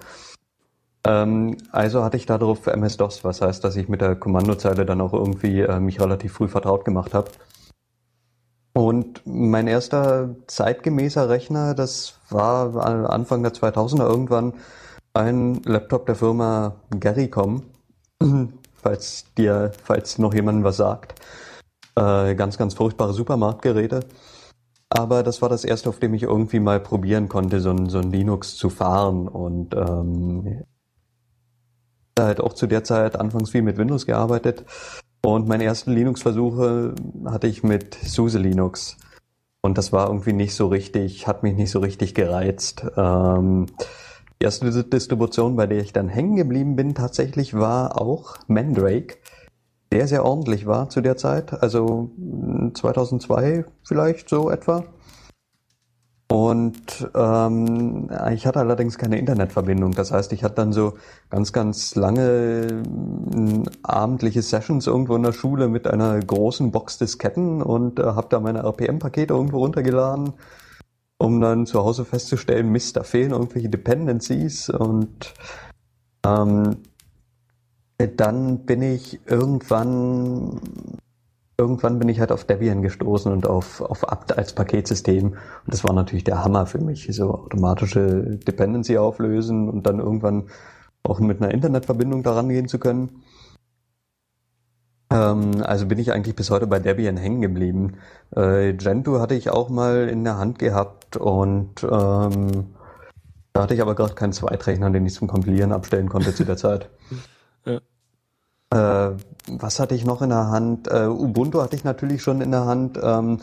Ähm, 1.07 1.57
also 1.71 2.03
hatte 2.03 2.17
ich 2.17 2.27
darauf 2.27 2.67
MS-DOS, 2.67 3.23
was 3.23 3.41
heißt, 3.43 3.63
dass 3.63 3.77
ich 3.77 3.89
mit 3.89 4.01
der 4.01 4.17
Kommandozeile 4.17 4.85
dann 4.85 5.01
auch 5.01 5.13
irgendwie 5.13 5.61
äh, 5.61 5.79
mich 5.79 6.01
relativ 6.01 6.33
früh 6.33 6.49
vertraut 6.49 6.85
gemacht 6.85 7.15
habe. 7.15 7.31
Und 8.75 9.23
mein 9.25 9.69
erster 9.69 10.35
zeitgemäßer 10.49 11.29
Rechner, 11.29 11.75
das 11.75 12.19
war 12.29 12.75
Anfang 13.09 13.43
der 13.45 13.53
2000er 13.53 14.03
irgendwann 14.03 14.55
ein 15.15 15.63
Laptop 15.63 16.07
der 16.07 16.17
Firma 16.17 16.75
Garycom, 16.99 17.63
falls 18.75 19.27
dir, 19.39 19.71
falls 19.85 20.19
noch 20.19 20.35
jemandem 20.35 20.65
was 20.65 20.77
sagt. 20.77 21.21
Äh, 21.95 22.35
ganz, 22.35 22.59
ganz 22.59 22.75
furchtbare 22.75 23.13
Supermarktgeräte. 23.15 24.01
Aber 24.89 25.23
das 25.23 25.41
war 25.41 25.49
das 25.49 25.65
erste, 25.65 25.89
auf 25.89 26.01
dem 26.01 26.13
ich 26.15 26.25
irgendwie 26.25 26.59
mal 26.59 26.81
probieren 26.81 27.29
konnte, 27.29 27.61
so 27.61 27.71
ein, 27.71 27.89
so 27.89 27.99
ein 27.99 28.11
Linux 28.11 28.57
zu 28.57 28.71
fahren. 28.71 29.29
Und 29.29 29.75
ähm, 29.75 30.65
halt 32.19 32.41
auch 32.41 32.55
zu 32.55 32.67
der 32.67 32.83
Zeit 32.83 33.15
anfangs 33.17 33.51
viel 33.51 33.63
mit 33.63 33.79
Windows 33.79 34.05
gearbeitet. 34.05 34.65
Und 35.25 35.49
meine 35.49 35.65
ersten 35.65 35.93
Linux-Versuche 35.93 36.95
hatte 37.25 37.47
ich 37.47 37.63
mit 37.63 37.95
SUSE 37.95 38.39
Linux. 38.39 38.99
Und 39.63 39.79
das 39.79 39.91
war 39.91 40.09
irgendwie 40.09 40.35
nicht 40.35 40.55
so 40.55 40.67
richtig, 40.67 41.27
hat 41.27 41.43
mich 41.43 41.57
nicht 41.57 41.71
so 41.71 41.79
richtig 41.79 42.15
gereizt. 42.15 42.85
Ähm, 42.99 43.67
die 44.39 44.45
erste 44.45 44.85
Distribution, 44.85 45.57
bei 45.57 45.67
der 45.67 45.81
ich 45.81 45.95
dann 45.95 46.11
hängen 46.11 46.37
geblieben 46.37 46.77
bin, 46.77 46.95
tatsächlich 46.95 47.55
war 47.55 47.99
auch 47.99 48.37
Mandrake. 48.49 49.17
Der 49.93 50.07
sehr 50.09 50.27
ordentlich 50.27 50.67
war 50.67 50.91
zu 50.91 51.01
der 51.01 51.17
Zeit, 51.17 51.55
also 51.63 52.11
2002 52.75 53.65
vielleicht 53.83 54.29
so 54.29 54.51
etwa. 54.51 54.85
Und 56.35 57.09
ähm, 57.15 58.11
ich 58.33 58.45
hatte 58.45 58.59
allerdings 58.59 58.99
keine 58.99 59.21
Internetverbindung. 59.21 59.93
Das 59.93 60.11
heißt, 60.11 60.33
ich 60.33 60.43
hatte 60.43 60.57
dann 60.57 60.73
so 60.73 60.95
ganz, 61.31 61.53
ganz 61.53 61.95
lange 61.95 62.83
äh, 63.33 63.71
abendliche 63.85 64.43
Sessions 64.43 64.89
irgendwo 64.89 65.15
in 65.15 65.23
der 65.23 65.31
Schule 65.31 65.69
mit 65.69 65.87
einer 65.87 66.19
großen 66.19 66.73
Box 66.73 66.99
Disketten 66.99 67.63
und 67.63 68.01
äh, 68.01 68.03
habe 68.03 68.27
da 68.31 68.41
meine 68.41 68.65
RPM-Pakete 68.65 69.33
irgendwo 69.33 69.59
runtergeladen, 69.59 70.33
um 71.19 71.41
dann 71.41 71.67
zu 71.67 71.85
Hause 71.85 72.05
festzustellen, 72.05 72.69
Mist, 72.69 72.97
da 72.97 73.05
fehlen 73.05 73.31
irgendwelche 73.31 73.69
Dependencies 73.69 74.71
und 74.71 75.35
ähm, 76.27 76.79
dann 78.17 78.67
bin 78.67 78.83
ich 78.83 79.21
irgendwann 79.27 80.61
irgendwann 81.57 81.99
bin 81.99 82.09
ich 82.09 82.21
halt 82.21 82.33
auf 82.33 82.45
Debian 82.45 82.83
gestoßen 82.83 83.33
und 83.33 83.47
auf, 83.47 83.81
auf 83.81 84.09
apt 84.09 84.37
als 84.37 84.53
Paketsystem. 84.55 85.29
Und 85.29 85.39
das 85.67 85.85
war 85.85 85.93
natürlich 85.93 86.25
der 86.25 86.45
Hammer 86.45 86.67
für 86.67 86.79
mich, 86.79 87.09
so 87.13 87.33
automatische 87.33 88.39
Dependency 88.39 88.99
auflösen 88.99 89.69
und 89.69 89.87
dann 89.87 89.99
irgendwann 89.99 90.49
auch 91.03 91.21
mit 91.21 91.41
einer 91.41 91.53
Internetverbindung 91.53 92.23
daran 92.23 92.49
gehen 92.49 92.69
zu 92.69 92.79
können. 92.79 93.23
Ähm, 95.11 95.63
also 95.63 95.87
bin 95.87 95.99
ich 95.99 96.13
eigentlich 96.13 96.35
bis 96.35 96.51
heute 96.51 96.67
bei 96.67 96.79
Debian 96.81 97.17
hängen 97.17 97.41
geblieben. 97.41 97.99
Äh, 98.35 98.73
Gentoo 98.75 99.21
hatte 99.21 99.35
ich 99.35 99.51
auch 99.51 99.69
mal 99.69 100.09
in 100.09 100.25
der 100.25 100.39
Hand 100.39 100.59
gehabt 100.59 101.17
und 101.17 101.83
ähm, 101.85 102.75
da 103.53 103.63
hatte 103.63 103.75
ich 103.75 103.83
aber 103.83 103.95
gerade 103.95 104.15
keinen 104.15 104.33
Zweitrechner, 104.33 104.91
den 104.91 105.07
ich 105.07 105.15
zum 105.15 105.29
Kompilieren 105.29 105.73
abstellen 105.73 106.09
konnte 106.09 106.35
zu 106.35 106.45
der 106.45 106.57
Zeit. 106.57 106.91
Ja. 107.67 107.81
Äh, 108.71 109.11
was 109.49 109.81
hatte 109.81 109.95
ich 109.95 110.05
noch 110.05 110.23
in 110.23 110.31
der 110.31 110.49
Hand? 110.49 110.89
Äh, 110.89 111.07
Ubuntu 111.07 111.61
hatte 111.61 111.77
ich 111.77 111.85
natürlich 111.85 112.23
schon 112.23 112.41
in 112.41 112.51
der 112.51 112.65
Hand. 112.67 112.99
Ähm, 113.03 113.41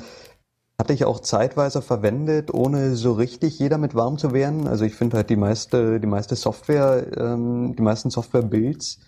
hatte 0.81 0.93
ich 0.93 1.06
auch 1.06 1.19
zeitweise 1.19 1.84
verwendet, 1.84 2.52
ohne 2.52 2.95
so 2.95 3.14
richtig 3.14 3.60
jeder 3.60 3.77
mit 3.77 3.93
warm 3.93 4.18
zu 4.18 4.34
werden. 4.34 4.68
Also 4.68 4.84
ich 4.84 4.95
finde 4.95 5.18
halt 5.18 5.30
die 5.30 5.35
meiste, 5.35 5.99
die 5.99 6.07
meiste 6.07 6.35
Software, 6.35 7.06
ähm, 7.18 7.76
die 7.76 7.84
meisten 7.84 8.10
Software-Builds 8.10 8.99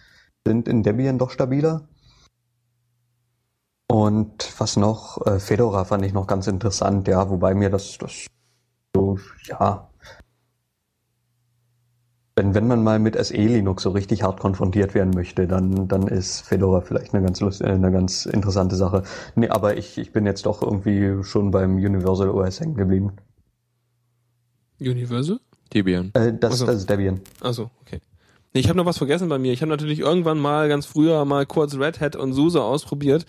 sind 0.45 0.67
in 0.67 0.83
Debian 0.83 1.17
doch 1.17 1.31
stabiler. 1.31 1.87
Und 3.87 4.53
was 4.59 4.77
noch? 4.77 5.25
Äh, 5.25 5.39
Fedora 5.39 5.85
fand 5.85 6.05
ich 6.05 6.13
noch 6.13 6.27
ganz 6.27 6.45
interessant, 6.47 7.07
ja, 7.07 7.29
wobei 7.29 7.55
mir 7.55 7.69
das, 7.69 7.97
das 7.97 8.27
so, 8.95 9.17
ja, 9.45 9.89
Wenn, 12.35 12.55
wenn 12.55 12.67
man 12.67 12.83
mal 12.83 12.97
mit 12.97 13.15
SE 13.23 13.35
Linux 13.35 13.83
so 13.83 13.91
richtig 13.91 14.23
hart 14.23 14.39
konfrontiert 14.39 14.95
werden 14.95 15.11
möchte, 15.13 15.47
dann, 15.47 15.87
dann 15.87 16.07
ist 16.07 16.41
Fedora 16.41 16.81
vielleicht 16.81 17.13
eine 17.13 17.23
ganz, 17.23 17.39
lust, 17.41 17.61
äh, 17.61 17.65
eine 17.65 17.91
ganz 17.91 18.25
interessante 18.25 18.75
Sache. 18.75 19.03
Nee, 19.35 19.49
aber 19.49 19.77
ich, 19.77 19.99
ich 19.99 20.11
bin 20.11 20.25
jetzt 20.25 20.45
doch 20.47 20.63
irgendwie 20.63 21.23
schon 21.23 21.51
beim 21.51 21.75
Universal 21.75 22.29
OS 22.29 22.59
hängen 22.59 22.75
geblieben. 22.75 23.11
Universal? 24.79 25.39
Debian. 25.73 26.11
Äh, 26.13 26.33
das, 26.33 26.59
so. 26.59 26.65
das 26.65 26.77
ist 26.77 26.89
Debian. 26.89 27.21
Achso, 27.41 27.69
okay. 27.81 27.99
Nee, 28.53 28.61
ich 28.61 28.69
habe 28.69 28.77
noch 28.77 28.85
was 28.85 28.97
vergessen 28.97 29.29
bei 29.29 29.39
mir. 29.39 29.53
Ich 29.53 29.61
habe 29.61 29.71
natürlich 29.71 29.99
irgendwann 29.99 30.39
mal 30.39 30.69
ganz 30.69 30.85
früher 30.85 31.25
mal 31.25 31.45
kurz 31.45 31.75
Red 31.75 31.99
Hat 31.99 32.15
und 32.15 32.33
SUSE 32.33 32.61
ausprobiert. 32.61 33.25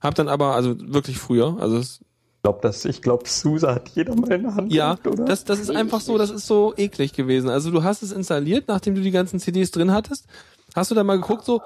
Hab 0.00 0.14
dann 0.14 0.28
aber, 0.28 0.54
also 0.54 0.74
wirklich 0.78 1.18
früher, 1.18 1.58
also 1.60 1.76
es, 1.76 2.00
glaube, 2.42 2.58
das, 2.62 2.84
ich 2.84 3.02
glaube, 3.02 3.28
SUSE 3.28 3.72
hat 3.72 3.88
jeder 3.90 4.14
mal 4.16 4.32
in 4.32 4.42
der 4.42 4.54
Hand. 4.54 4.72
ja, 4.72 4.94
gehabt, 4.94 5.06
oder? 5.06 5.24
das, 5.24 5.44
das 5.44 5.60
ist 5.60 5.70
einfach 5.70 6.00
so, 6.00 6.18
das 6.18 6.30
ist 6.30 6.46
so 6.46 6.74
eklig 6.76 7.12
gewesen. 7.12 7.48
Also 7.48 7.70
du 7.70 7.84
hast 7.84 8.02
es 8.02 8.12
installiert, 8.12 8.68
nachdem 8.68 8.94
du 8.94 9.00
die 9.00 9.10
ganzen 9.12 9.38
CDs 9.38 9.70
drin 9.70 9.92
hattest, 9.92 10.26
hast 10.74 10.90
du 10.90 10.94
dann 10.94 11.06
mal 11.06 11.20
geguckt, 11.20 11.44
so, 11.44 11.62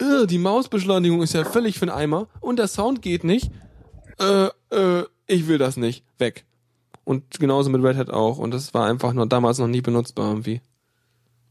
äh, 0.00 0.26
die 0.26 0.38
Mausbeschleunigung 0.38 1.22
ist 1.22 1.32
ja 1.32 1.44
völlig 1.44 1.78
für 1.78 1.86
den 1.86 1.94
Eimer 1.94 2.26
und 2.40 2.58
der 2.58 2.66
Sound 2.68 3.02
geht 3.02 3.22
nicht. 3.24 3.50
Äh, 4.18 4.48
äh, 4.70 5.04
ich 5.26 5.46
will 5.46 5.58
das 5.58 5.76
nicht. 5.76 6.04
Weg. 6.18 6.44
Und 7.04 7.38
genauso 7.38 7.70
mit 7.70 7.82
Red 7.82 7.96
Hat 7.96 8.10
auch. 8.10 8.38
Und 8.38 8.52
das 8.52 8.74
war 8.74 8.86
einfach 8.86 9.12
nur 9.12 9.26
damals 9.26 9.58
noch 9.58 9.68
nie 9.68 9.80
benutzbar 9.80 10.28
irgendwie. 10.28 10.60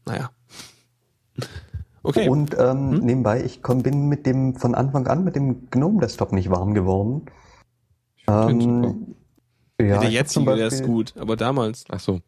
Naja. 0.04 0.30
Okay. 2.02 2.28
Und 2.28 2.54
ähm, 2.58 2.92
Hm? 2.92 2.98
nebenbei, 3.04 3.42
ich 3.42 3.62
komm, 3.62 3.82
bin 3.82 4.08
mit 4.08 4.26
dem 4.26 4.54
von 4.54 4.74
Anfang 4.74 5.06
an 5.06 5.24
mit 5.24 5.34
dem 5.34 5.70
GNOME 5.70 6.00
Desktop 6.00 6.32
nicht 6.32 6.50
warm 6.50 6.74
geworden. 6.74 7.22
Ähm, 8.28 9.14
ja, 9.80 9.98
der 10.00 10.08
ich 10.08 10.14
jetzige, 10.14 10.52
ist 10.52 10.70
Beispiel- 10.70 10.86
gut, 10.86 11.14
aber 11.18 11.36
damals. 11.36 11.84
Ach 11.90 12.00
so. 12.00 12.20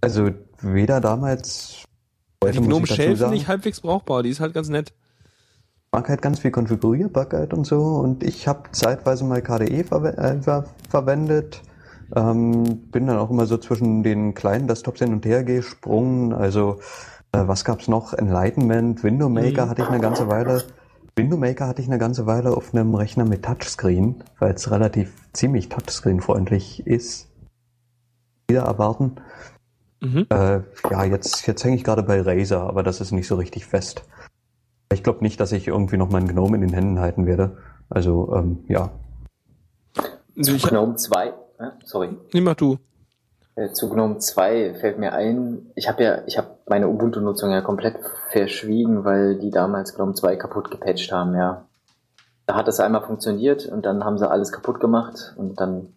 Also 0.00 0.30
weder 0.60 1.00
damals. 1.00 1.84
heute 2.42 2.60
Die 2.60 2.66
Gnome 2.66 2.84
ich 2.84 2.94
Shell 2.94 3.16
finde 3.16 3.36
ich 3.36 3.48
halbwegs 3.48 3.80
brauchbar, 3.80 4.22
die 4.22 4.28
ist 4.30 4.40
halt 4.40 4.54
ganz 4.54 4.68
nett. 4.68 4.92
mag 5.92 6.08
halt 6.08 6.20
ganz 6.22 6.40
viel 6.40 6.50
Konfigurierbarkeit 6.50 7.54
und 7.54 7.64
so 7.66 7.80
und 7.80 8.22
ich 8.24 8.48
habe 8.48 8.70
zeitweise 8.72 9.24
mal 9.24 9.40
KDE 9.42 9.84
verwe 9.84 10.16
äh, 10.18 10.42
ver 10.42 10.64
verwendet. 10.90 11.62
Ähm, 12.14 12.90
bin 12.90 13.06
dann 13.06 13.16
auch 13.16 13.30
immer 13.30 13.46
so 13.46 13.56
zwischen 13.56 14.02
den 14.02 14.34
kleinen 14.34 14.66
Desktops 14.68 14.98
hin 14.98 15.12
und 15.12 15.24
her 15.24 15.42
gesprungen. 15.44 16.32
Also 16.34 16.80
äh, 17.32 17.46
was 17.46 17.64
gab's 17.64 17.88
noch? 17.88 18.12
Enlightenment, 18.12 19.02
Window 19.04 19.28
Maker 19.28 19.66
Mhm. 19.66 19.70
hatte 19.70 19.82
ich 19.82 19.88
eine 19.88 20.00
ganze 20.00 20.28
Weile. 20.28 20.64
Window 21.16 21.36
Maker 21.36 21.68
hatte 21.68 21.80
ich 21.80 21.88
eine 21.88 21.98
ganze 21.98 22.26
Weile 22.26 22.56
auf 22.56 22.74
einem 22.74 22.94
Rechner 22.94 23.24
mit 23.24 23.44
Touchscreen, 23.44 24.24
weil 24.40 24.54
es 24.54 24.70
relativ 24.70 25.12
ziemlich 25.32 25.68
Touchscreen-freundlich 25.68 26.86
ist. 26.86 27.30
Wieder 28.48 28.62
erwarten. 28.62 29.16
Mhm. 30.00 30.26
Äh, 30.28 30.60
ja, 30.90 31.04
jetzt, 31.04 31.46
jetzt 31.46 31.64
hänge 31.64 31.76
ich 31.76 31.84
gerade 31.84 32.02
bei 32.02 32.20
Razer, 32.20 32.62
aber 32.62 32.82
das 32.82 33.00
ist 33.00 33.12
nicht 33.12 33.28
so 33.28 33.36
richtig 33.36 33.64
fest. 33.64 34.04
Ich 34.92 35.02
glaube 35.02 35.22
nicht, 35.22 35.38
dass 35.38 35.52
ich 35.52 35.68
irgendwie 35.68 35.96
noch 35.96 36.10
meinen 36.10 36.28
Gnome 36.28 36.56
in 36.56 36.62
den 36.62 36.72
Händen 36.74 36.98
halten 36.98 37.26
werde. 37.26 37.58
Also, 37.88 38.34
ähm, 38.34 38.64
ja. 38.68 38.90
Also 40.36 40.68
GNOME 40.68 40.96
2, 40.96 41.28
äh, 41.28 41.32
sorry, 41.84 42.08
nee, 42.32 42.40
mach 42.40 42.56
du. 42.56 42.78
Äh, 43.56 43.70
zu 43.72 43.88
GNOME 43.88 44.18
2 44.18 44.74
fällt 44.74 44.98
mir 44.98 45.12
ein, 45.12 45.70
ich 45.74 45.88
habe 45.88 46.02
ja, 46.02 46.22
ich 46.26 46.38
habe 46.38 46.58
meine 46.66 46.88
Ubuntu-Nutzung 46.88 47.50
ja 47.50 47.60
komplett 47.60 47.96
verschwiegen, 48.30 49.04
weil 49.04 49.38
die 49.38 49.50
damals 49.50 49.94
GNOME 49.94 50.14
2 50.14 50.36
kaputt 50.36 50.70
gepatcht 50.70 51.12
haben, 51.12 51.34
ja. 51.34 51.66
Da 52.46 52.56
hat 52.56 52.68
es 52.68 52.80
einmal 52.80 53.06
funktioniert 53.06 53.66
und 53.66 53.86
dann 53.86 54.04
haben 54.04 54.18
sie 54.18 54.28
alles 54.28 54.52
kaputt 54.52 54.80
gemacht 54.80 55.34
und 55.36 55.60
dann, 55.60 55.94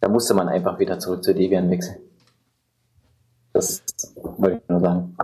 da 0.00 0.08
musste 0.08 0.34
man 0.34 0.48
einfach 0.48 0.78
wieder 0.78 0.98
zurück 0.98 1.24
zu 1.24 1.34
Debian 1.34 1.70
wechseln. 1.70 1.96
Das 3.52 3.82
wollte 4.14 4.60
ich 4.62 4.68
nur 4.68 4.80
sagen. 4.80 5.16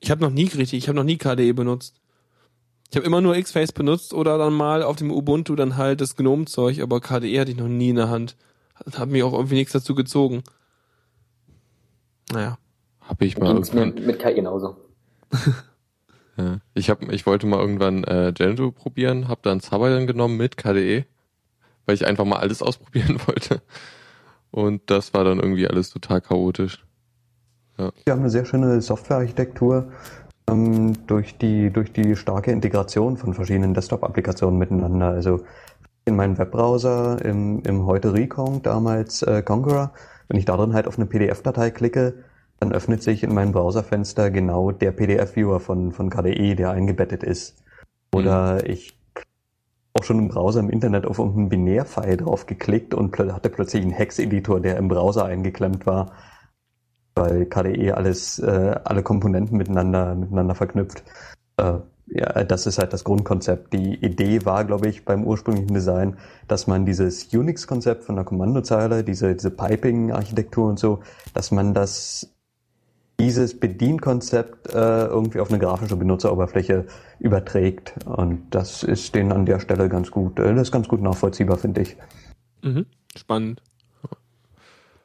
Ich 0.00 0.10
habe 0.10 0.20
noch 0.20 0.30
nie 0.30 0.44
richtig, 0.44 0.74
ich 0.74 0.88
habe 0.88 0.96
noch 0.96 1.04
nie 1.04 1.16
KDE 1.16 1.52
benutzt. 1.54 1.94
Ich 2.90 2.96
habe 2.96 3.06
immer 3.06 3.20
nur 3.20 3.34
Xface 3.34 3.72
benutzt 3.72 4.14
oder 4.14 4.38
dann 4.38 4.52
mal 4.52 4.82
auf 4.82 4.96
dem 4.96 5.10
Ubuntu 5.10 5.54
dann 5.54 5.76
halt 5.76 6.00
das 6.00 6.16
Gnome-Zeug, 6.16 6.80
aber 6.80 7.00
KDE 7.00 7.40
hatte 7.40 7.50
ich 7.50 7.56
noch 7.56 7.68
nie 7.68 7.90
in 7.90 7.96
der 7.96 8.08
Hand. 8.10 8.36
Hat 8.74 9.08
mich 9.08 9.22
auch 9.22 9.32
irgendwie 9.32 9.56
nichts 9.56 9.72
dazu 9.72 9.94
gezogen. 9.94 10.42
Naja. 12.32 12.58
Habe 13.00 13.24
ich 13.24 13.38
mal 13.38 13.54
irgendwann. 13.54 13.94
mit 13.94 14.18
Kai 14.18 14.32
genauso. 14.34 14.76
Ja. 16.40 16.58
Ich 16.72 16.88
habe, 16.88 17.12
ich 17.12 17.26
wollte 17.26 17.48
mal 17.48 17.58
irgendwann 17.58 18.04
äh, 18.04 18.32
Gentoo 18.32 18.70
probieren, 18.70 19.26
habe 19.26 19.40
dann 19.42 19.58
Zabayan 19.58 20.06
genommen 20.06 20.36
mit 20.36 20.56
KDE, 20.56 21.04
weil 21.84 21.94
ich 21.96 22.06
einfach 22.06 22.24
mal 22.24 22.38
alles 22.38 22.62
ausprobieren 22.62 23.18
wollte. 23.26 23.60
Und 24.52 24.82
das 24.86 25.12
war 25.14 25.24
dann 25.24 25.40
irgendwie 25.40 25.66
alles 25.66 25.90
total 25.90 26.20
chaotisch. 26.20 26.84
Wir 27.76 28.12
haben 28.12 28.20
eine 28.20 28.30
sehr 28.30 28.44
schöne 28.44 28.80
Softwarearchitektur 28.80 29.90
ähm, 30.48 31.06
durch, 31.06 31.38
die, 31.38 31.70
durch 31.70 31.92
die 31.92 32.16
starke 32.16 32.50
Integration 32.50 33.16
von 33.16 33.34
verschiedenen 33.34 33.74
Desktop-Applikationen 33.74 34.58
miteinander. 34.58 35.08
Also 35.08 35.44
in 36.04 36.16
meinem 36.16 36.38
Webbrowser, 36.38 37.24
im, 37.24 37.62
im 37.64 37.86
heute 37.86 38.14
Recon, 38.14 38.62
damals 38.62 39.22
äh, 39.22 39.42
Conqueror, 39.42 39.92
wenn 40.28 40.38
ich 40.38 40.44
da 40.44 40.56
drin 40.56 40.74
halt 40.74 40.86
auf 40.86 40.98
eine 40.98 41.06
PDF-Datei 41.06 41.70
klicke, 41.70 42.24
dann 42.60 42.72
öffnet 42.72 43.02
sich 43.02 43.22
in 43.22 43.34
meinem 43.34 43.52
Browserfenster 43.52 44.30
genau 44.30 44.72
der 44.72 44.92
PDF-Viewer 44.92 45.60
von, 45.60 45.92
von 45.92 46.10
KDE, 46.10 46.54
der 46.54 46.70
eingebettet 46.70 47.22
ist. 47.22 47.62
Oder 48.12 48.68
ich 48.68 48.98
auch 49.94 50.04
schon 50.04 50.18
im 50.18 50.28
Browser 50.28 50.60
im 50.60 50.70
Internet 50.70 51.06
auf 51.06 51.18
irgendeinen 51.18 51.48
Binärfile 51.48 52.16
drauf 52.16 52.46
geklickt 52.46 52.94
und 52.94 53.10
plö 53.10 53.32
hatte 53.32 53.50
plötzlich 53.50 53.82
einen 53.82 53.92
Hex-Editor, 53.92 54.60
der 54.60 54.76
im 54.76 54.88
Browser 54.88 55.24
eingeklemmt 55.24 55.86
war, 55.86 56.12
weil 57.14 57.46
KDE 57.46 57.92
alles, 57.92 58.38
äh, 58.38 58.76
alle 58.84 59.02
Komponenten 59.02 59.56
miteinander, 59.56 60.14
miteinander 60.14 60.54
verknüpft. 60.54 61.04
Äh, 61.56 61.74
ja, 62.10 62.44
das 62.44 62.66
ist 62.66 62.78
halt 62.78 62.92
das 62.92 63.04
Grundkonzept. 63.04 63.72
Die 63.72 63.94
Idee 63.96 64.44
war, 64.44 64.64
glaube 64.64 64.88
ich, 64.88 65.04
beim 65.04 65.24
ursprünglichen 65.24 65.74
Design, 65.74 66.16
dass 66.46 66.66
man 66.66 66.86
dieses 66.86 67.32
Unix-Konzept 67.34 68.04
von 68.04 68.16
der 68.16 68.24
Kommandozeile, 68.24 69.04
diese, 69.04 69.34
diese 69.34 69.50
Piping-Architektur 69.50 70.68
und 70.68 70.78
so, 70.78 71.00
dass 71.34 71.50
man 71.50 71.74
das 71.74 72.34
dieses 73.20 73.58
Bedienkonzept 73.58 74.68
äh, 74.72 75.06
irgendwie 75.06 75.40
auf 75.40 75.50
eine 75.50 75.58
grafische 75.58 75.96
Benutzeroberfläche 75.96 76.86
überträgt. 77.18 77.94
Und 78.06 78.46
das 78.50 78.84
ist 78.84 79.14
denen 79.14 79.32
an 79.32 79.44
der 79.44 79.58
Stelle 79.58 79.88
ganz 79.88 80.10
gut, 80.10 80.38
äh, 80.38 80.54
das 80.54 80.68
ist 80.68 80.72
ganz 80.72 80.88
gut 80.88 81.02
nachvollziehbar, 81.02 81.58
finde 81.58 81.82
ich. 81.82 81.96
Mhm. 82.62 82.86
Spannend. 83.16 83.62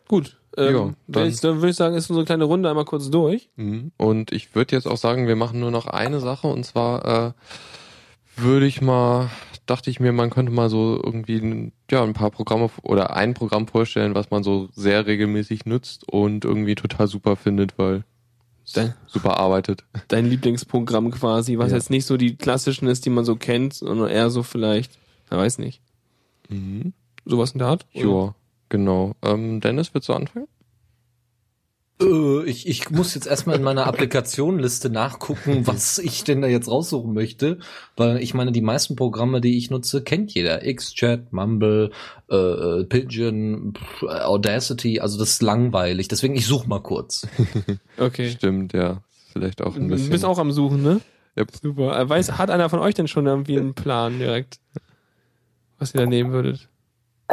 Gut. 0.07 0.39
Ähm, 0.57 0.75
Ja, 0.75 0.93
dann, 1.07 1.25
jetzt, 1.25 1.43
dann 1.43 1.57
würde 1.57 1.69
ich 1.69 1.75
sagen, 1.75 1.95
ist 1.95 2.09
unsere 2.09 2.25
kleine 2.25 2.43
Runde 2.43 2.69
einmal 2.69 2.85
kurz 2.85 3.09
durch. 3.09 3.49
Mhm. 3.55 3.91
Und 3.97 4.31
ich 4.31 4.53
würde 4.55 4.75
jetzt 4.75 4.87
auch 4.87 4.97
sagen, 4.97 5.27
wir 5.27 5.35
machen 5.35 5.59
nur 5.59 5.71
noch 5.71 5.87
eine 5.87 6.19
Sache 6.19 6.47
und 6.47 6.63
zwar 6.65 7.05
äh, 7.27 8.41
würde 8.41 8.65
ich 8.65 8.81
mal, 8.81 9.29
dachte 9.65 9.89
ich 9.89 9.99
mir, 9.99 10.11
man 10.11 10.29
könnte 10.29 10.51
mal 10.51 10.69
so 10.69 10.99
irgendwie 11.03 11.37
ein- 11.37 11.71
ja 11.89 12.03
ein 12.03 12.13
paar 12.13 12.31
Programme 12.31 12.69
oder 12.83 13.15
ein 13.15 13.33
Programm 13.33 13.67
vorstellen, 13.67 14.15
was 14.15 14.31
man 14.31 14.43
so 14.43 14.69
sehr 14.73 15.05
regelmäßig 15.05 15.65
nutzt 15.65 16.07
und 16.11 16.43
irgendwie 16.45 16.75
total 16.75 17.07
super 17.07 17.35
findet, 17.35 17.77
weil 17.77 18.03
Dein- 18.73 18.93
super 19.07 19.37
arbeitet. 19.39 19.83
Dein 20.07 20.25
Lieblingsprogramm 20.25 21.11
quasi, 21.11 21.57
was 21.57 21.71
Ja. 21.71 21.77
jetzt 21.77 21.89
nicht 21.89 22.05
so 22.05 22.17
die 22.17 22.35
klassischen 22.35 22.87
ist, 22.87 23.05
die 23.05 23.09
man 23.09 23.25
so 23.25 23.35
kennt, 23.35 23.73
sondern 23.73 24.09
eher 24.09 24.29
so 24.29 24.41
vielleicht, 24.43 24.91
er 25.29 25.37
weiß 25.37 25.57
nicht, 25.59 25.81
Mhm. 26.49 26.93
sowas 27.25 27.51
in 27.51 27.59
der 27.59 27.67
Art? 27.67 27.85
Ja, 27.93 28.33
genau. 28.69 29.13
Ähm, 29.21 29.61
Dennis, 29.61 29.93
willst 29.93 30.09
du 30.09 30.13
anfangen? 30.13 30.47
Äh, 32.01 32.43
ich, 32.45 32.67
ich 32.67 32.89
muss 32.89 33.13
jetzt 33.15 33.27
erstmal 33.27 33.55
in 33.55 33.63
meiner 33.63 33.87
Applikationenliste 33.87 34.89
nachgucken, 34.89 35.67
was 35.67 35.99
ich 35.99 36.23
denn 36.23 36.41
da 36.41 36.47
jetzt 36.47 36.69
raussuchen 36.69 37.13
möchte. 37.13 37.59
Weil 37.95 38.17
ich 38.21 38.33
meine, 38.33 38.51
die 38.51 38.61
meisten 38.61 38.95
Programme, 38.95 39.41
die 39.41 39.57
ich 39.57 39.69
nutze, 39.69 40.03
kennt 40.03 40.33
jeder. 40.33 40.59
XChat, 40.61 41.31
Mumble, 41.31 41.91
äh, 42.29 42.35
äh, 42.35 42.83
Pigeon, 42.85 43.73
Audacity, 44.01 44.99
also 44.99 45.19
das 45.19 45.31
ist 45.31 45.41
langweilig. 45.41 46.07
Deswegen, 46.07 46.35
ich 46.35 46.45
suche 46.47 46.67
mal 46.67 46.81
kurz. 46.81 47.27
Okay. 47.97 48.31
Stimmt, 48.31 48.73
ja. 48.73 49.03
Vielleicht 49.31 49.61
auch 49.61 49.75
ein 49.75 49.83
Du 49.83 49.95
bisschen. 49.95 50.09
bist 50.09 50.25
auch 50.25 50.39
am 50.39 50.51
Suchen, 50.51 50.81
ne? 50.81 50.99
Yep. 51.37 51.51
Super. 51.61 51.99
Äh, 51.99 52.09
Weiß, 52.09 52.37
hat 52.37 52.49
einer 52.49 52.69
von 52.69 52.79
euch 52.79 52.95
denn 52.95 53.07
schon 53.07 53.25
irgendwie 53.27 53.57
einen 53.57 53.75
Plan 53.75 54.17
direkt, 54.17 54.59
was 55.77 55.93
ihr 55.93 56.01
da 56.01 56.07
nehmen 56.07 56.31
würdet? 56.31 56.69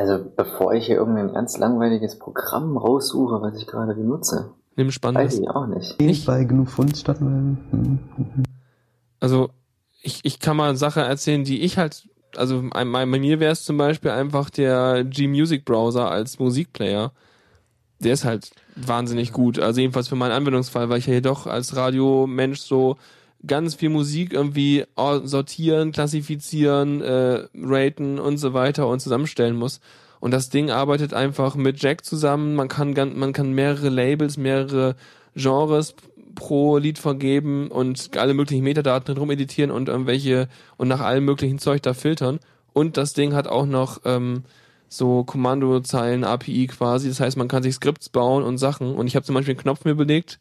Also 0.00 0.24
bevor 0.34 0.72
ich 0.72 0.86
hier 0.86 0.96
irgendein 0.96 1.34
ganz 1.34 1.58
langweiliges 1.58 2.18
Programm 2.18 2.78
raussuche, 2.78 3.42
was 3.42 3.54
ich 3.58 3.66
gerade 3.66 3.94
benutze, 3.94 4.54
Nimm 4.74 4.86
weiß 4.86 4.94
spannendes. 4.94 5.38
ich 5.38 5.50
auch 5.50 5.66
nicht. 5.66 6.00
Nicht? 6.00 6.24
Bei 6.24 6.42
genug 6.44 6.70
Funst 6.70 7.06
hat 7.06 7.20
man, 7.20 8.00
Also 9.20 9.50
ich, 10.00 10.20
ich 10.22 10.38
kann 10.40 10.56
mal 10.56 10.70
eine 10.70 10.78
Sache 10.78 11.02
erzählen, 11.02 11.44
die 11.44 11.60
ich 11.60 11.76
halt, 11.76 12.08
also 12.34 12.64
bei 12.72 12.84
mir 13.04 13.40
wäre 13.40 13.52
es 13.52 13.64
zum 13.64 13.76
Beispiel 13.76 14.10
einfach 14.10 14.48
der 14.48 15.04
G-Music 15.04 15.66
Browser 15.66 16.10
als 16.10 16.38
Musikplayer. 16.38 17.12
Der 17.98 18.14
ist 18.14 18.24
halt 18.24 18.52
wahnsinnig 18.76 19.34
gut. 19.34 19.58
Also 19.58 19.82
jedenfalls 19.82 20.08
für 20.08 20.16
meinen 20.16 20.32
Anwendungsfall, 20.32 20.88
weil 20.88 21.00
ich 21.00 21.06
ja 21.08 21.12
hier 21.12 21.20
doch 21.20 21.46
als 21.46 21.76
Radiomensch 21.76 22.60
so 22.60 22.96
ganz 23.46 23.74
viel 23.74 23.88
Musik 23.88 24.32
irgendwie 24.32 24.84
or- 24.96 25.26
sortieren, 25.26 25.92
klassifizieren, 25.92 27.00
äh, 27.00 27.46
raten 27.54 28.18
und 28.18 28.38
so 28.38 28.52
weiter 28.52 28.86
und 28.88 29.00
zusammenstellen 29.00 29.56
muss. 29.56 29.80
Und 30.20 30.32
das 30.32 30.50
Ding 30.50 30.70
arbeitet 30.70 31.14
einfach 31.14 31.54
mit 31.54 31.80
Jack 31.82 32.04
zusammen. 32.04 32.54
Man 32.54 32.68
kann 32.68 32.94
gan- 32.94 33.18
man 33.18 33.32
kann 33.32 33.52
mehrere 33.52 33.88
Labels, 33.88 34.36
mehrere 34.36 34.96
Genres 35.34 35.94
pro 36.34 36.76
Lied 36.76 36.98
vergeben 36.98 37.68
und 37.68 38.16
alle 38.16 38.34
möglichen 38.34 38.62
Metadaten 38.64 39.14
drum 39.14 39.30
editieren 39.30 39.70
und 39.70 39.88
irgendwelche 39.88 40.48
und 40.76 40.88
nach 40.88 41.00
allem 41.00 41.24
möglichen 41.24 41.58
Zeug 41.58 41.82
da 41.82 41.94
filtern. 41.94 42.38
Und 42.72 42.96
das 42.96 43.14
Ding 43.14 43.34
hat 43.34 43.48
auch 43.48 43.66
noch 43.66 44.02
ähm, 44.04 44.44
so 44.88 45.24
Kommandozeilen 45.24 46.24
API 46.24 46.66
quasi. 46.66 47.08
Das 47.08 47.20
heißt, 47.20 47.36
man 47.36 47.48
kann 47.48 47.62
sich 47.62 47.74
Skripts 47.74 48.10
bauen 48.10 48.42
und 48.42 48.58
Sachen. 48.58 48.94
Und 48.94 49.06
ich 49.06 49.16
habe 49.16 49.24
zum 49.24 49.34
Beispiel 49.34 49.54
einen 49.54 49.62
Knopf 49.62 49.84
mir 49.84 49.94
belegt, 49.94 50.38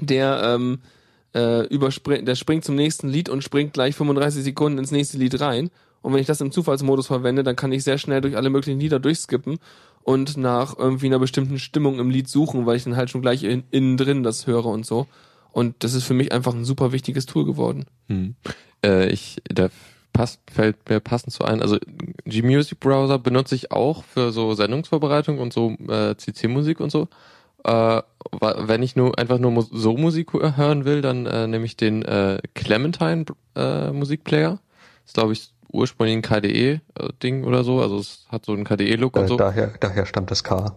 der 0.00 0.40
ähm, 0.44 0.80
äh, 1.34 1.66
überspringt, 1.66 2.26
der 2.26 2.34
springt 2.34 2.64
zum 2.64 2.74
nächsten 2.74 3.08
Lied 3.08 3.28
und 3.28 3.42
springt 3.42 3.72
gleich 3.72 3.94
35 3.94 4.44
Sekunden 4.44 4.78
ins 4.78 4.90
nächste 4.90 5.18
Lied 5.18 5.40
rein. 5.40 5.70
Und 6.00 6.12
wenn 6.12 6.20
ich 6.20 6.26
das 6.26 6.40
im 6.40 6.52
Zufallsmodus 6.52 7.08
verwende, 7.08 7.42
dann 7.42 7.56
kann 7.56 7.72
ich 7.72 7.84
sehr 7.84 7.98
schnell 7.98 8.20
durch 8.20 8.36
alle 8.36 8.50
möglichen 8.50 8.80
Lieder 8.80 9.00
durchskippen 9.00 9.58
und 10.02 10.36
nach 10.36 10.78
irgendwie 10.78 11.06
einer 11.06 11.18
bestimmten 11.18 11.58
Stimmung 11.58 11.98
im 11.98 12.10
Lied 12.10 12.28
suchen, 12.28 12.66
weil 12.66 12.76
ich 12.76 12.84
dann 12.84 12.96
halt 12.96 13.10
schon 13.10 13.20
gleich 13.20 13.42
in, 13.42 13.64
innen 13.70 13.96
drin 13.96 14.22
das 14.22 14.46
höre 14.46 14.66
und 14.66 14.86
so. 14.86 15.06
Und 15.52 15.82
das 15.82 15.94
ist 15.94 16.04
für 16.04 16.14
mich 16.14 16.32
einfach 16.32 16.54
ein 16.54 16.64
super 16.64 16.92
wichtiges 16.92 17.26
Tool 17.26 17.44
geworden. 17.44 17.86
Hm. 18.06 18.36
Äh, 18.84 19.08
ich, 19.08 19.42
da 19.44 19.70
passt, 20.12 20.40
fällt 20.50 20.88
mir 20.88 21.00
passend 21.00 21.32
zu 21.32 21.44
ein. 21.44 21.62
Also 21.62 21.78
G-Music 22.24 22.80
Browser 22.80 23.18
benutze 23.18 23.54
ich 23.54 23.72
auch 23.72 24.04
für 24.04 24.32
so 24.32 24.54
Sendungsvorbereitung 24.54 25.38
und 25.38 25.52
so 25.52 25.76
äh, 25.88 26.16
CC-Musik 26.16 26.80
und 26.80 26.90
so. 26.90 27.08
Äh, 27.68 28.02
wenn 28.40 28.82
ich 28.82 28.96
nur 28.96 29.18
einfach 29.18 29.38
nur 29.38 29.66
so 29.70 29.96
Musik 29.96 30.32
hören 30.32 30.84
will, 30.84 31.02
dann 31.02 31.26
äh, 31.26 31.46
nehme 31.46 31.64
ich 31.66 31.76
den 31.76 32.02
äh, 32.04 32.38
Clementine 32.54 33.26
äh, 33.56 33.90
Musikplayer. 33.90 34.60
Das 35.02 35.06
ist 35.10 35.14
glaube 35.14 35.32
ich 35.34 35.50
ursprünglich 35.70 36.16
ein 36.16 36.22
KDE-Ding 36.22 37.44
oder 37.44 37.64
so. 37.64 37.80
Also 37.82 37.98
es 37.98 38.26
hat 38.28 38.46
so 38.46 38.52
einen 38.52 38.64
KDE-Look 38.64 39.16
Äh, 39.16 39.20
und 39.20 39.28
so. 39.28 39.36
daher, 39.36 39.72
daher 39.80 40.06
stammt 40.06 40.30
das 40.30 40.42
K. 40.44 40.74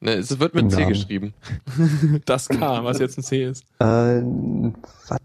Ne, 0.00 0.12
es 0.12 0.38
wird 0.38 0.54
mit 0.54 0.64
Im 0.64 0.70
C 0.70 0.76
Namen. 0.82 0.88
geschrieben. 0.92 1.34
Das 2.24 2.48
K, 2.48 2.84
was 2.84 2.98
jetzt 3.00 3.18
ein 3.18 3.22
C 3.24 3.44
ist. 3.44 3.64
Äh, 3.80 4.22
was? 5.08 5.18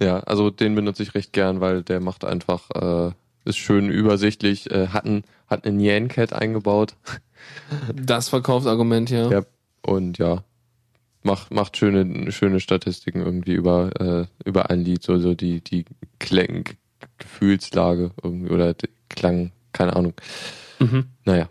Ja, 0.00 0.20
also 0.20 0.50
den 0.50 0.76
benutze 0.76 1.02
ich 1.02 1.14
recht 1.16 1.32
gern, 1.32 1.60
weil 1.60 1.82
der 1.82 1.98
macht 2.00 2.24
einfach, 2.24 2.70
äh, 2.70 3.10
ist 3.44 3.56
schön 3.56 3.90
übersichtlich, 3.90 4.70
äh, 4.70 4.88
hat 4.88 5.06
ein, 5.06 5.24
hat 5.48 5.66
einen 5.66 5.80
Yan-Cat 5.80 6.32
eingebaut 6.32 6.94
Das 7.94 8.28
Verkaufsargument, 8.28 9.10
ja. 9.10 9.30
Ja. 9.30 9.42
und 9.82 10.18
ja, 10.18 10.44
macht, 11.22 11.52
macht 11.52 11.76
schöne, 11.76 12.32
schöne 12.32 12.60
Statistiken 12.60 13.20
irgendwie 13.20 13.54
über, 13.54 13.90
äh, 14.00 14.26
über 14.44 14.70
ein 14.70 14.84
Lied, 14.84 15.02
so, 15.02 15.18
so 15.18 15.34
die, 15.34 15.60
die 15.60 15.84
Klang, 16.18 16.64
Gefühlslage 17.18 18.10
irgendwie 18.22 18.50
oder 18.50 18.74
Klang, 19.08 19.52
keine 19.72 19.96
Ahnung. 19.96 20.14
Mhm. 20.78 21.06
Naja. 21.24 21.48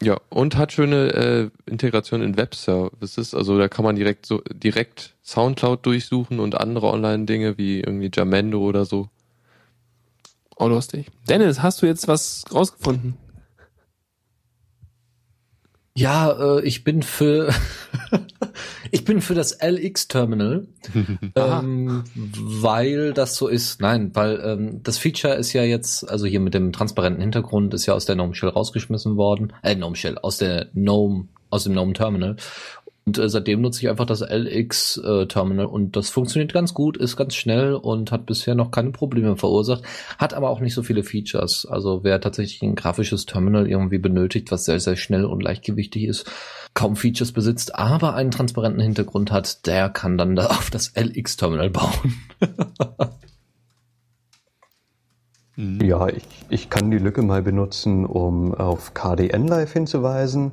Ja, 0.00 0.16
und 0.28 0.56
hat 0.56 0.72
schöne 0.72 1.50
äh, 1.66 1.70
Integration 1.70 2.22
in 2.22 2.36
Web-Services. 2.36 3.34
Also 3.34 3.58
da 3.58 3.66
kann 3.66 3.84
man 3.84 3.96
direkt 3.96 4.26
so 4.26 4.40
direkt 4.52 5.16
Soundcloud 5.24 5.84
durchsuchen 5.84 6.38
und 6.38 6.54
andere 6.60 6.86
Online-Dinge 6.86 7.58
wie 7.58 7.80
irgendwie 7.80 8.10
Jamendo 8.14 8.60
oder 8.60 8.84
so. 8.84 9.08
Oh, 10.54 10.68
lustig. 10.68 11.06
Dennis, 11.28 11.62
hast 11.62 11.82
du 11.82 11.86
jetzt 11.86 12.06
was 12.06 12.44
rausgefunden? 12.52 13.16
Ja, 15.98 16.30
äh, 16.58 16.60
ich 16.60 16.84
bin 16.84 17.02
für 17.02 17.52
ich 18.92 19.04
bin 19.04 19.20
für 19.20 19.34
das 19.34 19.58
LX-Terminal, 19.60 20.68
ähm, 21.34 22.04
weil 22.14 23.12
das 23.12 23.34
so 23.34 23.48
ist. 23.48 23.80
Nein, 23.80 24.12
weil 24.14 24.40
ähm, 24.44 24.80
das 24.84 24.96
Feature 24.96 25.34
ist 25.34 25.52
ja 25.54 25.64
jetzt, 25.64 26.08
also 26.08 26.26
hier 26.26 26.38
mit 26.38 26.54
dem 26.54 26.72
transparenten 26.72 27.20
Hintergrund, 27.20 27.74
ist 27.74 27.86
ja 27.86 27.94
aus 27.94 28.04
der 28.04 28.14
GNOME 28.14 28.36
Shell 28.36 28.50
rausgeschmissen 28.50 29.16
worden. 29.16 29.52
Äh, 29.62 29.74
GNOME 29.74 29.96
Shell, 29.96 30.18
aus 30.18 30.38
der 30.38 30.66
GNOME, 30.72 31.26
aus 31.50 31.64
dem 31.64 31.72
GNOME 31.72 31.94
Terminal. 31.94 32.36
Und 33.08 33.16
äh, 33.16 33.30
seitdem 33.30 33.62
nutze 33.62 33.80
ich 33.80 33.88
einfach 33.88 34.04
das 34.04 34.20
LX-Terminal 34.20 35.64
und 35.64 35.96
das 35.96 36.10
funktioniert 36.10 36.52
ganz 36.52 36.74
gut, 36.74 36.98
ist 36.98 37.16
ganz 37.16 37.34
schnell 37.34 37.72
und 37.72 38.12
hat 38.12 38.26
bisher 38.26 38.54
noch 38.54 38.70
keine 38.70 38.90
Probleme 38.90 39.34
verursacht, 39.38 39.82
hat 40.18 40.34
aber 40.34 40.50
auch 40.50 40.60
nicht 40.60 40.74
so 40.74 40.82
viele 40.82 41.02
Features. 41.02 41.64
Also 41.64 42.04
wer 42.04 42.20
tatsächlich 42.20 42.60
ein 42.60 42.74
grafisches 42.74 43.24
Terminal 43.24 43.66
irgendwie 43.66 43.96
benötigt, 43.96 44.52
was 44.52 44.66
sehr, 44.66 44.78
sehr 44.78 44.96
schnell 44.96 45.24
und 45.24 45.42
leichtgewichtig 45.42 46.04
ist, 46.04 46.30
kaum 46.74 46.96
Features 46.96 47.32
besitzt, 47.32 47.74
aber 47.76 48.14
einen 48.14 48.30
transparenten 48.30 48.82
Hintergrund 48.82 49.32
hat, 49.32 49.66
der 49.66 49.88
kann 49.88 50.18
dann 50.18 50.36
da 50.36 50.48
auf 50.48 50.68
das 50.68 50.92
LX-Terminal 50.94 51.70
bauen. 51.70 52.14
Ja, 55.82 56.06
ich, 56.06 56.22
ich 56.50 56.70
kann 56.70 56.92
die 56.92 56.98
Lücke 56.98 57.20
mal 57.22 57.42
benutzen, 57.42 58.06
um 58.06 58.54
auf 58.54 58.94
KDN 58.94 59.48
Live 59.48 59.72
hinzuweisen. 59.72 60.52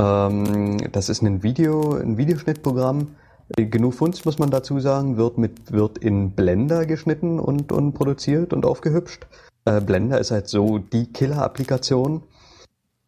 Ähm, 0.00 0.78
das 0.92 1.08
ist 1.08 1.22
ein 1.22 1.42
Video, 1.42 1.94
ein 1.94 2.16
Videoschnittprogramm. 2.16 3.16
Äh, 3.56 3.66
Genug 3.66 3.94
Funds 3.94 4.24
muss 4.24 4.38
man 4.38 4.50
dazu 4.50 4.78
sagen, 4.80 5.16
wird 5.16 5.38
mit, 5.38 5.72
wird 5.72 5.98
in 5.98 6.32
Blender 6.32 6.86
geschnitten 6.86 7.40
und, 7.40 7.72
und 7.72 7.94
produziert 7.94 8.52
und 8.52 8.64
aufgehübscht. 8.64 9.26
Äh, 9.64 9.80
Blender 9.80 10.18
ist 10.18 10.30
halt 10.30 10.48
so 10.48 10.78
die 10.78 11.12
Killer-Applikation 11.12 12.22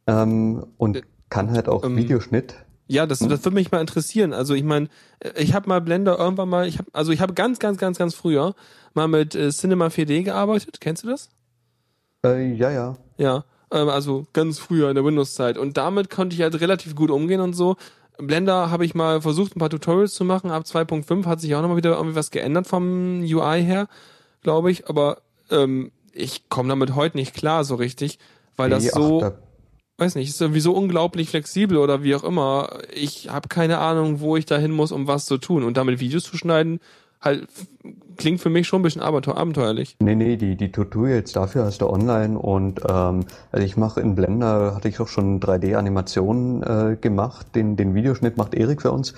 ähm, 0.06 0.66
und 0.76 1.02
kann 1.28 1.50
halt 1.52 1.68
auch 1.68 1.84
ähm, 1.84 1.96
Videoschnitt. 1.96 2.54
Ja, 2.88 3.06
das, 3.06 3.20
das 3.20 3.44
würde 3.44 3.54
mich 3.54 3.70
mal 3.70 3.80
interessieren. 3.80 4.32
Also 4.32 4.54
ich 4.54 4.64
meine, 4.64 4.88
ich 5.36 5.54
habe 5.54 5.68
mal 5.68 5.80
Blender 5.80 6.18
irgendwann 6.18 6.48
mal, 6.48 6.66
ich 6.66 6.78
habe, 6.78 6.88
also 6.92 7.12
ich 7.12 7.20
habe 7.20 7.34
ganz, 7.34 7.60
ganz, 7.60 7.78
ganz, 7.78 7.98
ganz 7.98 8.16
früher 8.16 8.56
mal 8.94 9.06
mit 9.06 9.36
äh, 9.36 9.50
Cinema 9.50 9.86
4D 9.86 10.24
gearbeitet. 10.24 10.80
Kennst 10.80 11.04
du 11.04 11.08
das? 11.08 11.28
Äh, 12.26 12.52
ja, 12.54 12.70
ja. 12.72 12.96
Ja, 13.16 13.44
also 13.70 14.26
ganz 14.32 14.58
früher 14.58 14.88
in 14.88 14.94
der 14.96 15.04
Windows-Zeit. 15.04 15.56
Und 15.58 15.76
damit 15.76 16.10
konnte 16.10 16.34
ich 16.34 16.42
halt 16.42 16.60
relativ 16.60 16.94
gut 16.94 17.10
umgehen 17.10 17.40
und 17.40 17.52
so. 17.54 17.76
Blender 18.18 18.70
habe 18.70 18.84
ich 18.84 18.94
mal 18.94 19.22
versucht, 19.22 19.56
ein 19.56 19.60
paar 19.60 19.70
Tutorials 19.70 20.14
zu 20.14 20.24
machen. 20.24 20.50
Ab 20.50 20.64
2.5 20.64 21.24
hat 21.26 21.40
sich 21.40 21.54
auch 21.54 21.62
nochmal 21.62 21.76
wieder 21.78 21.96
irgendwie 21.96 22.16
was 22.16 22.30
geändert 22.30 22.66
vom 22.66 23.20
UI 23.22 23.62
her, 23.62 23.88
glaube 24.42 24.70
ich. 24.70 24.88
Aber 24.88 25.18
ähm, 25.50 25.90
ich 26.12 26.48
komme 26.48 26.68
damit 26.68 26.94
heute 26.94 27.16
nicht 27.16 27.34
klar 27.34 27.64
so 27.64 27.76
richtig, 27.76 28.18
weil 28.56 28.68
das 28.70 28.88
ach, 28.90 28.96
so, 28.96 29.20
da- 29.20 29.38
weiß 29.98 30.16
nicht, 30.16 30.28
ist 30.28 30.40
irgendwie 30.40 30.60
so 30.60 30.72
unglaublich 30.72 31.30
flexibel 31.30 31.78
oder 31.78 32.02
wie 32.02 32.14
auch 32.14 32.24
immer. 32.24 32.80
Ich 32.92 33.30
habe 33.30 33.48
keine 33.48 33.78
Ahnung, 33.78 34.20
wo 34.20 34.36
ich 34.36 34.46
da 34.46 34.58
hin 34.58 34.72
muss, 34.72 34.92
um 34.92 35.06
was 35.06 35.26
zu 35.26 35.38
tun. 35.38 35.62
Und 35.62 35.76
damit 35.76 36.00
Videos 36.00 36.24
zu 36.24 36.36
schneiden, 36.36 36.80
halt 37.20 37.48
klingt 38.16 38.40
für 38.40 38.50
mich 38.50 38.66
schon 38.66 38.80
ein 38.80 38.82
bisschen 38.82 39.02
abenteu 39.02 39.32
abenteuerlich. 39.32 39.96
Nee, 40.00 40.14
nee, 40.14 40.36
die, 40.36 40.56
die 40.56 40.70
Tutorials 40.70 41.32
dafür 41.32 41.64
hast 41.64 41.80
du 41.80 41.88
online 41.88 42.38
und 42.38 42.80
ähm, 42.88 43.24
also 43.50 43.64
ich 43.64 43.76
mache 43.76 44.00
in 44.00 44.14
Blender, 44.14 44.74
hatte 44.74 44.88
ich 44.88 45.00
auch 45.00 45.08
schon 45.08 45.40
3D-Animationen 45.40 46.62
äh, 46.62 46.96
gemacht, 46.96 47.54
den, 47.54 47.76
den 47.76 47.94
Videoschnitt 47.94 48.36
macht 48.36 48.54
Erik 48.54 48.82
für 48.82 48.92
uns. 48.92 49.14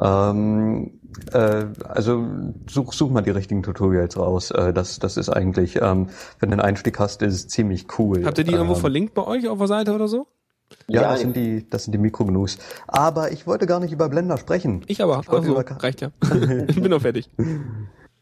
Ähm, 0.00 0.98
äh, 1.32 1.66
also 1.84 2.26
such, 2.68 2.92
such 2.92 3.10
mal 3.10 3.22
die 3.22 3.30
richtigen 3.30 3.62
Tutorials 3.62 4.16
raus. 4.16 4.50
Äh, 4.50 4.72
das, 4.72 4.98
das 4.98 5.16
ist 5.16 5.28
eigentlich, 5.28 5.76
ähm, 5.76 6.08
wenn 6.40 6.50
du 6.50 6.54
einen 6.54 6.60
Einstieg 6.60 6.98
hast, 6.98 7.22
ist 7.22 7.34
es 7.34 7.48
ziemlich 7.48 7.86
cool. 7.98 8.24
Habt 8.24 8.38
ihr 8.38 8.44
die 8.44 8.52
irgendwo 8.52 8.74
ähm, 8.74 8.80
verlinkt 8.80 9.14
bei 9.14 9.26
euch 9.26 9.48
auf 9.48 9.58
der 9.58 9.66
Seite 9.66 9.94
oder 9.94 10.08
so? 10.08 10.26
Ja, 10.86 11.02
Ja, 11.02 11.10
das 11.12 11.20
sind 11.20 11.36
die, 11.36 11.68
das 11.68 11.84
sind 11.84 11.92
die 11.92 11.98
Mikrognus. 11.98 12.58
Aber 12.86 13.30
ich 13.32 13.46
wollte 13.46 13.66
gar 13.66 13.80
nicht 13.80 13.92
über 13.92 14.08
Blender 14.08 14.38
sprechen. 14.38 14.84
Ich 14.86 15.02
aber. 15.02 15.20
Ich 15.22 15.28
wollte 15.28 15.48
Ach 15.50 15.54
so, 15.54 15.60
über- 15.60 15.82
reicht 15.82 16.00
ja. 16.00 16.10
ich 16.68 16.80
bin 16.80 16.90
doch 16.90 17.00
fertig. 17.02 17.30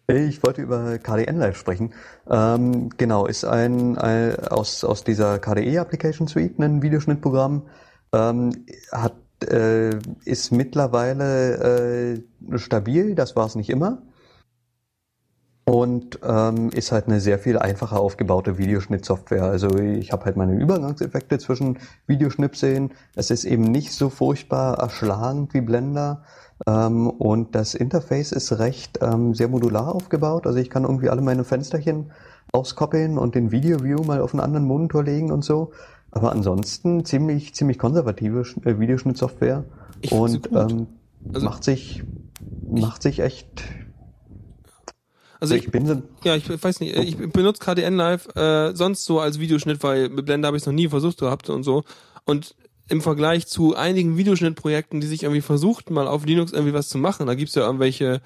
Ich 0.08 0.42
wollte 0.44 0.62
über 0.62 0.98
KDN 0.98 1.36
Live 1.38 1.56
sprechen. 1.56 1.92
Ähm, 2.30 2.90
genau, 2.96 3.26
ist 3.26 3.44
ein, 3.44 3.98
ein 3.98 4.36
aus, 4.48 4.84
aus 4.84 5.02
dieser 5.02 5.38
KDE 5.40 5.78
Application 5.80 6.28
Suite 6.28 6.58
ein 6.60 6.82
Videoschnittprogramm. 6.82 7.62
Ähm, 8.12 8.66
hat, 8.92 9.14
äh, 9.50 9.96
ist 10.24 10.52
mittlerweile 10.52 12.22
äh, 12.52 12.58
stabil, 12.58 13.14
das 13.16 13.34
war 13.34 13.46
es 13.46 13.56
nicht 13.56 13.68
immer. 13.68 14.02
Und 15.68 16.20
ähm, 16.22 16.70
ist 16.70 16.92
halt 16.92 17.08
eine 17.08 17.18
sehr 17.18 17.40
viel 17.40 17.58
einfacher 17.58 17.98
aufgebaute 17.98 18.56
Videoschnittsoftware. 18.56 19.42
Also 19.42 19.76
ich 19.76 20.12
habe 20.12 20.24
halt 20.24 20.36
meine 20.36 20.54
Übergangseffekte 20.54 21.38
zwischen 21.38 21.78
Videoschnipseln. 22.06 22.92
Es 23.16 23.32
ist 23.32 23.44
eben 23.44 23.64
nicht 23.64 23.92
so 23.92 24.08
furchtbar 24.08 24.78
erschlagend 24.78 25.54
wie 25.54 25.60
Blender. 25.62 26.22
Ähm, 26.68 27.10
und 27.10 27.56
das 27.56 27.74
Interface 27.74 28.30
ist 28.30 28.60
recht 28.60 29.00
ähm, 29.02 29.34
sehr 29.34 29.48
modular 29.48 29.92
aufgebaut. 29.92 30.46
Also 30.46 30.60
ich 30.60 30.70
kann 30.70 30.84
irgendwie 30.84 31.08
alle 31.10 31.20
meine 31.20 31.42
Fensterchen 31.42 32.12
auskoppeln 32.52 33.18
und 33.18 33.34
den 33.34 33.50
Video 33.50 33.82
View 33.82 34.04
mal 34.04 34.20
auf 34.20 34.34
einen 34.34 34.40
anderen 34.44 34.66
Monitor 34.66 35.02
legen 35.02 35.32
und 35.32 35.44
so. 35.44 35.72
Aber 36.12 36.30
ansonsten 36.30 37.04
ziemlich, 37.04 37.56
ziemlich 37.56 37.76
konservative 37.80 38.42
äh, 38.64 38.78
Videoschnittsoftware. 38.78 39.64
Ich 40.00 40.12
und 40.12 40.48
ähm, 40.52 40.86
Also- 41.34 41.44
macht 41.44 41.64
sich, 41.64 42.04
macht 42.70 43.02
sich 43.02 43.18
echt. 43.18 43.64
Also 45.40 45.54
ich, 45.54 45.70
bin 45.70 45.86
so, 45.86 46.02
ja, 46.24 46.34
ich 46.36 46.48
weiß 46.62 46.80
nicht, 46.80 46.96
ich 46.96 47.16
benutze 47.16 47.60
KDN 47.62 47.96
Live 47.96 48.34
äh, 48.36 48.74
sonst 48.74 49.04
so 49.04 49.20
als 49.20 49.38
Videoschnitt, 49.38 49.82
weil 49.82 50.08
mit 50.08 50.24
Blender 50.26 50.46
habe 50.48 50.56
ich 50.56 50.62
es 50.62 50.66
noch 50.66 50.72
nie 50.72 50.88
versucht 50.88 51.18
gehabt 51.18 51.50
und 51.50 51.62
so. 51.62 51.84
Und 52.24 52.54
im 52.88 53.02
Vergleich 53.02 53.46
zu 53.46 53.74
einigen 53.76 54.16
Videoschnittprojekten, 54.16 55.00
die 55.00 55.06
sich 55.06 55.24
irgendwie 55.24 55.40
versuchten, 55.42 55.92
mal 55.92 56.06
auf 56.06 56.24
Linux 56.24 56.52
irgendwie 56.52 56.72
was 56.74 56.88
zu 56.88 56.98
machen, 56.98 57.26
da 57.26 57.34
gibt's 57.34 57.54
ja 57.54 57.62
irgendwelche 57.66 58.20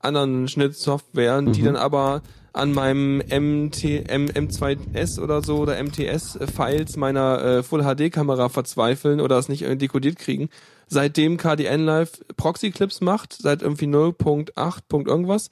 anderen 0.00 0.48
Schnittsoftwaren, 0.48 1.52
die 1.52 1.60
Mhm. 1.60 1.66
dann 1.66 1.76
aber 1.76 2.22
an 2.52 2.72
meinem 2.72 3.18
MT, 3.18 4.08
M, 4.08 4.26
M2S 4.26 5.20
oder 5.20 5.42
so 5.42 5.58
oder 5.58 5.78
MTS-Files 5.80 6.96
meiner 6.96 7.42
äh, 7.42 7.62
Full-HD-Kamera 7.62 8.48
verzweifeln 8.48 9.20
oder 9.20 9.38
es 9.38 9.48
nicht 9.48 9.62
dekodiert 9.80 10.18
kriegen. 10.18 10.48
Seitdem 10.88 11.36
KDN 11.36 11.84
Live 11.84 12.20
Proxy-Clips 12.36 13.00
macht, 13.02 13.34
seit 13.34 13.62
irgendwie 13.62 13.86
0.8. 13.86 15.06
irgendwas, 15.06 15.50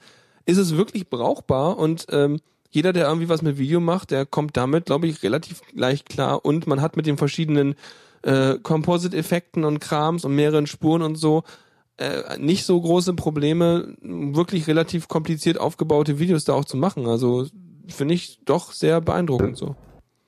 ist 0.49 0.57
es 0.57 0.77
wirklich 0.77 1.11
brauchbar 1.11 1.77
und 1.77 2.07
ähm, 2.11 2.41
jeder, 2.71 2.95
der 2.95 3.07
irgendwie 3.07 3.29
was 3.29 3.43
mit 3.43 3.59
Video 3.59 3.81
macht, 3.81 4.11
der 4.11 4.25
kommt 4.25 4.57
damit, 4.57 4.87
glaube 4.87 5.07
ich, 5.07 5.23
relativ 5.23 5.61
leicht 5.73 6.09
klar 6.09 6.45
und 6.45 6.67
man 6.67 6.81
hat 6.81 6.97
mit 6.97 7.07
den 7.07 7.19
verschiedenen 7.19 7.75
äh, 8.23 8.55
Composite-Effekten 8.55 9.65
und 9.65 9.79
Krams 9.81 10.25
und 10.25 10.35
mehreren 10.35 10.67
Spuren 10.67 11.03
und 11.03 11.17
so 11.17 11.45
äh, 11.99 12.39
nicht 12.39 12.65
so 12.65 12.81
große 12.81 13.13
Probleme, 13.13 13.95
wirklich 14.01 14.67
relativ 14.67 15.09
kompliziert 15.09 15.61
aufgebaute 15.61 16.19
Videos 16.19 16.45
da 16.45 16.55
auch 16.55 16.65
zu 16.65 16.79
machen. 16.79 17.07
Also 17.07 17.47
finde 17.87 18.15
ich 18.15 18.41
doch 18.47 18.73
sehr 18.73 19.03
beeindruckend 19.03 19.57
so. 19.57 19.77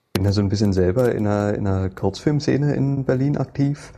Ich 0.08 0.20
bin 0.20 0.24
ja 0.24 0.32
so 0.32 0.42
ein 0.42 0.50
bisschen 0.50 0.74
selber 0.74 1.14
in 1.14 1.26
einer, 1.26 1.54
in 1.54 1.66
einer 1.66 1.88
Kurzfilmszene 1.88 2.74
in 2.74 3.04
Berlin 3.04 3.38
aktiv. 3.38 3.92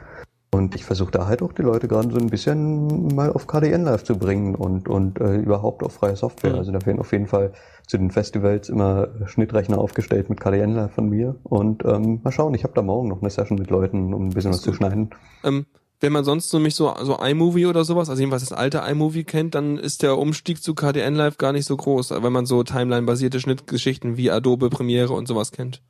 Und 0.54 0.74
ich 0.74 0.84
versuche 0.84 1.10
da 1.10 1.26
halt 1.26 1.40
auch 1.40 1.54
die 1.54 1.62
Leute 1.62 1.88
gerade 1.88 2.10
so 2.12 2.18
ein 2.18 2.28
bisschen 2.28 3.14
mal 3.14 3.32
auf 3.32 3.46
KDN 3.46 3.84
Live 3.84 4.04
zu 4.04 4.18
bringen 4.18 4.54
und, 4.54 4.86
und 4.86 5.18
äh, 5.18 5.36
überhaupt 5.36 5.82
auf 5.82 5.94
freie 5.94 6.14
Software. 6.14 6.52
Mhm. 6.52 6.58
Also 6.58 6.72
da 6.72 6.84
werden 6.84 6.98
auf 7.00 7.12
jeden 7.12 7.26
Fall 7.26 7.52
zu 7.86 7.96
den 7.96 8.10
Festivals 8.10 8.68
immer 8.68 9.08
Schnittrechner 9.26 9.78
aufgestellt 9.78 10.28
mit 10.28 10.40
KDN 10.40 10.74
Live 10.74 10.92
von 10.92 11.08
mir. 11.08 11.36
Und 11.44 11.84
ähm, 11.86 12.20
mal 12.22 12.32
schauen, 12.32 12.52
ich 12.52 12.64
habe 12.64 12.74
da 12.74 12.82
morgen 12.82 13.08
noch 13.08 13.22
eine 13.22 13.30
Session 13.30 13.58
mit 13.58 13.70
Leuten, 13.70 14.12
um 14.12 14.26
ein 14.26 14.30
bisschen 14.30 14.52
was 14.52 14.60
zu 14.60 14.74
schneiden. 14.74 15.10
Ähm, 15.42 15.64
wenn 16.00 16.12
man 16.12 16.24
sonst 16.24 16.50
so 16.50 16.58
mich 16.58 16.74
so, 16.74 16.92
so 17.00 17.16
iMovie 17.16 17.64
oder 17.64 17.84
sowas, 17.84 18.10
also 18.10 18.20
jedenfalls 18.20 18.46
das 18.46 18.52
alte 18.52 18.82
iMovie 18.86 19.24
kennt, 19.24 19.54
dann 19.54 19.78
ist 19.78 20.02
der 20.02 20.18
Umstieg 20.18 20.62
zu 20.62 20.74
KDN 20.74 21.14
Live 21.14 21.38
gar 21.38 21.52
nicht 21.52 21.64
so 21.64 21.76
groß, 21.78 22.10
wenn 22.10 22.32
man 22.32 22.44
so 22.44 22.62
Timeline-basierte 22.62 23.40
Schnittgeschichten 23.40 24.18
wie 24.18 24.30
Adobe 24.30 24.68
Premiere 24.68 25.14
und 25.14 25.28
sowas 25.28 25.50
kennt. 25.50 25.80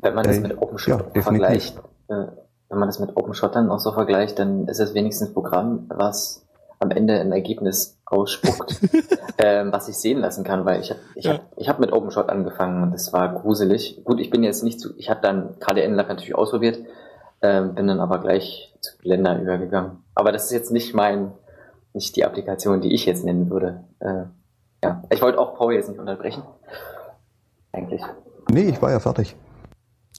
Wenn 0.00 0.14
man 0.14 0.24
das 0.24 0.36
Äh, 0.36 0.40
mit 0.42 0.50
ja, 0.52 0.58
OpenShot 0.58 1.00
definitiv. 1.16 1.22
vergleicht, 1.24 1.80
äh, 2.08 2.26
wenn 2.70 2.78
man 2.78 2.88
das 2.88 2.98
mit 3.00 3.16
OpenShot 3.16 3.54
dann 3.54 3.70
auch 3.70 3.80
so 3.80 3.92
vergleicht, 3.92 4.38
dann 4.38 4.66
ist 4.68 4.78
es 4.80 4.94
wenigstens 4.94 5.28
ein 5.28 5.34
Programm, 5.34 5.86
was 5.88 6.46
am 6.78 6.90
Ende 6.90 7.20
ein 7.20 7.30
Ergebnis 7.32 7.98
ausspuckt, 8.06 8.80
ähm, 9.38 9.70
was 9.72 9.88
ich 9.88 9.96
sehen 9.98 10.20
lassen 10.20 10.44
kann, 10.44 10.64
weil 10.64 10.80
ich 10.80 10.90
habe 10.90 11.00
ich 11.14 11.26
Ja. 11.26 11.34
hab, 11.34 11.40
ich 11.56 11.68
hab 11.68 11.78
mit 11.78 11.92
OpenShot 11.92 12.28
angefangen 12.30 12.82
und 12.84 12.92
das 12.92 13.12
war 13.12 13.34
gruselig. 13.34 14.00
Gut, 14.04 14.18
ich 14.20 14.30
bin 14.30 14.42
jetzt 14.42 14.62
nicht 14.62 14.80
zu, 14.80 14.96
ich 14.96 15.10
habe 15.10 15.20
dann 15.20 15.58
KDN 15.58 15.94
Lab 15.94 16.08
natürlich 16.08 16.34
ausprobiert, 16.34 16.78
ähm, 17.42 17.74
bin 17.74 17.86
dann 17.86 18.00
aber 18.00 18.18
gleich 18.20 18.74
zu 18.80 18.96
Blender 18.98 19.38
übergegangen. 19.40 20.02
Aber 20.14 20.32
das 20.32 20.44
ist 20.44 20.52
jetzt 20.52 20.70
nicht 20.70 20.94
mein, 20.94 21.32
nicht 21.92 22.16
die 22.16 22.24
Applikation, 22.24 22.80
die 22.80 22.94
ich 22.94 23.04
jetzt 23.04 23.24
nennen 23.24 23.50
würde. 23.50 23.84
Äh, 23.98 24.24
ja, 24.82 25.02
ich 25.10 25.20
wollte 25.20 25.38
auch 25.38 25.56
Paul 25.56 25.74
jetzt 25.74 25.88
nicht 25.90 25.98
unterbrechen. 25.98 26.42
Eigentlich. 27.72 28.02
Nee, 28.50 28.68
ich 28.70 28.80
war 28.80 28.90
ja 28.90 29.00
fertig. 29.00 29.36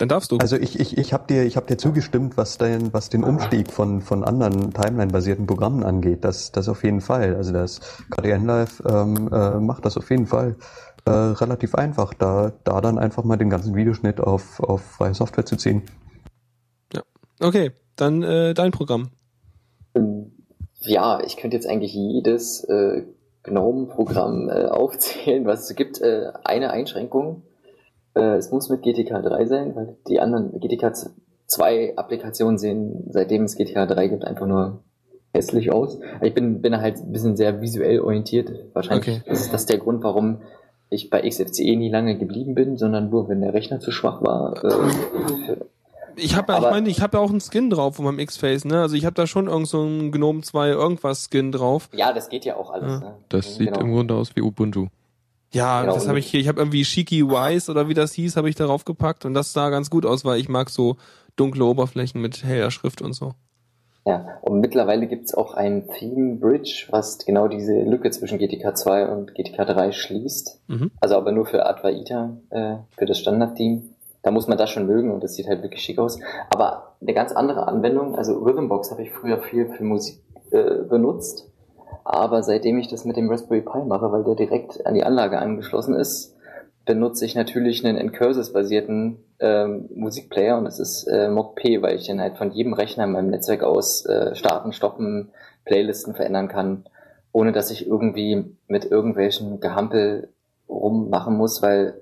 Dann 0.02 0.10
darfst 0.10 0.32
du. 0.32 0.38
Also 0.38 0.56
ich, 0.56 0.80
ich, 0.80 0.98
ich 0.98 1.14
habe 1.14 1.28
dir, 1.28 1.44
ich 1.44 1.57
hab 1.57 1.68
dir 1.68 1.78
zugestimmt, 1.78 2.36
was, 2.36 2.57
den, 2.57 2.91
was 2.91 3.10
den 3.10 3.23
Umstieg 3.23 3.72
von, 3.72 4.02
von 4.02 4.23
anderen 4.23 4.73
Timeline-basierten 4.73 5.45
Programmen 5.45 5.84
angeht. 5.84 6.23
Das, 6.23 6.52
das 6.52 6.68
auf 6.69 6.84
jeden 6.84 7.02
Fall. 7.02 7.36
Also 7.36 7.53
das 7.53 7.82
KDN 8.10 8.48
Live 8.48 8.82
ähm, 8.90 9.30
äh, 9.32 9.60
macht 9.60 9.86
das 9.86 9.98
auf 9.98 10.10
jeden 10.10 10.26
Fall 10.26 10.56
äh, 11.06 11.11
relativ 11.11 11.76
einfach, 11.76 12.15
da, 12.15 12.52
da 12.64 12.82
dann 12.82 12.98
einfach 12.98 13.23
mal 13.23 13.38
den 13.38 13.52
ganzen 13.52 13.76
Videoschnitt 13.76 14.19
auf, 14.19 14.60
auf 14.60 14.82
freie 14.82 15.14
Software 15.14 15.45
zu 15.45 15.56
ziehen. 15.56 15.84
Okay, 17.40 17.69
dann 17.95 18.23
äh, 18.23 18.56
dein 18.56 18.72
Programm. 18.72 19.11
Ähm, 19.94 20.32
Ja, 20.80 21.22
ich 21.23 21.38
könnte 21.38 21.57
jetzt 21.57 21.68
eigentlich 21.68 21.94
jedes 21.94 22.64
äh, 22.64 23.03
GNOME-Programm 23.44 24.49
äh, 24.49 24.65
aufzählen, 24.65 25.45
was 25.45 25.69
es 25.69 25.76
gibt. 25.76 26.02
Äh, 26.02 26.32
eine 26.44 26.72
Einschränkung, 26.72 27.44
äh, 28.15 28.35
es 28.35 28.51
muss 28.51 28.69
mit 28.69 28.81
GTK 28.83 29.21
3 29.21 29.45
sein, 29.45 29.75
weil 29.75 29.95
die 30.07 30.19
anderen 30.19 30.59
GTK 30.59 30.93
2 31.47 31.97
Applikationen 31.97 32.57
sehen, 32.57 33.05
seitdem 33.09 33.43
es 33.43 33.55
GTK 33.55 33.88
3 33.88 34.07
gibt, 34.07 34.25
einfach 34.25 34.47
nur 34.47 34.79
hässlich 35.33 35.71
aus. 35.71 35.99
Ich 36.21 36.33
bin, 36.33 36.61
bin 36.61 36.75
halt 36.79 36.97
ein 36.97 37.11
bisschen 37.11 37.38
sehr 37.38 37.61
visuell 37.61 38.01
orientiert. 38.01 38.51
Wahrscheinlich 38.73 39.21
Okay. 39.21 39.31
ist 39.31 39.53
das 39.53 39.65
der 39.65 39.77
Grund, 39.77 40.03
warum 40.03 40.41
ich 40.89 41.09
bei 41.09 41.21
XFCE 41.27 41.75
nie 41.77 41.89
lange 41.89 42.17
geblieben 42.17 42.53
bin, 42.53 42.75
sondern 42.77 43.09
nur, 43.09 43.29
wenn 43.29 43.39
der 43.41 43.53
Rechner 43.53 43.79
zu 43.79 43.91
schwach 43.91 44.21
war. 44.21 44.61
Äh, 44.63 45.55
Ich 46.17 46.35
habe 46.35 46.51
ja, 46.51 46.59
ich 46.59 46.65
meine, 46.69 46.89
ich 46.89 47.01
habe 47.01 47.17
ja 47.17 47.23
auch 47.23 47.29
einen 47.29 47.39
Skin 47.39 47.69
drauf 47.69 47.95
von 47.95 48.03
meinem 48.05 48.19
X-Face, 48.19 48.65
ne? 48.65 48.81
Also 48.81 48.95
ich 48.97 49.05
habe 49.05 49.13
da 49.15 49.25
schon 49.25 49.47
irgend 49.47 49.67
so 49.69 49.81
einen 49.81 50.11
Gnome 50.11 50.41
2 50.41 50.67
irgendwas 50.71 51.29
Skin 51.31 51.53
drauf. 51.53 51.88
ja, 51.93 52.11
das 52.11 52.27
geht 52.27 52.43
ja 52.43 52.57
auch 52.57 52.69
alles. 52.71 52.91
Ja. 52.91 52.99
Ne? 52.99 53.13
Das 53.29 53.55
sieht 53.55 53.67
Genau. 53.73 53.79
im 53.79 53.93
Grunde 53.93 54.15
aus 54.15 54.35
wie 54.35 54.41
Ubuntu. 54.41 54.88
Ja, 55.53 55.82
Genau, 55.82 55.94
das 55.94 56.07
habe 56.07 56.19
ich 56.19 56.28
hier. 56.28 56.40
Ich 56.40 56.48
habe 56.48 56.60
irgendwie 56.60 56.86
Shiki 56.86 57.28
Wise 57.28 57.69
oder 57.72 57.90
wie 57.90 57.94
das 57.94 58.14
hieß, 58.14 58.38
habe 58.38 58.49
ich 58.49 58.56
darauf 58.56 58.86
gepackt 58.86 59.26
und 59.26 59.34
das 59.34 59.53
sah 59.53 59.69
ganz 59.69 59.90
gut 59.90 60.06
aus, 60.06 60.23
weil 60.23 60.40
ich 60.40 60.49
mag 60.49 60.69
so 60.69 60.98
dunkle 61.36 61.65
Oberflächen 61.65 62.22
mit 62.22 62.44
heller 62.44 62.72
Schrift 62.72 63.02
und 63.02 63.14
so. 63.14 63.34
Ja, 64.06 64.40
und 64.41 64.60
mittlerweile 64.61 65.06
gibt's 65.06 65.36
auch 65.36 65.53
ein 65.53 65.88
Theme 65.88 66.38
Bridge, 66.38 66.88
was 66.90 67.19
genau 67.19 67.48
diese 67.48 67.82
Lücke 67.82 68.10
zwischen 68.10 68.40
GTK 68.40 68.76
2 68.76 69.07
und 69.07 69.36
GTK 69.36 69.65
3 69.65 69.91
schließt. 69.91 70.60
Mhm. 70.68 70.91
Also 70.99 71.18
aber 71.18 71.32
nur 71.32 71.45
für 71.45 71.65
Advaita, 71.65 72.36
äh, 72.49 72.78
für 72.98 73.06
das 73.06 73.19
Standard-Theme. 73.19 73.84
Da 74.23 74.32
muss 74.32 74.48
man 74.48 74.57
das 74.57 74.69
schon 74.69 74.88
mögen 74.88 75.11
und 75.11 75.23
das 75.23 75.36
sieht 75.36 75.48
halt 75.48 75.61
wirklich 75.61 75.84
schick 75.84 75.99
aus. 75.99 76.19
Aber 76.49 76.95
eine 76.99 77.14
ganz 77.14 77.32
andere 77.32 77.68
Anwendung, 77.68 78.15
also 78.15 78.40
Rhythmbox 78.40 78.91
habe 78.91 79.03
ich 79.03 79.11
früher 79.11 79.40
viel 79.40 79.68
für 79.68 79.84
Musik 79.84 80.19
äh, 80.52 80.84
benutzt. 80.88 81.51
Aber 82.03 82.44
seitdem 82.44 82.80
ich 82.80 82.88
das 82.88 83.06
mit 83.06 83.18
dem 83.18 83.30
Raspberry 83.30 83.61
Pi 83.61 83.84
mache, 83.86 84.11
weil 84.11 84.23
der 84.23 84.36
direkt 84.36 84.86
an 84.86 84.94
die 84.94 85.03
Anlage 85.03 85.40
angeschlossen 85.40 85.95
ist, 85.95 86.36
benutze 86.86 87.26
ich 87.26 87.36
natürlich 87.36 87.86
einen 87.86 87.98
Incursus-basierten 87.98 89.18
ähm, 89.40 89.90
Musikplayer 89.94 90.57
und 90.57 90.65
das 90.65 90.80
ist 90.80 91.07
äh, 91.07 91.30
MOCP, 91.30 91.82
weil 91.82 91.95
ich 91.95 92.07
den 92.07 92.19
halt 92.19 92.38
von 92.38 92.52
jedem 92.52 92.73
Rechner 92.73 93.03
in 93.03 93.11
meinem 93.11 93.30
Netzwerk 93.30 93.64
aus 93.64 94.06
äh, 94.06 94.36
starten, 94.36 94.73
stoppen, 94.73 95.32
Playlisten 95.65 96.15
verändern 96.15 96.48
kann, 96.48 96.86
ohne 97.32 97.52
dass 97.52 97.69
ich 97.69 97.88
irgendwie 97.88 98.56
mit 98.68 98.86
irgendwelchen 98.86 99.60
Gehampel 99.60 100.30
rummachen 100.68 101.38
muss, 101.38 101.61
weil 101.61 102.02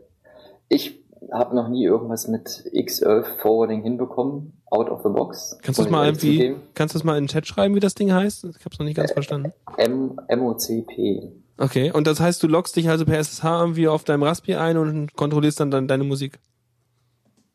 ich 0.69 0.98
habe 1.31 1.55
noch 1.55 1.67
nie 1.69 1.85
irgendwas 1.85 2.27
mit 2.27 2.47
X11 2.47 3.23
Forwarding 3.41 3.81
hinbekommen, 3.83 4.61
out 4.69 4.89
of 4.89 5.01
the 5.03 5.09
box. 5.09 5.57
Kannst 5.61 5.79
du 5.79 5.83
das 5.83 5.91
mal 5.91 6.05
irgendwie, 6.05 6.55
kannst 6.73 6.95
du 6.95 6.99
das 6.99 7.03
mal 7.03 7.17
in 7.17 7.23
den 7.25 7.27
Chat 7.29 7.47
schreiben, 7.47 7.75
wie 7.75 7.79
das 7.79 7.95
Ding 7.95 8.11
heißt? 8.11 8.45
Ich 8.45 8.65
habe 8.65 8.69
es 8.73 8.79
noch 8.79 8.85
nicht 8.85 8.95
ganz 8.97 9.11
verstanden. 9.11 9.53
M 9.77 10.19
MOCP. 10.29 11.31
Okay, 11.57 11.91
und 11.91 12.07
das 12.07 12.19
heißt, 12.19 12.41
du 12.41 12.47
loggst 12.47 12.75
dich 12.75 12.89
also 12.89 13.05
per 13.05 13.19
SSH 13.19 13.43
irgendwie 13.43 13.87
auf 13.87 14.03
deinem 14.05 14.23
Raspi 14.23 14.55
ein 14.55 14.77
und 14.77 15.13
kontrollierst 15.15 15.59
dann, 15.59 15.71
dann 15.71 15.87
deine 15.87 16.05
Musik. 16.05 16.39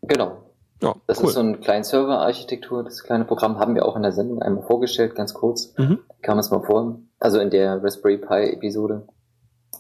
Genau. 0.03 0.39
Ja, 0.83 0.95
Das 1.07 1.21
cool. 1.21 1.29
ist 1.29 1.35
so 1.35 1.41
eine 1.41 1.57
kleine 1.59 1.85
Server-Architektur. 1.85 2.85
Das 2.85 3.03
kleine 3.03 3.25
Programm 3.25 3.59
haben 3.59 3.75
wir 3.75 3.87
auch 3.87 3.97
in 3.97 4.03
der 4.03 4.13
Sendung 4.13 4.43
einmal 4.43 4.65
vorgestellt, 4.65 5.15
ganz 5.15 5.33
kurz. 5.33 5.73
Mhm. 5.79 6.01
Kam 6.21 6.39
es 6.39 6.51
mal 6.51 6.63
vor. 6.63 6.99
Also 7.19 7.39
in 7.41 7.49
der 7.49 7.83
Raspberry 7.83 8.19
Pi-Episode. 8.19 9.07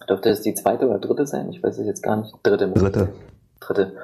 Dürfte 0.08 0.30
es 0.30 0.40
die 0.40 0.54
zweite 0.54 0.86
oder 0.88 0.98
dritte 0.98 1.26
sein? 1.26 1.50
Ich 1.50 1.62
weiß 1.62 1.78
es 1.78 1.86
jetzt 1.86 2.02
gar 2.02 2.16
nicht. 2.16 2.32
Dritte. 2.42 2.68
Dritte. 2.70 3.08
Dritte. 3.66 3.94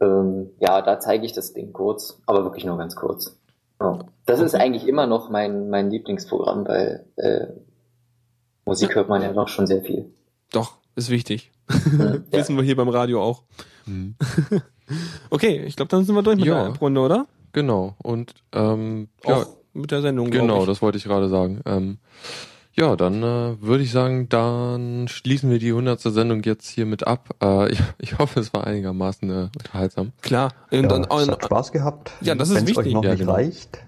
Ähm, 0.00 0.50
ja, 0.60 0.82
da 0.82 1.00
zeige 1.00 1.24
ich 1.24 1.32
das 1.32 1.52
Ding 1.54 1.72
kurz, 1.72 2.20
aber 2.26 2.44
wirklich 2.44 2.64
nur 2.64 2.76
ganz 2.78 2.96
kurz. 2.96 3.38
Ja. 3.80 3.98
Das 4.26 4.40
ist 4.40 4.54
eigentlich 4.54 4.86
immer 4.86 5.06
noch 5.06 5.30
mein, 5.30 5.70
mein 5.70 5.90
Lieblingsprogramm, 5.90 6.66
weil 6.66 7.06
äh, 7.16 7.46
Musik 8.64 8.94
hört 8.94 9.08
man 9.08 9.22
ja 9.22 9.32
doch 9.32 9.48
schon 9.48 9.66
sehr 9.66 9.82
viel. 9.82 10.06
Doch, 10.52 10.78
ist 10.94 11.10
wichtig. 11.10 11.50
Ja. 11.98 12.14
Wissen 12.30 12.56
wir 12.56 12.62
hier 12.62 12.76
beim 12.76 12.88
Radio 12.88 13.22
auch. 13.22 13.42
Hm. 13.84 14.14
Okay, 15.30 15.64
ich 15.66 15.74
glaube, 15.74 15.88
dann 15.88 16.04
sind 16.04 16.14
wir 16.14 16.22
durch 16.22 16.36
mit 16.36 16.44
Ja. 16.46 16.68
der 16.68 16.78
Runde, 16.78 17.00
oder? 17.00 17.26
Genau. 17.52 17.94
Und 18.02 18.34
ähm, 18.52 19.08
ja, 19.24 19.38
Auch 19.38 19.46
mit 19.72 19.90
der 19.90 20.00
Sendung. 20.02 20.30
genau, 20.30 20.60
ich. 20.60 20.66
das 20.66 20.80
wollte 20.80 20.98
ich 20.98 21.04
gerade 21.04 21.28
sagen. 21.28 21.60
Ähm, 21.66 21.98
ja, 22.78 22.94
dann 22.96 23.22
äh, 23.22 23.60
würde 23.62 23.82
ich 23.82 23.90
sagen, 23.90 24.28
dann 24.28 25.08
schließen 25.08 25.50
wir 25.50 25.58
die 25.58 25.68
100. 25.70 26.00
Sendung 26.00 26.42
jetzt 26.42 26.68
hier 26.68 26.86
mit 26.86 27.06
ab. 27.06 27.30
Äh, 27.42 27.72
ich, 27.72 27.80
ich 27.98 28.18
hoffe, 28.18 28.40
es 28.40 28.52
war 28.54 28.66
einigermaßen 28.66 29.30
äh, 29.30 29.48
unterhaltsam. 29.58 30.12
Klar. 30.22 30.52
Und, 30.70 30.82
Ja, 30.82 30.88
dann, 30.88 31.02
es 31.04 31.08
und, 31.08 31.30
hat 31.32 31.44
Spaß 31.44 31.72
gehabt. 31.72 32.12
Ja, 32.20 32.34
das 32.34 32.50
ist 32.50 32.56
Wenn's 32.56 32.68
wichtig. 32.68 32.86
euch 32.88 32.92
noch 32.92 33.04
Ja, 33.04 33.10
nicht 33.10 33.20
genau. 33.20 33.32
reicht, 33.32 33.78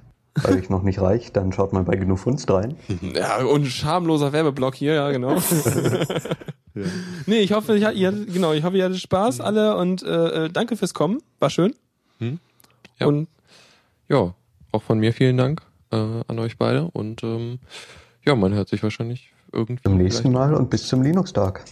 weil 0.43 0.57
euch 0.59 0.71
noch 0.71 0.83
nicht 0.83 1.01
reicht, 1.01 1.37
dann 1.37 1.53
schaut 1.53 1.73
mal 1.73 1.83
bei 1.85 1.97
Genug 1.97 2.19
Funst 2.19 2.51
rein. 2.51 2.77
ja, 3.15 3.45
und 3.45 3.67
schamloser 3.67 4.33
Werbeblock 4.33 4.75
hier, 4.75 4.95
ja, 4.95 5.11
genau. 5.11 5.37
Nee, 7.27 7.41
ich 7.41 7.53
hoffe, 7.53 7.77
ich, 7.77 7.83
ihr, 7.83 8.13
genau, 8.13 8.53
ich 8.53 8.63
hoffe, 8.63 8.77
ihr 8.77 8.85
hattet 8.85 9.01
Spaß 9.01 9.41
alle 9.41 9.77
und 9.77 10.03
äh, 10.05 10.45
äh, 10.45 10.49
danke 10.49 10.77
fürs 10.77 10.95
Kommen. 10.95 11.21
War 11.41 11.51
schön. 11.51 11.75
Hm? 12.19 12.39
Ja. 13.01 13.09
Und 13.09 13.27
Ja, 14.09 14.35
auch 14.71 14.83
von 14.83 14.99
mir 15.01 15.13
vielen 15.13 15.37
Dank 15.37 15.63
äh, 15.91 15.97
an 15.97 16.39
euch 16.39 16.57
beide. 16.57 16.85
Und 16.93 17.25
ähm, 17.25 17.59
ja, 18.25 18.35
man 18.35 18.55
hört 18.55 18.69
sich 18.69 18.83
wahrscheinlich 18.83 19.33
irgendwie. 19.53 19.83
Zum 19.83 19.97
nächsten 19.97 20.33
Mal 20.33 20.55
und 20.55 20.71
bis 20.71 20.87
zum 20.87 21.03
Linux-Tag. 21.03 21.65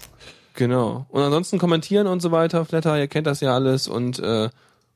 genau. 0.55 1.06
Und 1.09 1.23
ansonsten 1.23 1.59
kommentieren 1.59 2.06
und 2.06 2.20
so 2.20 2.31
weiter. 2.31 2.64
Flatter, 2.64 2.98
ihr 2.98 3.09
kennt 3.09 3.27
das 3.27 3.40
ja 3.40 3.55
alles. 3.55 3.89
Und 3.89 4.18
äh, 4.18 4.48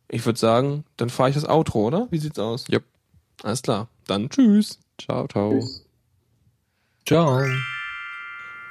ich 0.08 0.24
würde 0.26 0.38
sagen, 0.38 0.84
dann 0.96 1.10
fahre 1.10 1.30
ich 1.30 1.34
das 1.34 1.48
Outro, 1.48 1.86
oder? 1.86 2.08
Wie 2.10 2.18
sieht's 2.18 2.38
aus? 2.38 2.66
Yep. 2.70 2.84
Alles 3.42 3.62
klar. 3.62 3.88
Dann 4.06 4.28
tschüss. 4.28 4.78
Ciao, 4.98 5.26
ciao. 5.28 5.52
Tschüss. 5.58 5.84
Ciao. 7.06 7.42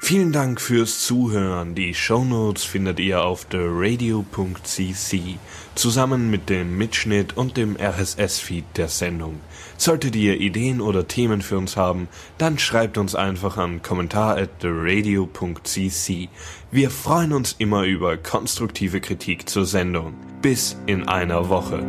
Vielen 0.01 0.31
Dank 0.31 0.61
fürs 0.61 1.05
Zuhören. 1.05 1.75
Die 1.75 1.93
Shownotes 1.93 2.63
findet 2.63 2.99
ihr 2.99 3.21
auf 3.21 3.45
theradio.cc 3.45 5.37
zusammen 5.75 6.29
mit 6.29 6.49
dem 6.49 6.77
Mitschnitt 6.77 7.35
und 7.35 7.57
dem 7.57 7.75
RSS-Feed 7.75 8.63
der 8.77 8.87
Sendung. 8.87 9.39
Solltet 9.79 10.17
ihr 10.17 10.41
Ideen 10.41 10.81
oder 10.81 11.07
Themen 11.07 11.41
für 11.41 11.57
uns 11.57 11.77
haben, 11.77 12.09
dann 12.37 12.59
schreibt 12.59 12.97
uns 12.97 13.15
einfach 13.15 13.55
an 13.55 13.81
kommentar 13.81 14.35
at 14.35 14.59
theradio.cc. 14.59 16.27
Wir 16.69 16.89
freuen 16.89 17.31
uns 17.31 17.55
immer 17.59 17.83
über 17.85 18.17
konstruktive 18.17 18.99
Kritik 18.99 19.47
zur 19.47 19.65
Sendung. 19.65 20.15
Bis 20.41 20.75
in 20.85 21.07
einer 21.07 21.47
Woche. 21.47 21.81